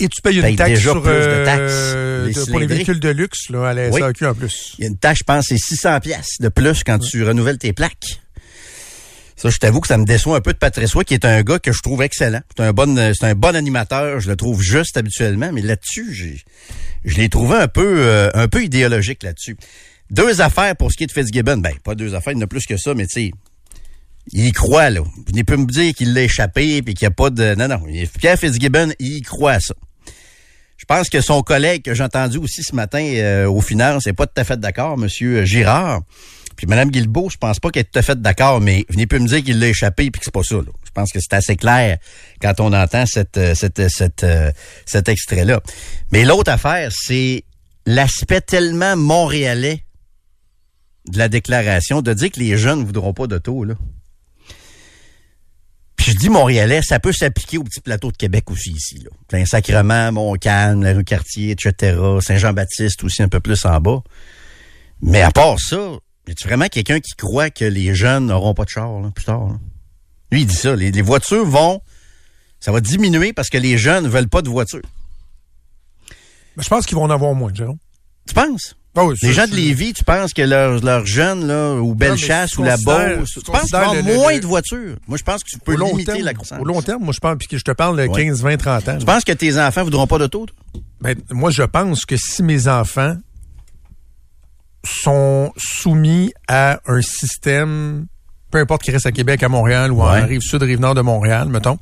Et 0.00 0.08
tu 0.08 0.20
payes 0.22 0.36
une 0.36 0.42
Paye 0.42 0.56
taxe 0.56 0.80
sur, 0.80 1.00
plus 1.00 1.10
de 1.10 1.16
euh, 1.16 1.44
taxes, 1.44 2.36
les 2.36 2.44
de- 2.46 2.50
pour 2.50 2.58
les 2.60 2.66
véhicules 2.66 2.98
de 3.00 3.08
luxe 3.10 3.48
là, 3.50 3.68
à 3.68 3.74
la 3.74 3.88
Oui. 3.90 4.00
SAQ 4.00 4.26
en 4.26 4.34
plus. 4.34 4.74
Il 4.78 4.82
y 4.82 4.84
a 4.86 4.90
une 4.90 4.96
taxe, 4.98 5.20
je 5.20 5.24
pense, 5.24 5.46
c'est 5.48 5.56
600 5.58 6.00
pièces 6.00 6.38
de 6.40 6.48
plus 6.48 6.82
quand 6.84 6.98
tu 6.98 7.22
renouvelles 7.24 7.58
tes 7.58 7.72
plaques. 7.72 8.20
Ça, 9.36 9.50
je 9.50 9.58
t'avoue 9.58 9.80
que 9.80 9.88
ça 9.88 9.98
me 9.98 10.04
déçoit 10.04 10.36
un 10.36 10.40
peu 10.40 10.52
de 10.52 10.58
Patrice 10.58 10.92
qui 11.06 11.14
est 11.14 11.24
un 11.24 11.42
gars 11.42 11.58
que 11.58 11.72
je 11.72 11.80
trouve 11.82 12.02
excellent. 12.02 12.40
C'est 12.56 12.62
un 12.64 12.72
bon, 12.72 12.96
euh, 12.96 13.12
c'est 13.18 13.26
un 13.26 13.34
bon 13.34 13.54
animateur. 13.54 14.20
Je 14.20 14.28
le 14.30 14.36
trouve 14.36 14.62
juste 14.62 14.96
habituellement, 14.96 15.50
mais 15.52 15.60
là-dessus, 15.60 16.12
j'ai, 16.14 16.40
je 17.04 17.16
l'ai 17.16 17.28
trouvé 17.28 17.56
un 17.56 17.68
peu, 17.68 17.96
euh, 17.98 18.30
un 18.34 18.48
peu 18.48 18.62
idéologique 18.64 19.22
là-dessus. 19.22 19.56
Deux 20.10 20.40
affaires 20.40 20.76
pour 20.76 20.92
ce 20.92 20.96
qui 20.96 21.04
est 21.04 21.06
de 21.08 21.12
Fitzgibbon. 21.12 21.56
Ben, 21.58 21.72
pas 21.82 21.94
deux 21.94 22.14
affaires, 22.14 22.32
il 22.32 22.36
y 22.36 22.42
en 22.42 22.44
a 22.44 22.46
plus 22.46 22.64
que 22.66 22.76
ça, 22.76 22.94
mais 22.94 23.06
tu 23.06 23.20
sais, 23.26 23.30
il 24.32 24.46
y 24.46 24.52
croit, 24.52 24.88
là. 24.90 25.00
Il 25.34 25.44
peut 25.44 25.56
me 25.56 25.66
dire 25.66 25.92
qu'il 25.94 26.14
l'a 26.14 26.22
échappé 26.22 26.80
puis 26.82 26.94
qu'il 26.94 27.06
n'y 27.06 27.12
a 27.12 27.14
pas 27.14 27.30
de, 27.30 27.54
non, 27.56 27.66
non. 27.68 27.82
Pierre 28.20 28.38
Fitzgibbon, 28.38 28.92
il 29.00 29.16
y 29.16 29.22
croit 29.22 29.52
à 29.54 29.60
ça. 29.60 29.74
Je 30.84 30.94
pense 30.94 31.08
que 31.08 31.22
son 31.22 31.42
collègue 31.42 31.80
que 31.80 31.94
j'ai 31.94 32.04
entendu 32.04 32.36
aussi 32.36 32.62
ce 32.62 32.74
matin 32.74 33.02
euh, 33.02 33.48
aux 33.48 33.62
finances 33.62 34.04
n'est 34.04 34.12
pas 34.12 34.26
tout 34.26 34.38
à 34.38 34.44
fait 34.44 34.60
d'accord, 34.60 34.98
Monsieur 34.98 35.42
Girard. 35.46 36.02
Puis 36.56 36.66
Mme 36.66 36.90
Guilbeault, 36.90 37.30
je 37.30 37.38
pense 37.38 37.58
pas 37.58 37.70
qu'elle 37.70 37.80
est 37.80 37.90
tout 37.90 37.98
à 37.98 38.02
fait 38.02 38.20
d'accord, 38.20 38.60
mais 38.60 38.84
venez 38.90 39.06
plus 39.06 39.18
me 39.18 39.26
dire 39.26 39.42
qu'il 39.42 39.58
l'a 39.60 39.68
échappé 39.68 40.10
puis 40.10 40.18
que 40.20 40.26
c'est 40.26 40.30
pas 40.30 40.42
ça. 40.42 40.56
Je 40.84 40.90
pense 40.92 41.10
que 41.10 41.20
c'est 41.20 41.32
assez 41.32 41.56
clair 41.56 41.96
quand 42.42 42.60
on 42.60 42.70
entend 42.74 43.06
cette, 43.06 43.38
euh, 43.38 43.54
cette, 43.54 43.78
euh, 44.24 44.52
cet 44.84 45.08
extrait-là. 45.08 45.62
Mais 46.12 46.26
l'autre 46.26 46.52
affaire, 46.52 46.90
c'est 46.92 47.44
l'aspect 47.86 48.42
tellement 48.42 48.94
montréalais 48.94 49.86
de 51.08 51.16
la 51.16 51.30
déclaration 51.30 52.02
de 52.02 52.12
dire 52.12 52.30
que 52.30 52.40
les 52.40 52.58
jeunes 52.58 52.80
ne 52.80 52.84
voudront 52.84 53.14
pas 53.14 53.26
d'auto. 53.26 53.64
Puis 56.04 56.12
je 56.12 56.18
dis 56.18 56.28
montréalais, 56.28 56.82
ça 56.82 57.00
peut 57.00 57.14
s'appliquer 57.14 57.56
au 57.56 57.64
petit 57.64 57.80
plateau 57.80 58.12
de 58.12 58.16
Québec 58.18 58.50
aussi 58.50 58.72
ici. 58.72 58.98
Là. 58.98 59.08
Plein 59.26 59.46
Sacrement, 59.46 60.12
Montcalm, 60.12 60.82
la 60.82 60.92
rue 60.92 61.02
Cartier, 61.02 61.52
etc. 61.52 61.98
Saint-Jean-Baptiste 62.20 63.02
aussi 63.04 63.22
un 63.22 63.28
peu 63.30 63.40
plus 63.40 63.64
en 63.64 63.80
bas. 63.80 64.02
Mais 65.00 65.22
à 65.22 65.30
part 65.30 65.58
ça, 65.58 65.92
y 66.28 66.34
vraiment 66.44 66.66
quelqu'un 66.66 67.00
qui 67.00 67.12
croit 67.12 67.48
que 67.48 67.64
les 67.64 67.94
jeunes 67.94 68.26
n'auront 68.26 68.52
pas 68.52 68.66
de 68.66 68.68
char 68.68 69.00
là, 69.00 69.10
plus 69.12 69.24
tard? 69.24 69.46
là? 69.46 69.58
Lui, 70.30 70.42
il 70.42 70.46
dit 70.46 70.54
ça. 70.54 70.76
Les, 70.76 70.90
les 70.90 71.00
voitures 71.00 71.46
vont... 71.46 71.80
Ça 72.60 72.70
va 72.70 72.82
diminuer 72.82 73.32
parce 73.32 73.48
que 73.48 73.56
les 73.56 73.78
jeunes 73.78 74.06
veulent 74.06 74.28
pas 74.28 74.42
de 74.42 74.50
voiture. 74.50 74.82
Ben, 76.54 76.62
je 76.62 76.68
pense 76.68 76.84
qu'ils 76.84 76.98
vont 76.98 77.04
en 77.04 77.10
avoir 77.10 77.32
moins, 77.32 77.50
Jérôme. 77.54 77.78
Tu 78.28 78.34
penses? 78.34 78.76
Ah 78.96 79.04
oui, 79.04 79.16
les 79.22 79.32
gens 79.32 79.46
de 79.48 79.54
Lévis, 79.54 79.92
tu 79.92 80.04
penses 80.04 80.32
que 80.32 80.42
leurs 80.42 80.80
leurs 80.84 81.04
jeunes, 81.04 81.46
là, 81.48 81.74
ou 81.74 81.94
Bellechasse, 81.96 82.56
ou 82.58 82.62
la 82.62 82.76
Beauce, 82.76 83.30
tu 83.34 83.40
tu 83.42 83.50
penses 83.50 83.70
qu'ils 83.70 84.02
le- 84.06 84.12
le- 84.12 84.14
moins 84.18 84.38
de 84.38 84.46
voitures? 84.46 84.96
Moi, 85.08 85.18
je 85.18 85.24
pense 85.24 85.42
que 85.42 85.48
tu 85.50 85.58
peux 85.58 85.74
limiter 85.76 86.12
terme, 86.12 86.24
la 86.24 86.32
croissance. 86.34 86.60
au 86.60 86.64
long 86.64 86.80
terme, 86.80 87.02
moi, 87.02 87.12
je 87.12 87.18
pense, 87.18 87.36
puis 87.38 87.48
que 87.48 87.58
je 87.58 87.64
te 87.64 87.72
parle 87.72 87.96
de 87.96 88.06
Ouais. 88.06 88.24
15, 88.24 88.42
20, 88.42 88.56
30 88.56 88.88
ans. 88.88 88.98
Tu 88.98 89.04
là. 89.04 89.12
penses 89.14 89.24
que 89.24 89.32
tes 89.32 89.58
enfants 89.58 89.82
voudront 89.82 90.06
pas 90.06 90.18
d'auto? 90.18 90.46
Ben, 91.00 91.16
moi, 91.30 91.50
je 91.50 91.64
pense 91.64 92.04
que 92.06 92.16
si 92.16 92.42
mes 92.44 92.68
enfants 92.68 93.16
sont 94.84 95.52
soumis 95.56 96.32
à 96.48 96.80
un 96.86 97.00
système, 97.02 98.06
peu 98.50 98.58
importe 98.58 98.82
qu'ils 98.82 98.92
restent 98.94 99.06
à 99.06 99.12
Québec, 99.12 99.42
à 99.42 99.48
Montréal 99.48 99.92
ou 99.92 100.02
Ouais. 100.02 100.20
en 100.22 100.26
rive 100.26 100.40
sud, 100.42 100.62
rive 100.62 100.80
nord 100.80 100.94
de 100.94 101.00
Montréal, 101.00 101.48
mettons, 101.48 101.78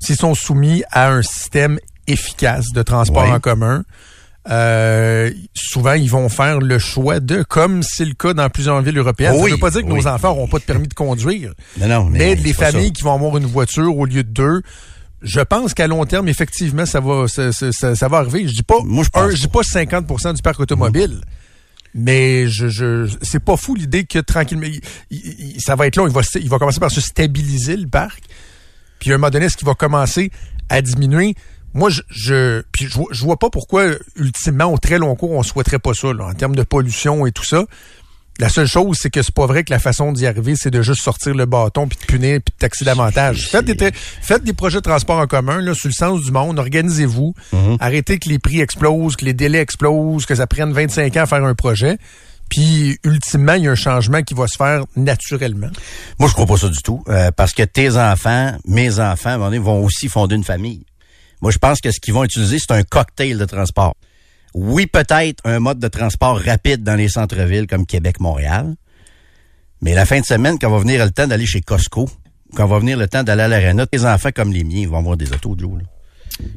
s'ils 0.00 0.16
sont 0.16 0.34
soumis 0.34 0.82
à 0.90 1.10
un 1.10 1.22
système 1.22 1.78
efficace 2.06 2.66
de 2.74 2.82
transport 2.82 3.24
Ouais. 3.24 3.32
en 3.32 3.40
commun, 3.40 3.84
euh, 4.50 5.30
souvent 5.54 5.92
ils 5.92 6.10
vont 6.10 6.28
faire 6.28 6.58
le 6.60 6.78
choix 6.78 7.20
de, 7.20 7.42
comme 7.42 7.82
c'est 7.82 8.04
le 8.04 8.14
cas 8.14 8.34
dans 8.34 8.48
plusieurs 8.50 8.80
villes 8.82 8.98
européennes. 8.98 9.34
Oui, 9.36 9.50
ça 9.50 9.54
veut 9.56 9.60
pas 9.60 9.70
dire 9.70 9.82
que 9.82 9.86
oui. 9.92 10.00
nos 10.00 10.06
enfants 10.08 10.28
n'auront 10.34 10.48
pas 10.48 10.58
de 10.58 10.64
permis 10.64 10.88
de 10.88 10.94
conduire. 10.94 11.52
Non, 11.78 11.86
non, 11.86 12.04
mais, 12.06 12.34
les 12.34 12.52
ça. 12.52 12.70
familles 12.70 12.92
qui 12.92 13.02
vont 13.02 13.14
avoir 13.14 13.36
une 13.36 13.46
voiture 13.46 13.96
au 13.96 14.04
lieu 14.04 14.24
de 14.24 14.30
deux, 14.30 14.62
je 15.22 15.40
pense 15.40 15.74
qu'à 15.74 15.86
long 15.86 16.04
terme, 16.04 16.28
effectivement, 16.28 16.86
ça 16.86 16.98
va, 17.00 17.28
ça, 17.28 17.52
ça- 17.52 17.70
ça- 17.70 17.94
ça 17.94 18.08
va 18.08 18.18
arriver. 18.18 18.48
Je 18.48 18.54
dis 18.54 18.62
pas, 18.64 18.78
Moi, 18.84 19.04
je 19.04 19.10
pense 19.10 19.22
un, 19.22 19.30
je 19.30 19.40
dis 19.42 19.48
pas 19.48 19.62
50% 19.62 20.34
du 20.34 20.42
parc 20.42 20.58
automobile. 20.58 21.20
Mais 21.94 22.48
je, 22.48 22.68
je 22.68 23.06
c'est 23.20 23.38
pas 23.44 23.56
fou 23.58 23.74
l'idée 23.74 24.04
que 24.04 24.18
tranquillement, 24.18 24.64
il- 24.66 24.80
il- 25.10 25.52
il- 25.56 25.60
ça 25.60 25.76
va 25.76 25.86
être 25.86 25.96
long. 25.96 26.06
Il 26.06 26.12
va, 26.12 26.22
il 26.40 26.48
va 26.48 26.58
commencer 26.58 26.80
par 26.80 26.90
se 26.90 27.02
stabiliser 27.02 27.76
le 27.76 27.86
parc. 27.86 28.22
Puis 28.98 29.10
à 29.12 29.14
un 29.14 29.18
moment 29.18 29.28
donné, 29.30 29.44
est-ce 29.44 29.58
qu'il 29.58 29.66
va 29.66 29.74
commencer 29.74 30.30
à 30.70 30.80
diminuer? 30.80 31.34
Moi, 31.74 31.90
je, 31.90 32.00
je, 32.10 32.62
puis 32.72 32.86
je, 32.88 32.94
vois- 32.94 33.08
je 33.10 33.22
vois 33.24 33.38
pas 33.38 33.50
pourquoi, 33.50 33.86
ultimement, 34.16 34.66
au 34.66 34.78
très 34.78 34.98
long 34.98 35.14
cours, 35.16 35.32
on 35.32 35.42
souhaiterait 35.42 35.78
pas 35.78 35.94
ça, 35.94 36.12
là, 36.12 36.26
en 36.26 36.34
termes 36.34 36.54
de 36.56 36.62
pollution 36.62 37.26
et 37.26 37.32
tout 37.32 37.44
ça. 37.44 37.64
La 38.38 38.48
seule 38.48 38.66
chose, 38.66 38.96
c'est 38.98 39.10
que 39.10 39.20
c'est 39.22 39.34
pas 39.34 39.44
vrai 39.46 39.62
que 39.62 39.70
la 39.70 39.78
façon 39.78 40.10
d'y 40.10 40.26
arriver, 40.26 40.56
c'est 40.56 40.70
de 40.70 40.80
juste 40.80 41.02
sortir 41.02 41.34
le 41.34 41.44
bâton, 41.44 41.86
puis 41.86 41.98
de 42.00 42.06
punir, 42.06 42.40
puis 42.44 42.52
de 42.54 42.58
taxer 42.58 42.84
davantage. 42.84 43.48
Faites 43.50 43.66
des, 43.66 43.90
faites 44.22 44.42
des 44.42 44.54
projets 44.54 44.78
de 44.78 44.82
transport 44.82 45.18
en 45.18 45.26
commun, 45.26 45.60
là, 45.60 45.74
sur 45.74 45.88
le 45.88 45.92
sens 45.94 46.22
du 46.22 46.30
monde, 46.30 46.58
organisez-vous, 46.58 47.34
arrêtez 47.78 48.18
que 48.18 48.30
les 48.30 48.38
prix 48.38 48.60
explosent, 48.60 49.16
que 49.16 49.26
les 49.26 49.34
délais 49.34 49.58
explosent, 49.60 50.24
que 50.24 50.34
ça 50.34 50.46
prenne 50.46 50.72
25 50.72 51.14
ans 51.18 51.20
à 51.22 51.26
faire 51.26 51.44
un 51.44 51.54
projet. 51.54 51.98
Puis, 52.48 52.98
ultimement, 53.04 53.54
il 53.54 53.64
y 53.64 53.68
a 53.68 53.70
un 53.70 53.74
changement 53.74 54.22
qui 54.22 54.34
va 54.34 54.46
se 54.46 54.56
faire 54.56 54.84
naturellement. 54.96 55.70
Moi, 56.18 56.28
je 56.28 56.34
crois 56.34 56.46
pas 56.46 56.56
ça 56.56 56.68
du 56.68 56.82
tout. 56.82 57.02
euh, 57.08 57.30
parce 57.36 57.52
que 57.52 57.62
tes 57.62 57.96
enfants, 57.96 58.52
mes 58.66 58.98
enfants, 58.98 59.38
vont 59.38 59.84
aussi 59.84 60.08
fonder 60.08 60.34
une 60.36 60.44
famille. 60.44 60.84
Moi, 61.42 61.50
je 61.50 61.58
pense 61.58 61.80
que 61.80 61.90
ce 61.90 62.00
qu'ils 62.00 62.14
vont 62.14 62.24
utiliser, 62.24 62.58
c'est 62.58 62.72
un 62.72 62.84
cocktail 62.84 63.36
de 63.36 63.44
transport. 63.44 63.94
Oui, 64.54 64.86
peut-être 64.86 65.40
un 65.44 65.58
mode 65.58 65.78
de 65.78 65.88
transport 65.88 66.38
rapide 66.38 66.82
dans 66.82 66.94
les 66.94 67.08
centres-villes 67.08 67.66
comme 67.66 67.84
Québec, 67.84 68.20
Montréal. 68.20 68.74
Mais 69.80 69.94
la 69.94 70.06
fin 70.06 70.20
de 70.20 70.24
semaine, 70.24 70.58
quand 70.60 70.70
va 70.70 70.78
venir 70.78 71.04
le 71.04 71.10
temps 71.10 71.26
d'aller 71.26 71.46
chez 71.46 71.60
Costco, 71.60 72.08
quand 72.54 72.66
va 72.66 72.78
venir 72.78 72.96
le 72.96 73.08
temps 73.08 73.24
d'aller 73.24 73.42
à 73.42 73.48
l'aréna, 73.48 73.86
tes 73.86 74.04
enfants 74.04 74.30
comme 74.34 74.52
les 74.52 74.62
miens 74.62 74.86
vont 74.88 74.98
avoir 74.98 75.16
des 75.16 75.32
autos. 75.32 75.56
Là. 75.56 75.66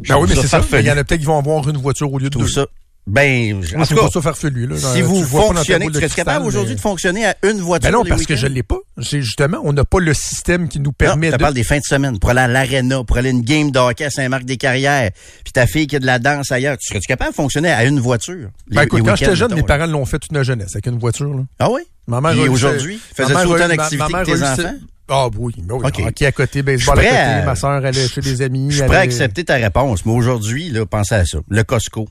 Je 0.04 0.14
Ben 0.14 0.20
oui, 0.20 0.28
mais 0.30 0.36
c'est 0.36 0.48
ça. 0.48 0.62
Il 0.80 0.86
y 0.86 0.92
en 0.92 0.98
a 0.98 1.04
peut-être 1.04 1.20
qui 1.20 1.26
vont 1.26 1.40
avoir 1.40 1.68
une 1.68 1.78
voiture 1.78 2.12
au 2.12 2.20
lieu 2.20 2.30
de 2.30 2.30
Tout 2.30 2.40
deux. 2.40 2.48
ça. 2.48 2.68
Ben, 3.08 3.62
je- 3.62 3.76
tout 3.76 3.95
pas 3.95 4.10
ça 4.10 4.20
farfelu, 4.22 4.66
là. 4.66 4.78
si 4.78 5.01
vous 5.03 5.24
fonctionnez, 5.24 5.88
tu 5.88 5.93
serais 5.93 6.10
capable 6.10 6.45
aujourd'hui 6.45 6.72
mais- 6.72 6.76
de 6.76 6.82
fonctionner 6.82 7.26
à 7.28 7.36
une 7.43 7.60
voiture 7.62 7.91
Ben 7.91 7.97
non, 7.97 8.03
parce 8.03 8.26
que 8.26 8.36
je 8.36 8.47
l'ai 8.47 8.64
pas. 8.64 8.78
C'est 9.01 9.22
justement, 9.22 9.60
on 9.64 9.74
n'a 9.74 9.86
pas 9.86 9.99
le 9.99 10.14
système 10.16 10.68
qui 10.68 10.80
nous 10.80 10.86
Non, 10.86 10.93
permet 10.97 11.28
je 11.28 11.32
te 11.34 11.38
de. 11.38 11.41
parle 11.41 11.53
des 11.53 11.64
fins 11.64 11.78
de 11.78 11.84
semaine. 11.84 12.18
Pour 12.18 12.32
aller 12.32 12.39
à 12.39 12.47
l'aréna, 12.47 13.03
pour 13.03 13.18
aller 13.18 13.30
à 13.30 13.32
une 13.32 13.41
game 13.43 13.70
de 13.70 13.78
hockey 13.78 14.06
à 14.06 14.10
Saint-Marc-des-Carrières, 14.10 15.12
puis 15.43 15.53
ta 15.53 15.68
fille 15.68 15.86
qui 15.86 15.97
a 15.97 15.99
de 15.99 16.06
la 16.08 16.18
danse 16.18 16.51
ailleurs, 16.51 16.78
tu 16.80 16.88
serais-tu 16.88 17.06
capable 17.08 17.30
de 17.32 17.36
fonctionner 17.36 17.70
à 17.72 17.86
une 17.86 17.99
voiture? 17.99 18.49
Ben, 18.72 18.82
écoute, 18.84 19.03
quand 19.06 19.16
j'étais 19.16 19.36
jeune, 19.36 19.53
mes 19.53 19.62
parents 19.64 19.86
l'ont 19.86 20.06
fait 20.06 20.18
toute 20.18 20.32
notre 20.32 20.45
jeunesse 20.45 20.72
avec 20.74 20.88
une 20.88 20.97
voiture. 20.97 21.32
Là. 21.32 21.43
Ah 21.60 21.70
oui? 21.70 21.82
Ma 22.08 22.22
mère 22.22 22.32
Et 22.34 22.47
aujourd'hui, 22.49 22.99
ma 23.20 23.26
faisais-tu 23.26 23.47
autant 23.47 23.68
ma- 23.68 23.76
d'activités 23.76 24.12
ma 24.12 24.24
que 24.26 24.32
tes 24.32 24.43
enfants? 24.43 24.76
Ah 25.10 25.28
oui, 25.38 25.53
ben 25.60 25.76
oui. 25.76 25.82
OK. 25.86 26.01
Hockey 26.08 26.26
à 26.26 26.32
côté, 26.32 26.64
baseball 26.64 26.95
Je 26.95 27.01
à 27.01 27.03
côté. 27.06 27.18
à- 27.18 27.45
Ma 27.45 27.56
soeur 27.56 27.86
allait 27.86 28.08
chez 28.08 28.22
des 28.22 28.41
amis. 28.41 28.68
Je 28.70 28.76
suis 28.76 28.82
elle 28.82 28.88
prêt 28.88 28.97
à 28.97 28.99
allait- 29.01 29.14
accepter 29.14 29.43
ta 29.43 29.56
réponse, 29.56 30.03
mais 30.08 30.12
aujourd'hui, 30.12 30.70
là, 30.72 30.88
pensez 30.88 31.14
à 31.14 31.26
ça. 31.26 31.38
Le 31.47 31.64
Costco. 31.64 32.08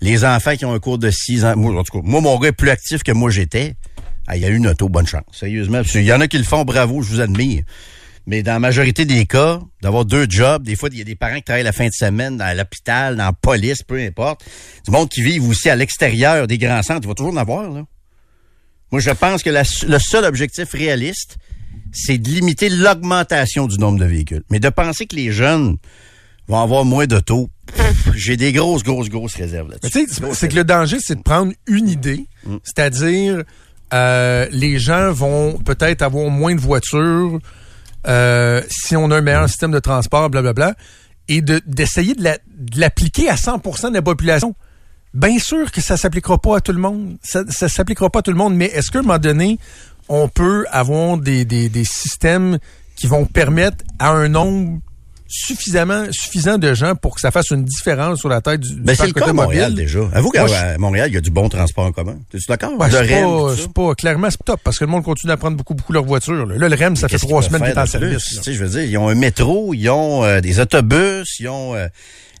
Les 0.00 0.24
enfants 0.24 0.56
qui 0.56 0.64
ont 0.64 0.72
un 0.72 0.78
cours 0.78 0.98
de 0.98 1.10
6 1.10 1.44
ans. 1.44 1.56
Moi, 1.56 1.78
en 1.78 1.84
tout 1.84 2.00
cas, 2.00 2.06
mon 2.06 2.38
gars 2.38 2.48
est 2.48 2.52
plus 2.52 2.70
actif 2.70 3.02
que 3.02 3.12
moi 3.12 3.30
j'étais. 3.30 3.74
Ah, 4.26 4.36
il 4.36 4.42
y 4.42 4.44
a 4.44 4.48
eu 4.48 4.56
une 4.56 4.66
auto, 4.66 4.88
bonne 4.88 5.06
chance. 5.06 5.24
Sérieusement. 5.32 5.82
Qu'il 5.82 6.02
y 6.02 6.12
en 6.12 6.20
a 6.20 6.28
qui 6.28 6.38
le 6.38 6.44
font, 6.44 6.64
bravo, 6.64 7.02
je 7.02 7.10
vous 7.10 7.20
admire. 7.20 7.64
Mais 8.26 8.42
dans 8.42 8.52
la 8.52 8.60
majorité 8.60 9.04
des 9.04 9.26
cas, 9.26 9.60
d'avoir 9.82 10.04
deux 10.04 10.26
jobs, 10.28 10.62
des 10.62 10.76
fois, 10.76 10.88
il 10.92 10.98
y 10.98 11.00
a 11.00 11.04
des 11.04 11.16
parents 11.16 11.36
qui 11.36 11.42
travaillent 11.42 11.64
la 11.64 11.72
fin 11.72 11.86
de 11.86 11.92
semaine 11.92 12.36
dans 12.36 12.56
l'hôpital, 12.56 13.16
dans 13.16 13.24
la 13.24 13.32
police, 13.32 13.82
peu 13.82 13.98
importe. 13.98 14.44
Du 14.84 14.90
monde 14.90 15.08
qui 15.08 15.22
vivent 15.22 15.48
aussi 15.48 15.68
à 15.68 15.76
l'extérieur 15.76 16.46
des 16.46 16.58
grands 16.58 16.82
centres, 16.82 17.00
il 17.02 17.08
va 17.08 17.14
toujours 17.14 17.32
en 17.32 17.36
avoir, 17.36 17.70
là. 17.70 17.84
Moi, 18.92 19.00
je 19.00 19.10
pense 19.10 19.42
que 19.42 19.50
le 19.50 19.98
seul 19.98 20.24
objectif 20.24 20.72
réaliste, 20.72 21.38
c'est 21.92 22.18
de 22.18 22.28
limiter 22.28 22.68
l'augmentation 22.68 23.66
du 23.66 23.78
nombre 23.78 23.98
de 23.98 24.04
véhicules. 24.04 24.42
Mais 24.50 24.60
de 24.60 24.68
penser 24.68 25.06
que 25.06 25.16
les 25.16 25.32
jeunes 25.32 25.76
vont 26.48 26.60
avoir 26.60 26.84
moins 26.84 27.06
d'auto, 27.06 27.48
j'ai 28.14 28.36
des 28.36 28.52
grosses, 28.52 28.82
grosses, 28.82 29.08
grosses 29.08 29.34
réserves 29.36 29.70
là-dessus. 29.70 30.06
c'est- 30.34 30.48
que 30.48 30.54
le 30.56 30.64
danger, 30.64 30.98
c'est 31.00 31.16
de 31.16 31.22
prendre 31.22 31.52
une 31.66 31.88
idée, 31.88 32.26
Mm. 32.44 32.56
c'est-à-dire 32.64 33.42
euh, 33.92 34.46
les 34.52 34.78
gens 34.78 35.10
vont 35.12 35.58
peut-être 35.58 36.02
avoir 36.02 36.30
moins 36.30 36.54
de 36.54 36.60
voitures 36.60 37.38
euh, 38.06 38.62
si 38.70 38.96
on 38.96 39.10
a 39.10 39.16
un 39.16 39.20
Mm. 39.20 39.24
meilleur 39.24 39.48
système 39.48 39.72
de 39.72 39.78
transport, 39.80 40.30
blablabla, 40.30 40.74
et 41.28 41.42
de- 41.42 41.60
d'essayer 41.66 42.14
de 42.14 42.22
la- 42.24 42.38
de 42.48 42.80
l'appliquer 42.80 43.28
à 43.28 43.36
100% 43.36 43.88
de 43.90 43.94
la 43.94 44.02
population. 44.02 44.54
Bien 45.12 45.38
sûr 45.38 45.70
que 45.72 45.80
ça 45.80 45.96
s'appliquera 45.96 46.38
pas 46.38 46.58
à 46.58 46.60
tout 46.60 46.72
le 46.72 46.78
monde. 46.78 47.18
Ça, 47.22 47.42
ça 47.48 47.68
s'appliquera 47.68 48.08
pas 48.10 48.20
à 48.20 48.22
tout 48.22 48.30
le 48.30 48.36
monde, 48.36 48.54
mais 48.54 48.66
est-ce 48.66 48.90
qu'à 48.90 49.00
un 49.00 49.02
moment 49.02 49.18
donné, 49.18 49.58
on 50.08 50.28
peut 50.28 50.64
avoir 50.70 51.18
des, 51.18 51.44
des, 51.44 51.68
des 51.68 51.84
systèmes 51.84 52.58
qui 52.96 53.06
vont 53.08 53.26
permettre 53.26 53.84
à 53.98 54.10
un 54.10 54.28
nombre 54.28 54.80
suffisamment 55.30 56.04
suffisant 56.10 56.58
de 56.58 56.74
gens 56.74 56.94
pour 56.96 57.14
que 57.14 57.20
ça 57.20 57.30
fasse 57.30 57.50
une 57.50 57.64
différence 57.64 58.18
sur 58.18 58.28
la 58.28 58.40
tête 58.40 58.60
du, 58.60 58.74
du 58.74 58.80
Ben, 58.80 58.92
c'est 58.94 59.04
parc 59.04 59.08
le 59.14 59.20
cas 59.20 59.30
à 59.30 59.32
Montréal 59.32 59.70
automobile? 59.72 59.84
déjà. 59.86 60.00
Avoue 60.12 60.30
qu'à 60.30 60.46
je- 60.46 60.54
à 60.54 60.78
Montréal, 60.78 61.08
il 61.10 61.14
y 61.14 61.16
a 61.16 61.20
du 61.20 61.30
bon 61.30 61.48
transport 61.48 61.84
en 61.86 61.92
commun. 61.92 62.18
Es-tu 62.34 62.44
d'accord? 62.48 62.72
Ouais, 62.78 62.88
le 62.90 62.92
c'est 62.92 63.22
pas, 63.22 63.54
c'est 63.56 63.72
pas, 63.72 63.94
clairement, 63.94 64.28
c'est 64.30 64.44
top 64.44 64.60
parce 64.64 64.78
que 64.78 64.84
le 64.84 64.90
monde 64.90 65.04
continue 65.04 65.32
à 65.32 65.36
prendre 65.36 65.56
beaucoup, 65.56 65.74
beaucoup 65.74 65.92
leur 65.92 66.04
voiture. 66.04 66.44
Là, 66.46 66.56
Là, 66.56 66.68
le 66.68 66.76
REM, 66.76 66.96
ça 66.96 67.08
fait 67.08 67.18
trois 67.18 67.42
semaines 67.42 67.62
qu'il 67.62 67.70
est 67.70 67.78
en 67.78 67.86
service. 67.86 68.40
je 68.44 68.52
veux 68.52 68.68
dire, 68.68 68.82
ils 68.84 68.98
ont 68.98 69.08
un 69.08 69.14
métro, 69.14 69.72
ils 69.72 69.88
ont 69.88 70.24
euh, 70.24 70.40
des 70.40 70.58
autobus, 70.60 71.38
ils 71.38 71.48
ont 71.48 71.74
euh, 71.76 71.86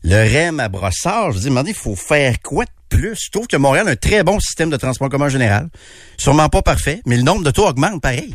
le 0.02 0.16
REM 0.16 0.58
à 0.60 0.68
Brossard. 0.68 1.32
Je 1.32 1.38
veux 1.38 1.50
dire, 1.50 1.62
il 1.66 1.74
faut 1.74 1.94
faire 1.94 2.40
quoi 2.42 2.64
de 2.64 2.70
plus? 2.88 3.16
Je 3.26 3.30
trouve 3.30 3.46
que 3.46 3.56
Montréal 3.56 3.86
a 3.88 3.92
un 3.92 3.96
très 3.96 4.24
bon 4.24 4.40
système 4.40 4.68
de 4.68 4.76
transport 4.76 5.06
en 5.06 5.10
commun 5.10 5.26
en 5.26 5.30
général. 5.30 5.68
Sûrement 6.16 6.48
pas 6.48 6.62
parfait, 6.62 7.00
mais 7.06 7.16
le 7.16 7.22
nombre 7.22 7.44
de 7.44 7.50
tours 7.52 7.66
augmente 7.68 8.00
pareil. 8.02 8.34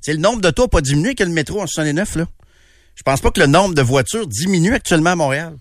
C'est 0.00 0.12
le 0.12 0.18
nombre 0.18 0.40
de 0.40 0.50
tours 0.50 0.64
n'a 0.66 0.68
pas 0.68 0.80
diminué 0.80 1.14
que 1.14 1.22
le 1.24 1.30
métro 1.30 1.62
en 1.62 1.66
69, 1.66 2.16
là. 2.16 2.24
Je 2.94 3.02
pense 3.02 3.20
pas 3.20 3.30
que 3.30 3.40
le 3.40 3.46
nombre 3.46 3.74
de 3.74 3.82
voitures 3.82 4.26
diminue 4.26 4.74
actuellement 4.74 5.10
à 5.10 5.16
Montréal. 5.16 5.56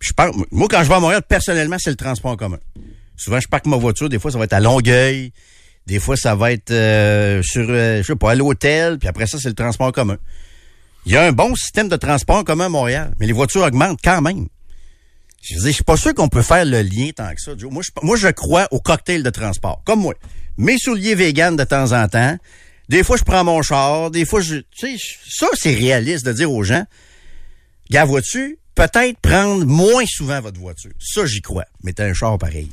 Je 0.00 0.12
moi, 0.50 0.68
quand 0.68 0.82
je 0.82 0.88
vais 0.88 0.94
à 0.94 1.00
Montréal, 1.00 1.22
personnellement, 1.28 1.76
c'est 1.78 1.90
le 1.90 1.96
transport 1.96 2.36
commun. 2.36 2.58
Souvent, 3.16 3.38
je 3.40 3.48
parque 3.48 3.66
ma 3.66 3.76
voiture. 3.76 4.08
Des 4.08 4.18
fois, 4.18 4.30
ça 4.30 4.38
va 4.38 4.44
être 4.44 4.52
à 4.52 4.60
Longueuil. 4.60 5.32
Des 5.86 5.98
fois, 5.98 6.16
ça 6.16 6.34
va 6.34 6.52
être 6.52 6.70
euh, 6.70 7.42
sur, 7.42 7.66
euh, 7.68 7.98
je 7.98 8.06
sais 8.06 8.16
pas, 8.16 8.32
à 8.32 8.34
l'hôtel. 8.34 8.98
Puis 8.98 9.08
après 9.08 9.26
ça, 9.26 9.38
c'est 9.40 9.48
le 9.48 9.54
transport 9.54 9.92
commun. 9.92 10.16
Il 11.06 11.12
y 11.12 11.16
a 11.16 11.24
un 11.24 11.32
bon 11.32 11.54
système 11.54 11.88
de 11.88 11.96
transport 11.96 12.36
en 12.36 12.44
commun 12.44 12.66
à 12.66 12.68
Montréal, 12.68 13.12
mais 13.18 13.26
les 13.26 13.32
voitures 13.32 13.62
augmentent 13.62 14.00
quand 14.02 14.22
même. 14.22 14.46
Je 15.42 15.56
veux 15.58 15.66
je 15.66 15.72
suis 15.72 15.84
pas 15.84 15.96
sûr 15.96 16.14
qu'on 16.14 16.28
peut 16.28 16.42
faire 16.42 16.64
le 16.64 16.82
lien 16.82 17.10
tant 17.14 17.34
que 17.34 17.40
ça. 17.40 17.52
Moi, 17.68 17.82
je, 17.82 17.90
moi, 18.02 18.16
je 18.16 18.28
crois 18.28 18.68
au 18.70 18.78
cocktail 18.78 19.24
de 19.24 19.30
transport. 19.30 19.82
Comme 19.84 20.00
moi. 20.00 20.14
Mes 20.56 20.78
souliers 20.78 21.16
vegan 21.16 21.56
de 21.56 21.64
temps 21.64 21.92
en 21.92 22.06
temps. 22.06 22.36
Des 22.92 23.02
fois, 23.02 23.16
je 23.16 23.24
prends 23.24 23.42
mon 23.42 23.62
char. 23.62 24.10
Des 24.10 24.26
fois, 24.26 24.42
je, 24.42 24.56
tu 24.56 24.98
sais, 24.98 25.02
ça, 25.26 25.46
c'est 25.54 25.72
réaliste 25.74 26.26
de 26.26 26.32
dire 26.34 26.52
aux 26.52 26.62
gens, 26.62 26.84
gars, 27.90 28.04
vois-tu, 28.04 28.58
peut-être 28.74 29.18
prendre 29.20 29.64
moins 29.64 30.04
souvent 30.06 30.40
votre 30.42 30.60
voiture. 30.60 30.90
Ça, 31.00 31.24
j'y 31.24 31.40
crois. 31.40 31.64
Mais 31.82 31.94
t'as 31.94 32.04
un 32.04 32.12
char 32.12 32.36
pareil. 32.36 32.68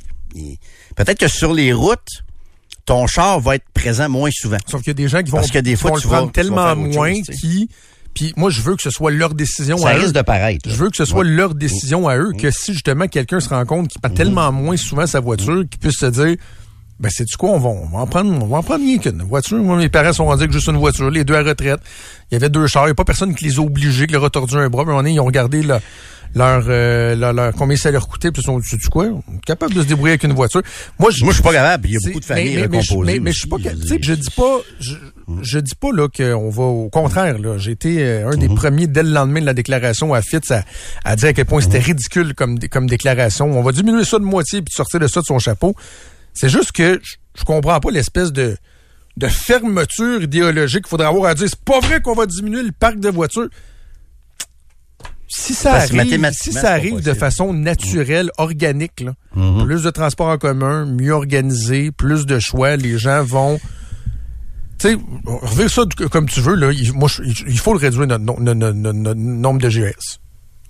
Peut-être 0.94 1.18
que 1.18 1.28
sur 1.28 1.54
les 1.54 1.72
routes, 1.72 2.22
ton 2.84 3.06
char 3.06 3.40
va 3.40 3.54
être 3.54 3.64
présent 3.72 4.10
moins 4.10 4.30
souvent. 4.30 4.58
Sauf 4.66 4.80
qu'il 4.82 4.88
y 4.88 4.90
a 4.90 4.94
des 4.94 5.08
gens 5.08 5.22
qui 5.22 5.30
vont, 5.30 5.38
Parce 5.38 5.50
que 5.50 5.58
des 5.58 5.74
fois, 5.76 5.92
vont 5.92 5.96
tu 5.96 6.04
le 6.06 6.10
vas- 6.10 6.16
prendre 6.18 6.32
tu 6.32 6.38
vas 6.38 6.42
tellement 6.44 6.76
moins 6.76 7.14
chose, 7.14 7.36
qui... 7.40 7.68
Puis 8.12 8.34
moi, 8.36 8.50
je 8.50 8.60
veux 8.60 8.76
que 8.76 8.82
ce 8.82 8.90
soit 8.90 9.12
leur 9.12 9.32
décision 9.34 9.78
Ça 9.78 9.88
à 9.90 9.92
risque 9.92 10.08
eux. 10.08 10.12
de 10.12 10.20
paraître. 10.22 10.68
là. 10.68 10.74
Je 10.74 10.78
veux 10.78 10.90
que 10.90 10.96
ce 10.96 11.04
soit 11.06 11.20
Ouais. 11.20 11.30
Mm. 11.30 11.36
leur 11.36 11.54
décision 11.54 12.08
à 12.08 12.18
eux, 12.18 12.32
que 12.38 12.50
si 12.50 12.72
justement 12.74 13.06
quelqu'un 13.08 13.40
se 13.40 13.48
rend 13.48 13.64
compte 13.64 13.88
qu'il 13.88 14.00
prend 14.02 14.10
Mm-hmm. 14.12 14.16
tellement 14.16 14.52
moins 14.52 14.76
souvent 14.76 15.06
sa 15.06 15.20
voiture, 15.20 15.62
qu'il 15.70 15.78
puisse 15.80 15.96
se 15.98 16.06
dire, 16.06 16.36
ben 17.00 17.08
c'est 17.10 17.24
du 17.24 17.34
quoi, 17.36 17.50
on 17.50 17.58
va, 17.58 17.68
on 17.70 17.86
va 17.86 17.98
en 18.00 18.06
prendre, 18.06 18.30
on 18.42 18.46
va 18.46 18.58
en 18.58 18.62
prendre 18.62 18.84
rien 18.84 18.98
qu'une 18.98 19.22
voiture. 19.22 19.56
Moi, 19.58 19.76
mes 19.78 19.88
parents 19.88 20.12
sont 20.12 20.26
rendus 20.26 20.42
avec 20.42 20.52
juste 20.52 20.68
une 20.68 20.76
voiture, 20.76 21.10
les 21.10 21.24
deux 21.24 21.34
à 21.34 21.42
retraite. 21.42 21.80
Il 22.30 22.34
y 22.34 22.36
avait 22.36 22.50
deux 22.50 22.66
chars, 22.66 22.84
il 22.84 22.88
n'y 22.88 22.92
a 22.92 22.94
pas 22.94 23.04
personne 23.04 23.34
qui 23.34 23.46
les 23.46 23.58
a 23.58 23.62
obligés, 23.62 24.06
qui 24.06 24.12
leur 24.12 24.24
a 24.24 24.30
tordu 24.30 24.54
un 24.56 24.68
bras. 24.68 24.82
Un 24.82 24.84
moment 24.86 24.98
donné, 24.98 25.12
ils 25.12 25.20
ont 25.20 25.24
regardé 25.24 25.62
le- 25.62 25.78
leur, 26.32 26.62
euh, 26.68 27.16
leur, 27.16 27.32
leur- 27.32 27.52
combien 27.54 27.76
ça 27.76 27.90
leur 27.90 28.06
coûtait, 28.06 28.30
puis 28.30 28.40
ils 28.42 28.44
sont 28.44 28.58
du 28.60 28.88
quoi, 28.88 29.06
on 29.06 29.18
est 29.36 29.44
capable 29.44 29.74
de 29.74 29.82
se 29.82 29.86
débrouiller 29.88 30.12
avec 30.12 30.22
une 30.24 30.32
voiture. 30.34 30.62
Moi, 30.98 31.10
je, 31.10 31.24
Moi, 31.24 31.32
je 31.32 31.36
suis 31.38 31.42
pas 31.42 31.52
capable. 31.52 31.88
Il 31.88 31.94
y 31.94 31.96
a 31.96 32.00
beaucoup 32.04 32.20
de 32.20 32.24
familles 32.24 32.54
mais, 32.56 32.68
mais, 32.68 32.78
recomposées. 32.80 33.12
mais, 33.14 33.18
mais 33.18 33.32
je 33.32 33.38
suis 33.40 33.48
pas, 33.48 33.56
tu 33.56 33.64
sais, 33.88 33.98
je 34.00 34.12
dis 34.14 34.30
pas, 34.30 34.58
je, 34.78 34.92
je 35.42 35.58
dis 35.58 35.74
pas 35.74 35.88
là 35.92 36.06
qu'on 36.08 36.50
va 36.50 36.62
au 36.62 36.88
contraire 36.88 37.36
là. 37.38 37.56
J'ai 37.58 37.72
été 37.72 38.04
euh, 38.04 38.28
un 38.28 38.34
Mhm. 38.34 38.40
des 38.40 38.48
premiers 38.48 38.86
dès 38.86 39.02
le 39.02 39.10
lendemain 39.10 39.40
de 39.40 39.46
la 39.46 39.54
déclaration 39.54 40.14
à 40.14 40.22
Fitz 40.22 40.50
à, 40.52 40.62
à 41.04 41.16
dire 41.16 41.30
à 41.30 41.32
quel 41.32 41.46
point 41.46 41.62
c'était 41.62 41.78
Mhm. 41.78 41.84
ridicule 41.84 42.34
comme 42.34 42.58
comme 42.68 42.86
déclaration. 42.88 43.46
On 43.58 43.62
va 43.62 43.72
diminuer 43.72 44.04
ça 44.04 44.18
de 44.20 44.24
moitié 44.24 44.62
puis 44.62 44.72
sortir 44.72 45.00
de 45.00 45.08
ça 45.08 45.22
de 45.22 45.26
son 45.26 45.38
chapeau. 45.40 45.74
C'est 46.34 46.48
juste 46.48 46.72
que 46.72 47.00
je, 47.34 47.44
comprends 47.44 47.80
pas 47.80 47.90
l'espèce 47.90 48.32
de 48.32 48.56
de 49.16 49.26
fermeture 49.26 50.22
idéologique 50.22 50.82
qu'il 50.84 50.88
faudrait 50.88 51.08
avoir 51.08 51.30
à 51.30 51.34
dire 51.34 51.48
c'est 51.48 51.64
pas 51.64 51.80
vrai 51.80 52.00
qu'on 52.00 52.14
va 52.14 52.26
diminuer 52.26 52.62
le 52.62 52.72
parc 52.72 52.98
de 53.00 53.08
voitures. 53.10 53.48
Si 55.28 55.54
ça 55.54 55.72
Parce 55.72 55.92
arrive, 55.94 56.30
si 56.32 56.52
ça 56.52 56.72
arrive 56.72 57.00
de 57.02 57.14
façon 57.14 57.52
naturelle, 57.52 58.30
organique, 58.38 59.00
là, 59.00 59.14
Mhm. 59.36 59.64
plus 59.64 59.82
de 59.84 59.90
transports 59.90 60.26
en 60.28 60.38
commun, 60.38 60.86
mieux 60.86 61.12
organisé, 61.12 61.92
plus 61.92 62.26
de 62.26 62.38
choix, 62.40 62.76
les 62.76 62.98
gens 62.98 63.22
vont. 63.22 63.60
Tu 64.78 64.88
sais, 64.88 64.98
revire 65.26 65.70
ça 65.70 65.82
comme 66.10 66.28
tu 66.28 66.40
veux, 66.40 66.54
là. 66.56 66.72
Il, 66.72 66.92
moi, 66.94 67.08
il 67.46 67.58
faut 67.58 67.72
le 67.74 67.78
réduire 67.78 68.06
notre, 68.08 68.24
no- 68.24 68.38
no- 68.40 68.54
no- 68.54 68.72
no- 68.72 68.92
no- 68.92 69.14
nombre 69.14 69.60
de 69.60 69.68
GS. 69.68 70.18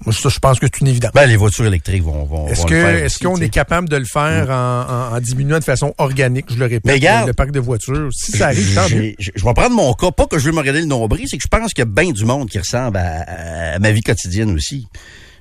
Moi, 0.07 0.15
ça, 0.15 0.31
je 0.31 0.39
pense 0.39 0.59
que 0.59 0.67
c'est 0.67 0.81
une 0.81 0.87
évidence. 0.89 1.13
Ben, 1.13 1.27
les 1.27 1.37
voitures 1.37 1.67
électriques 1.67 2.03
vont, 2.03 2.25
vont, 2.25 2.49
Est-ce 2.49 2.63
vont 2.63 2.69
que 2.69 2.75
le 2.75 2.81
faire 2.81 2.95
est-ce 3.05 3.05
aussi, 3.17 3.25
qu'on 3.25 3.37
est 3.37 3.51
capable 3.51 3.89
de 3.89 3.97
le 3.97 4.07
faire 4.07 4.49
en, 4.51 5.13
en- 5.13 5.17
en 5.17 5.21
diminuant 5.21 5.59
de 5.59 5.65
façon 5.65 5.93
organique, 5.99 6.47
je 6.51 6.57
le 6.57 6.65
répète, 6.65 6.87
Mais 6.87 6.95
regarde, 6.95 7.27
le 7.29 7.35
parc 7.35 7.51
de 7.51 7.61
voitures? 7.61 8.09
Si 8.13 8.33
ça 8.33 8.47
arrive, 8.47 8.75
tant 8.75 8.89
mieux. 8.89 9.15
Je 9.19 9.31
vais 9.45 9.53
prendre 9.55 9.77
mon 9.77 9.93
cas, 9.93 10.11
pas 10.11 10.27
que 10.27 10.39
je 10.39 10.47
veux 10.47 10.53
me 10.53 10.59
regarder 10.59 10.81
le 10.81 10.87
nombril, 10.87 11.27
c'est 11.29 11.37
que 11.37 11.43
je 11.43 11.49
pense 11.49 11.75
qu'il 11.75 11.83
y 11.83 11.87
a 11.87 11.91
bien 11.91 12.13
du 12.13 12.25
monde 12.25 12.49
qui 12.49 12.59
ressemble 12.59 12.97
à, 12.97 13.75
à 13.75 13.79
ma 13.79 13.93
vie 13.93 14.01
quotidienne 14.01 14.53
aussi. 14.55 14.87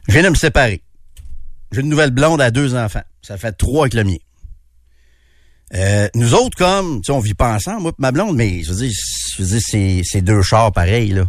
Je 0.08 0.14
viens 0.14 0.24
de 0.24 0.30
me 0.30 0.36
séparer. 0.36 0.82
J'ai 1.72 1.80
une 1.82 1.88
nouvelle 1.90 2.12
blonde 2.12 2.42
à 2.42 2.52
deux 2.52 2.76
enfants. 2.76 3.04
Ça 3.22 3.38
fait 3.38 3.54
trois 3.54 3.84
avec 3.84 3.94
le 3.94 4.04
mien. 4.04 4.18
Euh, 5.76 6.08
nous 6.16 6.34
autres, 6.34 6.58
comme, 6.58 6.98
tu 7.02 7.06
sais, 7.06 7.12
on 7.12 7.20
vit 7.20 7.36
pas 7.36 7.54
ensemble, 7.54 7.82
moi 7.84 7.92
ma 8.00 8.12
blonde, 8.12 8.36
mais 8.36 8.64
je 8.64 8.72
veux 8.74 8.78
dire, 8.88 8.92
je 9.38 9.44
veux 9.44 9.48
dire, 9.50 9.62
c'est, 9.64 10.02
c'est 10.04 10.22
deux 10.22 10.42
chars 10.42 10.72
pareils, 10.72 11.10
là. 11.12 11.26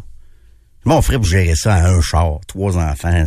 Comment 0.83 0.99
on 0.99 1.03
ferait 1.03 1.17
pour 1.17 1.27
gérer 1.27 1.55
ça 1.57 1.75
à 1.75 1.89
un 1.91 2.01
char, 2.01 2.41
trois 2.47 2.77
enfants? 2.77 3.25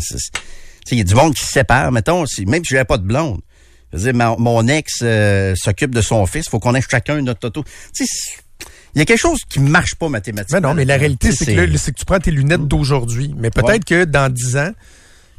il 0.92 0.98
y 0.98 1.02
a 1.02 1.04
du 1.04 1.16
monde 1.16 1.34
qui 1.34 1.44
se 1.46 1.52
sépare, 1.52 1.92
mettons, 1.92 2.26
si, 2.26 2.46
même 2.46 2.64
si 2.64 2.72
j'avais 2.74 2.86
pas 2.86 2.98
de 2.98 3.04
blonde. 3.06 3.40
Je 3.94 3.98
veux 4.00 4.12
dire, 4.12 4.40
mon 4.40 4.68
ex 4.68 5.00
euh, 5.04 5.54
s'occupe 5.56 5.94
de 5.94 6.02
son 6.02 6.26
fils, 6.26 6.50
faut 6.50 6.60
qu'on 6.60 6.74
ait 6.76 6.82
chacun 6.82 7.22
notre 7.22 7.48
auto. 7.48 7.64
Tu 7.94 8.06
sais, 8.06 8.06
c'est- 8.08 8.68
il 8.96 9.00
y 9.00 9.02
a 9.02 9.06
quelque 9.06 9.20
chose 9.20 9.40
qui 9.50 9.60
marche 9.60 9.96
pas 9.96 10.10
mathématiquement. 10.10 10.60
Mais 10.62 10.68
non, 10.68 10.74
mais 10.74 10.86
la 10.86 10.98
réalité, 10.98 11.32
c'est 11.32 11.46
que, 11.56 11.62
là, 11.62 11.78
c'est 11.78 11.92
que 11.94 11.98
tu 12.00 12.06
prends 12.06 12.20
tes 12.20 12.32
lunettes 12.32 12.68
d'aujourd'hui. 12.68 13.34
Mais 13.38 13.50
peut-être 13.50 13.68
Ouais. 13.70 13.80
que 13.80 14.04
dans 14.06 14.32
10 14.32 14.56
ans, 14.58 14.72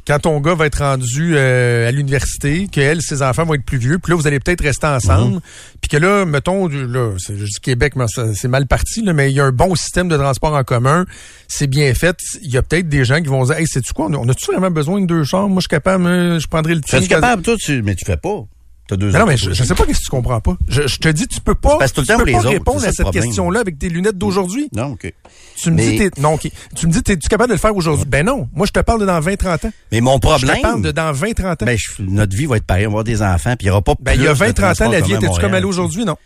quand 0.07 0.19
ton 0.19 0.39
gars 0.39 0.53
va 0.55 0.67
être 0.67 0.79
rendu 0.79 1.33
euh, 1.35 1.87
à 1.87 1.91
l'université, 1.91 2.67
que 2.71 2.79
elle, 2.79 3.01
ses 3.01 3.21
enfants 3.21 3.43
vont 3.45 3.55
être 3.55 3.65
plus 3.65 3.77
vieux, 3.77 3.97
puis 3.99 4.11
là, 4.11 4.15
vous 4.17 4.27
allez 4.27 4.39
peut-être 4.39 4.61
rester 4.63 4.87
ensemble, 4.87 5.41
puis 5.81 5.89
que 5.89 5.97
là, 5.97 6.25
mettons, 6.25 6.67
là, 6.67 7.13
je 7.17 7.33
dis 7.33 7.59
Québec, 7.61 7.95
mais 7.95 8.05
c'est 8.35 8.47
mal 8.47 8.67
parti, 8.67 9.01
là, 9.01 9.13
mais 9.13 9.31
il 9.31 9.35
y 9.35 9.39
a 9.39 9.45
un 9.45 9.51
bon 9.51 9.73
système 9.75 10.07
de 10.07 10.15
transport 10.17 10.53
en 10.53 10.63
commun, 10.63 11.05
c'est 11.47 11.67
bien 11.67 11.93
fait. 11.93 12.17
Il 12.43 12.51
y 12.51 12.57
a 12.57 12.61
peut-être 12.61 12.87
des 12.87 13.03
gens 13.05 13.21
qui 13.21 13.27
vont 13.29 13.43
dire, 13.45 13.57
hey, 13.57 13.67
sais-tu 13.67 13.93
quoi, 13.93 14.07
on 14.07 14.29
a-tu 14.29 14.45
vraiment 14.51 14.71
besoin 14.71 15.01
de 15.01 15.07
deux 15.07 15.23
chambres? 15.23 15.49
Moi, 15.49 15.57
je 15.57 15.63
suis 15.63 15.69
capable, 15.69 16.05
hein, 16.05 16.37
je 16.39 16.47
prendrai 16.47 16.75
le 16.75 16.81
Tu 16.81 16.95
es 16.95 16.99
tien. 16.99 17.07
capable, 17.07 17.41
toi, 17.41 17.55
tu, 17.57 17.81
mais 17.81 17.95
tu 17.95 18.05
fais 18.05 18.17
pas. 18.17 18.43
T'as 18.87 18.97
deux 18.97 19.09
Mais 19.11 19.17
non, 19.17 19.25
mais 19.25 19.35
je, 19.35 19.51
je 19.51 19.63
sais 19.63 19.73
pas 19.73 19.83
qu'est-ce 19.85 19.97
que 19.99 20.03
tu 20.05 20.11
comprends 20.11 20.39
pas. 20.41 20.55
Je, 20.67 20.85
je 20.85 20.97
te 20.99 21.07
dis, 21.07 21.27
tu 21.27 21.41
peux 21.41 21.55
pas, 21.55 21.77
tout 21.77 22.01
le 22.01 22.01
tu 22.01 22.05
temps 22.05 22.17
peux 22.19 22.31
pas 22.31 22.37
autres, 22.37 22.49
répondre 22.49 22.85
à 22.85 22.91
cette 22.91 23.09
question-là 23.09 23.59
avec 23.61 23.79
tes 23.79 23.89
lunettes 23.89 24.17
d'aujourd'hui. 24.19 24.69
Non, 24.75 24.91
OK. 24.91 25.11
Tu 25.57 25.71
me 25.71 25.77
dis, 25.77 25.97
Mais- 25.97 26.09
t'es, 26.09 26.21
non, 26.21 26.33
ok. 26.35 26.51
Tu 26.75 26.85
me 26.85 26.91
dis, 26.91 27.01
t'es-tu 27.01 27.27
capable 27.27 27.49
de 27.49 27.55
le 27.55 27.59
faire 27.59 27.75
aujourd'hui? 27.75 28.05
Ben 28.07 28.23
non. 28.23 28.47
Moi, 28.53 28.67
je 28.67 28.71
te 28.71 28.79
parle 28.81 29.01
de 29.01 29.05
dans 29.07 29.19
20-30 29.19 29.65
ans. 29.67 29.71
Mais 29.91 30.01
mon 30.01 30.15
Je 30.15 30.19
problème. 30.19 30.55
te 30.57 30.61
parle 30.61 30.81
de 30.83 30.91
dans 30.91 31.11
20-30 31.13 31.63
ans. 31.63 31.65
Ben, 31.65 31.75
je- 31.77 32.03
notre 32.03 32.37
vie 32.37 32.45
va 32.45 32.57
être 32.57 32.65
pareille. 32.65 32.85
On 32.85 32.89
va 32.89 32.93
avoir 32.99 33.03
des 33.05 33.23
enfants, 33.23 33.55
puis 33.57 33.65
il 33.65 33.67
n'y 33.67 33.71
aura 33.71 33.81
pas 33.81 33.95
Ben, 33.99 34.13
il 34.13 34.21
y 34.21 34.27
a 34.27 34.35
plus 34.35 34.39
de 34.39 34.53
20-30 34.53 34.81
ans, 34.83 34.89
la 34.91 35.01
vie 35.01 35.13
était-tu 35.13 35.39
comme 35.41 35.55
elle 35.55 35.63
est 35.63 35.67
aujourd'hui? 35.67 36.05
Non. 36.05 36.17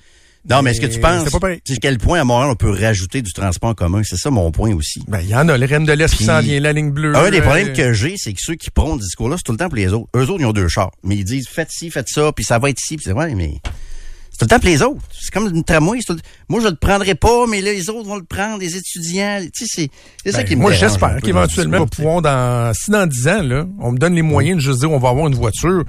Non, 0.49 0.61
mais 0.61 0.71
est-ce 0.71 0.81
que 0.81 0.87
tu 0.87 0.99
penses, 0.99 1.25
c'est 1.25 1.31
pas 1.31 1.39
pareil. 1.39 1.61
quel 1.81 1.97
point 1.97 2.21
à 2.21 2.23
Montréal 2.23 2.49
on 2.51 2.55
peut 2.55 2.71
rajouter 2.71 3.21
du 3.21 3.33
transport 3.33 3.71
en 3.71 3.73
commun? 3.73 4.01
C'est 4.03 4.17
ça 4.17 4.29
mon 4.29 4.51
point 4.51 4.73
aussi. 4.73 5.03
Ben, 5.07 5.19
il 5.21 5.29
y 5.29 5.35
en 5.35 5.47
a. 5.49 5.57
Les 5.57 5.65
Rennes 5.65 5.85
de 5.85 5.91
l'Est 5.93 6.15
qui 6.15 6.23
s'en 6.23 6.39
vient, 6.39 6.59
la 6.59 6.73
ligne 6.73 6.91
bleue. 6.91 7.15
Un 7.15 7.29
des 7.29 7.39
euh, 7.39 7.41
problèmes 7.41 7.73
que 7.73 7.93
j'ai, 7.93 8.15
c'est 8.17 8.33
que 8.33 8.39
ceux 8.41 8.55
qui 8.55 8.69
prônent 8.71 8.99
ce 8.99 9.05
discours-là, 9.05 9.35
c'est 9.37 9.43
tout 9.43 9.51
le 9.51 9.57
temps 9.57 9.67
pour 9.67 9.75
les 9.77 9.91
autres. 9.91 10.07
Eux 10.15 10.21
autres, 10.29 10.39
ils 10.39 10.45
ont 10.45 10.53
deux 10.53 10.67
chars. 10.69 10.91
Mais 11.03 11.17
ils 11.17 11.25
disent, 11.25 11.47
faites 11.49 11.71
ci, 11.71 11.91
faites 11.91 12.07
ça, 12.09 12.31
puis 12.31 12.45
ça 12.45 12.57
va 12.57 12.69
être 12.69 12.79
ci, 12.79 12.95
puis 12.95 13.03
c'est 13.05 13.13
ouais, 13.13 13.35
mais 13.35 13.55
c'est 14.31 14.37
tout 14.39 14.45
le 14.45 14.47
temps 14.47 14.59
pour 14.59 14.69
les 14.69 14.81
autres. 14.81 15.01
C'est 15.11 15.31
comme 15.31 15.53
une 15.53 15.63
tramway. 15.65 15.99
le- 16.07 16.15
Moi, 16.47 16.61
je 16.61 16.67
le 16.69 16.75
prendrai 16.75 17.15
pas, 17.15 17.45
mais 17.45 17.61
là, 17.61 17.73
les 17.73 17.89
autres 17.89 18.07
vont 18.07 18.15
le 18.15 18.23
prendre, 18.23 18.59
les 18.59 18.77
étudiants. 18.77 19.41
Tu 19.53 19.65
sais, 19.65 19.71
c'est, 19.83 19.89
c'est 20.23 20.31
ça 20.31 20.37
ben, 20.39 20.43
qui 20.45 20.55
me 20.55 20.61
moi, 20.61 20.71
j'espère 20.71 21.17
qu'éventuellement, 21.21 21.79
nous 21.79 21.83
le 21.83 21.89
discours. 21.89 22.21
dans, 22.21 22.71
si 22.73 22.89
dans 22.91 23.05
10 23.05 23.27
ans, 23.27 23.43
là, 23.43 23.65
on 23.79 23.91
me 23.91 23.97
donne 23.97 24.15
les 24.15 24.21
moyens 24.21 24.57
de 24.57 24.61
juste 24.61 24.79
dire, 24.79 24.89
on 24.91 24.99
va 24.99 25.09
avoir 25.09 25.27
une 25.27 25.35
voiture. 25.35 25.83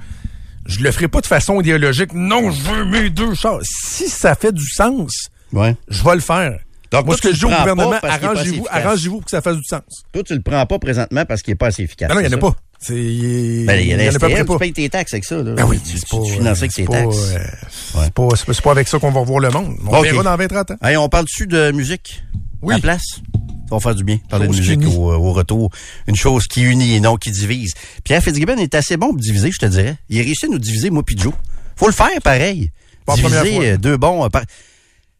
Je 0.71 0.79
le 0.83 0.91
ferai 0.91 1.07
pas 1.07 1.21
de 1.21 1.25
façon 1.27 1.59
idéologique. 1.59 2.13
Non, 2.13 2.49
je 2.51 2.61
veux 2.61 2.85
mes 2.85 3.09
deux 3.09 3.33
chars. 3.35 3.59
Si 3.63 4.07
ça 4.09 4.35
fait 4.35 4.53
du 4.53 4.65
sens, 4.67 5.29
Ouais. 5.53 5.75
je 5.89 6.03
vais 6.03 6.15
le 6.15 6.21
faire. 6.21 6.59
Donc, 6.91 7.05
Moi, 7.05 7.15
toi, 7.15 7.17
ce 7.17 7.21
que 7.21 7.27
tu 7.29 7.33
je 7.35 7.39
dis 7.39 7.45
au 7.45 7.57
gouvernement, 7.57 7.93
arrangez-vous, 8.03 8.67
arrangez-vous 8.69 9.15
pour 9.17 9.25
que 9.25 9.31
ça 9.31 9.41
fasse 9.41 9.55
du 9.57 9.63
sens. 9.63 9.81
Toi, 10.11 10.23
tu 10.23 10.33
le 10.33 10.41
prends 10.41 10.65
pas 10.65 10.77
présentement 10.79 11.23
parce 11.25 11.41
qu'il 11.41 11.51
est 11.53 11.55
pas 11.55 11.67
assez 11.67 11.83
efficace. 11.83 12.09
Ben 12.09 12.15
non, 12.15 12.21
il 12.21 12.27
n'y 12.27 12.33
en 12.33 12.37
a 12.37 12.41
pas. 12.41 12.53
C'est, 12.79 12.95
il 12.95 13.65
Ben, 13.65 13.79
il 13.79 13.87
y 13.87 13.93
a 13.93 13.95
en 13.95 13.99
la 13.99 14.07
à 14.07 14.11
peu 14.11 14.19
près 14.19 14.31
STM, 14.33 14.45
pas. 14.47 14.53
tu 14.53 14.59
payes 14.59 14.73
tes 14.73 14.89
taxes 14.89 15.13
avec 15.13 15.23
ça, 15.25 15.35
là. 15.41 15.53
Ben 15.53 15.65
oui, 15.65 15.79
tu, 15.79 15.93
tu, 15.99 16.01
pas, 16.05 16.17
tu 16.25 16.31
finances 16.33 16.57
avec 16.59 16.73
tes 16.73 16.83
pas, 16.83 16.93
taxes. 16.93 17.15
euh, 17.35 17.37
c'est 17.69 18.13
pas, 18.13 18.27
c'est 18.35 18.45
pas- 18.45 18.61
pas 18.63 18.71
avec 18.71 18.87
ça 18.87 18.97
qu'on 18.99 19.11
va 19.11 19.19
revoir 19.21 19.39
le 19.39 19.49
monde. 19.51 19.75
On 19.87 19.97
Ok. 19.99 20.03
verra 20.03 20.23
dans 20.23 20.35
20-30 20.35 20.71
ans. 20.71 20.77
Hey, 20.81 20.97
on 20.97 21.07
parle-tu 21.07 21.47
de 21.47 21.71
musique? 21.71 22.23
Oui. 22.61 22.73
À 22.73 22.77
la 22.77 22.81
place? 22.81 23.03
Va 23.71 23.79
faire 23.79 23.95
du 23.95 24.03
bien. 24.03 24.17
Parler 24.29 24.45
Chose 24.47 24.55
de 24.57 24.61
musique 24.61 24.81
unit. 24.81 24.95
au, 24.95 25.11
au 25.13 25.31
retour. 25.33 25.69
Une 26.07 26.15
chose 26.15 26.45
qui 26.47 26.61
unit 26.61 26.93
et 26.95 26.99
non 26.99 27.15
qui 27.17 27.31
divise. 27.31 27.73
Pierre 28.03 28.21
Fitzgibbon 28.21 28.57
est 28.57 28.75
assez 28.75 28.97
bon 28.97 29.09
pour 29.09 29.17
diviser, 29.19 29.51
je 29.51 29.57
te 29.59 29.65
dirais. 29.65 29.95
Il 30.09 30.19
a 30.19 30.23
réussi 30.23 30.45
à 30.45 30.49
nous 30.49 30.59
diviser, 30.59 30.89
moi 30.89 31.03
puis 31.03 31.17
Joe. 31.17 31.33
Faut 31.75 31.87
le 31.87 31.93
faire 31.93 32.09
pareil. 32.23 32.69
Pas 33.05 33.15
diviser 33.15 33.55
fois. 33.55 33.63
euh, 33.65 33.77
deux 33.77 33.97
bons. 33.97 34.25
euh, 34.25 34.29
par- 34.29 34.43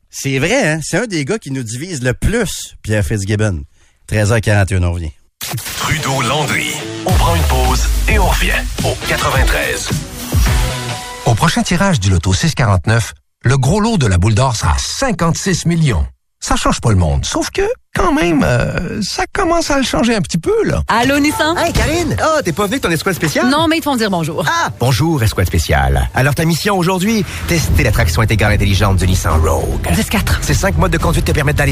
C'est 0.09 0.37
vrai, 0.39 0.67
hein? 0.73 0.79
C'est 0.83 0.97
un 0.97 1.07
des 1.07 1.23
gars 1.25 1.39
qui 1.39 1.49
nous 1.51 1.63
divise 1.63 2.03
le 2.03 2.13
plus, 2.13 2.75
Pierre 2.83 3.03
Fitzgibbon. 3.05 3.63
13h41, 4.11 4.83
on 4.83 4.91
revient. 4.93 5.11
Trudeau 5.77 6.21
Landry. 6.21 6.67
On 7.05 7.11
prend 7.13 7.35
une 7.35 7.41
pause 7.43 7.85
et 8.09 8.19
on 8.19 8.27
revient 8.27 8.61
au 8.83 8.93
93. 9.07 9.89
Au 11.25 11.33
prochain 11.33 11.63
tirage 11.63 11.99
du 11.99 12.09
loto 12.09 12.33
649, 12.33 13.13
le 13.43 13.57
gros 13.57 13.79
lot 13.79 13.97
de 13.97 14.05
la 14.05 14.17
boule 14.17 14.35
d'or 14.35 14.55
sera 14.55 14.75
56 14.77 15.65
millions. 15.65 16.05
Ça 16.43 16.55
change 16.55 16.81
pas 16.81 16.89
le 16.89 16.95
monde, 16.95 17.23
sauf 17.23 17.51
que, 17.51 17.61
quand 17.93 18.11
même, 18.11 18.41
euh, 18.43 18.99
ça 19.03 19.25
commence 19.31 19.69
à 19.69 19.77
le 19.77 19.83
changer 19.83 20.15
un 20.15 20.21
petit 20.21 20.39
peu, 20.39 20.55
là. 20.65 20.81
Allô, 20.87 21.19
Nissan? 21.19 21.55
Hey, 21.55 21.71
Karine! 21.71 22.15
Ah, 22.19 22.41
t'es 22.43 22.51
pas 22.51 22.63
venu 22.63 22.73
avec 22.73 22.81
ton 22.81 22.89
escouade 22.89 23.13
spéciale? 23.13 23.47
Non, 23.47 23.67
mais 23.67 23.77
ils 23.77 23.81
te 23.81 23.83
font 23.83 23.95
dire 23.95 24.09
bonjour. 24.09 24.43
Ah! 24.47 24.69
Bonjour, 24.79 25.21
escouade 25.21 25.45
spéciale. 25.45 26.09
Alors, 26.15 26.33
ta 26.33 26.43
mission 26.43 26.75
aujourd'hui, 26.79 27.23
tester 27.47 27.83
l'attraction 27.83 28.23
intégrale 28.23 28.53
intelligente 28.53 28.97
du 28.97 29.05
Nissan 29.05 29.39
Rogue. 29.39 29.87
10-4. 29.93 30.37
Ces 30.41 30.55
cinq 30.55 30.79
modes 30.79 30.91
de 30.91 30.97
conduite 30.97 31.25
te 31.25 31.31
permettent 31.31 31.57
d'aller 31.57 31.69